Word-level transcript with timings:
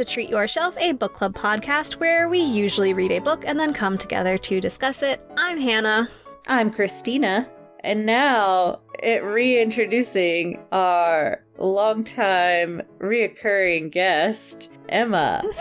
to 0.00 0.04
Treat 0.06 0.30
Your 0.30 0.48
Shelf, 0.48 0.78
a 0.78 0.92
book 0.92 1.12
club 1.12 1.34
podcast 1.34 1.96
where 1.96 2.26
we 2.26 2.38
usually 2.38 2.94
read 2.94 3.12
a 3.12 3.18
book 3.18 3.44
and 3.46 3.60
then 3.60 3.74
come 3.74 3.98
together 3.98 4.38
to 4.38 4.58
discuss 4.58 5.02
it. 5.02 5.20
I'm 5.36 5.58
Hannah. 5.58 6.08
I'm 6.48 6.72
Christina. 6.72 7.46
And 7.80 8.06
now 8.06 8.80
it 9.02 9.22
reintroducing 9.22 10.64
our 10.72 11.44
longtime 11.58 12.80
reoccurring 12.98 13.90
guest, 13.90 14.70
Emma. 14.88 15.42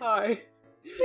Hi. 0.00 0.42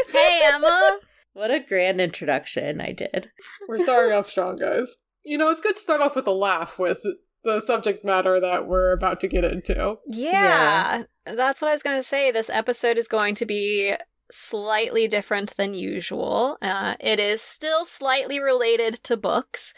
Hey, 0.10 0.42
Emma. 0.44 1.00
What 1.32 1.52
a 1.52 1.62
grand 1.62 2.02
introduction 2.02 2.82
I 2.82 2.92
did. 2.92 3.32
We're 3.70 3.80
starting 3.80 4.12
off 4.14 4.28
strong, 4.28 4.58
guys. 4.58 4.98
You 5.24 5.38
know, 5.38 5.52
it's 5.52 5.62
good 5.62 5.76
to 5.76 5.82
start 5.82 6.02
off 6.02 6.18
with 6.18 6.28
a 6.28 6.32
laugh 6.32 6.78
with 6.78 7.02
the 7.46 7.62
subject 7.62 8.04
matter 8.04 8.40
that 8.42 8.68
we're 8.68 8.92
about 8.92 9.22
to 9.22 9.30
get 9.30 9.46
into. 9.46 10.00
Yeah, 10.06 11.04
that's 11.26 11.62
what 11.62 11.70
I 11.70 11.74
was 11.74 11.84
going 11.84 12.00
to 12.00 12.04
say. 12.04 12.32
This 12.32 12.50
episode 12.50 12.98
is 12.98 13.08
going 13.08 13.36
to 13.36 13.46
be 13.46 13.94
slightly 14.30 15.08
different 15.08 15.56
than 15.56 15.74
usual. 15.74 16.58
Uh, 16.62 16.96
it 17.00 17.20
is 17.20 17.42
still 17.42 17.86
slightly 17.86 18.40
related 18.40 18.96
to 19.04 19.16
books. 19.16 19.74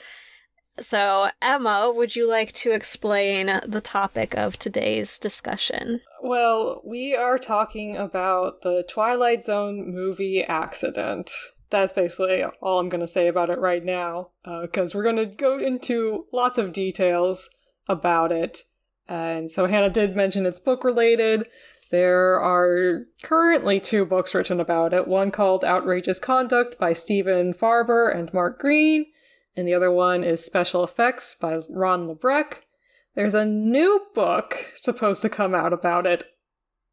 So, 0.79 1.29
Emma, 1.41 1.91
would 1.93 2.15
you 2.15 2.29
like 2.29 2.53
to 2.53 2.71
explain 2.71 3.47
the 3.67 3.81
topic 3.81 4.37
of 4.37 4.57
today's 4.57 5.19
discussion? 5.19 6.01
Well, 6.23 6.81
we 6.85 7.15
are 7.15 7.37
talking 7.37 7.97
about 7.97 8.61
the 8.61 8.85
Twilight 8.87 9.43
Zone 9.43 9.91
movie 9.93 10.43
accident. 10.43 11.31
That's 11.69 11.91
basically 11.91 12.43
all 12.61 12.79
I'm 12.79 12.89
going 12.89 13.01
to 13.01 13.07
say 13.07 13.27
about 13.27 13.49
it 13.49 13.59
right 13.59 13.83
now, 13.83 14.29
because 14.61 14.95
we're 14.95 15.03
going 15.03 15.17
to 15.17 15.25
go 15.25 15.59
into 15.59 16.27
lots 16.31 16.57
of 16.57 16.71
details 16.71 17.49
about 17.87 18.31
it. 18.31 18.63
And 19.07 19.51
so 19.51 19.67
Hannah 19.67 19.89
did 19.89 20.15
mention 20.15 20.45
it's 20.45 20.59
book 20.59 20.83
related. 20.83 21.47
There 21.89 22.39
are 22.39 23.05
currently 23.23 23.79
two 23.79 24.05
books 24.05 24.35
written 24.35 24.59
about 24.59 24.93
it 24.93 25.07
one 25.07 25.31
called 25.31 25.63
Outrageous 25.63 26.19
Conduct 26.19 26.77
by 26.77 26.93
Stephen 26.93 27.53
Farber 27.53 28.13
and 28.13 28.33
Marc 28.33 28.59
Green, 28.59 29.05
and 29.55 29.67
the 29.67 29.73
other 29.73 29.91
one 29.91 30.23
is 30.23 30.43
Special 30.43 30.83
Effects 30.83 31.33
by 31.33 31.61
Ron 31.69 32.07
LaBrecque. 32.07 32.63
There's 33.15 33.33
a 33.33 33.45
new 33.45 34.01
book 34.13 34.71
supposed 34.75 35.21
to 35.21 35.29
come 35.29 35.55
out 35.55 35.71
about 35.71 36.05
it 36.05 36.25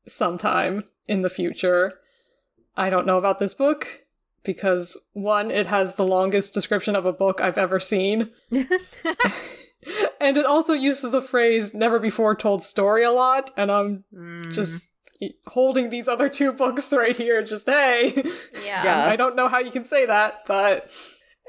sometime 0.06 0.84
in 1.06 1.22
the 1.22 1.28
future. 1.28 1.94
I 2.76 2.88
don't 2.88 3.06
know 3.06 3.18
about 3.18 3.40
this 3.40 3.52
book 3.52 4.04
because 4.44 4.96
one, 5.12 5.50
it 5.50 5.66
has 5.66 5.96
the 5.96 6.06
longest 6.06 6.54
description 6.54 6.94
of 6.94 7.04
a 7.04 7.12
book 7.12 7.40
I've 7.40 7.58
ever 7.58 7.80
seen. 7.80 8.30
and 10.24 10.36
it 10.36 10.46
also 10.46 10.72
uses 10.72 11.10
the 11.12 11.22
phrase 11.22 11.74
never 11.74 11.98
before 11.98 12.34
told 12.34 12.64
story 12.64 13.04
a 13.04 13.10
lot, 13.12 13.50
and 13.56 13.70
I'm 13.70 14.04
Mm. 14.12 14.52
just 14.52 14.82
holding 15.46 15.90
these 15.90 16.08
other 16.08 16.28
two 16.28 16.52
books 16.52 16.92
right 16.92 17.16
here, 17.16 17.42
just 17.42 17.66
hey. 17.66 18.12
Yeah. 18.64 18.82
Yeah. 18.84 19.06
I 19.06 19.16
don't 19.16 19.36
know 19.36 19.48
how 19.48 19.58
you 19.60 19.70
can 19.70 19.84
say 19.84 20.06
that, 20.06 20.40
but 20.46 20.90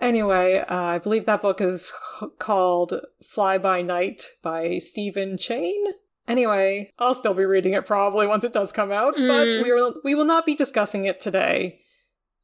anyway, 0.01 0.59
uh, 0.59 0.75
I 0.75 0.97
believe 0.99 1.25
that 1.25 1.41
book 1.41 1.59
is 1.61 1.91
called 2.39 3.01
Fly 3.23 3.57
by 3.57 3.81
Night 3.81 4.27
by 4.41 4.77
Stephen 4.77 5.37
Chain. 5.37 5.83
Anyway, 6.27 6.91
I'll 6.97 7.13
still 7.13 7.33
be 7.35 7.45
reading 7.45 7.73
it 7.73 7.85
probably 7.85 8.25
once 8.27 8.43
it 8.43 8.53
does 8.53 8.71
come 8.71 8.91
out, 8.91 9.15
Mm. 9.15 9.27
but 9.27 9.65
we 9.65 9.73
will 9.73 9.95
we 10.03 10.15
will 10.15 10.25
not 10.25 10.45
be 10.45 10.55
discussing 10.55 11.05
it 11.05 11.21
today 11.21 11.81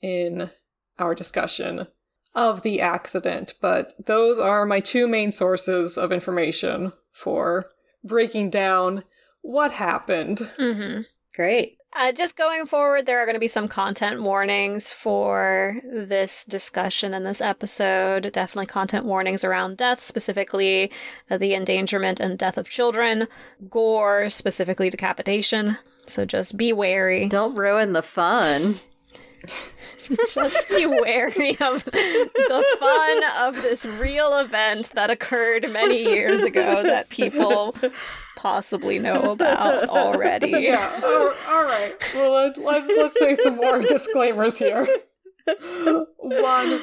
in 0.02 0.50
our 1.00 1.16
discussion 1.16 1.88
of 2.34 2.62
the 2.62 2.80
accident, 2.82 3.56
but 3.62 3.94
those 4.06 4.40
are 4.40 4.66
my 4.66 4.80
two 4.80 5.08
main 5.08 5.32
sources 5.32 5.98
of 5.98 6.12
information 6.12 6.94
for 7.12 7.66
breaking 8.04 8.50
down 8.50 9.04
what 9.42 9.74
happened. 9.74 10.50
Mm-hmm. 10.58 11.02
Great. 11.36 11.78
Uh, 11.94 12.14
just 12.14 12.38
going 12.38 12.66
forward, 12.66 13.06
there 13.06 13.20
are 13.20 13.26
going 13.26 13.36
to 13.36 13.40
be 13.40 13.50
some 13.50 13.68
content 13.68 14.22
warnings 14.22 14.94
for 14.94 15.76
this 15.84 16.46
discussion 16.46 17.14
and 17.14 17.26
this 17.26 17.42
episode. 17.42 18.32
Definitely 18.32 18.68
content 18.68 19.06
warnings 19.06 19.44
around 19.44 19.76
death, 19.76 20.02
specifically 20.02 20.90
uh, 21.30 21.38
the 21.38 21.54
endangerment 21.54 22.22
and 22.22 22.38
death 22.38 22.58
of 22.58 22.70
children, 22.70 23.28
gore, 23.70 24.30
specifically 24.30 24.90
decapitation. 24.90 25.78
So 26.08 26.24
just 26.24 26.56
be 26.56 26.72
wary. 26.72 27.28
Don't 27.28 27.56
ruin 27.56 27.92
the 27.92 28.02
fun. 28.02 28.80
just 30.34 30.70
be 30.70 30.86
wary 30.86 31.52
of 31.62 31.84
the 31.86 32.66
fun 32.80 33.24
of 33.48 33.62
this 33.62 33.86
real 33.86 34.38
event 34.40 34.92
that 34.96 35.10
occurred 35.10 35.72
many 35.72 36.02
years 36.04 36.44
ago 36.44 36.82
that 36.84 37.10
people 37.10 37.76
possibly 38.36 38.98
know 39.00 39.32
about 39.32 39.88
already. 39.90 40.50
yeah. 40.60 40.90
Oh, 41.04 41.36
all 41.48 41.64
right. 41.64 41.94
Well, 42.16 42.32
let, 42.34 42.58
let's 42.58 42.98
let's 42.98 43.20
say 43.20 43.36
some 43.36 43.58
more 43.58 43.80
disclaimers 43.82 44.58
here. 44.58 44.88
One, 46.18 46.82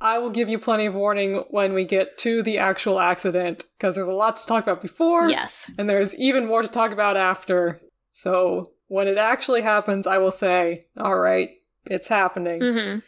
I 0.00 0.18
will 0.18 0.30
give 0.30 0.48
you 0.48 0.58
plenty 0.58 0.86
of 0.86 0.94
warning 0.94 1.44
when 1.50 1.72
we 1.72 1.84
get 1.84 2.18
to 2.18 2.42
the 2.42 2.58
actual 2.58 3.00
accident 3.00 3.64
because 3.78 3.94
there's 3.94 4.06
a 4.06 4.12
lot 4.12 4.36
to 4.36 4.46
talk 4.46 4.64
about 4.64 4.82
before, 4.82 5.28
Yes. 5.30 5.70
and 5.78 5.88
there's 5.88 6.14
even 6.16 6.46
more 6.46 6.62
to 6.62 6.68
talk 6.68 6.92
about 6.92 7.16
after. 7.16 7.80
So 8.12 8.72
when 8.88 9.08
it 9.08 9.18
actually 9.18 9.62
happens, 9.62 10.06
I 10.06 10.18
will 10.18 10.30
say, 10.32 10.86
"All 10.98 11.18
right, 11.18 11.50
it's 11.90 12.08
happening." 12.08 12.60
hmm 12.60 12.98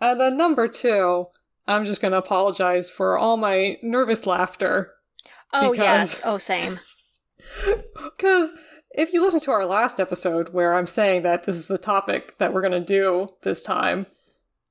And 0.00 0.20
then 0.20 0.36
number 0.36 0.68
two, 0.68 1.26
I'm 1.66 1.84
just 1.84 2.00
gonna 2.00 2.18
apologize 2.18 2.90
for 2.90 3.16
all 3.18 3.36
my 3.36 3.78
nervous 3.82 4.26
laughter 4.26 4.90
Oh, 5.56 5.70
Because- 5.70 5.78
yes. 5.84 6.20
Oh, 6.24 6.38
same. 6.38 6.80
Because 8.16 8.52
if 8.90 9.12
you 9.12 9.22
listen 9.22 9.40
to 9.40 9.50
our 9.50 9.66
last 9.66 10.00
episode 10.00 10.50
where 10.50 10.74
I'm 10.74 10.86
saying 10.86 11.22
that 11.22 11.44
this 11.44 11.56
is 11.56 11.68
the 11.68 11.78
topic 11.78 12.38
that 12.38 12.52
we're 12.52 12.60
going 12.60 12.72
to 12.72 12.80
do 12.80 13.30
this 13.42 13.62
time, 13.62 14.06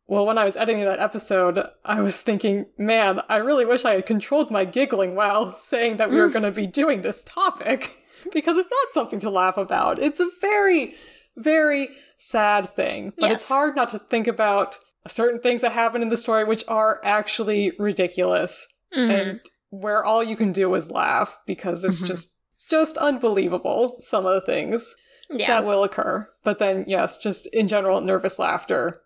well, 0.07 0.25
when 0.25 0.37
I 0.37 0.43
was 0.43 0.55
editing 0.57 0.83
that 0.85 0.99
episode, 0.99 1.65
I 1.85 2.01
was 2.01 2.21
thinking, 2.21 2.65
man, 2.77 3.21
I 3.29 3.37
really 3.37 3.65
wish 3.65 3.85
I 3.85 3.93
had 3.93 4.05
controlled 4.05 4.51
my 4.51 4.65
giggling 4.65 5.15
while 5.15 5.55
saying 5.71 5.97
that 5.97 6.09
we 6.09 6.17
were 6.17 6.29
going 6.29 6.43
to 6.43 6.51
be 6.51 6.67
doing 6.67 7.01
this 7.01 7.21
topic. 7.23 7.99
Because 8.31 8.55
it's 8.55 8.69
not 8.71 8.93
something 8.93 9.19
to 9.19 9.29
laugh 9.29 9.57
about. 9.57 9.99
It's 9.99 10.21
a 10.21 10.29
very, 10.39 10.95
very 11.37 11.89
sad 12.17 12.75
thing. 12.75 13.13
But 13.17 13.31
it's 13.31 13.47
hard 13.49 13.75
not 13.75 13.89
to 13.89 13.99
think 13.99 14.27
about 14.27 14.77
certain 15.07 15.39
things 15.41 15.61
that 15.61 15.71
happen 15.73 16.01
in 16.01 16.09
the 16.09 16.17
story 16.17 16.43
which 16.45 16.63
are 16.67 17.01
actually 17.03 17.73
ridiculous 17.79 18.67
Mhm. 18.95 19.09
and 19.09 19.41
where 19.69 20.03
all 20.05 20.23
you 20.23 20.35
can 20.35 20.51
do 20.51 20.73
is 20.75 20.91
laugh 20.91 21.39
because 21.45 21.83
it's 21.83 22.01
Mhm. 22.01 22.07
just 22.07 22.29
just 22.69 22.95
unbelievable 22.97 23.97
some 24.01 24.25
of 24.25 24.33
the 24.33 24.41
things 24.41 24.95
yeah. 25.29 25.47
that 25.47 25.65
will 25.65 25.83
occur 25.83 26.29
but 26.43 26.59
then 26.59 26.85
yes 26.87 27.17
just 27.17 27.45
in 27.47 27.67
general 27.67 27.99
nervous 27.99 28.39
laughter 28.39 29.01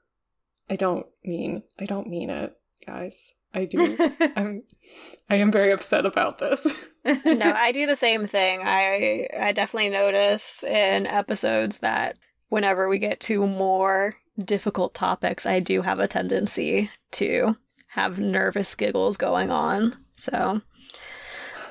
i 0.70 0.76
don't 0.76 1.08
mean 1.24 1.64
i 1.80 1.86
don't 1.86 2.08
mean 2.08 2.30
it 2.30 2.54
guys 2.86 3.34
i 3.58 3.66
do 3.66 3.98
i'm 4.36 4.64
i 5.30 5.36
am 5.36 5.52
very 5.52 5.72
upset 5.72 6.06
about 6.06 6.38
this 6.38 6.74
no, 7.26 7.54
I 7.54 7.72
do 7.72 7.86
the 7.86 7.96
same 7.96 8.28
thing. 8.28 8.62
I 8.64 9.28
I 9.40 9.52
definitely 9.52 9.90
notice 9.90 10.64
in 10.64 11.08
episodes 11.08 11.80
that 11.80 12.18
whenever 12.50 12.90
we 12.90 13.00
get 13.00 13.20
to 13.22 13.48
more 13.48 14.16
difficult 14.44 14.94
topics, 14.94 15.46
I 15.46 15.60
do 15.60 15.82
have 15.82 16.00
a 16.00 16.08
tendency 16.08 16.92
to 17.14 17.56
have 17.90 18.20
nervous 18.20 18.76
giggles 18.76 19.18
going 19.18 19.52
on. 19.52 19.96
So 20.18 20.62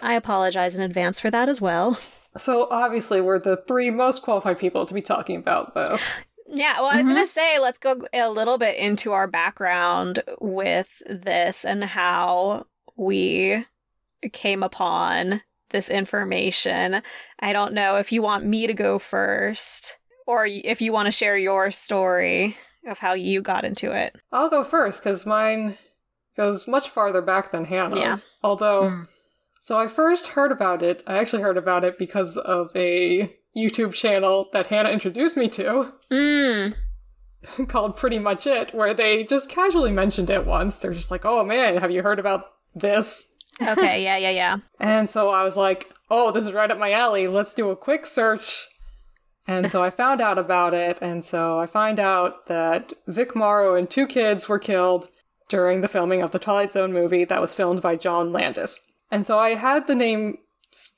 I 0.00 0.14
apologize 0.14 0.74
in 0.74 0.80
advance 0.80 1.20
for 1.20 1.30
that 1.30 1.48
as 1.48 1.60
well. 1.60 1.98
so 2.38 2.68
obviously 2.70 3.20
we're 3.20 3.38
the 3.38 3.62
three 3.68 3.91
most 3.91 4.22
qualified 4.22 4.58
people 4.58 4.86
to 4.86 4.94
be 4.94 5.03
talking 5.03 5.36
about 5.36 5.74
this 5.74 6.03
Yeah, 6.48 6.81
well, 6.81 6.91
I 6.93 6.97
was 6.98 7.07
going 7.07 7.21
to 7.21 7.27
say, 7.27 7.59
let's 7.59 7.78
go 7.78 8.07
a 8.13 8.31
little 8.31 8.59
bit 8.59 8.77
into 8.77 9.13
our 9.13 9.27
background 9.27 10.22
with 10.41 11.03
this 11.09 11.65
and 11.65 11.83
how 11.84 12.66
we 12.97 13.65
came 14.33 14.63
upon 14.63 15.43
this 15.71 15.91
information. 15.91 17.03
I 17.41 17.53
don't 17.53 17.75
know 17.75 17.97
if 17.97 18.13
you 18.13 18.22
want 18.22 18.47
me 18.47 18.66
to 18.66 18.75
go 18.75 18.98
first 18.98 19.98
or 20.27 20.47
if 20.47 20.81
you 20.81 20.93
want 20.93 21.07
to 21.07 21.10
share 21.13 21.37
your 21.37 21.71
story 21.71 22.57
of 22.87 22.99
how 22.99 23.15
you 23.15 23.42
got 23.42 23.65
into 23.65 23.91
it. 23.91 24.15
i'll 24.31 24.49
go 24.49 24.63
first 24.63 25.03
because 25.03 25.27
mine 25.27 25.77
goes 26.37 26.69
much 26.69 26.89
farther 26.89 27.21
back 27.21 27.51
than 27.51 27.65
hannah's 27.65 27.99
Yeah. 27.99 28.16
although 28.45 28.83
Mm. 28.84 29.09
So 29.60 29.77
I 29.77 29.89
first 29.89 30.28
heard 30.28 30.53
about 30.53 30.81
it. 30.81 31.03
I 31.09 31.19
actually 31.19 31.42
heard 31.42 31.57
about 31.57 31.83
it 31.83 31.99
because 31.99 32.37
of 32.37 32.71
a 32.77 33.34
YouTube 33.56 33.94
channel 33.94 34.48
that 34.53 34.66
Hannah 34.68 34.91
introduced 34.91 35.36
me 35.36 35.48
to 35.50 35.92
Mm. 36.10 36.74
called 37.68 37.97
Pretty 37.97 38.18
Much 38.18 38.47
It, 38.47 38.74
where 38.74 38.94
they 38.94 39.24
just 39.24 39.48
casually 39.48 39.92
mentioned 39.92 40.30
it 40.30 40.47
once. 40.47 40.78
They're 40.78 40.92
just 40.92 41.10
like, 41.10 41.24
oh 41.24 41.44
man, 41.44 41.78
have 41.78 41.91
you 41.91 42.03
heard 42.03 42.18
about 42.18 42.44
this? 42.74 43.26
Okay, 43.60 44.03
yeah, 44.04 44.16
yeah, 44.16 44.30
yeah. 44.30 44.56
And 44.78 45.08
so 45.08 45.30
I 45.30 45.42
was 45.42 45.56
like, 45.56 45.91
oh, 46.10 46.32
this 46.32 46.47
is 46.47 46.53
right 46.53 46.70
up 46.70 46.78
my 46.78 46.92
alley. 46.92 47.26
Let's 47.26 47.54
do 47.54 47.70
a 47.70 47.76
quick 47.76 48.06
search. 48.06 48.66
And 49.48 49.70
so 49.70 49.82
I 49.82 49.91
found 49.91 50.20
out 50.20 50.38
about 50.38 50.74
it. 50.74 50.98
And 51.00 51.24
so 51.24 51.60
I 51.60 51.66
find 51.66 52.00
out 52.00 52.47
that 52.47 52.92
Vic 53.06 53.36
Morrow 53.36 53.76
and 53.76 53.88
two 53.88 54.06
kids 54.06 54.48
were 54.48 54.58
killed 54.58 55.08
during 55.48 55.80
the 55.80 55.88
filming 55.88 56.20
of 56.20 56.32
the 56.32 56.41
Twilight 56.41 56.72
Zone 56.72 56.92
movie 56.92 57.24
that 57.24 57.41
was 57.41 57.54
filmed 57.54 57.80
by 57.80 57.94
John 57.94 58.32
Landis. 58.32 58.80
And 59.08 59.24
so 59.24 59.38
I 59.38 59.54
had 59.54 59.86
the 59.86 59.94
name 59.94 60.38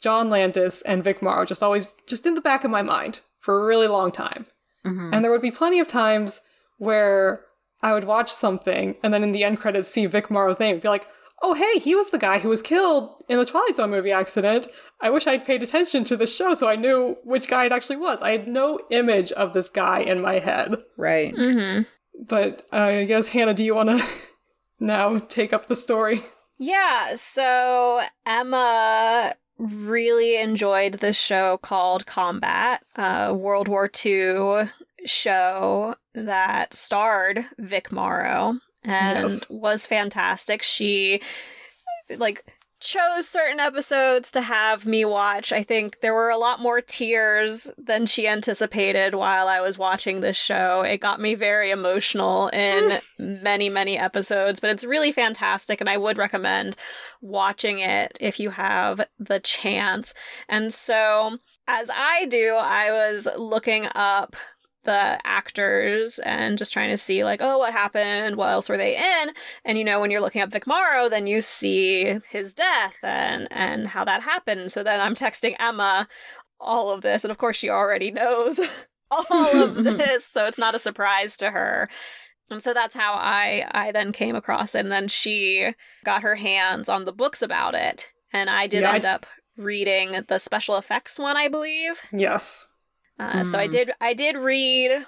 John 0.02 0.30
Landis 0.30 0.82
and 0.82 1.04
Vic 1.04 1.22
Morrow 1.22 1.44
just 1.44 1.62
always 1.62 1.94
just 2.06 2.26
in 2.26 2.34
the 2.34 2.40
back 2.40 2.64
of 2.64 2.70
my 2.70 2.82
mind 2.82 3.20
for 3.40 3.62
a 3.62 3.66
really 3.66 3.86
long 3.86 4.10
time. 4.10 4.46
Mhm. 4.84 5.10
And 5.14 5.24
there 5.24 5.30
would 5.30 5.42
be 5.42 5.50
plenty 5.50 5.80
of 5.80 5.86
times 5.86 6.40
where 6.78 7.44
I 7.82 7.92
would 7.92 8.04
watch 8.04 8.32
something 8.32 8.96
and 9.02 9.12
then 9.14 9.22
in 9.22 9.32
the 9.32 9.44
end 9.44 9.60
credits 9.60 9.88
see 9.88 10.06
Vic 10.06 10.30
Morrow's 10.30 10.58
name 10.60 10.74
and 10.74 10.82
be 10.82 10.88
like, 10.88 11.06
oh, 11.42 11.54
hey, 11.54 11.78
he 11.78 11.94
was 11.94 12.10
the 12.10 12.18
guy 12.18 12.40
who 12.40 12.48
was 12.48 12.62
killed 12.62 13.22
in 13.28 13.38
the 13.38 13.44
Twilight 13.44 13.76
Zone 13.76 13.90
movie 13.90 14.10
accident. 14.10 14.66
I 15.00 15.10
wish 15.10 15.28
I'd 15.28 15.44
paid 15.44 15.62
attention 15.62 16.02
to 16.04 16.16
the 16.16 16.26
show 16.26 16.54
so 16.54 16.68
I 16.68 16.74
knew 16.74 17.16
which 17.22 17.46
guy 17.46 17.66
it 17.66 17.72
actually 17.72 17.96
was. 17.96 18.20
I 18.22 18.30
had 18.32 18.48
no 18.48 18.80
image 18.90 19.30
of 19.32 19.52
this 19.52 19.70
guy 19.70 20.00
in 20.00 20.20
my 20.20 20.40
head. 20.40 20.74
Right. 20.96 21.32
Mm-hmm. 21.34 21.82
But 22.28 22.66
uh, 22.72 22.76
I 22.76 23.04
guess, 23.04 23.28
Hannah, 23.28 23.54
do 23.54 23.62
you 23.62 23.76
want 23.76 23.90
to 23.90 24.04
now 24.80 25.18
take 25.18 25.52
up 25.52 25.66
the 25.66 25.76
story? 25.76 26.24
Yeah, 26.58 27.14
so 27.14 28.00
Emma 28.26 29.34
really 29.58 30.40
enjoyed 30.40 30.94
this 30.94 31.16
show 31.16 31.58
called 31.58 32.06
Combat, 32.06 32.82
a 32.96 33.34
World 33.34 33.68
War 33.68 33.90
II 34.04 34.68
show 35.04 35.94
that 36.14 36.74
starred 36.74 37.44
Vic 37.58 37.92
Morrow 37.92 38.58
and 38.84 39.28
Yes. 39.30 39.46
was 39.50 39.86
fantastic. 39.86 40.62
She 40.62 41.20
like 42.16 42.44
chose 42.80 43.28
certain 43.28 43.58
episodes 43.60 44.30
to 44.32 44.40
have 44.40 44.86
me 44.86 45.04
watch. 45.04 45.52
I 45.52 45.62
think 45.62 46.00
there 46.00 46.14
were 46.14 46.30
a 46.30 46.38
lot 46.38 46.60
more 46.60 46.80
tears 46.80 47.70
than 47.76 48.06
she 48.06 48.28
anticipated 48.28 49.14
while 49.14 49.48
I 49.48 49.60
was 49.60 49.78
watching 49.78 50.20
this 50.20 50.36
show. 50.36 50.82
It 50.82 50.98
got 50.98 51.20
me 51.20 51.34
very 51.34 51.70
emotional 51.70 52.48
in 52.48 52.98
many, 53.18 53.68
many 53.68 53.98
episodes, 53.98 54.60
but 54.60 54.70
it's 54.70 54.84
really 54.84 55.12
fantastic 55.12 55.80
and 55.80 55.90
I 55.90 55.96
would 55.96 56.18
recommend 56.18 56.76
watching 57.20 57.80
it 57.80 58.16
if 58.20 58.38
you 58.38 58.50
have 58.50 59.00
the 59.18 59.40
chance. 59.40 60.14
And 60.48 60.72
so, 60.72 61.38
as 61.66 61.90
I 61.92 62.26
do, 62.26 62.54
I 62.54 62.90
was 62.92 63.28
looking 63.36 63.88
up 63.94 64.36
the 64.88 65.18
actors 65.26 66.18
and 66.20 66.56
just 66.56 66.72
trying 66.72 66.88
to 66.90 66.96
see 66.98 67.22
like 67.24 67.40
oh 67.42 67.58
what 67.58 67.72
happened? 67.72 68.36
What 68.36 68.50
else 68.50 68.68
were 68.68 68.78
they 68.78 68.96
in? 68.96 69.30
And 69.64 69.76
you 69.76 69.84
know 69.84 70.00
when 70.00 70.10
you're 70.10 70.22
looking 70.22 70.40
up 70.42 70.50
Vic 70.50 70.66
Morrow 70.66 71.08
then 71.10 71.26
you 71.26 71.40
see 71.42 72.18
his 72.30 72.54
death 72.54 72.96
and 73.02 73.46
and 73.50 73.86
how 73.88 74.04
that 74.04 74.22
happened. 74.22 74.72
So 74.72 74.82
then 74.82 75.00
I'm 75.00 75.14
texting 75.14 75.54
Emma 75.60 76.08
all 76.60 76.90
of 76.90 77.02
this 77.02 77.22
and 77.24 77.30
of 77.30 77.38
course 77.38 77.56
she 77.56 77.68
already 77.70 78.10
knows 78.10 78.58
all 79.10 79.24
of 79.62 79.84
this 79.84 80.24
so 80.24 80.46
it's 80.46 80.58
not 80.58 80.74
a 80.74 80.78
surprise 80.78 81.36
to 81.38 81.50
her. 81.50 81.88
And 82.50 82.62
so 82.62 82.72
that's 82.72 82.94
how 82.94 83.12
I 83.12 83.66
I 83.72 83.92
then 83.92 84.10
came 84.12 84.34
across 84.34 84.74
it 84.74 84.80
and 84.80 84.90
then 84.92 85.06
she 85.08 85.72
got 86.04 86.22
her 86.22 86.36
hands 86.36 86.88
on 86.88 87.04
the 87.04 87.12
books 87.12 87.42
about 87.42 87.74
it 87.74 88.10
and 88.32 88.48
I 88.48 88.66
did 88.66 88.80
Yeah, 88.82 88.92
I- 88.92 88.94
end 88.96 89.04
up 89.04 89.26
reading 89.58 90.24
the 90.28 90.38
special 90.38 90.76
effects 90.76 91.18
one 91.18 91.36
I 91.36 91.48
believe. 91.48 92.00
Yes. 92.12 92.66
Uh, 93.18 93.44
So 93.44 93.58
I 93.58 93.66
Mhm. 93.68 93.70
did 93.72 93.90
I 94.00 94.14
did 94.14 94.36
read 94.36 95.04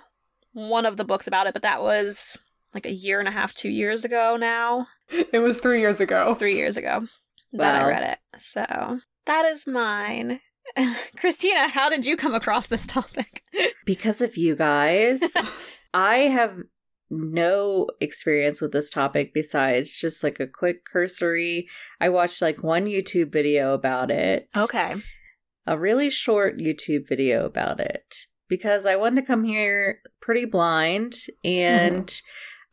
one 0.53 0.85
of 0.87 0.97
the 0.97 1.05
books 1.05 1.27
about 1.27 1.47
it, 1.47 1.53
but 1.53 1.62
that 1.62 1.83
was 1.83 2.37
like 2.75 2.87
a 2.87 2.93
year 2.93 3.19
and 3.19 3.29
a 3.29 3.33
half, 3.33 3.55
two 3.55 3.69
years 3.71 4.05
ago 4.05 4.37
now, 4.37 4.87
It 5.33 5.41
was 5.41 5.61
three 5.61 5.81
years 5.81 6.01
ago. 6.01 6.35
three 6.35 6.57
years 6.57 6.77
ago 6.77 7.07
that 7.53 7.75
I 7.75 7.87
read 7.89 8.03
it. 8.03 8.19
So 8.41 9.01
that 9.27 9.45
is 9.45 9.67
mine. 9.67 10.41
Christina, 11.17 11.69
how 11.69 11.89
did 11.89 12.05
you 12.07 12.17
come 12.17 12.35
across 12.35 12.67
this 12.69 12.87
topic? 12.87 13.43
Because 13.85 14.21
of 14.21 14.37
you 14.37 14.55
guys, 14.55 15.21
I 15.93 16.19
have 16.19 16.59
no 17.11 17.89
experience 18.01 18.61
with 18.61 18.71
this 18.73 18.89
topic 18.89 19.35
besides 19.35 19.99
just 19.99 20.23
like 20.23 20.39
a 20.39 20.47
quick 20.47 20.85
cursory. 20.85 21.69
I 22.01 22.09
watched 22.09 22.41
like 22.41 22.62
one 22.62 22.85
YouTube 22.87 23.33
video 23.33 23.75
about 23.75 24.12
it. 24.12 24.49
Okay. 24.57 24.95
A 25.67 25.79
really 25.79 26.11
short 26.11 26.59
YouTube 26.59 27.09
video 27.09 27.45
about 27.45 27.81
it 27.81 28.27
because 28.49 28.87
I 28.87 28.97
wanted 28.97 29.21
to 29.23 29.27
come 29.27 29.45
here 29.45 30.01
pretty 30.21 30.45
blind 30.45 31.17
and 31.45 32.12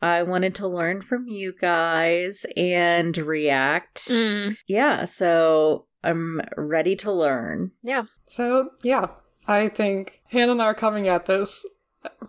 I 0.00 0.22
wanted 0.22 0.54
to 0.56 0.68
learn 0.68 1.02
from 1.02 1.26
you 1.28 1.52
guys 1.60 2.44
and 2.56 3.16
react. 3.16 4.08
Mm, 4.08 4.56
Yeah, 4.66 5.04
so 5.04 5.86
I'm 6.04 6.40
ready 6.56 6.94
to 6.96 7.12
learn. 7.12 7.72
yeah. 7.82 8.04
So, 8.26 8.70
yeah, 8.82 9.06
I 9.46 9.68
think 9.68 10.20
Hannah 10.30 10.52
and 10.52 10.62
I 10.62 10.66
are 10.66 10.74
coming 10.74 11.08
at 11.08 11.26
this 11.26 11.66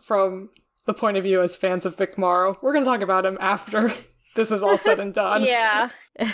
from 0.02 0.50
the 0.86 0.94
point 0.94 1.18
of 1.18 1.24
view 1.24 1.42
as 1.42 1.56
fans 1.56 1.86
of 1.86 1.98
Vic 1.98 2.18
Morrow. 2.18 2.58
We're 2.62 2.74
going 2.74 2.84
to 2.86 2.90
talk 2.90 3.02
about 3.02 3.26
him 3.26 3.38
after 3.40 3.94
this 4.36 4.50
is 4.52 4.64
all 4.64 4.78
said 4.78 5.00
and 5.00 5.14
done. 5.14 5.44
Yeah. 5.46 5.90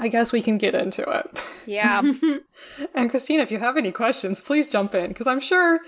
I 0.00 0.08
guess 0.08 0.32
we 0.32 0.40
can 0.42 0.56
get 0.58 0.74
into 0.74 1.02
it. 1.08 1.26
Yeah. 1.66 2.02
And 2.94 3.10
Christina, 3.10 3.42
if 3.42 3.50
you 3.50 3.58
have 3.58 3.76
any 3.76 3.92
questions, 3.92 4.40
please 4.40 4.66
jump 4.66 4.94
in 4.94 5.08
because 5.08 5.26
I'm 5.26 5.40
sure 5.40 5.80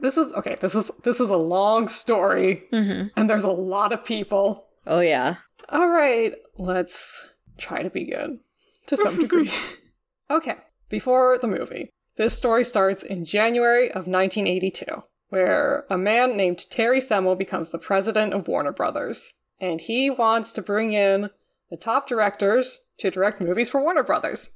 this 0.00 0.16
is 0.16 0.32
okay. 0.34 0.56
This 0.60 0.74
is 0.74 0.90
this 1.04 1.20
is 1.20 1.30
a 1.30 1.36
long 1.36 1.88
story, 1.88 2.62
hmm 2.70 3.04
and 3.16 3.28
there's 3.28 3.44
a 3.44 3.50
lot 3.50 3.92
of 3.92 4.04
people. 4.04 4.66
oh 4.86 5.00
yeah. 5.00 5.36
All 5.68 5.88
right, 5.88 6.32
let's 6.58 7.28
try 7.58 7.82
to 7.82 7.90
begin 7.90 8.40
to 8.86 8.96
some 8.96 9.18
degree. 9.20 9.50
okay, 10.30 10.56
before 10.88 11.38
the 11.38 11.48
movie, 11.48 11.90
this 12.16 12.34
story 12.36 12.64
starts 12.64 13.02
in 13.02 13.24
January 13.24 13.88
of 13.88 14.06
1982, 14.06 14.84
where 15.28 15.84
a 15.90 15.98
man 15.98 16.36
named 16.36 16.70
Terry 16.70 17.00
Semel 17.00 17.34
becomes 17.36 17.70
the 17.70 17.78
president 17.78 18.32
of 18.32 18.46
Warner 18.48 18.72
Brothers, 18.72 19.32
and 19.60 19.80
he 19.80 20.08
wants 20.10 20.52
to 20.52 20.62
bring 20.62 20.92
in 20.92 21.30
the 21.70 21.76
top 21.76 22.06
directors 22.08 22.86
to 22.98 23.10
direct 23.10 23.40
movies 23.40 23.68
for 23.68 23.80
Warner 23.82 24.02
Brothers. 24.02 24.50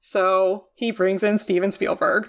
So 0.00 0.66
he 0.74 0.90
brings 0.90 1.22
in 1.22 1.38
Steven 1.38 1.70
Spielberg, 1.70 2.28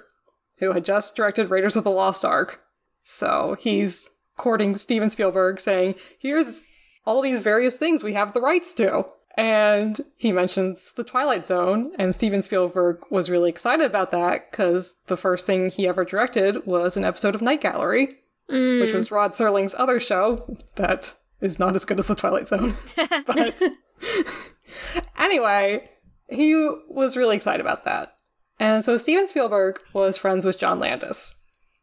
who 0.60 0.74
had 0.74 0.86
just 0.86 1.16
directed 1.16 1.50
Raiders 1.50 1.76
of 1.76 1.84
the 1.84 1.92
Lost 1.92 2.24
Ark. 2.26 2.62
So 3.04 3.56
he's 3.60 4.10
courting 4.38 4.76
Steven 4.76 5.10
Spielberg, 5.10 5.60
saying, 5.60 5.96
Here's 6.20 6.64
all 7.06 7.22
these 7.22 7.40
various 7.42 7.78
things 7.78 8.04
we 8.04 8.14
have 8.14 8.34
the 8.34 8.42
rights 8.42 8.74
to. 8.74 9.06
And 9.38 10.02
he 10.18 10.34
mentions 10.34 10.92
The 10.94 11.06
Twilight 11.06 11.46
Zone, 11.46 11.94
and 11.98 12.14
Steven 12.14 12.42
Spielberg 12.42 12.98
was 13.10 13.30
really 13.30 13.50
excited 13.50 13.86
about 13.86 14.12
that 14.12 14.52
because 14.52 14.96
the 15.08 15.16
first 15.16 15.46
thing 15.46 15.70
he 15.70 15.88
ever 15.88 16.04
directed 16.04 16.66
was 16.66 16.98
an 16.98 17.06
episode 17.06 17.34
of 17.36 17.42
Night 17.42 17.62
Gallery, 17.62 18.10
Mm. 18.50 18.82
which 18.82 18.94
was 18.94 19.12
Rod 19.12 19.32
Serling's 19.32 19.74
other 19.78 19.98
show 20.02 20.58
that 20.76 21.14
is 21.40 21.58
not 21.58 21.74
as 21.76 21.86
good 21.86 22.00
as 22.00 22.08
The 22.08 22.16
Twilight 22.16 22.50
Zone. 22.50 22.76
but 23.26 23.62
anyway, 25.20 25.90
he 26.30 26.56
was 26.90 27.18
really 27.18 27.36
excited 27.36 27.62
about 27.62 27.86
that. 27.86 28.16
And 28.60 28.84
so 28.84 28.98
Steven 28.98 29.28
Spielberg 29.28 29.82
was 29.94 30.18
friends 30.18 30.46
with 30.46 30.60
John 30.60 30.80
Landis, 30.80 31.36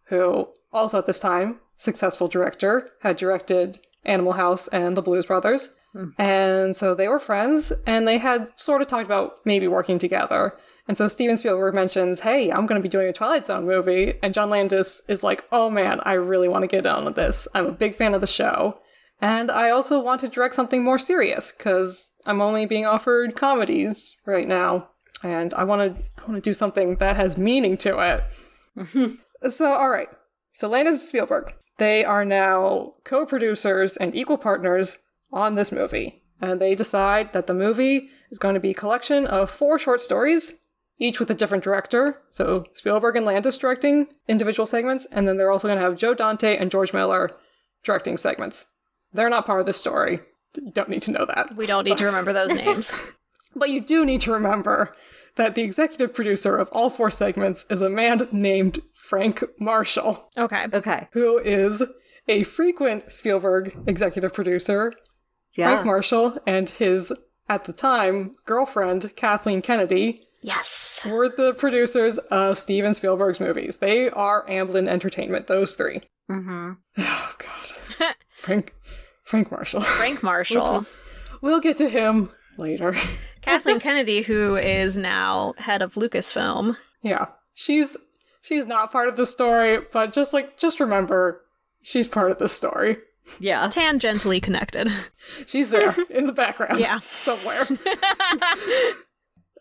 who 0.05 0.49
also 0.73 0.99
at 0.99 1.07
this 1.07 1.21
time, 1.21 1.61
successful 1.77 2.29
director, 2.29 2.91
had 3.03 3.17
directed 3.17 3.81
Animal 4.05 4.33
House 4.33 4.69
and 4.69 4.97
The 4.97 5.03
Blues 5.03 5.27
Brothers. 5.27 5.75
Hmm. 5.93 6.09
And 6.19 6.77
so 6.77 6.95
they 6.95 7.09
were 7.09 7.19
friends 7.19 7.73
and 7.87 8.07
they 8.07 8.19
had 8.19 8.49
sort 8.57 8.83
of 8.83 8.89
talked 8.89 9.07
about 9.07 9.37
maybe 9.45 9.67
working 9.67 9.99
together. 9.99 10.57
And 10.87 10.97
so 10.97 11.09
Steven 11.09 11.37
Spielberg 11.37 11.75
mentions, 11.75 12.21
Hey, 12.21 12.51
I'm 12.51 12.67
going 12.67 12.81
to 12.81 12.83
be 12.83 12.89
doing 12.89 13.09
a 13.09 13.13
Twilight 13.13 13.47
Zone 13.47 13.67
movie. 13.67 14.15
And 14.23 14.33
John 14.33 14.49
Landis 14.51 15.03
is 15.09 15.23
like, 15.23 15.45
Oh 15.53 15.71
man, 15.71 16.01
I 16.05 16.15
really 16.15 16.49
want 16.49 16.63
to 16.63 16.69
get 16.69 16.87
on 16.87 17.05
with 17.05 17.15
this. 17.15 17.47
I'm 17.55 17.67
a 17.67 17.73
big 17.73 17.95
fan 17.95 18.15
of 18.15 18.21
the 18.21 18.27
show. 18.27 18.81
And 19.21 19.51
I 19.51 19.71
also 19.71 20.01
want 20.01 20.21
to 20.21 20.29
direct 20.29 20.55
something 20.55 20.85
more 20.85 20.99
serious 20.99 21.53
because 21.53 22.13
I'm 22.25 22.41
only 22.41 22.67
being 22.67 22.87
offered 22.87 23.35
comedies 23.35 24.13
right 24.27 24.47
now. 24.47 24.91
And 25.23 25.53
I 25.55 25.65
want 25.65 25.97
to 25.97 26.09
I 26.19 26.31
want 26.31 26.37
to 26.37 26.51
do 26.51 26.55
something 26.55 26.97
that 26.97 27.17
has 27.17 27.37
meaning 27.37 27.77
to 27.79 27.99
it. 27.99 29.19
so, 29.51 29.73
all 29.73 29.91
right. 29.91 30.09
So 30.53 30.69
Landis 30.69 30.95
and 30.95 31.01
Spielberg, 31.01 31.55
they 31.79 32.05
are 32.05 32.25
now 32.25 32.95
co-producers 33.05 33.97
and 33.97 34.15
equal 34.15 34.39
partners 34.39 34.99
on 35.33 35.57
this 35.57 35.73
movie. 35.73 36.23
And 36.41 36.61
they 36.61 36.77
decide 36.77 37.33
that 37.33 37.49
the 37.49 37.55
movie 37.55 38.09
is 38.31 38.39
going 38.39 38.55
to 38.55 38.61
be 38.61 38.71
a 38.71 38.75
collection 38.75 39.27
of 39.27 39.51
four 39.51 39.79
short 39.79 40.01
stories, 40.01 40.55
each 40.99 41.19
with 41.19 41.31
a 41.31 41.35
different 41.35 41.65
director. 41.65 42.15
So 42.31 42.65
Spielberg 42.75 43.17
and 43.17 43.27
Landis 43.27 43.59
directing 43.59 44.07
individual 44.29 44.67
segments, 44.67 45.07
and 45.11 45.27
then 45.27 45.37
they're 45.37 45.51
also 45.51 45.67
going 45.67 45.79
to 45.79 45.85
have 45.85 45.97
Joe 45.97 46.15
Dante 46.15 46.57
and 46.57 46.71
George 46.71 46.93
Miller 46.93 47.31
directing 47.83 48.17
segments. 48.17 48.67
They're 49.13 49.31
not 49.31 49.47
part 49.47 49.61
of 49.61 49.67
the 49.67 49.73
story. 49.73 50.21
You 50.61 50.71
don't 50.73 50.89
need 50.89 51.03
to 51.03 51.11
know 51.13 51.25
that. 51.27 51.57
We 51.57 51.67
don't 51.67 51.85
need 51.85 51.99
to 51.99 52.05
remember 52.07 52.33
those 52.33 52.55
names. 52.55 52.93
But 53.57 53.71
you 53.71 53.81
do 53.81 54.05
need 54.05 54.21
to 54.21 54.33
remember 54.33 54.93
that 55.37 55.55
the 55.55 55.63
executive 55.63 56.15
producer 56.15 56.57
of 56.57 56.69
all 56.71 56.91
four 56.91 57.11
segments 57.11 57.65
is 57.71 57.81
a 57.81 57.89
man 57.89 58.29
named 58.31 58.81
Frank 58.95 59.43
Marshall, 59.59 60.31
Okay. 60.37 60.67
Okay. 60.73 61.09
who 61.13 61.39
is 61.39 61.83
a 62.29 62.43
frequent 62.45 63.11
Spielberg 63.11 63.77
executive 63.87 64.35
producer. 64.35 64.93
Yeah. 65.55 65.73
Frank 65.73 65.87
Marshall 65.87 66.39
and 66.47 66.69
his, 66.71 67.11
at 67.49 67.65
the 67.65 67.73
time, 67.73 68.33
girlfriend, 68.45 69.17
Kathleen 69.17 69.63
Kennedy, 69.63 70.21
Yes. 70.43 71.01
were 71.09 71.29
the 71.29 71.55
producers 71.55 72.19
of 72.31 72.59
Steven 72.59 72.93
Spielberg's 72.95 73.41
movies. 73.41 73.79
They 73.79 74.11
are 74.11 74.47
Amblin 74.47 74.87
Entertainment, 74.89 75.47
those 75.49 75.75
three. 75.75 76.03
mm-hmm. 76.31 76.73
Oh, 76.99 77.35
God. 77.39 78.15
Frank, 78.37 78.73
Frank 79.29 79.51
Marshall. 79.51 79.83
Frank 79.83 80.23
Marshall. 80.23 80.87
We'll 81.43 81.61
get 81.61 81.77
to 81.77 81.91
him 81.91 82.31
later. 82.57 82.97
Kathleen 83.43 83.79
Kennedy, 83.79 84.23
who 84.23 84.57
is 84.57 84.97
now 84.97 85.53
head 85.59 85.83
of 85.83 85.95
Lucasfilm. 85.97 86.79
Yeah. 87.03 87.27
She's 87.53 87.95
she's 88.41 88.65
not 88.65 88.91
part 88.91 89.07
of 89.07 89.17
the 89.17 89.27
story, 89.27 89.81
but 89.93 90.15
just 90.15 90.33
like 90.33 90.57
just 90.57 90.81
remember 90.81 91.43
she's 91.83 92.09
part 92.09 92.31
of 92.31 92.39
the 92.39 92.49
story. 92.49 92.97
Yeah. 93.39 93.69
Tangentially 93.69 94.43
connected. 94.43 94.91
She's 95.47 95.69
there 95.69 95.95
in 96.09 96.25
the 96.25 96.33
background. 96.33 96.81
Yeah. 96.81 97.01
Somewhere. 97.01 97.61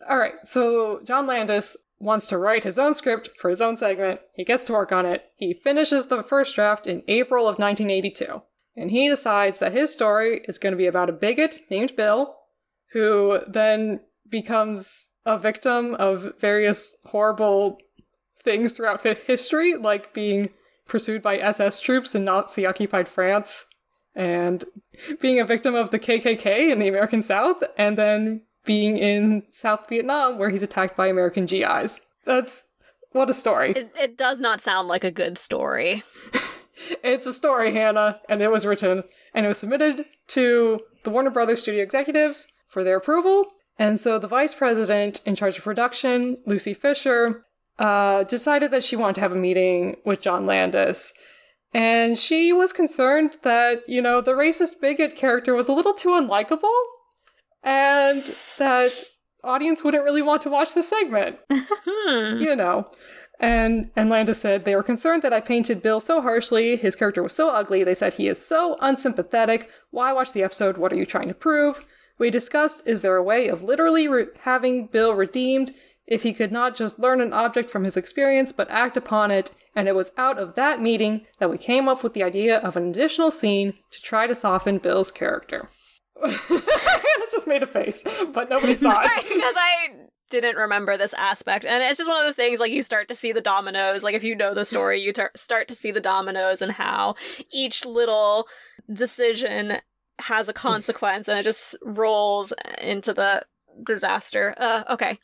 All 0.08 0.16
right. 0.16 0.32
So 0.46 1.02
John 1.04 1.26
Landis 1.26 1.76
wants 1.98 2.26
to 2.28 2.38
write 2.38 2.64
his 2.64 2.78
own 2.78 2.94
script 2.94 3.28
for 3.36 3.50
his 3.50 3.60
own 3.60 3.76
segment. 3.76 4.20
He 4.34 4.44
gets 4.44 4.64
to 4.64 4.72
work 4.72 4.90
on 4.90 5.04
it. 5.04 5.24
He 5.36 5.52
finishes 5.52 6.06
the 6.06 6.22
first 6.22 6.54
draft 6.54 6.86
in 6.86 7.02
April 7.08 7.42
of 7.46 7.58
1982. 7.58 8.40
And 8.78 8.90
he 8.90 9.08
decides 9.08 9.58
that 9.58 9.72
his 9.72 9.92
story 9.92 10.42
is 10.48 10.58
going 10.58 10.72
to 10.72 10.76
be 10.76 10.86
about 10.86 11.10
a 11.10 11.12
bigot 11.12 11.60
named 11.70 11.96
Bill 11.96 12.36
who 12.92 13.40
then 13.46 14.00
becomes 14.28 15.10
a 15.26 15.36
victim 15.36 15.94
of 15.96 16.38
various 16.38 16.96
horrible 17.06 17.78
things 18.40 18.72
throughout 18.72 19.02
history, 19.02 19.74
like 19.74 20.14
being 20.14 20.50
pursued 20.86 21.22
by 21.22 21.38
SS 21.38 21.80
troops 21.80 22.14
in 22.14 22.24
Nazi 22.24 22.64
occupied 22.64 23.08
France 23.08 23.66
and 24.14 24.64
being 25.20 25.38
a 25.38 25.44
victim 25.44 25.74
of 25.74 25.90
the 25.90 25.98
KKK 25.98 26.72
in 26.72 26.78
the 26.78 26.88
American 26.88 27.22
South, 27.22 27.62
and 27.76 27.98
then 27.98 28.42
being 28.64 28.96
in 28.96 29.42
South 29.50 29.88
Vietnam 29.88 30.38
where 30.38 30.50
he's 30.50 30.62
attacked 30.62 30.96
by 30.96 31.08
American 31.08 31.46
GIs. 31.46 32.00
That's 32.24 32.64
what 33.12 33.30
a 33.30 33.34
story. 33.34 33.72
It, 33.72 33.92
it 33.98 34.16
does 34.16 34.40
not 34.40 34.60
sound 34.60 34.88
like 34.88 35.04
a 35.04 35.10
good 35.10 35.36
story. 35.36 36.02
It's 37.02 37.26
a 37.26 37.32
story, 37.32 37.72
Hannah, 37.72 38.20
and 38.28 38.42
it 38.42 38.50
was 38.50 38.66
written 38.66 39.04
and 39.34 39.44
it 39.44 39.48
was 39.48 39.58
submitted 39.58 40.04
to 40.28 40.80
the 41.04 41.10
Warner 41.10 41.30
Brothers 41.30 41.60
studio 41.60 41.82
executives 41.82 42.48
for 42.68 42.84
their 42.84 42.96
approval. 42.96 43.46
And 43.78 43.98
so 43.98 44.18
the 44.18 44.26
vice 44.26 44.54
president 44.54 45.20
in 45.24 45.34
charge 45.34 45.58
of 45.58 45.64
production, 45.64 46.36
Lucy 46.46 46.74
Fisher, 46.74 47.44
uh, 47.78 48.24
decided 48.24 48.70
that 48.72 48.84
she 48.84 48.96
wanted 48.96 49.16
to 49.16 49.20
have 49.20 49.32
a 49.32 49.36
meeting 49.36 49.96
with 50.04 50.20
John 50.20 50.46
Landis. 50.46 51.12
And 51.72 52.18
she 52.18 52.52
was 52.52 52.72
concerned 52.72 53.36
that, 53.42 53.88
you 53.88 54.00
know, 54.00 54.20
the 54.20 54.32
racist 54.32 54.80
bigot 54.80 55.16
character 55.16 55.54
was 55.54 55.68
a 55.68 55.72
little 55.72 55.94
too 55.94 56.10
unlikable 56.10 56.72
and 57.62 58.34
that 58.58 58.92
audience 59.44 59.84
wouldn't 59.84 60.04
really 60.04 60.22
want 60.22 60.42
to 60.42 60.50
watch 60.50 60.74
the 60.74 60.82
segment 60.82 61.38
Hmm. 61.50 62.38
you 62.40 62.56
know. 62.56 62.90
And 63.40 63.90
and 63.94 64.08
Landis 64.08 64.40
said 64.40 64.64
they 64.64 64.74
were 64.74 64.82
concerned 64.82 65.22
that 65.22 65.32
I 65.32 65.40
painted 65.40 65.82
Bill 65.82 66.00
so 66.00 66.20
harshly. 66.20 66.76
His 66.76 66.96
character 66.96 67.22
was 67.22 67.34
so 67.34 67.50
ugly. 67.50 67.84
They 67.84 67.94
said 67.94 68.14
he 68.14 68.26
is 68.26 68.44
so 68.44 68.76
unsympathetic. 68.80 69.70
Why 69.90 70.12
watch 70.12 70.32
the 70.32 70.42
episode? 70.42 70.76
What 70.76 70.92
are 70.92 70.96
you 70.96 71.06
trying 71.06 71.28
to 71.28 71.34
prove? 71.34 71.86
We 72.18 72.30
discussed 72.30 72.86
is 72.86 73.02
there 73.02 73.16
a 73.16 73.22
way 73.22 73.48
of 73.48 73.62
literally 73.62 74.08
re- 74.08 74.26
having 74.40 74.86
Bill 74.86 75.14
redeemed 75.14 75.72
if 76.06 76.24
he 76.24 76.32
could 76.32 76.50
not 76.50 76.74
just 76.74 76.98
learn 76.98 77.20
an 77.20 77.32
object 77.32 77.70
from 77.70 77.84
his 77.84 77.96
experience 77.96 78.50
but 78.50 78.68
act 78.70 78.96
upon 78.96 79.30
it? 79.30 79.52
And 79.76 79.86
it 79.86 79.94
was 79.94 80.10
out 80.16 80.38
of 80.38 80.56
that 80.56 80.80
meeting 80.80 81.26
that 81.38 81.50
we 81.50 81.58
came 81.58 81.88
up 81.88 82.02
with 82.02 82.14
the 82.14 82.24
idea 82.24 82.58
of 82.58 82.76
an 82.76 82.90
additional 82.90 83.30
scene 83.30 83.74
to 83.92 84.02
try 84.02 84.26
to 84.26 84.34
soften 84.34 84.78
Bill's 84.78 85.12
character. 85.12 85.68
Hannah 86.20 87.30
just 87.30 87.46
made 87.46 87.62
a 87.62 87.66
face, 87.68 88.02
but 88.32 88.50
nobody 88.50 88.74
saw 88.74 89.00
it. 89.04 89.10
because 89.28 89.54
I 89.56 89.90
didn't 90.30 90.56
remember 90.56 90.96
this 90.96 91.14
aspect. 91.14 91.64
And 91.64 91.82
it's 91.82 91.98
just 91.98 92.08
one 92.08 92.18
of 92.18 92.24
those 92.24 92.34
things 92.36 92.60
like 92.60 92.70
you 92.70 92.82
start 92.82 93.08
to 93.08 93.14
see 93.14 93.32
the 93.32 93.40
dominoes. 93.40 94.02
Like 94.04 94.14
if 94.14 94.22
you 94.22 94.34
know 94.34 94.54
the 94.54 94.64
story, 94.64 95.00
you 95.00 95.12
tar- 95.12 95.32
start 95.34 95.68
to 95.68 95.74
see 95.74 95.90
the 95.90 96.00
dominoes 96.00 96.62
and 96.62 96.72
how 96.72 97.14
each 97.50 97.84
little 97.84 98.46
decision 98.92 99.78
has 100.20 100.48
a 100.48 100.52
consequence 100.52 101.28
and 101.28 101.38
it 101.38 101.44
just 101.44 101.76
rolls 101.82 102.52
into 102.82 103.14
the 103.14 103.44
disaster. 103.84 104.54
Uh, 104.58 104.84
okay. 104.90 105.18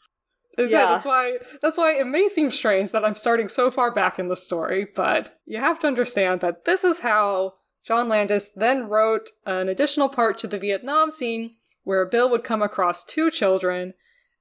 Yeah. 0.56 0.66
Yeah. 0.66 0.86
that's 0.86 1.04
why 1.04 1.38
that's 1.60 1.76
why 1.76 1.94
it 1.94 2.06
may 2.06 2.28
seem 2.28 2.52
strange 2.52 2.92
that 2.92 3.04
I'm 3.04 3.16
starting 3.16 3.48
so 3.48 3.70
far 3.70 3.90
back 3.90 4.18
in 4.18 4.28
the 4.28 4.36
story, 4.36 4.86
but 4.94 5.36
you 5.46 5.58
have 5.58 5.80
to 5.80 5.88
understand 5.88 6.40
that 6.42 6.64
this 6.64 6.84
is 6.84 7.00
how 7.00 7.54
John 7.84 8.08
Landis 8.08 8.50
then 8.50 8.88
wrote 8.88 9.30
an 9.44 9.68
additional 9.68 10.08
part 10.08 10.38
to 10.38 10.46
the 10.46 10.58
Vietnam 10.58 11.10
scene 11.10 11.56
where 11.82 12.06
Bill 12.06 12.30
would 12.30 12.44
come 12.44 12.62
across 12.62 13.04
two 13.04 13.30
children 13.30 13.94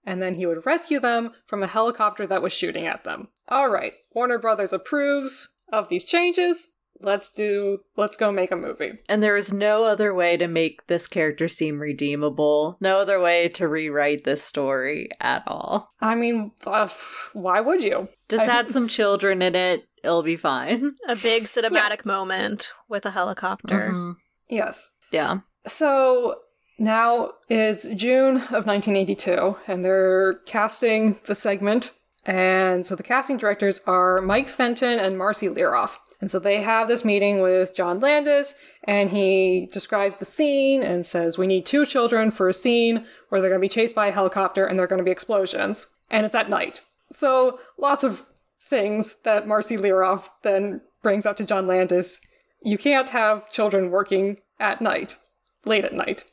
and 0.06 0.22
then 0.22 0.36
he 0.36 0.46
would 0.46 0.66
rescue 0.66 1.00
them 1.00 1.32
from 1.48 1.64
a 1.64 1.68
helicopter 1.68 2.26
that 2.28 2.42
was 2.42 2.54
shooting 2.54 2.86
at 2.86 3.04
them. 3.04 3.28
All 3.48 3.70
right, 3.70 3.94
Warner 4.14 4.40
Brothers 4.40 4.74
approves 4.74 5.50
of 5.72 5.90
these 5.90 6.06
changes. 6.06 6.70
Let's 7.02 7.32
do 7.32 7.80
let's 7.98 8.16
go 8.16 8.32
make 8.32 8.52
a 8.52 8.56
movie. 8.56 8.94
And 9.10 9.22
there 9.22 9.36
is 9.36 9.52
no 9.52 9.84
other 9.84 10.14
way 10.14 10.38
to 10.38 10.48
make 10.48 10.88
this 10.88 11.06
character 11.08 11.50
seem 11.50 11.80
redeemable. 11.80 12.78
No 12.80 13.00
other 13.00 13.20
way 13.20 13.50
to 13.50 13.68
rewrite 13.68 14.24
this 14.24 14.42
story 14.44 15.10
at 15.20 15.44
all. 15.46 15.90
I 16.00 16.16
mean, 16.16 16.52
uh, 16.66 16.88
why 17.34 17.60
would 17.60 17.84
you? 17.84 18.08
Just 18.30 18.48
I- 18.48 18.60
add 18.60 18.72
some 18.72 18.88
children 18.88 19.42
in 19.42 19.56
it. 19.56 19.82
It'll 20.04 20.24
be 20.24 20.38
fine. 20.38 20.94
A 21.08 21.16
big 21.16 21.44
cinematic 21.44 22.06
moment 22.06 22.72
with 22.88 23.06
a 23.06 23.12
helicopter. 23.12 23.90
Mhm. 23.92 24.16
Yes. 24.50 24.90
Yeah. 25.12 25.40
So 25.68 26.36
now 26.78 27.32
it's 27.50 27.88
June 27.90 28.38
of 28.38 28.66
1982, 28.66 29.58
and 29.68 29.84
they're 29.84 30.36
casting 30.46 31.20
the 31.26 31.36
segment. 31.36 31.92
And 32.26 32.86
so 32.86 32.96
the 32.96 33.04
casting 33.04 33.38
directors 33.38 33.82
are 33.86 34.22
Mike 34.22 34.48
Fenton 34.48 35.00
and 35.00 35.18
Marci 35.18 35.54
Liroff. 35.54 35.98
And 36.22 36.32
so 36.32 36.40
they 36.40 36.62
have 36.62 36.88
this 36.88 37.04
meeting 37.04 37.42
with 37.42 37.76
John 37.76 38.00
Landis, 38.00 38.56
and 38.86 39.10
he 39.10 39.70
describes 39.74 40.16
the 40.16 40.26
scene 40.26 40.82
and 40.82 41.06
says, 41.06 41.38
We 41.38 41.48
need 41.48 41.66
two 41.66 41.86
children 41.86 42.32
for 42.32 42.48
a 42.48 42.54
scene 42.54 43.06
where 43.28 43.42
they're 43.42 43.50
going 43.50 43.60
to 43.60 43.66
be 43.66 43.70
chased 43.70 43.94
by 43.94 44.08
a 44.08 44.12
helicopter 44.12 44.66
and 44.66 44.80
there 44.80 44.86
are 44.86 44.88
going 44.88 45.02
to 45.02 45.04
be 45.04 45.12
explosions. 45.12 45.88
And 46.10 46.26
it's 46.26 46.36
at 46.36 46.50
night. 46.50 46.82
So 47.12 47.60
lots 47.78 48.04
of 48.04 48.26
things 48.62 49.18
that 49.24 49.46
Marci 49.46 49.78
Liroff 49.78 50.30
then 50.44 50.82
brings 51.02 51.26
up 51.26 51.36
to 51.38 51.46
John 51.46 51.68
Landis. 51.68 52.22
You 52.62 52.78
can't 52.78 53.10
have 53.10 53.50
children 53.50 53.92
working 53.92 54.38
at 54.60 54.82
night, 54.82 55.18
late 55.66 55.84
at 55.84 55.94
night. 55.94 56.24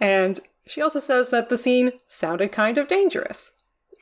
And 0.00 0.40
she 0.66 0.80
also 0.80 0.98
says 0.98 1.30
that 1.30 1.48
the 1.48 1.56
scene 1.56 1.92
sounded 2.08 2.52
kind 2.52 2.78
of 2.78 2.88
dangerous. 2.88 3.52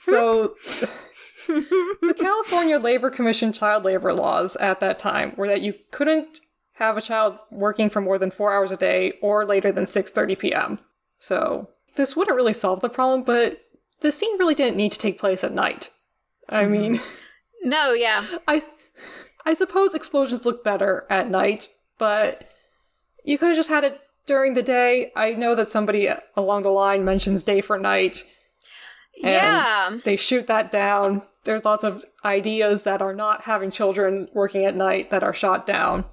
So, 0.01 0.55
the 1.49 2.15
California 2.17 2.79
Labor 2.79 3.11
Commission 3.11 3.53
child 3.53 3.85
labor 3.85 4.13
laws 4.13 4.57
at 4.57 4.81
that 4.81 4.99
time 4.99 5.35
were 5.37 5.49
that 5.49 5.63
you 5.63 5.75
couldn't 5.91 6.41
have 6.75 6.97
a 6.97 7.03
child 7.03 7.39
working 7.51 7.91
for 7.91 8.01
more 8.01 8.19
than 8.19 8.31
four 8.31 8.53
hours 8.53 8.71
a 8.71 8.77
day 8.77 9.15
or 9.21 9.45
later 9.45 9.73
than 9.73 9.87
6.30 9.87 10.39
p.m. 10.39 10.79
So, 11.19 11.69
this 11.97 12.15
wouldn't 12.15 12.37
really 12.37 12.53
solve 12.53 12.81
the 12.81 12.89
problem, 12.89 13.25
but 13.25 13.63
the 14.01 14.13
scene 14.13 14.39
really 14.39 14.55
didn't 14.55 14.77
need 14.77 14.93
to 14.93 14.99
take 14.99 15.19
place 15.19 15.43
at 15.43 15.53
night. 15.53 15.91
I 16.49 16.63
mm-hmm. 16.63 16.73
mean, 16.73 17.01
No, 17.63 17.93
yeah. 17.93 18.25
I 18.47 18.63
I 19.45 19.53
suppose 19.53 19.95
explosions 19.95 20.45
look 20.45 20.63
better 20.63 21.07
at 21.09 21.31
night, 21.31 21.71
but 21.97 22.53
you 23.25 23.39
could 23.39 23.49
have 23.49 23.57
just 23.57 23.71
had 23.71 23.85
it 23.85 24.01
during 24.29 24.55
the 24.55 24.63
day. 24.63 25.11
I 25.17 25.33
know 25.33 25.57
that 25.57 25.67
somebody 25.67 26.09
along 26.37 26.63
the 26.63 26.71
line 26.71 27.05
mentions 27.05 27.43
day 27.43 27.61
for 27.61 27.79
night. 27.79 28.23
And 29.25 29.33
yeah. 29.33 29.99
They 30.05 30.15
shoot 30.15 30.47
that 30.47 30.71
down. 30.71 31.23
There's 31.43 31.65
lots 31.65 31.83
of 31.83 32.05
ideas 32.25 32.85
that 32.85 33.03
are 33.03 33.15
not 33.15 33.43
having 33.43 33.73
children 33.73 34.29
working 34.33 34.65
at 34.65 34.77
night 34.77 35.11
that 35.11 35.25
are 35.25 35.35
shot 35.35 35.67
down. 35.67 36.05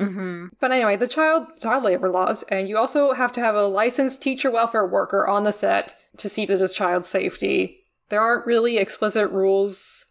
Mm-hmm. 0.00 0.46
But 0.60 0.72
anyway, 0.72 0.96
the 0.96 1.06
child 1.06 1.46
child 1.60 1.84
labor 1.84 2.08
laws, 2.08 2.42
and 2.44 2.68
you 2.68 2.78
also 2.78 3.12
have 3.12 3.32
to 3.32 3.40
have 3.40 3.54
a 3.54 3.66
licensed 3.66 4.22
teacher 4.22 4.50
welfare 4.50 4.86
worker 4.86 5.28
on 5.28 5.44
the 5.44 5.52
set 5.52 5.94
to 6.16 6.28
see 6.28 6.46
to 6.46 6.56
this 6.56 6.74
child's 6.74 7.08
safety. 7.08 7.82
There 8.08 8.20
aren't 8.20 8.46
really 8.46 8.78
explicit 8.78 9.30
rules 9.30 10.06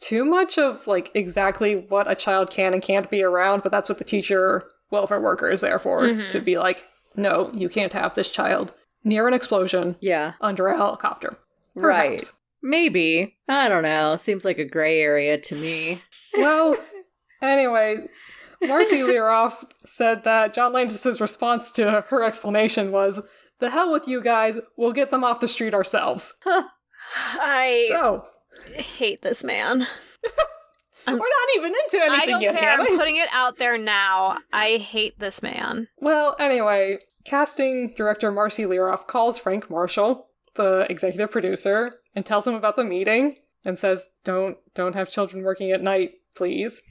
too 0.00 0.24
much 0.24 0.58
of 0.58 0.86
like 0.86 1.10
exactly 1.14 1.74
what 1.74 2.10
a 2.10 2.14
child 2.14 2.50
can 2.50 2.72
and 2.72 2.82
can't 2.82 3.10
be 3.10 3.22
around, 3.22 3.62
but 3.64 3.72
that's 3.72 3.88
what 3.88 3.98
the 3.98 4.04
teacher 4.04 4.62
welfare 4.92 5.20
worker 5.20 5.50
is 5.50 5.60
there 5.60 5.78
for 5.78 6.02
Mhm. 6.02 6.28
to 6.30 6.40
be 6.40 6.56
like, 6.58 6.84
no, 7.16 7.50
you 7.54 7.68
can't 7.68 7.92
have 7.92 8.14
this 8.14 8.30
child 8.30 8.72
near 9.04 9.26
an 9.28 9.34
explosion 9.34 9.96
Yeah. 10.00 10.32
under 10.40 10.68
a 10.68 10.76
helicopter. 10.76 11.30
Right. 11.74 12.22
Maybe. 12.62 13.36
I 13.48 13.68
don't 13.68 13.82
know. 13.82 14.16
Seems 14.16 14.44
like 14.44 14.58
a 14.58 14.64
gray 14.64 15.00
area 15.00 15.38
to 15.38 15.54
me. 15.54 16.02
Well, 16.34 16.76
anyway, 17.42 18.08
Marci 18.62 19.00
Liroff 19.04 19.64
said 19.84 20.24
that 20.24 20.54
John 20.54 20.72
Landis's 20.72 21.20
response 21.20 21.70
to 21.72 22.06
her 22.08 22.24
explanation 22.24 22.90
was, 22.90 23.20
"The 23.58 23.68
hell 23.68 23.92
with 23.92 24.08
you 24.08 24.22
guys. 24.22 24.58
We'll 24.78 24.92
get 24.92 25.10
them 25.10 25.24
off 25.24 25.40
the 25.40 25.48
street 25.48 25.74
ourselves." 25.74 26.32
I 27.34 27.84
So 27.90 28.24
hate 28.74 29.20
this 29.20 29.44
man. 29.44 29.86
we're 31.06 31.14
not 31.14 31.56
even 31.56 31.72
into 31.74 31.98
I 31.98 32.06
anything 32.14 32.28
don't 32.30 32.42
yet, 32.42 32.56
care. 32.58 32.72
I'm 32.80 32.96
putting 32.98 33.16
it 33.16 33.28
out 33.32 33.56
there 33.56 33.78
now. 33.78 34.38
I 34.52 34.76
hate 34.76 35.18
this 35.18 35.42
man. 35.42 35.88
Well, 35.98 36.36
anyway, 36.38 36.98
casting 37.24 37.94
director 37.96 38.30
Marci 38.32 38.66
Liroff 38.66 39.06
calls 39.06 39.38
Frank 39.38 39.70
Marshall, 39.70 40.28
the 40.54 40.86
executive 40.90 41.30
producer, 41.30 41.92
and 42.14 42.24
tells 42.26 42.46
him 42.46 42.54
about 42.54 42.76
the 42.76 42.84
meeting 42.84 43.36
and 43.64 43.78
says, 43.78 44.04
"Don't 44.24 44.58
don't 44.74 44.94
have 44.94 45.10
children 45.10 45.42
working 45.42 45.70
at 45.72 45.82
night, 45.82 46.12
please." 46.34 46.82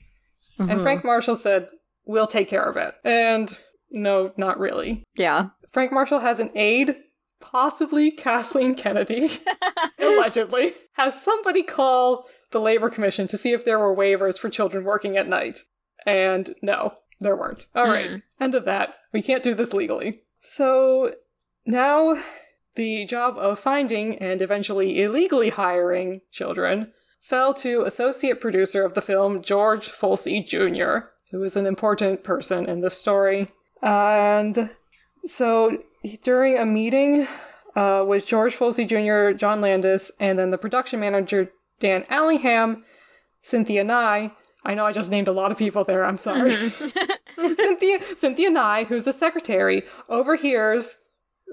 And 0.60 0.70
Mhm. 0.70 0.82
Frank 0.84 1.04
Marshall 1.04 1.36
said, 1.36 1.70
"We'll 2.06 2.28
take 2.28 2.48
care 2.50 2.64
of 2.64 2.78
it." 2.78 2.96
And 3.04 3.60
no, 3.90 4.32
not 4.38 4.60
really. 4.60 5.04
Yeah. 5.16 5.50
Frank 5.72 5.92
Marshall 5.92 6.20
has 6.20 6.40
an 6.40 6.52
aide 6.56 6.96
possibly 7.40 8.12
Kathleen 8.12 8.76
Kennedy, 8.76 9.32
allegedly, 10.00 10.74
has 10.94 11.20
somebody 11.22 11.64
call 11.64 12.28
the 12.52 12.60
Labor 12.62 12.90
Commission 12.90 13.28
to 13.30 13.38
see 13.38 13.52
if 13.52 13.66
there 13.66 13.80
were 13.80 13.96
waivers 13.96 14.38
for 14.40 14.50
children 14.50 14.84
working 14.84 15.18
at 15.18 15.28
night. 15.28 15.60
And 16.06 16.56
no, 16.62 16.94
there 17.20 17.36
weren't. 17.36 17.66
All 17.76 17.86
right, 17.88 18.10
Mm. 18.10 18.22
end 18.40 18.56
of 18.56 18.66
that. 18.66 18.98
We 19.14 19.22
can't 19.22 19.44
do 19.44 19.54
this 19.54 19.74
legally. 19.74 20.22
So 20.42 21.14
now 21.66 22.18
the 22.76 23.06
job 23.06 23.38
of 23.38 23.60
finding 23.60 24.18
and 24.18 24.42
eventually 24.42 25.02
illegally 25.02 25.50
hiring 25.50 26.22
children 26.32 26.92
fell 27.20 27.54
to 27.54 27.84
associate 27.84 28.42
producer 28.42 28.84
of 28.84 28.94
the 28.96 29.02
film 29.02 29.42
George 29.44 29.90
Folsey 29.90 30.44
Jr., 30.46 31.10
who 31.32 31.44
is 31.44 31.56
an 31.56 31.68
important 31.68 32.24
person 32.24 32.68
in 32.68 32.82
this 32.82 32.98
story. 32.98 33.48
And 33.84 34.72
so 35.26 35.78
during 36.24 36.58
a 36.58 36.66
meeting 36.66 37.28
uh, 37.76 38.04
with 38.08 38.26
George 38.26 38.56
Folsey 38.58 38.88
Jr., 38.88 39.38
John 39.38 39.62
Landis, 39.62 40.12
and 40.20 40.40
then 40.40 40.50
the 40.50 40.58
production 40.58 41.00
manager 41.00 41.52
Dan 41.82 42.06
Allingham, 42.10 42.86
Cynthia 43.42 43.84
Nye. 43.84 44.32
I 44.64 44.74
know 44.76 44.86
I 44.86 44.94
just 44.94 45.12
named 45.12 45.28
a 45.28 45.32
lot 45.34 45.52
of 45.52 45.58
people 45.58 45.84
there. 45.84 46.06
I'm 46.06 46.18
sorry. 46.18 46.52
Mm-hmm. 46.52 47.54
Cynthia 47.58 48.00
Cynthia 48.16 48.50
Nye, 48.50 48.84
who's 48.86 49.06
the 49.06 49.14
secretary, 49.14 49.84
overhears 50.08 50.96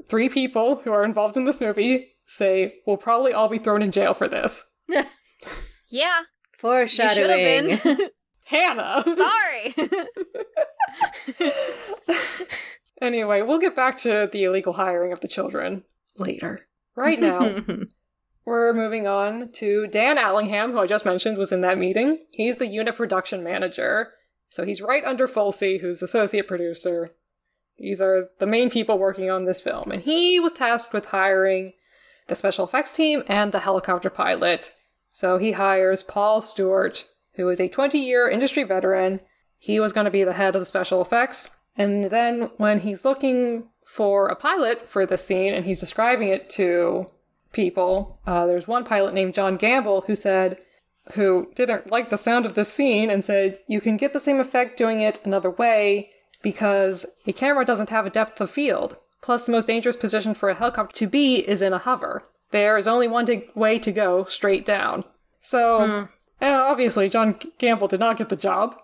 three 0.09 0.29
people 0.29 0.77
who 0.85 0.93
are 0.93 1.03
involved 1.05 1.37
in 1.37 1.45
this 1.45 1.61
movie 1.61 2.15
say, 2.27 2.75
"We'll 2.87 2.99
probably 2.99 3.33
all 3.33 3.49
be 3.49 3.59
thrown 3.59 3.83
in 3.83 3.91
jail 3.91 4.15
for 4.15 4.29
this." 4.29 4.65
Yeah. 5.91 6.19
You 6.21 6.27
should 6.53 6.61
Foreshadowing. 6.61 7.71
have 7.71 7.83
been. 7.85 8.09
Hannah. 8.45 9.03
Sorry. 9.07 9.75
anyway, 13.01 13.41
we'll 13.43 13.59
get 13.59 13.75
back 13.75 13.97
to 13.99 14.29
the 14.31 14.45
illegal 14.45 14.75
hiring 14.75 15.13
of 15.13 15.21
the 15.21 15.29
children 15.29 15.85
later. 16.19 16.69
Right 16.95 17.19
now, 17.19 17.57
We're 18.49 18.73
moving 18.73 19.07
on 19.07 19.53
to 19.57 19.87
Dan 19.89 20.17
Allingham, 20.17 20.73
who 20.73 20.79
I 20.79 20.87
just 20.87 21.05
mentioned 21.05 21.37
was 21.37 21.53
in 21.53 21.61
that 21.61 21.77
meeting. 21.77 22.25
He's 22.33 22.57
the 22.57 22.67
unit 22.67 22.97
production 22.97 23.45
manager. 23.45 24.09
So 24.49 24.65
he's 24.65 24.81
right 24.81 25.05
under 25.05 25.29
Folsey, 25.29 25.83
who's 25.83 26.03
associate 26.03 26.49
producer. 26.49 27.11
These 27.77 28.01
are 28.01 28.31
the 28.39 28.47
main 28.47 28.71
people 28.71 28.99
working 28.99 29.31
on 29.31 29.45
this 29.45 29.61
film. 29.61 29.91
And 29.91 30.01
he 30.01 30.41
was 30.41 30.55
tasked 30.55 30.95
with 30.95 31.05
hiring 31.05 31.75
the 32.29 32.35
special 32.35 32.65
effects 32.65 32.97
team 32.97 33.23
and 33.29 33.53
the 33.53 33.61
helicopter 33.61 34.09
pilot. 34.09 34.73
So 35.13 35.37
he 35.37 35.53
hires 35.53 36.03
Paul 36.03 36.41
Stewart, 36.41 37.05
who 37.35 37.51
is 37.51 37.61
a 37.61 37.69
20 37.69 37.99
year 37.99 38.31
industry 38.31 38.63
veteran. 38.63 39.21
He 39.59 39.79
was 39.79 39.93
going 39.93 40.07
to 40.07 40.11
be 40.11 40.25
the 40.25 40.33
head 40.33 40.57
of 40.57 40.63
the 40.63 40.65
special 40.65 41.03
effects. 41.03 41.51
And 41.77 42.05
then 42.05 42.45
when 42.57 42.81
he's 42.81 43.05
looking 43.05 43.69
for 43.85 44.29
a 44.29 44.35
pilot 44.35 44.89
for 44.89 45.05
this 45.05 45.23
scene 45.23 45.53
and 45.53 45.67
he's 45.67 45.81
describing 45.81 46.29
it 46.31 46.49
to 46.53 47.09
people. 47.53 48.19
Uh, 48.27 48.47
there's 48.47 48.69
one 48.69 48.85
pilot 48.85 49.15
named 49.15 49.35
John 49.35 49.57
Gamble 49.57 50.03
who 50.03 50.15
said, 50.15 50.61
who 51.15 51.51
didn't 51.55 51.91
like 51.91 52.11
the 52.11 52.19
sound 52.19 52.45
of 52.45 52.55
this 52.55 52.73
scene 52.73 53.11
and 53.11 53.25
said, 53.25 53.59
you 53.67 53.81
can 53.81 53.97
get 53.97 54.13
the 54.13 54.21
same 54.21 54.41
effect 54.41 54.77
doing 54.77 55.01
it 55.01 55.21
another 55.25 55.51
way 55.51 56.11
because 56.43 57.07
a 57.27 57.33
camera 57.33 57.65
doesn't 57.65 57.91
have 57.91 58.07
a 58.07 58.11
depth 58.11 58.41
of 58.41 58.51
field. 58.51 58.97
Plus, 59.21 59.47
the 59.47 59.53
most 59.53 59.67
dangerous 59.67 59.97
position 59.97 60.35
for 60.35 60.49
a 60.49 60.55
helicopter 60.55 60.97
to 60.97 61.07
be 61.07 61.37
is 61.37 61.63
in 61.63 61.73
a 61.73 61.79
hover. 61.79 62.23
There 62.51 62.77
is 62.77 62.87
only 62.87 63.09
one 63.09 63.27
to- 63.27 63.43
way 63.55 63.79
to 63.81 63.91
go, 63.91 64.25
straight 64.25 64.65
down. 64.65 65.05
So, 65.41 66.07
and 66.41 66.55
obviously, 66.55 67.09
John 67.09 67.39
Gamble 67.59 67.89
did 67.89 68.01
not 68.01 68.17
get 68.17 68.29
the 68.29 68.37
job. 68.37 68.77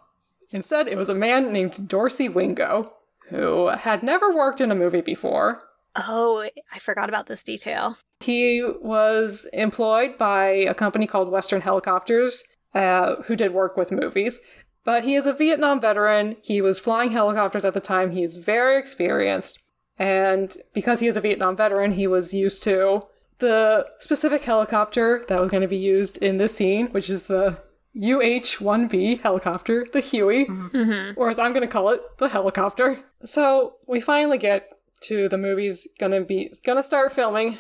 Instead, 0.51 0.89
it 0.89 0.97
was 0.97 1.09
a 1.09 1.15
man 1.15 1.53
named 1.53 1.89
Dorsey 1.89 2.29
Wingo, 2.29 2.95
who 3.29 3.69
had 3.69 4.03
never 4.03 4.35
worked 4.35 4.61
in 4.61 4.71
a 4.71 4.75
movie 4.75 5.01
before, 5.01 5.63
oh, 5.97 6.49
I 6.73 6.79
forgot 6.79 7.09
about 7.09 7.27
this 7.27 7.43
detail. 7.45 7.99
He 8.25 8.63
was 8.81 9.47
employed 9.53 10.19
by 10.19 10.47
a 10.49 10.75
company 10.75 11.07
called 11.07 11.31
Western 11.31 11.61
Helicopters, 11.61 12.43
uh, 12.75 13.17
who 13.27 13.37
did 13.37 13.53
work 13.55 13.77
with 13.77 13.93
movies. 13.93 14.41
But 14.85 15.05
he 15.05 15.15
is 15.15 15.27
a 15.27 15.33
Vietnam 15.33 15.81
veteran. 15.81 16.37
He 16.43 16.61
was 16.61 16.79
flying 16.79 17.11
helicopters 17.13 17.65
at 17.65 17.73
the 17.75 17.81
time. 17.81 18.11
He 18.11 18.23
is 18.23 18.37
very 18.37 18.79
experienced. 18.79 19.59
And 19.99 20.57
because 20.75 21.01
he 21.01 21.07
is 21.07 21.17
a 21.17 21.21
Vietnam 21.21 21.57
veteran, 21.57 21.93
he 21.93 22.07
was 22.07 22.35
used 22.35 22.63
to 22.65 23.03
the 23.39 23.87
specific 24.01 24.45
helicopter 24.45 25.25
that 25.29 25.41
was 25.41 25.51
going 25.51 25.63
to 25.63 25.69
be 25.69 25.77
used 25.79 26.19
in 26.19 26.37
this 26.37 26.55
scene, 26.55 26.89
which 26.89 27.09
is 27.09 27.25
the 27.25 27.59
UH 27.97 28.59
1B 28.61 29.21
helicopter, 29.21 29.87
the 29.93 30.01
Huey 30.01 30.47
Mm-hmm. 30.47 31.19
or 31.19 31.31
as 31.31 31.39
I'm 31.39 31.53
going 31.53 31.67
to 31.67 31.73
call 31.73 31.91
it, 31.91 32.01
the 32.19 32.29
helicopter. 32.29 33.01
So 33.25 33.77
we 33.87 34.01
finally 34.01 34.39
get 34.39 34.69
to 35.03 35.29
the 35.29 35.37
movie's 35.39 35.87
gonna 35.99 36.23
be 36.23 36.51
gonna 36.65 36.83
start 36.83 37.13
filming 37.13 37.59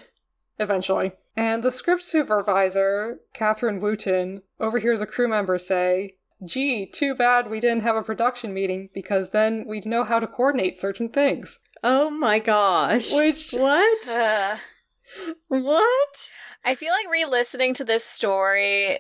eventually. 0.58 1.12
And 1.36 1.62
the 1.62 1.72
script 1.72 2.02
supervisor, 2.02 3.20
Catherine 3.32 3.80
Wooten, 3.80 4.42
overhears 4.60 5.00
a 5.00 5.06
crew 5.06 5.28
member 5.28 5.58
say, 5.58 6.16
Gee, 6.44 6.86
too 6.86 7.14
bad 7.14 7.48
we 7.48 7.60
didn't 7.60 7.82
have 7.82 7.96
a 7.96 8.02
production 8.02 8.52
meeting 8.52 8.90
because 8.92 9.30
then 9.30 9.64
we'd 9.66 9.86
know 9.86 10.04
how 10.04 10.20
to 10.20 10.26
coordinate 10.26 10.78
certain 10.78 11.08
things. 11.08 11.60
oh 11.82 12.10
my 12.10 12.38
gosh. 12.38 13.12
Which 13.12 13.52
What? 13.52 14.08
Uh, 14.08 14.56
what? 15.48 16.30
I 16.64 16.74
feel 16.74 16.92
like 16.92 17.10
re-listening 17.10 17.74
to 17.74 17.84
this 17.84 18.04
story, 18.04 18.98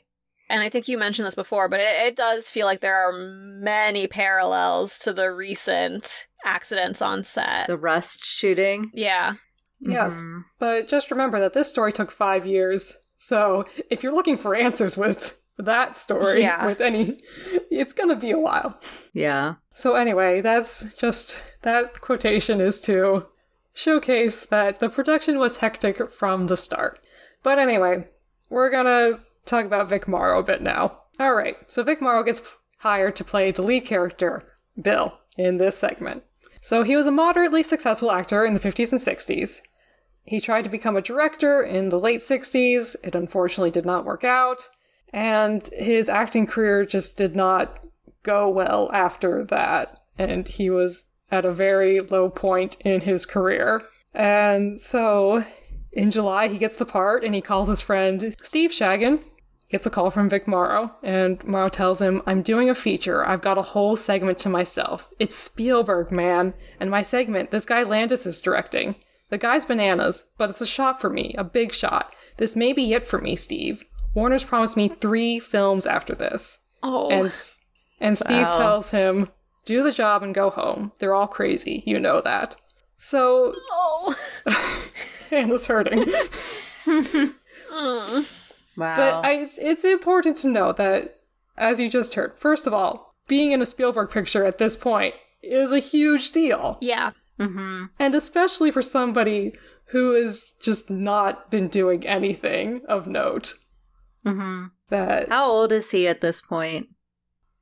and 0.50 0.60
I 0.62 0.68
think 0.68 0.86
you 0.86 0.98
mentioned 0.98 1.26
this 1.26 1.34
before, 1.34 1.68
but 1.68 1.80
it, 1.80 2.08
it 2.08 2.16
does 2.16 2.48
feel 2.48 2.66
like 2.66 2.80
there 2.80 3.08
are 3.08 3.12
many 3.12 4.06
parallels 4.06 4.98
to 5.00 5.12
the 5.12 5.30
recent 5.32 6.26
accidents 6.44 7.00
on 7.00 7.24
set. 7.24 7.66
The 7.68 7.78
Rust 7.78 8.24
shooting? 8.24 8.90
yeah. 8.92 9.34
Yes. 9.80 10.20
Mhm. 10.20 10.44
But 10.58 10.88
just 10.88 11.10
remember 11.10 11.38
that 11.40 11.52
this 11.52 11.68
story 11.68 11.92
took 11.92 12.10
five 12.10 12.46
years. 12.46 12.96
So 13.18 13.64
if 13.90 14.02
you're 14.02 14.14
looking 14.14 14.36
for 14.36 14.54
answers 14.54 14.96
with 14.96 15.36
that 15.58 15.96
story, 15.96 16.40
Yeah. 16.42 16.66
with 16.66 16.80
any, 16.80 17.22
it's 17.70 17.92
gonna 17.94 18.16
be 18.16 18.30
a 18.30 18.38
while. 18.38 18.80
Yeah. 19.12 19.54
So 19.72 19.94
anyway, 19.94 20.40
that's 20.40 20.84
just 20.94 21.42
that 21.62 22.00
quotation 22.00 22.60
is 22.60 22.80
to 22.82 23.26
showcase 23.72 24.40
that 24.46 24.78
the 24.80 24.88
production 24.88 25.38
was 25.38 25.58
hectic 25.58 26.10
from 26.12 26.46
the 26.46 26.56
start. 26.56 26.98
But 27.42 27.58
anyway, 27.58 28.06
we're 28.50 28.70
gonna 28.70 29.20
talk 29.46 29.64
about 29.64 29.88
Vic 29.88 30.06
Morrow 30.08 30.38
a 30.40 30.42
bit 30.44 30.62
now. 30.62 31.02
All 31.20 31.34
right, 31.34 31.56
so 31.70 31.82
Vic 31.82 32.00
Morrow 32.00 32.22
gets 32.22 32.40
hired 32.78 33.16
to 33.16 33.24
play 33.24 33.50
the 33.50 33.62
lead 33.62 33.84
character, 33.86 34.42
Bill, 34.80 35.20
in 35.36 35.58
this 35.58 35.76
segment. 35.78 36.24
So 36.64 36.82
he 36.82 36.96
was 36.96 37.06
a 37.06 37.10
moderately 37.10 37.62
successful 37.62 38.10
actor 38.10 38.42
in 38.46 38.54
the 38.54 38.58
50s 38.58 38.90
and 38.90 38.98
60s. 38.98 39.60
He 40.24 40.40
tried 40.40 40.64
to 40.64 40.70
become 40.70 40.96
a 40.96 41.02
director 41.02 41.62
in 41.62 41.90
the 41.90 42.00
late 42.00 42.20
60s. 42.20 42.96
It 43.04 43.14
unfortunately 43.14 43.70
did 43.70 43.84
not 43.84 44.06
work 44.06 44.24
out. 44.24 44.70
And 45.12 45.68
his 45.74 46.08
acting 46.08 46.46
career 46.46 46.86
just 46.86 47.18
did 47.18 47.36
not 47.36 47.84
go 48.22 48.48
well 48.48 48.90
after 48.94 49.44
that. 49.44 50.04
And 50.16 50.48
he 50.48 50.70
was 50.70 51.04
at 51.30 51.44
a 51.44 51.52
very 51.52 52.00
low 52.00 52.30
point 52.30 52.80
in 52.80 53.02
his 53.02 53.26
career. 53.26 53.82
And 54.14 54.80
so 54.80 55.44
in 55.92 56.10
July, 56.10 56.48
he 56.48 56.56
gets 56.56 56.78
the 56.78 56.86
part 56.86 57.24
and 57.24 57.34
he 57.34 57.42
calls 57.42 57.68
his 57.68 57.82
friend 57.82 58.34
Steve 58.42 58.70
Shagan. 58.70 59.22
Gets 59.74 59.86
a 59.86 59.90
call 59.90 60.12
from 60.12 60.30
Vic 60.30 60.46
Morrow, 60.46 60.94
and 61.02 61.42
Morrow 61.42 61.68
tells 61.68 62.00
him, 62.00 62.22
I'm 62.26 62.42
doing 62.42 62.70
a 62.70 62.76
feature. 62.76 63.26
I've 63.26 63.40
got 63.40 63.58
a 63.58 63.62
whole 63.62 63.96
segment 63.96 64.38
to 64.38 64.48
myself. 64.48 65.10
It's 65.18 65.34
Spielberg, 65.34 66.12
man. 66.12 66.54
And 66.78 66.92
my 66.92 67.02
segment, 67.02 67.50
this 67.50 67.66
guy 67.66 67.82
Landis 67.82 68.24
is 68.24 68.40
directing. 68.40 68.94
The 69.30 69.36
guy's 69.38 69.64
bananas, 69.64 70.26
but 70.38 70.48
it's 70.48 70.60
a 70.60 70.64
shot 70.66 71.00
for 71.00 71.10
me, 71.10 71.34
a 71.36 71.42
big 71.42 71.72
shot. 71.74 72.14
This 72.36 72.54
may 72.54 72.72
be 72.72 72.92
it 72.92 73.02
for 73.02 73.20
me, 73.20 73.34
Steve. 73.34 73.82
Warner's 74.14 74.44
promised 74.44 74.76
me 74.76 74.86
three 74.86 75.40
films 75.40 75.86
after 75.86 76.14
this. 76.14 76.60
Oh. 76.84 77.10
And 77.10 77.24
and 77.98 78.16
Steve 78.16 78.46
Wow. 78.46 78.56
tells 78.56 78.92
him, 78.92 79.28
"Do 79.64 79.82
the 79.82 79.90
job 79.90 80.22
and 80.22 80.32
go 80.32 80.50
home. 80.50 80.92
They're 81.00 81.16
all 81.16 81.26
crazy. 81.26 81.82
You 81.84 81.98
know 81.98 82.20
that." 82.20 82.54
So 82.96 83.52
oh. 83.72 84.14
Hannah's 85.30 85.66
hurting. 85.66 86.04
Mm. 87.74 88.43
Wow. 88.76 88.96
But 88.96 89.24
I, 89.24 89.32
it's- 89.34 89.58
it's 89.60 89.84
important 89.84 90.36
to 90.38 90.48
note 90.48 90.76
that, 90.78 91.20
as 91.56 91.78
you 91.80 91.88
just 91.88 92.14
heard, 92.14 92.34
first 92.36 92.66
of 92.66 92.74
all, 92.74 93.14
being 93.28 93.52
in 93.52 93.62
a 93.62 93.66
Spielberg 93.66 94.10
picture 94.10 94.44
at 94.44 94.58
this 94.58 94.76
point 94.76 95.14
is 95.42 95.72
a 95.72 95.78
huge 95.78 96.30
deal. 96.32 96.78
Yeah. 96.80 97.12
mm-hmm. 97.38 97.84
And 97.98 98.14
especially 98.14 98.70
for 98.70 98.82
somebody 98.82 99.54
who 99.88 100.12
has 100.14 100.52
just 100.60 100.90
not 100.90 101.50
been 101.50 101.68
doing 101.68 102.06
anything 102.06 102.82
of 102.88 103.06
note. 103.06 103.54
Mm-hmm. 104.26 104.66
That, 104.88 105.28
How 105.28 105.50
old 105.50 105.72
is 105.72 105.90
he 105.90 106.06
at 106.08 106.20
this 106.20 106.40
point? 106.42 106.88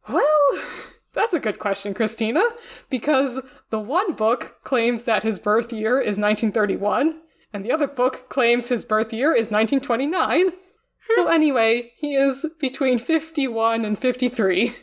well, 0.09 0.49
that's 1.13 1.33
a 1.33 1.41
good 1.41 1.59
question, 1.59 1.95
Christina, 1.95 2.43
because 2.91 3.41
the 3.71 3.79
one 3.79 4.13
book 4.15 4.57
claims 4.65 5.05
that 5.05 5.23
his 5.23 5.39
birth 5.39 5.73
year 5.73 5.99
is 6.01 6.19
1931, 6.19 7.21
and 7.53 7.65
the 7.65 7.73
other 7.73 7.87
book 7.87 8.29
claims 8.29 8.69
his 8.69 8.85
birth 8.85 9.13
year 9.13 9.33
is 9.33 9.51
1929. 9.51 10.53
so, 11.15 11.29
anyway, 11.29 11.93
he 11.97 12.15
is 12.15 12.47
between 12.61 12.99
51 12.99 13.85
and 13.85 13.99
53. 13.99 14.75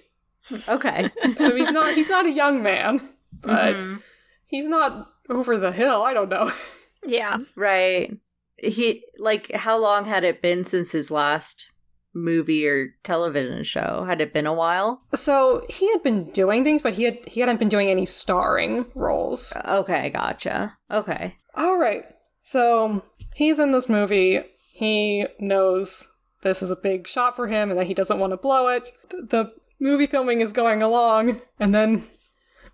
Okay. 0.67 1.09
so 1.37 1.55
he's 1.55 1.71
not 1.71 1.93
he's 1.93 2.09
not 2.09 2.25
a 2.25 2.31
young 2.31 2.63
man, 2.63 3.01
but 3.41 3.75
Mhm. 3.75 4.01
he's 4.47 4.67
not 4.67 5.11
over 5.29 5.57
the 5.57 5.71
hill. 5.71 6.01
I 6.01 6.13
don't 6.13 6.29
know. 6.29 6.51
Yeah. 7.05 7.37
Right. 7.55 8.17
He 8.57 9.03
like 9.19 9.51
how 9.53 9.77
long 9.77 10.05
had 10.05 10.23
it 10.23 10.41
been 10.41 10.65
since 10.65 10.91
his 10.91 11.11
last 11.11 11.69
movie 12.15 12.67
or 12.67 12.95
television 13.03 13.63
show? 13.63 14.03
Had 14.07 14.21
it 14.21 14.33
been 14.33 14.47
a 14.47 14.53
while? 14.53 15.03
So 15.13 15.65
he 15.69 15.89
had 15.91 16.01
been 16.03 16.31
doing 16.31 16.63
things, 16.63 16.81
but 16.81 16.93
he 16.93 17.03
had 17.03 17.19
he 17.27 17.39
hadn't 17.41 17.59
been 17.59 17.69
doing 17.69 17.89
any 17.89 18.05
starring 18.07 18.85
roles. 18.95 19.53
Okay, 19.65 20.09
gotcha. 20.09 20.75
Okay. 20.89 21.35
All 21.55 21.77
right. 21.77 22.03
So 22.41 23.03
he's 23.35 23.59
in 23.59 23.71
this 23.71 23.87
movie. 23.87 24.41
He 24.79 25.25
knows 25.39 26.07
this 26.41 26.63
is 26.63 26.71
a 26.71 26.75
big 26.77 27.05
shot 27.05 27.35
for 27.35 27.49
him 27.49 27.69
and 27.69 27.77
that 27.77 27.87
he 27.87 27.93
doesn't 27.93 28.17
want 28.17 28.31
to 28.31 28.37
blow 28.37 28.69
it. 28.69 28.93
The 29.09 29.51
movie 29.77 30.05
filming 30.05 30.39
is 30.39 30.53
going 30.53 30.81
along, 30.81 31.41
and 31.59 31.75
then 31.75 32.07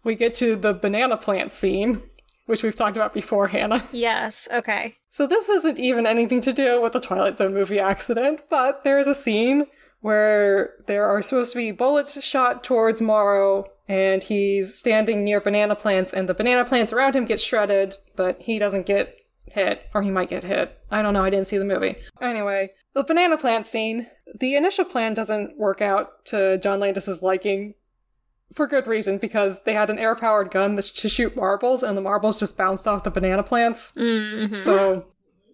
we 0.03 0.13
get 0.13 0.35
to 0.35 0.55
the 0.55 0.75
banana 0.75 1.17
plant 1.17 1.51
scene, 1.51 2.03
which 2.45 2.61
we've 2.61 2.75
talked 2.75 2.95
about 2.95 3.11
before, 3.11 3.47
Hannah. 3.47 3.83
Yes. 3.91 4.47
Okay. 4.53 4.97
So 5.09 5.25
this 5.25 5.49
isn't 5.49 5.79
even 5.79 6.05
anything 6.05 6.41
to 6.41 6.53
do 6.53 6.79
with 6.79 6.93
the 6.93 6.99
Twilight 6.99 7.39
Zone 7.39 7.55
movie 7.55 7.79
accident, 7.79 8.41
but 8.51 8.83
there 8.83 8.99
is 8.99 9.07
a 9.07 9.15
scene 9.15 9.65
where 10.01 10.75
there 10.85 11.05
are 11.05 11.23
supposed 11.23 11.53
to 11.53 11.57
be 11.57 11.71
bullets 11.71 12.23
shot 12.23 12.63
towards 12.63 13.01
Morrow, 13.01 13.65
and 13.87 14.21
he's 14.21 14.75
standing 14.75 15.23
near 15.23 15.41
banana 15.41 15.75
plants, 15.75 16.13
and 16.13 16.29
the 16.29 16.35
banana 16.35 16.65
plants 16.65 16.93
around 16.93 17.15
him 17.15 17.25
get 17.25 17.41
shredded, 17.41 17.95
but 18.15 18.43
he 18.43 18.59
doesn't 18.59 18.85
get 18.85 19.21
hit, 19.47 19.87
or 19.93 20.01
he 20.01 20.11
might 20.11 20.29
get 20.29 20.43
hit. 20.43 20.77
I 20.91 21.01
don't 21.01 21.13
know, 21.13 21.23
I 21.23 21.29
didn't 21.29 21.47
see 21.47 21.57
the 21.57 21.65
movie. 21.65 21.95
Anyway, 22.21 22.71
the 22.93 23.03
banana 23.03 23.37
plant 23.37 23.65
scene, 23.65 24.07
the 24.39 24.55
initial 24.55 24.85
plan 24.85 25.13
doesn't 25.13 25.57
work 25.57 25.81
out 25.81 26.25
to 26.25 26.57
John 26.57 26.79
Landis's 26.79 27.21
liking 27.21 27.75
for 28.53 28.67
good 28.67 28.87
reason, 28.87 29.17
because 29.17 29.63
they 29.63 29.73
had 29.73 29.89
an 29.89 29.97
air 29.97 30.15
powered 30.15 30.51
gun 30.51 30.75
to 30.77 31.09
shoot 31.09 31.35
marbles, 31.35 31.83
and 31.83 31.97
the 31.97 32.01
marbles 32.01 32.37
just 32.37 32.55
bounced 32.55 32.87
off 32.87 33.03
the 33.03 33.09
banana 33.09 33.43
plants. 33.43 33.91
Mm-hmm. 33.97 34.57
So 34.57 35.07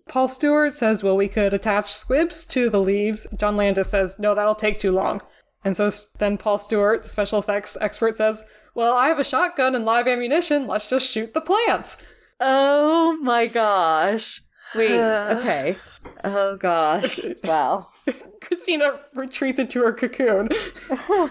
Paul 0.10 0.28
Stewart 0.28 0.76
says, 0.76 1.02
well, 1.02 1.16
we 1.16 1.30
could 1.30 1.54
attach 1.54 1.94
squibs 1.94 2.44
to 2.48 2.70
the 2.70 2.82
leaves. 2.82 3.26
John 3.38 3.56
Landis 3.56 3.90
says, 3.90 4.20
no, 4.20 4.36
that'll 4.36 4.56
take 4.56 4.80
too 4.80 4.92
long. 4.92 5.22
And 5.64 5.76
so 5.76 5.90
then 6.20 6.38
Paul 6.38 6.58
Stewart, 6.58 7.04
the 7.04 7.10
special 7.10 7.40
effects 7.40 7.78
expert, 7.80 8.18
says, 8.18 8.44
well, 8.76 8.96
I 8.96 9.08
have 9.08 9.20
a 9.20 9.24
shotgun 9.24 9.74
and 9.74 9.86
live 9.86 10.08
ammunition. 10.08 10.68
Let's 10.68 10.90
just 10.90 11.10
shoot 11.10 11.34
the 11.34 11.42
plants. 11.42 11.98
Oh 12.42 13.18
my 13.22 13.46
gosh. 13.48 14.42
Wait, 14.76 15.00
okay. 15.00 15.76
Oh 16.24 16.58
gosh. 16.58 17.20
Wow. 17.44 17.90
Christina 18.42 19.00
retreats 19.14 19.60
into 19.60 19.82
her 19.84 19.94
cocoon. 19.94 20.50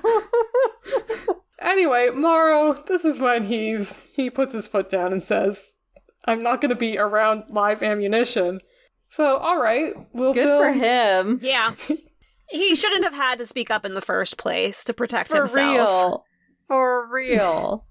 anyway, 1.61 2.11
Morrow, 2.15 2.83
this 2.87 3.05
is 3.05 3.19
when 3.19 3.45
he's 3.45 4.07
he 4.15 4.31
puts 4.31 4.53
his 4.53 4.69
foot 4.69 4.89
down 4.89 5.13
and 5.13 5.23
says, 5.23 5.73
I'm 6.27 6.43
not 6.43 6.61
gonna 6.61 6.75
be 6.77 6.97
around 6.97 7.45
live 7.49 7.83
ammunition. 7.83 8.61
So, 9.09 9.39
alright, 9.39 9.95
we'll 10.13 10.33
Good 10.33 10.47
film 10.47 10.63
for 10.63 10.73
him. 10.73 11.41
Yeah. 11.43 11.75
he 12.49 12.77
shouldn't 12.77 13.03
have 13.03 13.15
had 13.15 13.39
to 13.39 13.47
speak 13.47 13.69
up 13.71 13.85
in 13.85 13.95
the 13.95 14.01
first 14.01 14.39
place 14.39 14.85
to 14.85 14.95
protect 14.95 15.31
For 15.31 15.39
himself. 15.39 15.75
real. 15.75 16.25
For 16.69 17.09
real. 17.13 17.87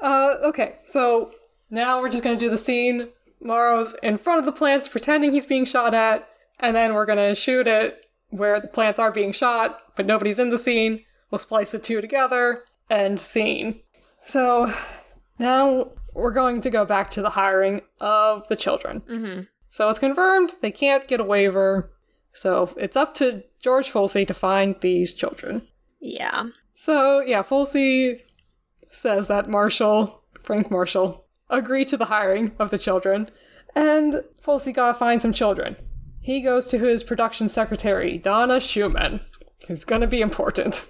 Uh, 0.00 0.34
okay, 0.44 0.76
so 0.86 1.30
now 1.70 2.00
we're 2.00 2.08
just 2.08 2.24
gonna 2.24 2.36
do 2.36 2.50
the 2.50 2.58
scene. 2.58 3.08
Morrow's 3.40 3.94
in 4.02 4.18
front 4.18 4.38
of 4.38 4.46
the 4.46 4.52
plants 4.52 4.88
pretending 4.88 5.32
he's 5.32 5.46
being 5.46 5.64
shot 5.64 5.94
at, 5.94 6.28
and 6.58 6.74
then 6.74 6.94
we're 6.94 7.06
gonna 7.06 7.34
shoot 7.34 7.66
it 7.66 8.06
where 8.30 8.60
the 8.60 8.68
plants 8.68 8.98
are 8.98 9.12
being 9.12 9.32
shot, 9.32 9.82
but 9.96 10.06
nobody's 10.06 10.38
in 10.38 10.50
the 10.50 10.58
scene. 10.58 11.02
We'll 11.30 11.38
splice 11.38 11.72
the 11.72 11.78
two 11.78 12.00
together, 12.00 12.62
and 12.88 13.20
scene. 13.20 13.80
So 14.24 14.72
now 15.38 15.92
we're 16.14 16.32
going 16.32 16.60
to 16.62 16.70
go 16.70 16.84
back 16.84 17.10
to 17.12 17.22
the 17.22 17.30
hiring 17.30 17.82
of 18.00 18.46
the 18.48 18.56
children. 18.56 19.02
Mm-hmm. 19.02 19.42
So 19.68 19.88
it's 19.88 19.98
confirmed 19.98 20.54
they 20.60 20.70
can't 20.70 21.08
get 21.08 21.20
a 21.20 21.24
waiver, 21.24 21.92
so 22.32 22.72
it's 22.76 22.96
up 22.96 23.14
to 23.16 23.44
George 23.60 23.92
Folsey 23.92 24.26
to 24.26 24.34
find 24.34 24.76
these 24.80 25.12
children. 25.12 25.62
Yeah. 26.00 26.46
So 26.74 27.20
yeah, 27.20 27.42
Folsey 27.42 28.20
says 28.90 29.28
that 29.28 29.48
Marshall, 29.48 30.22
Frank 30.40 30.70
Marshall, 30.70 31.25
agreed 31.50 31.88
to 31.88 31.96
the 31.96 32.06
hiring 32.06 32.52
of 32.58 32.70
the 32.70 32.78
children, 32.78 33.30
and 33.74 34.22
Folsey 34.44 34.72
gotta 34.72 34.94
find 34.94 35.20
some 35.22 35.32
children. 35.32 35.76
He 36.20 36.40
goes 36.40 36.66
to 36.68 36.78
his 36.78 37.02
production 37.04 37.48
secretary, 37.48 38.18
Donna 38.18 38.60
Schumann, 38.60 39.20
who's 39.68 39.84
gonna 39.84 40.06
be 40.06 40.20
important 40.20 40.86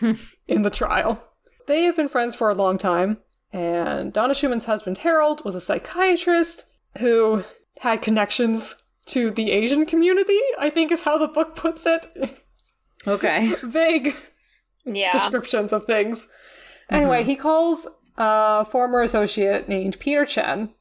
in 0.48 0.62
the 0.62 0.70
trial. 0.70 1.26
They 1.66 1.84
have 1.84 1.96
been 1.96 2.08
friends 2.08 2.34
for 2.34 2.50
a 2.50 2.54
long 2.54 2.78
time, 2.78 3.18
and 3.52 4.12
Donna 4.12 4.34
Schumann's 4.34 4.64
husband 4.64 4.98
Harold 4.98 5.44
was 5.44 5.54
a 5.54 5.60
psychiatrist 5.60 6.64
who 6.98 7.44
had 7.80 8.02
connections 8.02 8.86
to 9.06 9.30
the 9.30 9.50
Asian 9.50 9.86
community, 9.86 10.38
I 10.58 10.70
think 10.70 10.90
is 10.92 11.02
how 11.02 11.18
the 11.18 11.28
book 11.28 11.56
puts 11.56 11.84
it. 11.86 12.06
Okay. 13.06 13.54
Vague 13.62 14.14
Yeah. 14.84 15.10
descriptions 15.10 15.72
of 15.72 15.84
things. 15.84 16.24
Mm-hmm. 16.24 16.94
Anyway, 16.94 17.24
he 17.24 17.36
calls 17.36 17.88
a 18.16 18.64
former 18.64 19.02
associate 19.02 19.68
named 19.68 19.98
Peter 20.00 20.24
Chen, 20.24 20.74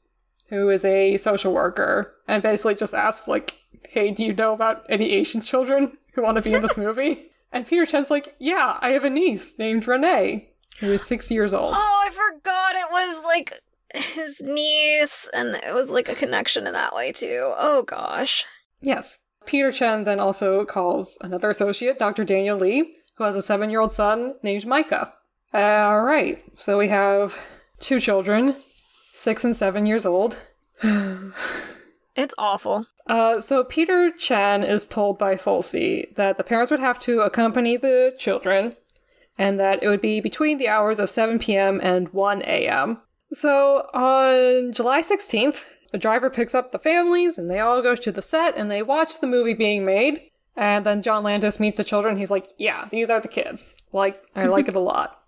who 0.50 0.70
is 0.70 0.84
a 0.84 1.18
social 1.18 1.54
worker, 1.54 2.16
and 2.28 2.44
basically 2.44 2.76
just 2.76 2.94
asks, 2.94 3.28
like, 3.28 3.60
hey, 3.90 4.12
do 4.12 4.24
you 4.24 4.34
know 4.34 4.54
about 4.54 4.86
any 4.90 5.12
Asian 5.12 5.42
children 5.42 5.98
who 6.14 6.22
want 6.22 6.38
to 6.38 6.42
be 6.42 6.54
in 6.54 6.62
this 6.62 6.78
movie? 6.78 7.32
And 7.52 7.66
Peter 7.66 7.86
Chen's 7.86 8.12
like, 8.12 8.36
yeah, 8.40 8.78
I 8.82 8.90
have 8.90 9.04
a 9.04 9.10
niece 9.10 9.58
named 9.58 9.88
Renee, 9.88 10.50
who 10.80 10.88
is 10.92 11.04
six 11.04 11.32
years 11.32 11.54
old. 11.54 11.74
Oh, 11.76 12.04
I 12.08 12.12
forgot 12.12 12.76
it 12.76 12.92
was 12.92 13.24
like 13.26 13.54
his 13.94 14.42
niece, 14.42 15.30
and 15.34 15.56
it 15.56 15.74
was 15.74 15.90
like 15.90 16.10
a 16.10 16.16
connection 16.16 16.68
in 16.68 16.74
that 16.74 16.96
way 16.96 17.12
too. 17.12 17.54
Oh 17.58 17.82
gosh. 17.84 18.46
Yes. 18.80 19.18
Peter 19.46 19.72
Chen 19.72 20.04
then 20.04 20.20
also 20.20 20.64
calls 20.66 21.18
another 21.22 21.50
associate, 21.50 21.98
Dr. 21.98 22.24
Daniel 22.24 22.58
Lee, 22.58 22.94
who 23.16 23.24
has 23.24 23.36
a 23.36 23.42
seven 23.42 23.70
year 23.72 23.80
old 23.82 23.92
son 23.94 24.36
named 24.44 24.66
Myca. 24.66 25.12
All 25.54 26.02
right, 26.04 26.44
so 26.58 26.78
we 26.78 26.90
have 26.90 27.38
two 27.80 28.00
children, 28.00 28.56
six 29.14 29.44
and 29.44 29.56
seven 29.56 29.86
years 29.86 30.06
old. 30.06 30.38
It's 32.16 32.36
awful. 32.38 32.86
Uh, 33.08 33.40
so 33.40 33.64
Peter 33.64 34.12
Chen 34.12 34.64
is 34.64 34.86
told 34.86 35.18
by 35.18 35.36
Folsey 35.36 36.14
that 36.16 36.38
the 36.38 36.44
parents 36.44 36.70
would 36.70 36.80
have 36.80 37.00
to 37.00 37.22
accompany 37.22 37.78
the 37.78 38.14
children 38.18 38.76
and 39.38 39.60
that 39.60 39.82
it 39.82 39.88
would 39.88 40.02
be 40.02 40.20
between 40.20 40.58
the 40.58 40.68
hours 40.68 41.00
of 41.00 41.10
7 41.10 41.40
p.m. 41.40 41.80
and 41.82 42.10
1 42.10 42.42
a.m. 42.42 43.02
So 43.32 43.90
on 43.94 44.74
July 44.74 45.02
16th, 45.02 45.64
a 45.94 45.98
driver 45.98 46.30
picks 46.30 46.54
up 46.54 46.72
the 46.72 46.80
families 46.80 47.38
and 47.38 47.50
they 47.50 47.60
all 47.60 47.82
go 47.82 47.96
to 47.96 48.12
the 48.12 48.22
set 48.22 48.58
and 48.58 48.70
they 48.70 48.84
watch 48.84 49.22
the 49.22 49.28
movie 49.28 49.54
being 49.54 49.86
made. 49.86 50.22
And 50.56 50.86
then 50.86 51.02
John 51.02 51.24
Landis 51.24 51.60
meets 51.60 51.78
the 51.78 51.84
children. 51.86 52.18
He's 52.18 52.32
like, 52.32 52.48
"Yeah, 52.58 52.90
these 52.92 53.10
are 53.10 53.22
the 53.22 53.30
kids. 53.30 53.76
Like, 53.94 54.22
I 54.36 54.48
like 54.48 54.68
it 54.68 54.76
a 54.76 54.80
lot." 54.80 55.24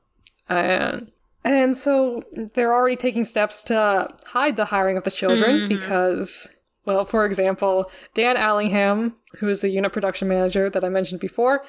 And 0.52 1.12
and 1.44 1.76
so 1.76 2.22
they're 2.54 2.74
already 2.74 2.96
taking 2.96 3.26
steps 3.26 3.64
to 3.64 4.08
hide 4.28 4.58
the 4.58 4.66
hiring 4.66 4.98
of 4.98 5.04
the 5.04 5.12
children 5.12 5.62
mm-hmm. 5.62 5.68
because, 5.70 6.50
well, 6.86 7.04
for 7.04 7.26
example, 7.26 7.92
Dan 8.14 8.38
Allingham, 8.38 9.16
who 9.38 9.50
is 9.50 9.62
the 9.62 9.70
unit 9.70 9.92
production 9.92 10.28
manager 10.28 10.70
that 10.70 10.84
I 10.84 10.90
mentioned 10.90 11.20
before, 11.20 11.64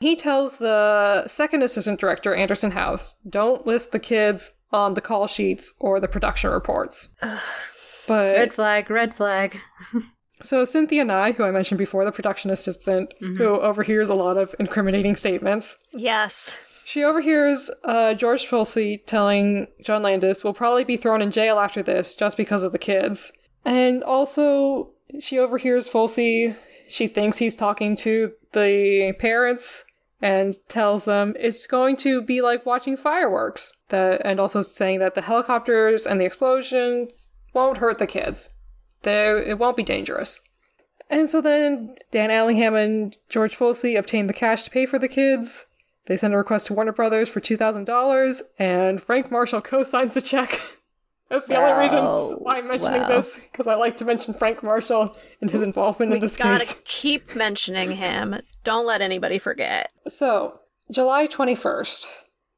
he 0.00 0.16
tells 0.16 0.56
the 0.56 1.26
second 1.26 1.62
assistant 1.62 2.00
director, 2.00 2.34
Anderson 2.34 2.70
House, 2.70 3.16
don't 3.28 3.66
list 3.66 3.92
the 3.92 3.98
kids 3.98 4.52
on 4.72 4.94
the 4.94 5.02
call 5.02 5.26
sheets 5.26 5.74
or 5.78 6.00
the 6.00 6.08
production 6.08 6.50
reports. 6.50 7.10
But 8.06 8.34
Red 8.34 8.54
flag, 8.54 8.90
red 8.90 9.14
flag. 9.14 9.60
so 10.42 10.64
Cynthia 10.64 11.04
Nye, 11.04 11.30
who 11.30 11.44
I 11.44 11.52
mentioned 11.52 11.78
before, 11.78 12.04
the 12.04 12.10
production 12.10 12.50
assistant, 12.50 13.14
mm-hmm. 13.22 13.36
who 13.36 13.60
overhears 13.60 14.08
a 14.08 14.14
lot 14.14 14.36
of 14.36 14.52
incriminating 14.58 15.14
statements, 15.14 15.76
Yes. 15.92 16.58
She 16.90 17.04
overhears 17.04 17.70
uh, 17.84 18.14
George 18.14 18.46
Folsey 18.46 19.06
telling 19.06 19.68
John 19.80 20.02
Landis 20.02 20.42
we'll 20.42 20.52
probably 20.52 20.82
be 20.82 20.96
thrown 20.96 21.22
in 21.22 21.30
jail 21.30 21.60
after 21.60 21.84
this 21.84 22.16
just 22.16 22.36
because 22.36 22.64
of 22.64 22.72
the 22.72 22.80
kids. 22.80 23.30
And 23.64 24.02
also, 24.02 24.90
she 25.20 25.38
overhears 25.38 25.88
Folsey. 25.88 26.56
She 26.88 27.06
thinks 27.06 27.38
he's 27.38 27.54
talking 27.54 27.94
to 27.98 28.32
the 28.54 29.14
parents 29.20 29.84
and 30.20 30.58
tells 30.68 31.04
them 31.04 31.36
it's 31.38 31.64
going 31.68 31.94
to 31.98 32.22
be 32.22 32.42
like 32.42 32.66
watching 32.66 32.96
fireworks. 32.96 33.72
That 33.90 34.22
and 34.24 34.40
also 34.40 34.60
saying 34.60 34.98
that 34.98 35.14
the 35.14 35.22
helicopters 35.22 36.06
and 36.06 36.20
the 36.20 36.24
explosions 36.24 37.28
won't 37.54 37.78
hurt 37.78 37.98
the 37.98 38.08
kids. 38.08 38.48
They, 39.02 39.28
it 39.46 39.60
won't 39.60 39.76
be 39.76 39.84
dangerous. 39.84 40.40
And 41.08 41.30
so 41.30 41.40
then 41.40 41.94
Dan 42.10 42.32
Allingham 42.32 42.74
and 42.74 43.16
George 43.28 43.56
Folsey 43.56 43.96
obtain 43.96 44.26
the 44.26 44.32
cash 44.32 44.64
to 44.64 44.70
pay 44.70 44.86
for 44.86 44.98
the 44.98 45.06
kids. 45.06 45.66
They 46.06 46.16
send 46.16 46.34
a 46.34 46.36
request 46.36 46.66
to 46.68 46.74
Warner 46.74 46.92
Brothers 46.92 47.28
for 47.28 47.40
$2,000, 47.40 48.40
and 48.58 49.02
Frank 49.02 49.30
Marshall 49.30 49.60
co 49.60 49.82
signs 49.82 50.12
the 50.12 50.20
check. 50.20 50.60
That's 51.28 51.46
the 51.46 51.56
only 51.56 51.80
reason 51.80 51.98
why 52.40 52.56
I'm 52.56 52.66
mentioning 52.66 53.02
Wow. 53.02 53.08
this, 53.08 53.36
because 53.38 53.68
I 53.68 53.76
like 53.76 53.96
to 53.98 54.04
mention 54.04 54.34
Frank 54.34 54.64
Marshall 54.64 55.16
and 55.40 55.48
his 55.48 55.62
involvement 55.62 56.12
in 56.12 56.18
this 56.18 56.36
Gotta 56.36 56.58
case. 56.58 56.80
keep 56.84 57.36
mentioning 57.36 57.92
him. 57.92 58.40
Don't 58.64 58.84
let 58.84 59.00
anybody 59.00 59.38
forget. 59.38 59.92
So, 60.08 60.58
July 60.90 61.28
21st 61.28 62.06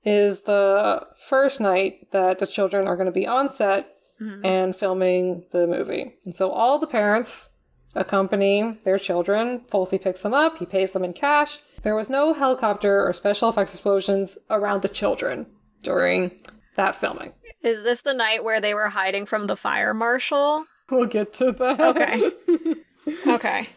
is 0.05 0.41
the 0.43 1.07
first 1.29 1.61
night 1.61 2.11
that 2.13 2.39
the 2.39 2.47
children 2.47 2.89
are 2.89 2.97
going 2.97 3.07
to 3.07 3.13
be 3.13 3.27
on 3.27 3.51
set, 3.51 3.95
mm-hmm. 4.23 4.45
and 4.45 4.75
filming 4.75 5.45
the 5.53 5.67
movie. 5.67 6.15
And 6.25 6.35
so 6.35 6.51
all 6.51 6.79
the 6.79 6.87
parents 6.87 7.51
accompany 7.95 8.79
their 8.85 8.99
children. 8.99 9.61
Folsey 9.71 10.01
picks 10.01 10.21
them 10.21 10.35
up, 10.35 10.59
he 10.59 10.67
pays 10.67 10.93
them 10.93 11.05
in 11.05 11.13
cash. 11.13 11.59
There 11.83 11.95
was 11.95 12.09
no 12.09 12.33
helicopter 12.33 13.07
or 13.07 13.13
special 13.13 13.49
effects 13.49 13.75
explosions 13.75 14.39
around 14.51 14.83
the 14.83 14.89
children 14.89 15.47
during 15.83 16.41
that 16.77 16.97
filming. 16.97 17.33
Is 17.63 17.83
this 17.83 18.03
the 18.03 18.15
night 18.15 18.45
where 18.45 18.61
they 18.61 18.75
were 18.75 18.89
hiding 18.89 19.27
from 19.27 19.47
the 19.47 19.57
fire 19.57 19.95
marshal? 19.95 20.65
We'll 20.91 21.07
get 21.07 21.35
to 21.35 21.53
that. 21.53 21.81
Okay. 21.81 22.33
Okay. 23.27 23.69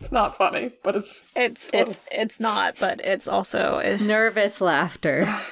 it's 0.00 0.10
not 0.10 0.34
funny, 0.34 0.70
but 0.82 0.96
it's 0.96 1.26
It's 1.36 1.70
it's 1.74 2.00
it's 2.10 2.40
not, 2.40 2.76
but 2.80 3.02
it's 3.02 3.28
also 3.28 3.78
Nervous 4.00 4.60
laughter. 4.60 5.28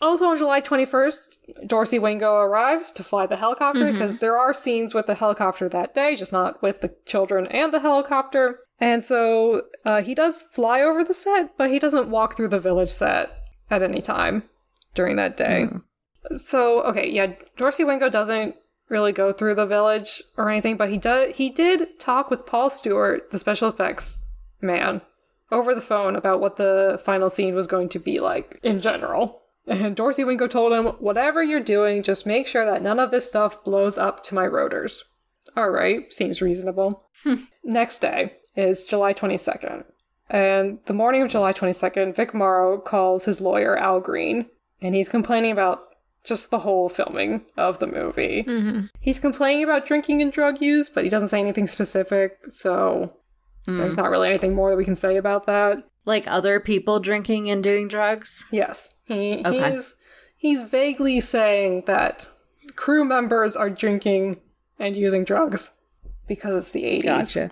Also 0.00 0.26
on 0.26 0.38
July 0.38 0.60
21st, 0.60 1.66
Dorsey 1.66 1.98
Wingo 1.98 2.36
arrives 2.36 2.92
to 2.92 3.02
fly 3.02 3.26
the 3.26 3.34
helicopter 3.34 3.80
mm-hmm. 3.80 3.98
because 3.98 4.18
there 4.18 4.38
are 4.38 4.54
scenes 4.54 4.94
with 4.94 5.06
the 5.06 5.16
helicopter 5.16 5.68
that 5.68 5.92
day, 5.92 6.14
just 6.14 6.32
not 6.32 6.62
with 6.62 6.82
the 6.82 6.94
children 7.04 7.48
and 7.48 7.74
the 7.74 7.80
helicopter. 7.80 8.60
And 8.80 9.02
so 9.02 9.62
uh, 9.84 10.02
he 10.02 10.14
does 10.14 10.42
fly 10.42 10.82
over 10.82 11.02
the 11.02 11.14
set, 11.14 11.56
but 11.56 11.70
he 11.70 11.78
doesn't 11.78 12.10
walk 12.10 12.36
through 12.36 12.48
the 12.48 12.60
village 12.60 12.90
set 12.90 13.30
at 13.70 13.82
any 13.82 14.00
time 14.00 14.44
during 14.94 15.16
that 15.16 15.36
day. 15.36 15.68
So 16.36 16.82
okay, 16.82 17.08
yeah, 17.08 17.32
Dorsey 17.56 17.84
Wingo 17.84 18.08
doesn't 18.08 18.54
really 18.88 19.12
go 19.12 19.32
through 19.32 19.54
the 19.54 19.66
village 19.66 20.22
or 20.36 20.50
anything, 20.50 20.76
but 20.76 20.90
he 20.90 20.98
does. 20.98 21.36
He 21.36 21.50
did 21.50 21.98
talk 21.98 22.30
with 22.30 22.46
Paul 22.46 22.70
Stewart, 22.70 23.30
the 23.30 23.38
special 23.38 23.68
effects 23.68 24.24
man, 24.60 25.00
over 25.50 25.74
the 25.74 25.80
phone 25.80 26.16
about 26.16 26.40
what 26.40 26.56
the 26.56 27.00
final 27.04 27.30
scene 27.30 27.54
was 27.54 27.66
going 27.66 27.88
to 27.90 27.98
be 27.98 28.20
like 28.20 28.60
in 28.62 28.80
general. 28.80 29.42
And 29.68 29.94
Dorsey 29.94 30.24
Wingo 30.24 30.46
told 30.46 30.72
him, 30.72 30.86
"Whatever 30.98 31.42
you're 31.42 31.60
doing, 31.60 32.02
just 32.02 32.24
make 32.24 32.46
sure 32.46 32.64
that 32.64 32.80
none 32.80 32.98
of 32.98 33.10
this 33.10 33.28
stuff 33.28 33.62
blows 33.64 33.98
up 33.98 34.22
to 34.22 34.34
my 34.34 34.46
rotors." 34.46 35.04
All 35.58 35.68
right, 35.68 36.10
seems 36.10 36.40
reasonable. 36.40 37.04
Next 37.64 37.98
day 37.98 38.32
is 38.58 38.84
July 38.84 39.14
22nd. 39.14 39.84
And 40.28 40.80
the 40.86 40.92
morning 40.92 41.22
of 41.22 41.30
July 41.30 41.52
22nd, 41.52 42.14
Vic 42.14 42.34
Morrow 42.34 42.78
calls 42.78 43.24
his 43.24 43.40
lawyer, 43.40 43.78
Al 43.78 44.00
Green, 44.00 44.46
and 44.82 44.94
he's 44.94 45.08
complaining 45.08 45.52
about 45.52 45.84
just 46.24 46.50
the 46.50 46.58
whole 46.58 46.88
filming 46.90 47.46
of 47.56 47.78
the 47.78 47.86
movie. 47.86 48.42
Mm-hmm. 48.42 48.86
He's 49.00 49.18
complaining 49.20 49.64
about 49.64 49.86
drinking 49.86 50.20
and 50.20 50.30
drug 50.32 50.60
use, 50.60 50.90
but 50.90 51.04
he 51.04 51.08
doesn't 51.10 51.30
say 51.30 51.40
anything 51.40 51.66
specific, 51.66 52.36
so 52.50 53.16
mm. 53.66 53.78
there's 53.78 53.96
not 53.96 54.10
really 54.10 54.28
anything 54.28 54.54
more 54.54 54.70
that 54.70 54.76
we 54.76 54.84
can 54.84 54.96
say 54.96 55.16
about 55.16 55.46
that. 55.46 55.78
like 56.04 56.26
other 56.26 56.58
people 56.58 57.00
drinking 57.00 57.48
and 57.50 57.62
doing 57.62 57.86
drugs. 57.86 58.44
Yes, 58.50 58.94
he, 59.04 59.42
Okay. 59.44 59.72
he's 59.72 59.94
he's 60.36 60.62
vaguely 60.62 61.20
saying 61.20 61.84
that 61.86 62.28
crew 62.76 63.04
members 63.04 63.54
are 63.56 63.70
drinking 63.70 64.40
and 64.78 64.96
using 64.96 65.24
drugs 65.24 65.70
because 66.28 66.54
it's 66.56 66.72
the 66.72 66.84
80s. 66.84 67.02
Gotcha. 67.02 67.50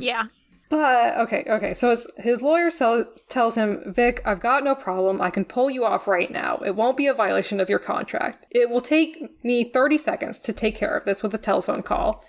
yeah. 0.00 0.24
But 0.70 1.18
okay, 1.18 1.44
okay. 1.48 1.74
So 1.74 1.90
his, 1.90 2.06
his 2.16 2.42
lawyer 2.42 2.70
sell, 2.70 3.04
tells 3.28 3.54
him, 3.54 3.82
Vic, 3.86 4.22
I've 4.24 4.40
got 4.40 4.64
no 4.64 4.74
problem. 4.74 5.20
I 5.20 5.30
can 5.30 5.44
pull 5.44 5.70
you 5.70 5.84
off 5.84 6.08
right 6.08 6.30
now. 6.30 6.56
It 6.64 6.74
won't 6.74 6.96
be 6.96 7.06
a 7.06 7.14
violation 7.14 7.60
of 7.60 7.68
your 7.68 7.78
contract. 7.78 8.46
It 8.50 8.70
will 8.70 8.80
take 8.80 9.44
me 9.44 9.64
30 9.64 9.98
seconds 9.98 10.40
to 10.40 10.52
take 10.52 10.74
care 10.74 10.96
of 10.96 11.04
this 11.04 11.22
with 11.22 11.34
a 11.34 11.38
telephone 11.38 11.82
call. 11.82 12.24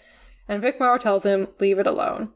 And 0.47 0.61
Vic 0.61 0.79
Morrow 0.79 0.99
tells 0.99 1.23
him, 1.23 1.47
leave 1.59 1.79
it 1.79 1.87
alone. 1.87 2.33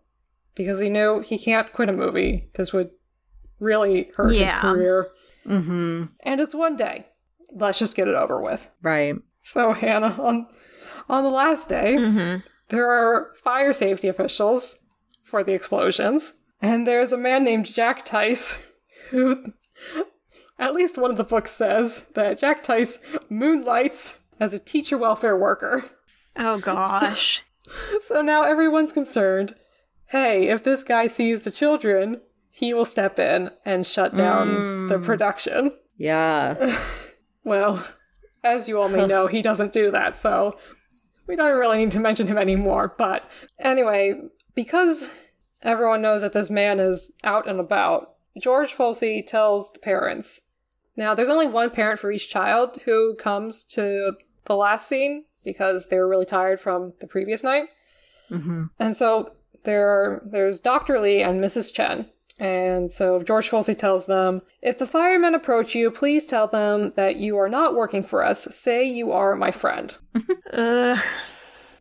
Because 0.56 0.80
he 0.80 0.90
knew 0.90 1.20
he 1.20 1.38
can't 1.38 1.72
quit 1.72 1.90
a 1.90 1.94
movie. 1.94 2.50
This 2.56 2.74
would 2.74 2.90
really 3.60 4.10
hurt 4.16 4.34
his 4.34 4.52
career. 4.54 5.10
Mm-hmm. 5.46 6.06
And 6.22 6.42
it's 6.42 6.56
one 6.56 6.76
day. 6.76 7.08
Let's 7.54 7.80
just 7.80 7.96
get 7.96 8.08
it 8.08 8.16
over 8.16 8.42
with. 8.42 8.68
Right. 8.82 9.16
So 9.42 9.74
Hannah, 9.74 10.16
on 10.22 10.48
on 11.08 11.24
the 11.24 11.30
last 11.30 11.70
day, 11.70 11.96
Mm-hmm. 11.98 12.40
There 12.70 12.90
are 12.90 13.34
fire 13.44 13.74
safety 13.74 14.08
officials 14.08 14.86
for 15.24 15.44
the 15.44 15.54
explosions, 15.54 16.34
and 16.62 16.88
there's 16.88 17.12
a 17.12 17.18
man 17.18 17.44
named 17.44 17.66
Jack 17.66 18.04
Tice 18.04 18.60
who, 19.10 19.54
at 20.58 20.74
least 20.74 20.98
one 20.98 21.12
of 21.12 21.18
the 21.18 21.24
books 21.24 21.52
says 21.52 22.10
that 22.16 22.38
Jack 22.38 22.64
Tice 22.64 23.00
moonlights 23.30 24.18
as 24.40 24.54
a 24.54 24.60
teacher 24.60 24.98
welfare 24.98 25.38
worker. 25.38 25.86
Oh 26.36 26.60
gosh. 26.60 27.44
So 28.02 28.22
now 28.22 28.44
everyone's 28.44 28.92
concerned. 28.92 29.56
Hey, 30.08 30.48
if 30.48 30.64
this 30.64 30.84
guy 30.84 31.06
sees 31.08 31.44
the 31.44 31.52
children, 31.52 32.22
he 32.50 32.74
will 32.74 32.86
step 32.86 33.20
in 33.20 33.52
and 33.64 33.86
shut 33.86 34.16
down 34.16 34.88
the 34.88 34.98
hmm. 34.98 35.06
production. 35.06 35.72
Yeah. 35.98 36.80
Well, 37.44 37.84
as 38.44 38.68
you 38.68 38.80
all 38.80 38.90
may 38.90 39.08
know, 39.08 39.28
he 39.28 39.42
doesn't 39.42 39.72
do 39.72 39.92
that, 39.92 40.18
so 40.18 40.58
we 41.30 41.36
don't 41.36 41.60
really 41.60 41.78
need 41.78 41.92
to 41.92 42.00
mention 42.00 42.28
him 42.28 42.40
anymore. 42.40 42.96
But 42.98 43.24
anyway, 43.60 44.20
because 44.56 45.10
everyone 45.62 46.02
knows 46.02 46.22
that 46.22 46.34
this 46.34 46.50
man 46.50 46.80
is 46.80 47.12
out 47.24 47.48
and 47.48 47.60
about, 47.60 48.18
George 48.42 48.76
Folsey 48.76 49.26
tells 49.26 49.72
the 49.72 49.80
parents. 49.80 50.42
Now, 50.98 51.14
there's 51.14 51.30
only 51.30 51.48
one 51.48 51.70
parent 51.70 52.00
for 52.00 52.12
each 52.12 52.30
child 52.30 52.80
who 52.84 53.16
comes 53.16 53.64
to 53.66 54.14
the 54.46 54.56
last 54.56 54.88
scene 54.88 55.26
because 55.46 55.88
they 55.88 55.98
were 55.98 56.10
really 56.10 56.26
tired 56.26 56.60
from 56.60 56.94
the 57.00 57.08
previous 57.08 57.44
night. 57.44 57.66
mm-hmm. 58.32 58.64
And 58.80 58.96
so 58.96 59.32
there 59.64 59.88
are, 59.88 60.24
there's 60.26 60.60
Dr. 60.60 61.00
Lee 61.00 61.22
and 61.22 61.40
Mrs. 61.40 61.74
Chen. 61.74 62.10
And 62.40 62.90
so 62.92 63.22
George 63.22 63.50
Folsey 63.50 63.78
tells 63.78 64.06
them, 64.06 64.42
if 64.62 64.78
the 64.80 64.88
firemen 64.88 65.36
approach 65.36 65.76
you, 65.76 65.92
please 65.92 66.26
tell 66.26 66.48
them 66.48 66.92
that 66.96 67.18
you 67.18 67.38
are 67.38 67.50
not 67.50 67.76
working 67.76 68.02
for 68.02 68.24
us. 68.24 68.48
Say 68.56 68.86
you 68.86 69.12
are 69.12 69.36
my 69.36 69.52
friend. 69.52 69.96
Ugh. 70.54 71.00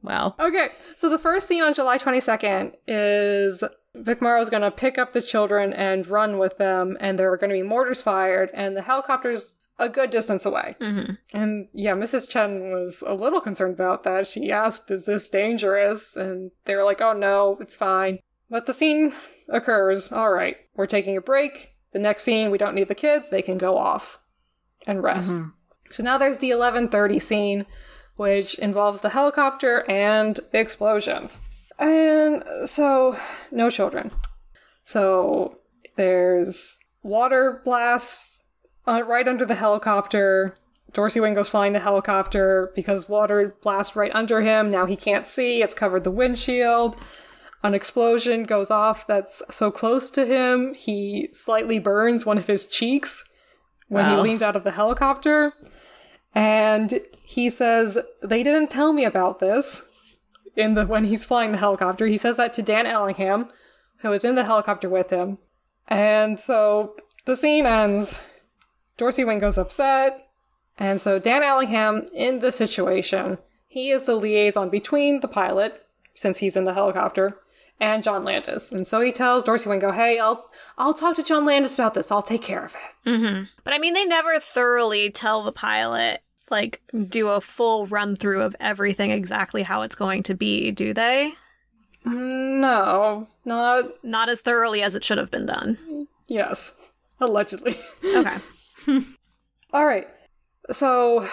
Wow. 0.02 0.34
Okay, 0.38 0.68
so 0.96 1.08
the 1.08 1.18
first 1.18 1.48
scene 1.48 1.62
on 1.62 1.74
July 1.74 1.98
22nd 1.98 2.74
is 2.86 3.64
Vic 3.94 4.22
Morrow's 4.22 4.50
going 4.50 4.62
to 4.62 4.70
pick 4.70 4.96
up 4.96 5.12
the 5.12 5.22
children 5.22 5.72
and 5.72 6.06
run 6.06 6.38
with 6.38 6.56
them, 6.58 6.96
and 7.00 7.18
there 7.18 7.32
are 7.32 7.36
going 7.36 7.50
to 7.50 7.56
be 7.56 7.62
mortars 7.62 8.00
fired, 8.00 8.50
and 8.54 8.76
the 8.76 8.82
helicopter's 8.82 9.56
a 9.80 9.88
good 9.88 10.10
distance 10.10 10.44
away. 10.44 10.74
Mhm. 10.80 11.18
And 11.32 11.68
yeah, 11.72 11.94
Mrs. 11.94 12.28
Chen 12.28 12.72
was 12.72 13.02
a 13.06 13.14
little 13.14 13.40
concerned 13.40 13.74
about 13.74 14.02
that. 14.04 14.26
She 14.26 14.50
asked, 14.50 14.90
Is 14.90 15.04
this 15.04 15.28
dangerous? 15.28 16.16
And 16.16 16.50
they 16.64 16.74
were 16.74 16.82
like, 16.84 17.00
Oh 17.00 17.12
no, 17.12 17.56
it's 17.60 17.76
fine. 17.76 18.18
But 18.50 18.66
the 18.66 18.74
scene 18.74 19.12
occurs. 19.48 20.12
All 20.12 20.30
right, 20.30 20.56
we're 20.74 20.86
taking 20.86 21.16
a 21.16 21.20
break. 21.20 21.74
The 21.92 21.98
next 21.98 22.22
scene, 22.22 22.50
we 22.50 22.58
don't 22.58 22.74
need 22.74 22.88
the 22.88 22.94
kids. 22.94 23.30
They 23.30 23.42
can 23.42 23.58
go 23.58 23.78
off 23.78 24.18
and 24.86 25.02
rest. 25.02 25.32
So 25.90 26.02
now 26.02 26.18
there's 26.18 26.38
the 26.38 26.50
11:30 26.50 27.20
scene, 27.20 27.66
which 28.16 28.58
involves 28.58 29.00
the 29.00 29.08
helicopter 29.10 29.84
and 29.88 30.38
explosions. 30.52 31.40
And 31.78 32.44
so 32.64 33.16
no 33.50 33.70
children. 33.70 34.10
So 34.84 35.58
there's 35.96 36.78
water 37.02 37.62
blasts 37.64 38.40
uh, 38.86 39.02
right 39.06 39.26
under 39.28 39.44
the 39.44 39.54
helicopter. 39.54 40.56
Dorsey 40.92 41.20
Wingo's 41.20 41.48
flying 41.48 41.74
the 41.74 41.80
helicopter 41.80 42.72
because 42.74 43.08
water 43.08 43.54
blasts 43.62 43.94
right 43.94 44.10
under 44.14 44.40
him. 44.40 44.70
Now 44.70 44.86
he 44.86 44.96
can't 44.96 45.26
see. 45.26 45.62
It's 45.62 45.74
covered 45.74 46.04
the 46.04 46.10
windshield. 46.10 46.96
An 47.62 47.74
explosion 47.74 48.44
goes 48.44 48.70
off 48.70 49.06
that's 49.06 49.42
so 49.50 49.70
close 49.70 50.10
to 50.10 50.24
him, 50.26 50.74
he 50.74 51.28
slightly 51.32 51.78
burns 51.78 52.24
one 52.24 52.38
of 52.38 52.46
his 52.46 52.66
cheeks 52.66 53.24
when 53.88 54.04
Wow. 54.06 54.16
he 54.16 54.22
leans 54.22 54.42
out 54.42 54.54
of 54.56 54.64
the 54.64 54.70
helicopter. 54.72 55.52
And 56.34 57.00
he 57.22 57.50
says, 57.50 57.98
They 58.22 58.42
didn't 58.42 58.70
tell 58.70 58.92
me 58.92 59.04
about 59.04 59.40
this 59.40 60.18
in 60.54 60.74
the 60.74 60.86
when 60.86 61.04
he's 61.04 61.24
flying 61.24 61.52
the 61.52 61.58
helicopter. 61.58 62.06
He 62.06 62.16
says 62.16 62.36
that 62.36 62.54
to 62.54 62.62
Dan 62.62 62.86
Allingham, 62.86 63.48
who 63.98 64.12
is 64.12 64.24
in 64.24 64.34
the 64.36 64.44
helicopter 64.44 64.88
with 64.88 65.10
him. 65.10 65.38
And 65.88 66.38
so 66.38 66.94
the 67.24 67.34
scene 67.34 67.66
ends. 67.66 68.22
Dorsey 68.96 69.24
Wingo's 69.24 69.58
upset. 69.58 70.28
And 70.76 71.00
so 71.00 71.18
Dan 71.18 71.42
Allingham, 71.42 72.06
in 72.14 72.38
the 72.38 72.52
situation, 72.52 73.38
he 73.66 73.90
is 73.90 74.04
the 74.04 74.14
liaison 74.14 74.68
between 74.70 75.20
the 75.20 75.28
pilot, 75.28 75.84
since 76.14 76.38
he's 76.38 76.56
in 76.56 76.64
the 76.64 76.74
helicopter, 76.74 77.38
and 77.80 78.02
John 78.02 78.24
Landis. 78.24 78.72
And 78.72 78.86
so 78.86 79.00
he 79.00 79.12
tells 79.12 79.44
Dorsey 79.44 79.68
Wingo, 79.68 79.92
"Hey, 79.92 80.18
I'll 80.18 80.50
I'll 80.76 80.94
talk 80.94 81.16
to 81.16 81.22
John 81.22 81.44
Landis 81.44 81.74
about 81.74 81.94
this. 81.94 82.10
I'll 82.10 82.22
take 82.22 82.42
care 82.42 82.64
of 82.64 82.74
it." 82.74 83.10
hmm 83.10 83.42
But 83.64 83.74
I 83.74 83.78
mean, 83.78 83.94
they 83.94 84.04
never 84.04 84.38
thoroughly 84.40 85.10
tell 85.10 85.42
the 85.42 85.52
pilot, 85.52 86.22
like, 86.50 86.82
do 87.08 87.28
a 87.28 87.40
full 87.40 87.86
run 87.86 88.16
through 88.16 88.42
of 88.42 88.56
everything 88.60 89.10
exactly 89.10 89.62
how 89.62 89.82
it's 89.82 89.94
going 89.94 90.22
to 90.24 90.34
be, 90.34 90.70
do 90.70 90.92
they? 90.94 91.32
No, 92.04 93.26
not 93.44 93.84
Not 94.04 94.28
as 94.28 94.40
thoroughly 94.40 94.82
as 94.82 94.94
it 94.94 95.04
should 95.04 95.18
have 95.18 95.30
been 95.30 95.46
done. 95.46 96.06
yes, 96.26 96.74
allegedly. 97.20 97.76
Okay. 98.04 98.36
All 99.72 99.84
right. 99.84 100.06
So 100.70 101.28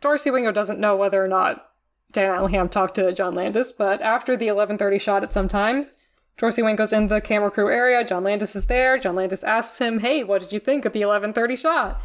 Dorsey 0.00 0.30
Wingo 0.30 0.52
doesn't 0.52 0.80
know 0.80 0.96
whether 0.96 1.22
or 1.22 1.26
not 1.28 1.66
Dan 2.14 2.30
Allingham 2.30 2.70
talked 2.70 2.94
to 2.94 3.12
John 3.12 3.34
Landis, 3.34 3.72
but 3.72 4.00
after 4.00 4.36
the 4.36 4.48
11:30 4.48 4.98
shot 4.98 5.22
at 5.22 5.32
some 5.32 5.48
time, 5.48 5.88
Dorsey 6.38 6.62
Wingo's 6.62 6.92
in 6.92 7.08
the 7.08 7.20
camera 7.20 7.50
crew 7.50 7.70
area. 7.70 8.04
John 8.04 8.24
Landis 8.24 8.56
is 8.56 8.66
there. 8.66 8.96
John 8.96 9.16
Landis 9.16 9.44
asks 9.44 9.78
him, 9.78 9.98
"Hey, 9.98 10.24
what 10.24 10.40
did 10.40 10.52
you 10.52 10.60
think 10.60 10.86
of 10.86 10.94
the 10.94 11.02
11:30 11.02 11.56
shot?" 11.56 12.00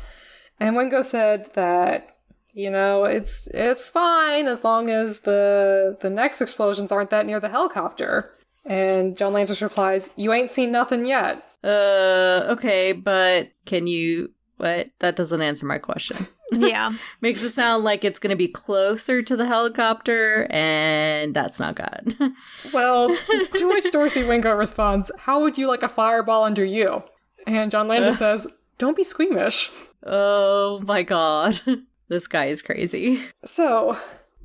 And 0.60 0.76
Wingo 0.76 1.02
said 1.02 1.54
that 1.54 2.20
you 2.54 2.70
know, 2.70 3.06
it's 3.06 3.48
it's 3.54 3.88
fine 3.88 4.48
as 4.48 4.64
long 4.64 4.90
as 4.90 5.22
the 5.22 5.98
the 6.02 6.10
next 6.10 6.42
explosions 6.42 6.92
aren't 6.92 7.12
that 7.12 7.26
near 7.26 7.40
the 7.40 7.50
helicopter. 7.50 8.32
And 8.66 9.16
John 9.18 9.34
Landis 9.34 9.62
replies, 9.62 10.12
"You 10.16 10.34
ain't 10.34 10.50
seen 10.50 10.72
nothing 10.72 11.06
yet." 11.06 11.44
Uh, 11.64 12.48
okay, 12.50 12.92
but 12.92 13.50
can 13.66 13.88
you? 13.88 14.32
What? 14.60 14.90
That 15.00 15.16
doesn't 15.16 15.42
answer 15.42 15.66
my 15.66 15.78
question. 15.80 16.28
Yeah. 16.52 16.94
Makes 17.22 17.44
it 17.44 17.52
sound 17.52 17.84
like 17.84 18.04
it's 18.04 18.18
going 18.18 18.32
to 18.32 18.36
be 18.36 18.48
closer 18.48 19.22
to 19.22 19.38
the 19.38 19.46
helicopter, 19.46 20.48
and 20.50 21.32
that's 21.36 21.60
not 21.60 21.76
good. 21.76 22.16
Well, 22.74 23.16
to 23.56 23.68
which 23.70 23.92
Dorsey 23.92 24.24
Wingo 24.24 24.56
responds, 24.56 25.12
How 25.20 25.42
would 25.42 25.60
you 25.60 25.68
like 25.68 25.84
a 25.84 25.88
fireball 25.88 26.44
under 26.44 26.66
you? 26.66 27.04
And 27.46 27.70
John 27.70 27.88
Landis 27.88 28.18
says, 28.18 28.48
Don't 28.80 28.98
be 28.98 29.04
squeamish. 29.04 29.70
oh 30.06 30.80
my 30.86 31.04
god. 31.04 31.62
This 32.08 32.26
guy 32.26 32.46
is 32.46 32.64
crazy. 32.64 33.22
So, 33.46 33.96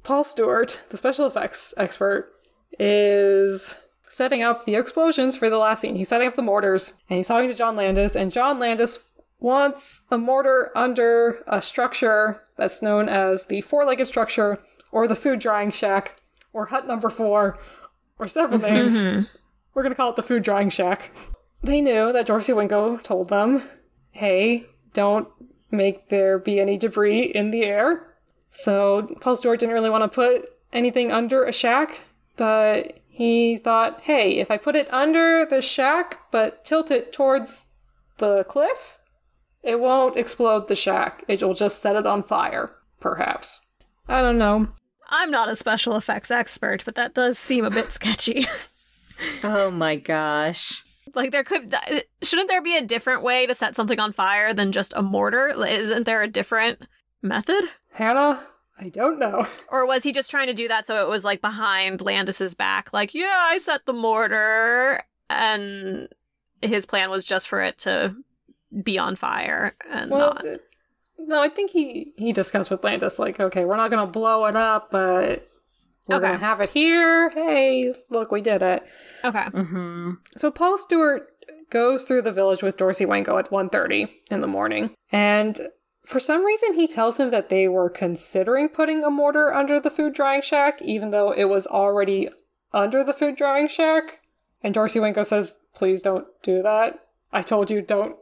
Paul 0.03 0.25
Stewart, 0.25 0.83
the 0.91 0.99
special 0.99 1.27
effects 1.27 1.73
expert, 1.79 2.31
is 2.79 3.77
setting 4.09 4.43
up 4.43 4.67
the 4.67 4.75
explosions 4.77 5.35
for 5.37 5.49
the 5.49 5.57
last 5.57 5.81
scene. 5.81 5.97
He's 5.97 6.11
setting 6.11 6.29
up 6.29 6.35
the 6.35 6.43
mortars, 6.43 6.93
and 7.09 7.17
he's 7.17 7.29
talking 7.29 7.49
to 7.49 7.57
John 7.57 7.75
Landis, 7.77 8.15
and 8.15 8.31
John 8.31 8.59
Landis 8.59 9.09
wants 9.45 10.01
a 10.11 10.17
mortar 10.17 10.73
under 10.75 11.45
a 11.47 11.61
structure 11.61 12.41
that's 12.57 12.81
known 12.81 13.11
as 13.11 13.45
the 13.45 13.61
four 13.61 13.85
legged 13.85 14.09
structure, 14.09 14.59
or 14.91 15.07
the 15.07 15.15
food 15.15 15.39
drying 15.39 15.71
shack, 15.71 16.17
or 16.55 16.67
hut 16.67 16.87
number 16.87 17.11
four, 17.11 17.59
or 18.19 18.27
several 18.27 18.59
names. 18.59 18.95
Mm-hmm. 18.95 19.23
We're 19.75 19.83
going 19.83 19.93
to 19.93 19.97
call 19.97 20.09
it 20.09 20.17
the 20.17 20.23
food 20.23 20.45
drying 20.45 20.71
shack. 20.71 21.13
They 21.63 21.83
knew 21.83 22.11
that 22.11 22.25
Dorsey 22.25 22.55
Wingo 22.55 22.97
told 22.97 23.29
them, 23.29 23.63
hey, 24.13 24.65
don't 24.95 25.29
make 25.71 26.09
there 26.09 26.39
be 26.39 26.59
any 26.59 26.79
debris 26.79 27.25
in 27.25 27.51
the 27.51 27.65
air. 27.65 28.15
So 28.51 29.15
Paul 29.21 29.37
Stewart 29.37 29.61
didn't 29.61 29.75
really 29.75 29.91
want 29.91 30.05
to 30.05 30.15
put 30.15 30.49
anything 30.73 31.13
under 31.13 31.45
a 31.45 31.53
shack, 31.53 32.01
but 32.39 33.01
he 33.09 33.59
thought, 33.59 34.01
hey, 34.05 34.39
if 34.39 34.51
I 34.51 34.57
put 34.57 34.75
it 34.75 34.91
under 34.91 35.45
the 35.45 35.61
shack 35.61 36.31
but 36.31 36.65
tilt 36.65 36.91
it 36.91 37.13
towards 37.13 37.67
the 38.17 38.45
cliff, 38.45 38.99
it 39.65 39.81
won't 39.81 40.17
explode 40.17 40.69
the 40.69 40.77
shack. 40.77 41.25
It 41.27 41.43
will 41.43 41.55
just 41.55 41.81
set 41.81 41.97
it 41.97 42.07
on 42.07 42.23
fire, 42.23 42.71
perhaps. 43.01 43.61
I 44.07 44.23
don't 44.23 44.39
know. 44.39 44.69
I'm 45.09 45.31
not 45.31 45.49
a 45.49 45.57
special 45.57 45.97
effects 45.97 46.31
expert, 46.31 46.85
but 46.85 46.95
that 46.95 47.15
does 47.15 47.39
seem 47.39 47.65
a 47.65 47.71
bit 47.71 47.91
sketchy. 47.93 48.47
Oh 49.45 49.71
my 49.71 49.95
gosh. 49.95 50.83
like 51.15 51.31
there 51.31 51.45
could 51.45 51.73
shouldn't 52.25 52.49
there 52.49 52.61
be 52.61 52.77
a 52.77 52.83
different 52.83 53.23
way 53.23 53.47
to 53.47 53.55
set 53.55 53.77
something 53.77 54.01
on 54.01 54.13
fire 54.13 54.53
than 54.53 54.73
just 54.73 54.93
a 54.97 55.03
mortar? 55.03 55.49
Isn't 55.49 56.05
there 56.05 56.23
a 56.23 56.29
different 56.29 56.87
method? 57.23 57.63
Hannah, 57.93 58.45
I 58.77 58.89
don't 58.89 59.21
know. 59.21 59.47
Or 59.69 59.87
was 59.87 60.03
he 60.03 60.11
just 60.13 60.33
trying 60.33 60.49
to 60.49 60.53
do 60.53 60.67
that 60.67 60.85
so 60.89 61.01
it 61.01 61.09
was 61.09 61.23
like 61.25 61.41
behind 61.41 62.03
Landis's 62.03 62.57
back 62.57 62.93
like, 62.93 63.15
"Yeah, 63.15 63.33
I 63.53 63.59
set 63.59 63.87
the 63.87 63.93
mortar." 63.93 65.05
And 65.31 66.09
his 66.61 66.85
plan 66.85 67.09
was 67.09 67.25
just 67.25 67.47
for 67.47 67.63
it 67.63 67.79
to 67.79 68.17
be 68.83 68.99
on 68.99 69.17
fire 69.17 69.77
and 69.91 70.11
Well, 70.11 70.35
not. 70.35 70.45
no, 71.19 71.41
I 71.41 71.49
think 71.49 71.71
he 71.71 72.13
he 72.17 72.33
discussed 72.33 72.71
with 72.71 72.83
Landis 72.85 73.19
like, 73.19 73.39
okay, 73.41 73.65
we're 73.65 73.77
not 73.77 73.91
gonna 73.91 74.07
blow 74.11 74.47
it 74.47 74.57
up, 74.57 74.91
but 74.91 75.49
we're 76.09 76.17
Okay. 76.17 76.27
gonna 76.27 76.39
have 76.39 76.61
it 76.61 76.71
here. 76.71 77.31
Hey, 77.31 77.95
look, 78.11 78.31
we 78.33 78.41
did 78.41 78.63
it. 78.63 78.83
Okay. 79.25 79.45
Mm-hmm. 79.45 80.11
So 80.37 80.51
Paul 80.51 80.77
Stewart 80.79 81.29
goes 81.71 82.05
through 82.05 82.23
the 82.23 82.33
village 82.33 82.63
with 82.63 82.77
Dorsey 82.77 83.07
Wingo 83.07 83.39
at 83.39 83.51
1.30 83.51 84.09
in 84.31 84.41
the 84.41 84.47
morning, 84.47 84.91
and 85.11 85.69
for 86.07 86.21
some 86.21 86.45
reason 86.45 86.75
he 86.75 86.87
tells 86.87 87.19
him 87.19 87.31
that 87.31 87.49
they 87.49 87.67
were 87.69 87.89
considering 87.89 88.69
putting 88.69 89.03
a 89.03 89.11
mortar 89.11 89.53
under 89.55 89.81
the 89.81 89.91
food 89.91 90.13
drying 90.13 90.43
shack, 90.43 90.83
even 90.83 91.11
though 91.11 91.33
it 91.33 91.45
was 91.49 91.67
already 91.67 92.29
under 92.73 93.03
the 93.03 93.13
food 93.15 93.37
drying 93.37 93.69
shack. 93.69 94.21
And 94.63 94.75
Dorsey 94.75 95.01
Wingo 95.01 95.23
says, 95.23 95.59
"Please 95.75 96.03
don't 96.03 96.27
do 96.43 96.63
that. 96.63 96.99
I 97.33 97.43
told 97.43 97.71
you 97.71 97.81
don't. 97.83 98.17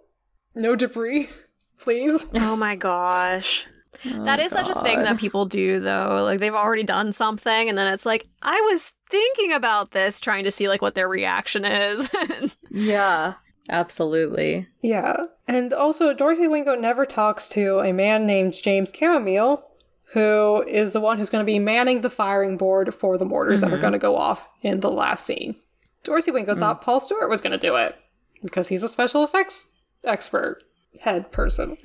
No 0.54 0.76
debris, 0.76 1.28
please." 1.78 2.24
Oh 2.34 2.56
my 2.56 2.76
gosh. 2.76 3.66
That 4.04 4.40
is 4.40 4.50
such 4.50 4.68
a 4.68 4.82
thing 4.82 5.02
that 5.02 5.18
people 5.18 5.44
do 5.44 5.78
though. 5.78 6.22
Like 6.24 6.40
they've 6.40 6.54
already 6.54 6.82
done 6.82 7.12
something 7.12 7.68
and 7.68 7.76
then 7.76 7.92
it's 7.92 8.06
like, 8.06 8.26
I 8.40 8.60
was 8.72 8.92
thinking 9.08 9.52
about 9.52 9.92
this 9.92 10.18
trying 10.18 10.44
to 10.44 10.50
see 10.50 10.66
like 10.66 10.82
what 10.82 10.94
their 10.94 11.08
reaction 11.08 11.64
is. 11.64 12.10
Yeah, 12.74 13.34
absolutely. 13.68 14.66
Yeah. 14.80 15.26
And 15.46 15.74
also, 15.74 16.14
Dorsey 16.14 16.48
Wingo 16.48 16.74
never 16.74 17.04
talks 17.04 17.46
to 17.50 17.80
a 17.80 17.92
man 17.92 18.26
named 18.26 18.54
James 18.54 18.90
Camomile, 18.90 19.62
who 20.14 20.64
is 20.66 20.94
the 20.94 21.00
one 21.00 21.18
who's 21.18 21.28
going 21.28 21.42
to 21.42 21.52
be 21.52 21.58
manning 21.58 22.00
the 22.00 22.08
firing 22.08 22.56
board 22.56 22.94
for 22.94 23.18
the 23.18 23.26
mortars 23.26 23.60
that 23.60 23.66
are 23.66 23.72
mm-hmm. 23.72 23.80
going 23.82 23.92
to 23.92 23.98
go 23.98 24.16
off 24.16 24.48
in 24.62 24.80
the 24.80 24.90
last 24.90 25.26
scene. 25.26 25.54
Dorsey 26.02 26.30
Wingo 26.30 26.54
mm. 26.54 26.58
thought 26.60 26.80
Paul 26.80 26.98
Stewart 26.98 27.28
was 27.28 27.42
going 27.42 27.52
to 27.52 27.58
do 27.58 27.76
it 27.76 27.94
because 28.42 28.68
he's 28.68 28.82
a 28.82 28.88
special 28.88 29.22
effects 29.22 29.70
expert, 30.04 30.62
head 31.00 31.32
person. 31.32 31.76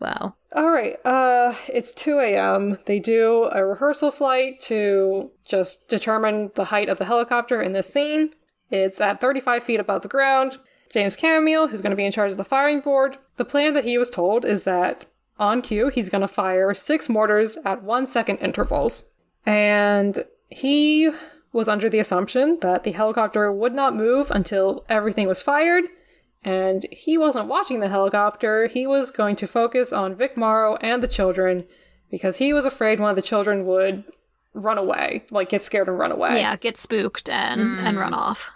Wow. 0.00 0.34
All 0.54 0.70
right, 0.70 0.94
uh, 1.04 1.54
it's 1.68 1.92
2 1.92 2.20
a.m. 2.20 2.78
They 2.86 3.00
do 3.00 3.48
a 3.52 3.66
rehearsal 3.66 4.10
flight 4.10 4.60
to 4.62 5.30
just 5.44 5.88
determine 5.88 6.52
the 6.54 6.66
height 6.66 6.88
of 6.88 6.98
the 6.98 7.04
helicopter 7.04 7.60
in 7.60 7.72
this 7.72 7.92
scene. 7.92 8.30
It's 8.70 9.00
at 9.00 9.20
35 9.20 9.64
feet 9.64 9.80
above 9.80 10.02
the 10.02 10.08
ground. 10.08 10.58
James 10.92 11.16
Camille, 11.16 11.68
who's 11.68 11.82
going 11.82 11.90
to 11.90 11.96
be 11.96 12.04
in 12.04 12.12
charge 12.12 12.30
of 12.30 12.38
the 12.38 12.44
firing 12.44 12.80
board, 12.80 13.18
the 13.36 13.44
plan 13.44 13.74
that 13.74 13.84
he 13.84 13.98
was 13.98 14.08
told 14.08 14.44
is 14.44 14.64
that 14.64 15.06
on 15.38 15.62
cue, 15.62 15.88
he's 15.88 16.08
going 16.10 16.22
to 16.22 16.28
fire 16.28 16.72
six 16.74 17.08
mortars 17.08 17.58
at 17.64 17.82
one 17.82 18.06
second 18.06 18.38
intervals. 18.38 19.02
And 19.44 20.24
he 20.48 21.10
was 21.52 21.68
under 21.68 21.88
the 21.88 21.98
assumption 21.98 22.58
that 22.60 22.84
the 22.84 22.92
helicopter 22.92 23.52
would 23.52 23.74
not 23.74 23.94
move 23.94 24.30
until 24.30 24.84
everything 24.88 25.26
was 25.28 25.42
fired, 25.42 25.84
and 26.44 26.86
he 26.90 27.18
wasn't 27.18 27.48
watching 27.48 27.80
the 27.80 27.88
helicopter. 27.88 28.66
He 28.66 28.86
was 28.86 29.10
going 29.10 29.36
to 29.36 29.46
focus 29.46 29.92
on 29.92 30.14
Vic 30.14 30.36
Morrow 30.36 30.76
and 30.80 31.02
the 31.02 31.08
children 31.08 31.66
because 32.10 32.36
he 32.36 32.52
was 32.52 32.64
afraid 32.64 33.00
one 33.00 33.10
of 33.10 33.16
the 33.16 33.22
children 33.22 33.64
would 33.66 34.04
run 34.54 34.78
away, 34.78 35.24
like 35.30 35.50
get 35.50 35.62
scared 35.62 35.88
and 35.88 35.98
run 35.98 36.12
away. 36.12 36.40
yeah, 36.40 36.56
get 36.56 36.76
spooked 36.76 37.28
and 37.28 37.78
and 37.80 37.98
run 37.98 38.12
hmm. 38.12 38.18
off. 38.18 38.50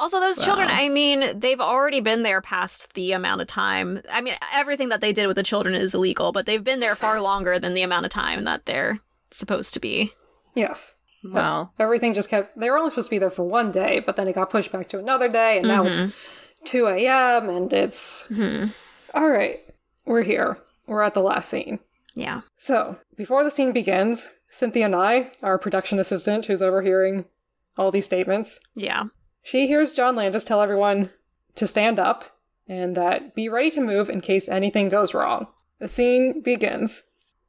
Also, 0.00 0.18
those 0.18 0.42
children, 0.42 0.70
I 0.70 0.88
mean, 0.88 1.38
they've 1.38 1.60
already 1.60 2.00
been 2.00 2.22
there 2.22 2.40
past 2.40 2.94
the 2.94 3.12
amount 3.12 3.42
of 3.42 3.46
time. 3.48 4.00
I 4.10 4.22
mean, 4.22 4.34
everything 4.54 4.88
that 4.88 5.02
they 5.02 5.12
did 5.12 5.26
with 5.26 5.36
the 5.36 5.42
children 5.42 5.74
is 5.74 5.94
illegal, 5.94 6.32
but 6.32 6.46
they've 6.46 6.64
been 6.64 6.80
there 6.80 6.96
far 6.96 7.20
longer 7.20 7.58
than 7.58 7.74
the 7.74 7.82
amount 7.82 8.06
of 8.06 8.10
time 8.10 8.44
that 8.44 8.64
they're 8.64 8.98
supposed 9.30 9.74
to 9.74 9.80
be. 9.80 10.14
Yes. 10.54 10.94
Wow. 11.22 11.72
Everything 11.78 12.14
just 12.14 12.30
kept, 12.30 12.58
they 12.58 12.70
were 12.70 12.78
only 12.78 12.88
supposed 12.88 13.08
to 13.08 13.10
be 13.10 13.18
there 13.18 13.28
for 13.28 13.44
one 13.44 13.70
day, 13.70 14.00
but 14.00 14.16
then 14.16 14.26
it 14.26 14.34
got 14.34 14.48
pushed 14.48 14.72
back 14.72 14.88
to 14.88 14.98
another 14.98 15.28
day, 15.28 15.58
and 15.58 15.68
now 15.68 15.84
it's 15.84 16.00
mm-hmm. 16.00 16.10
2 16.64 16.86
a.m., 16.86 17.48
and 17.48 17.72
it's. 17.72 18.24
Mm-hmm. 18.28 18.70
All 19.14 19.28
right, 19.28 19.60
we're 20.04 20.22
here. 20.22 20.58
We're 20.86 21.02
at 21.02 21.14
the 21.14 21.22
last 21.22 21.48
scene. 21.48 21.80
Yeah. 22.14 22.42
So, 22.56 22.98
before 23.16 23.44
the 23.44 23.50
scene 23.50 23.72
begins, 23.72 24.28
Cynthia 24.50 24.88
Nye, 24.88 25.30
our 25.42 25.58
production 25.58 25.98
assistant 25.98 26.46
who's 26.46 26.62
overhearing 26.62 27.24
all 27.78 27.90
these 27.90 28.04
statements, 28.04 28.60
Yeah. 28.74 29.04
She 29.42 29.66
hears 29.66 29.94
John 29.94 30.16
Landis 30.16 30.44
tell 30.44 30.60
everyone 30.60 31.10
to 31.54 31.66
stand 31.66 31.98
up 31.98 32.36
and 32.68 32.94
that 32.94 33.34
be 33.34 33.48
ready 33.48 33.70
to 33.70 33.80
move 33.80 34.10
in 34.10 34.20
case 34.20 34.48
anything 34.48 34.88
goes 34.88 35.14
wrong. 35.14 35.46
The 35.78 35.88
scene 35.88 36.42
begins. 36.42 37.04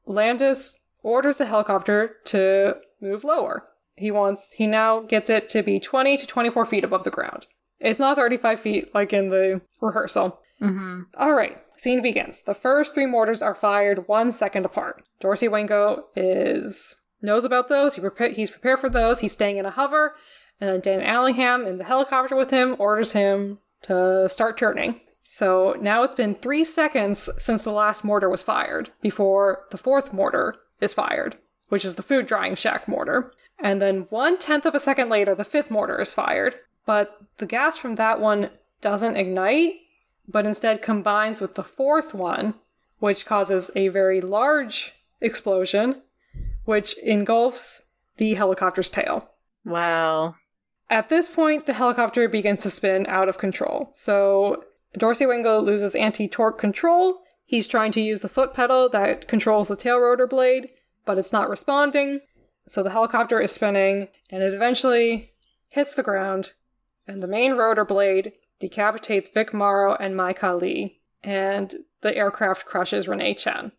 Landis 0.06 0.80
orders 1.04 1.38
the 1.38 1.46
helicopter 1.46 2.16
to 2.26 2.78
move 3.02 3.24
lower. 3.24 3.64
He 3.98 4.10
wants 4.10 4.54
he 4.54 4.68
now 4.68 5.02
gets 5.02 5.30
it 5.30 5.50
to 5.50 5.62
be 5.62 5.80
20 5.80 6.18
to 6.18 6.26
24 6.26 6.66
feet 6.66 6.84
above 6.84 7.04
the 7.04 7.12
ground. 7.12 7.46
It's 7.82 8.00
not 8.00 8.16
35 8.16 8.60
feet 8.60 8.94
like 8.94 9.12
in 9.12 9.30
the 9.30 9.62
rehearsal. 9.82 10.40
Mm-hmm. 10.62 11.02
All 11.18 11.34
right, 11.34 11.58
scene 11.76 12.02
begins. 12.02 12.44
The 12.44 12.54
first 12.54 12.94
three 12.94 13.08
mortars 13.08 13.42
are 13.42 13.56
fired 13.56 14.08
one 14.08 14.32
second 14.32 14.66
apart. 14.66 15.04
Dorsey 15.20 15.48
Wingo 15.48 16.06
is 16.16 16.96
knows 17.22 17.44
about 17.44 17.68
those. 17.68 17.96
He 17.96 18.02
prepa- 18.02 18.34
he's 18.34 18.52
prepared 18.52 18.80
for 18.80 18.90
those. 18.90 19.20
He's 19.20 19.32
staying 19.34 19.58
in 19.58 19.66
a 19.66 19.72
hover, 19.72 20.16
and 20.60 20.70
then 20.70 20.80
Dan 20.80 21.02
Allingham 21.02 21.66
in 21.66 21.78
the 21.80 21.84
helicopter 21.84 22.36
with 22.36 22.52
him 22.52 22.76
orders 22.80 23.14
him 23.14 23.60
to 23.84 24.30
start 24.30 24.58
turning. 24.58 25.02
So 25.24 25.76
now 25.80 26.04
it's 26.04 26.16
been 26.16 26.36
three 26.36 26.64
seconds 26.64 27.30
since 27.40 27.64
the 27.64 27.72
last 27.72 28.04
mortar 28.04 28.30
was 28.30 28.44
fired 28.44 28.92
before 29.02 29.64
the 29.72 29.78
fourth 29.78 30.14
mortar 30.14 30.56
is 30.82 30.94
fired, 30.94 31.38
which 31.70 31.86
is 31.86 31.96
the 31.96 32.04
food 32.04 32.28
drying 32.28 32.56
shack 32.56 32.88
mortar. 32.88 33.30
And 33.64 33.82
then 33.82 34.02
one 34.10 34.38
tenth 34.38 34.66
of 34.66 34.76
a 34.76 34.80
second 34.80 35.10
later, 35.10 35.34
the 35.34 35.44
fifth 35.44 35.72
mortar 35.72 36.00
is 36.02 36.14
fired. 36.14 36.60
But 36.86 37.16
the 37.38 37.46
gas 37.46 37.78
from 37.78 37.96
that 37.96 38.20
one 38.20 38.50
doesn't 38.82 39.18
ignite, 39.18 39.80
but 40.28 40.46
instead 40.46 40.82
combines 40.82 41.42
with 41.42 41.56
the 41.56 41.64
fourth 41.64 42.14
one, 42.14 42.56
which 43.00 43.26
causes 43.26 43.70
a 43.76 43.90
very 43.90 44.22
large 44.22 44.94
explosion, 45.20 46.02
which 46.66 46.98
engulfs 47.00 47.84
the 48.18 48.34
helicopter's 48.34 48.90
tail. 48.90 49.30
Wow. 49.66 50.36
At 50.90 51.10
this 51.10 51.30
point, 51.30 51.66
the 51.66 51.74
helicopter 51.74 52.28
begins 52.28 52.62
to 52.64 52.70
spin 52.70 53.06
out 53.08 53.30
of 53.30 53.38
control. 53.38 53.92
So 53.94 54.66
Dorsey 54.98 55.26
Wingo 55.26 55.60
loses 55.60 55.96
anti 55.96 56.28
torque 56.28 56.58
control. 56.58 57.22
He's 57.48 57.68
trying 57.68 57.92
to 57.94 58.02
use 58.02 58.22
the 58.22 58.30
foot 58.30 58.54
pedal 58.54 58.90
that 58.90 59.28
controls 59.28 59.68
the 59.68 59.76
tail 59.76 60.00
rotor 60.00 60.28
blade, 60.28 60.70
but 61.06 61.18
it's 61.18 61.34
not 61.34 61.50
responding. 61.50 62.20
So 62.68 62.84
the 62.84 62.92
helicopter 62.92 63.40
is 63.40 63.52
spinning, 63.52 64.10
and 64.30 64.44
it 64.44 64.54
eventually 64.54 65.32
hits 65.70 65.96
the 65.96 66.04
ground, 66.04 66.54
and 67.08 67.22
the 67.22 67.28
main 67.28 67.54
rotor 67.54 67.86
blade 67.86 68.34
decapitates 68.60 69.30
Vic 69.30 69.54
Morrow 69.54 69.96
and 70.00 70.16
Myca 70.16 70.60
Le, 70.60 70.90
and 71.24 71.76
the 72.02 72.16
aircraft 72.16 72.66
crushes 72.66 73.08
Renee 73.08 73.34
Chen. 73.34 73.72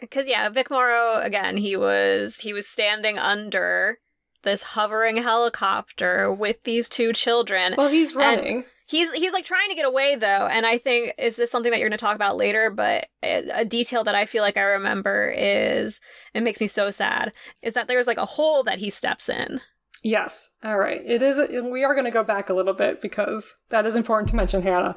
Because 0.00 0.28
yeah, 0.28 0.48
Vic 0.48 0.70
Morrow 0.70 1.20
again. 1.20 1.56
He 1.56 1.76
was 1.76 2.40
he 2.40 2.52
was 2.52 2.68
standing 2.68 3.18
under 3.18 3.98
this 4.42 4.62
hovering 4.62 5.16
helicopter 5.18 6.30
with 6.30 6.62
these 6.64 6.88
two 6.88 7.12
children. 7.12 7.74
Well, 7.76 7.88
he's 7.88 8.14
running. 8.14 8.64
He's 8.86 9.10
he's 9.12 9.32
like 9.32 9.46
trying 9.46 9.70
to 9.70 9.74
get 9.74 9.86
away 9.86 10.16
though, 10.16 10.46
and 10.46 10.66
I 10.66 10.76
think 10.76 11.14
is 11.16 11.36
this 11.36 11.50
something 11.50 11.70
that 11.70 11.80
you're 11.80 11.88
going 11.88 11.98
to 11.98 12.04
talk 12.04 12.16
about 12.16 12.36
later? 12.36 12.70
But 12.70 13.06
a, 13.22 13.60
a 13.60 13.64
detail 13.64 14.04
that 14.04 14.14
I 14.14 14.26
feel 14.26 14.42
like 14.42 14.58
I 14.58 14.64
remember 14.64 15.32
is 15.34 16.00
it 16.34 16.42
makes 16.42 16.60
me 16.60 16.66
so 16.66 16.90
sad 16.90 17.32
is 17.62 17.72
that 17.74 17.88
there's 17.88 18.06
like 18.06 18.18
a 18.18 18.26
hole 18.26 18.62
that 18.64 18.78
he 18.78 18.90
steps 18.90 19.30
in. 19.30 19.62
Yes. 20.04 20.50
All 20.62 20.78
right. 20.78 21.00
It 21.04 21.22
is. 21.22 21.38
We 21.62 21.82
are 21.82 21.94
going 21.94 22.04
to 22.04 22.10
go 22.10 22.22
back 22.22 22.50
a 22.50 22.54
little 22.54 22.74
bit 22.74 23.00
because 23.00 23.56
that 23.70 23.86
is 23.86 23.96
important 23.96 24.28
to 24.30 24.36
mention, 24.36 24.62
Hannah. 24.62 24.96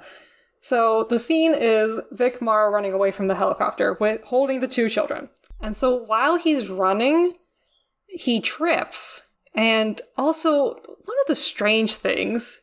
So 0.61 1.05
the 1.09 1.17
scene 1.17 1.53
is 1.55 2.01
Vic 2.11 2.41
Morrow 2.41 2.69
running 2.69 2.91
away 2.91 3.11
from 3.11 3.27
the 3.27 3.35
helicopter 3.35 3.95
with 4.01 4.21
holding 4.25 4.59
the 4.59 4.67
two 4.67 4.89
children. 4.89 5.29
And 5.61 5.77
so 5.77 5.95
while 5.95 6.35
he's 6.37 6.67
running, 6.69 7.33
he 8.07 8.41
trips. 8.41 9.21
And 9.55 10.01
also, 10.17 10.71
one 10.73 11.17
of 11.21 11.27
the 11.27 11.35
strange 11.35 11.95
things 11.95 12.59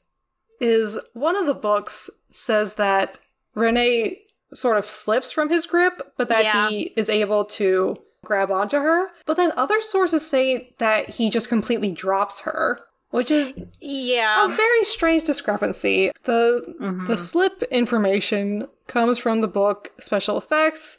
is 0.60 0.98
one 1.14 1.36
of 1.36 1.46
the 1.46 1.54
books 1.54 2.10
says 2.30 2.74
that 2.74 3.18
Renee 3.54 4.18
sort 4.52 4.76
of 4.76 4.84
slips 4.84 5.32
from 5.32 5.48
his 5.48 5.66
grip, 5.66 6.12
but 6.18 6.28
that 6.28 6.44
Yeah. 6.44 6.68
he 6.68 6.92
is 6.96 7.08
able 7.08 7.46
to 7.46 7.96
grab 8.24 8.50
onto 8.50 8.78
her. 8.78 9.08
But 9.26 9.36
then 9.36 9.52
other 9.56 9.80
sources 9.80 10.26
say 10.26 10.72
that 10.78 11.10
he 11.10 11.30
just 11.30 11.48
completely 11.48 11.92
drops 11.92 12.40
her, 12.40 12.80
which 13.10 13.30
is 13.30 13.52
Yeah. 13.80 14.46
a 14.46 14.48
very 14.54 14.84
strange 14.84 15.24
discrepancy. 15.24 16.10
The 16.24 16.74
mm-hmm. 16.80 17.06
the 17.06 17.16
slip 17.16 17.62
information 17.70 18.66
comes 18.86 19.18
from 19.18 19.40
the 19.40 19.48
book 19.48 19.92
Special 20.00 20.36
Effects, 20.36 20.98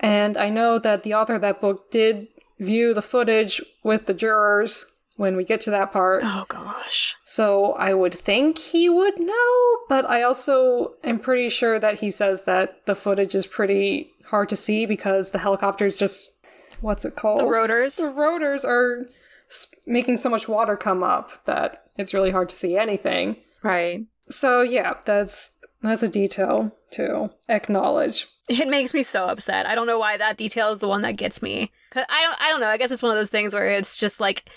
and 0.00 0.36
I 0.36 0.48
know 0.50 0.78
that 0.78 1.02
the 1.02 1.14
author 1.14 1.34
of 1.34 1.40
that 1.42 1.60
book 1.60 1.90
did 1.90 2.28
view 2.58 2.92
the 2.94 3.02
footage 3.02 3.62
with 3.82 4.06
the 4.06 4.14
jurors 4.14 4.84
when 5.16 5.34
we 5.36 5.44
get 5.44 5.62
to 5.62 5.70
that 5.70 5.92
part. 5.92 6.22
oh 6.24 6.44
gosh. 6.48 7.14
So 7.24 7.72
I 7.74 7.94
would 7.94 8.14
think 8.14 8.58
he 8.58 8.88
would 8.90 9.18
know, 9.18 9.76
but 9.88 10.04
I 10.04 10.22
also 10.22 10.92
am 11.02 11.18
pretty 11.18 11.48
sure 11.48 11.78
that 11.78 12.00
he 12.00 12.10
says 12.10 12.44
that 12.44 12.84
the 12.86 12.94
footage 12.94 13.34
is 13.34 13.46
pretty 13.46 14.10
hard 14.26 14.48
to 14.50 14.56
see 14.56 14.84
because 14.84 15.30
the 15.30 15.38
helicopter 15.38 15.86
is 15.86 15.96
just 15.96 16.35
what's 16.80 17.04
it 17.04 17.16
called? 17.16 17.40
The 17.40 17.46
rotors. 17.46 17.96
The 17.96 18.08
rotors 18.08 18.64
are 18.64 19.06
s- 19.50 19.66
making 19.86 20.16
so 20.18 20.28
much 20.28 20.48
water 20.48 20.76
come 20.76 21.02
up 21.02 21.44
that 21.46 21.84
it's 21.96 22.14
really 22.14 22.30
hard 22.30 22.48
to 22.50 22.54
see 22.56 22.76
anything. 22.76 23.36
Right. 23.62 24.06
So 24.30 24.62
yeah, 24.62 24.94
that's 25.04 25.56
that's 25.82 26.02
a 26.02 26.08
detail 26.08 26.72
to 26.92 27.30
acknowledge. 27.48 28.26
It 28.48 28.68
makes 28.68 28.94
me 28.94 29.02
so 29.02 29.24
upset. 29.24 29.66
I 29.66 29.74
don't 29.74 29.86
know 29.88 29.98
why 29.98 30.16
that 30.16 30.36
detail 30.36 30.72
is 30.72 30.78
the 30.80 30.88
one 30.88 31.02
that 31.02 31.16
gets 31.16 31.42
me. 31.42 31.70
I 31.94 32.22
don't. 32.22 32.40
I 32.42 32.50
don't 32.50 32.60
know. 32.60 32.68
I 32.68 32.76
guess 32.76 32.90
it's 32.90 33.02
one 33.02 33.12
of 33.12 33.18
those 33.18 33.30
things 33.30 33.54
where 33.54 33.66
it's 33.68 33.96
just 33.96 34.20
like 34.20 34.48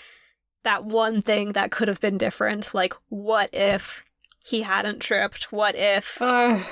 that 0.62 0.84
one 0.84 1.22
thing 1.22 1.52
that 1.52 1.70
could 1.70 1.88
have 1.88 2.00
been 2.00 2.18
different. 2.18 2.74
Like, 2.74 2.92
what 3.08 3.48
if 3.52 4.04
he 4.46 4.62
hadn't 4.62 5.00
tripped? 5.00 5.52
What 5.52 5.74
if? 5.76 6.18
Uh, 6.22 6.62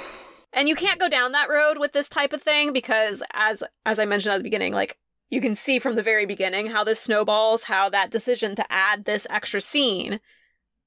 And 0.54 0.66
you 0.68 0.74
can't 0.74 0.98
go 0.98 1.08
down 1.10 1.32
that 1.32 1.50
road 1.50 1.76
with 1.78 1.92
this 1.92 2.08
type 2.08 2.32
of 2.32 2.42
thing 2.42 2.72
because, 2.72 3.22
as 3.34 3.62
as 3.84 3.98
I 3.98 4.04
mentioned 4.06 4.32
at 4.34 4.38
the 4.38 4.42
beginning, 4.44 4.72
like 4.72 4.96
you 5.30 5.40
can 5.40 5.54
see 5.54 5.78
from 5.78 5.94
the 5.94 6.02
very 6.02 6.26
beginning 6.26 6.66
how 6.68 6.84
this 6.84 7.00
snowballs. 7.00 7.64
How 7.64 7.88
that 7.90 8.10
decision 8.10 8.54
to 8.56 8.72
add 8.72 9.04
this 9.04 9.26
extra 9.30 9.60
scene. 9.60 10.20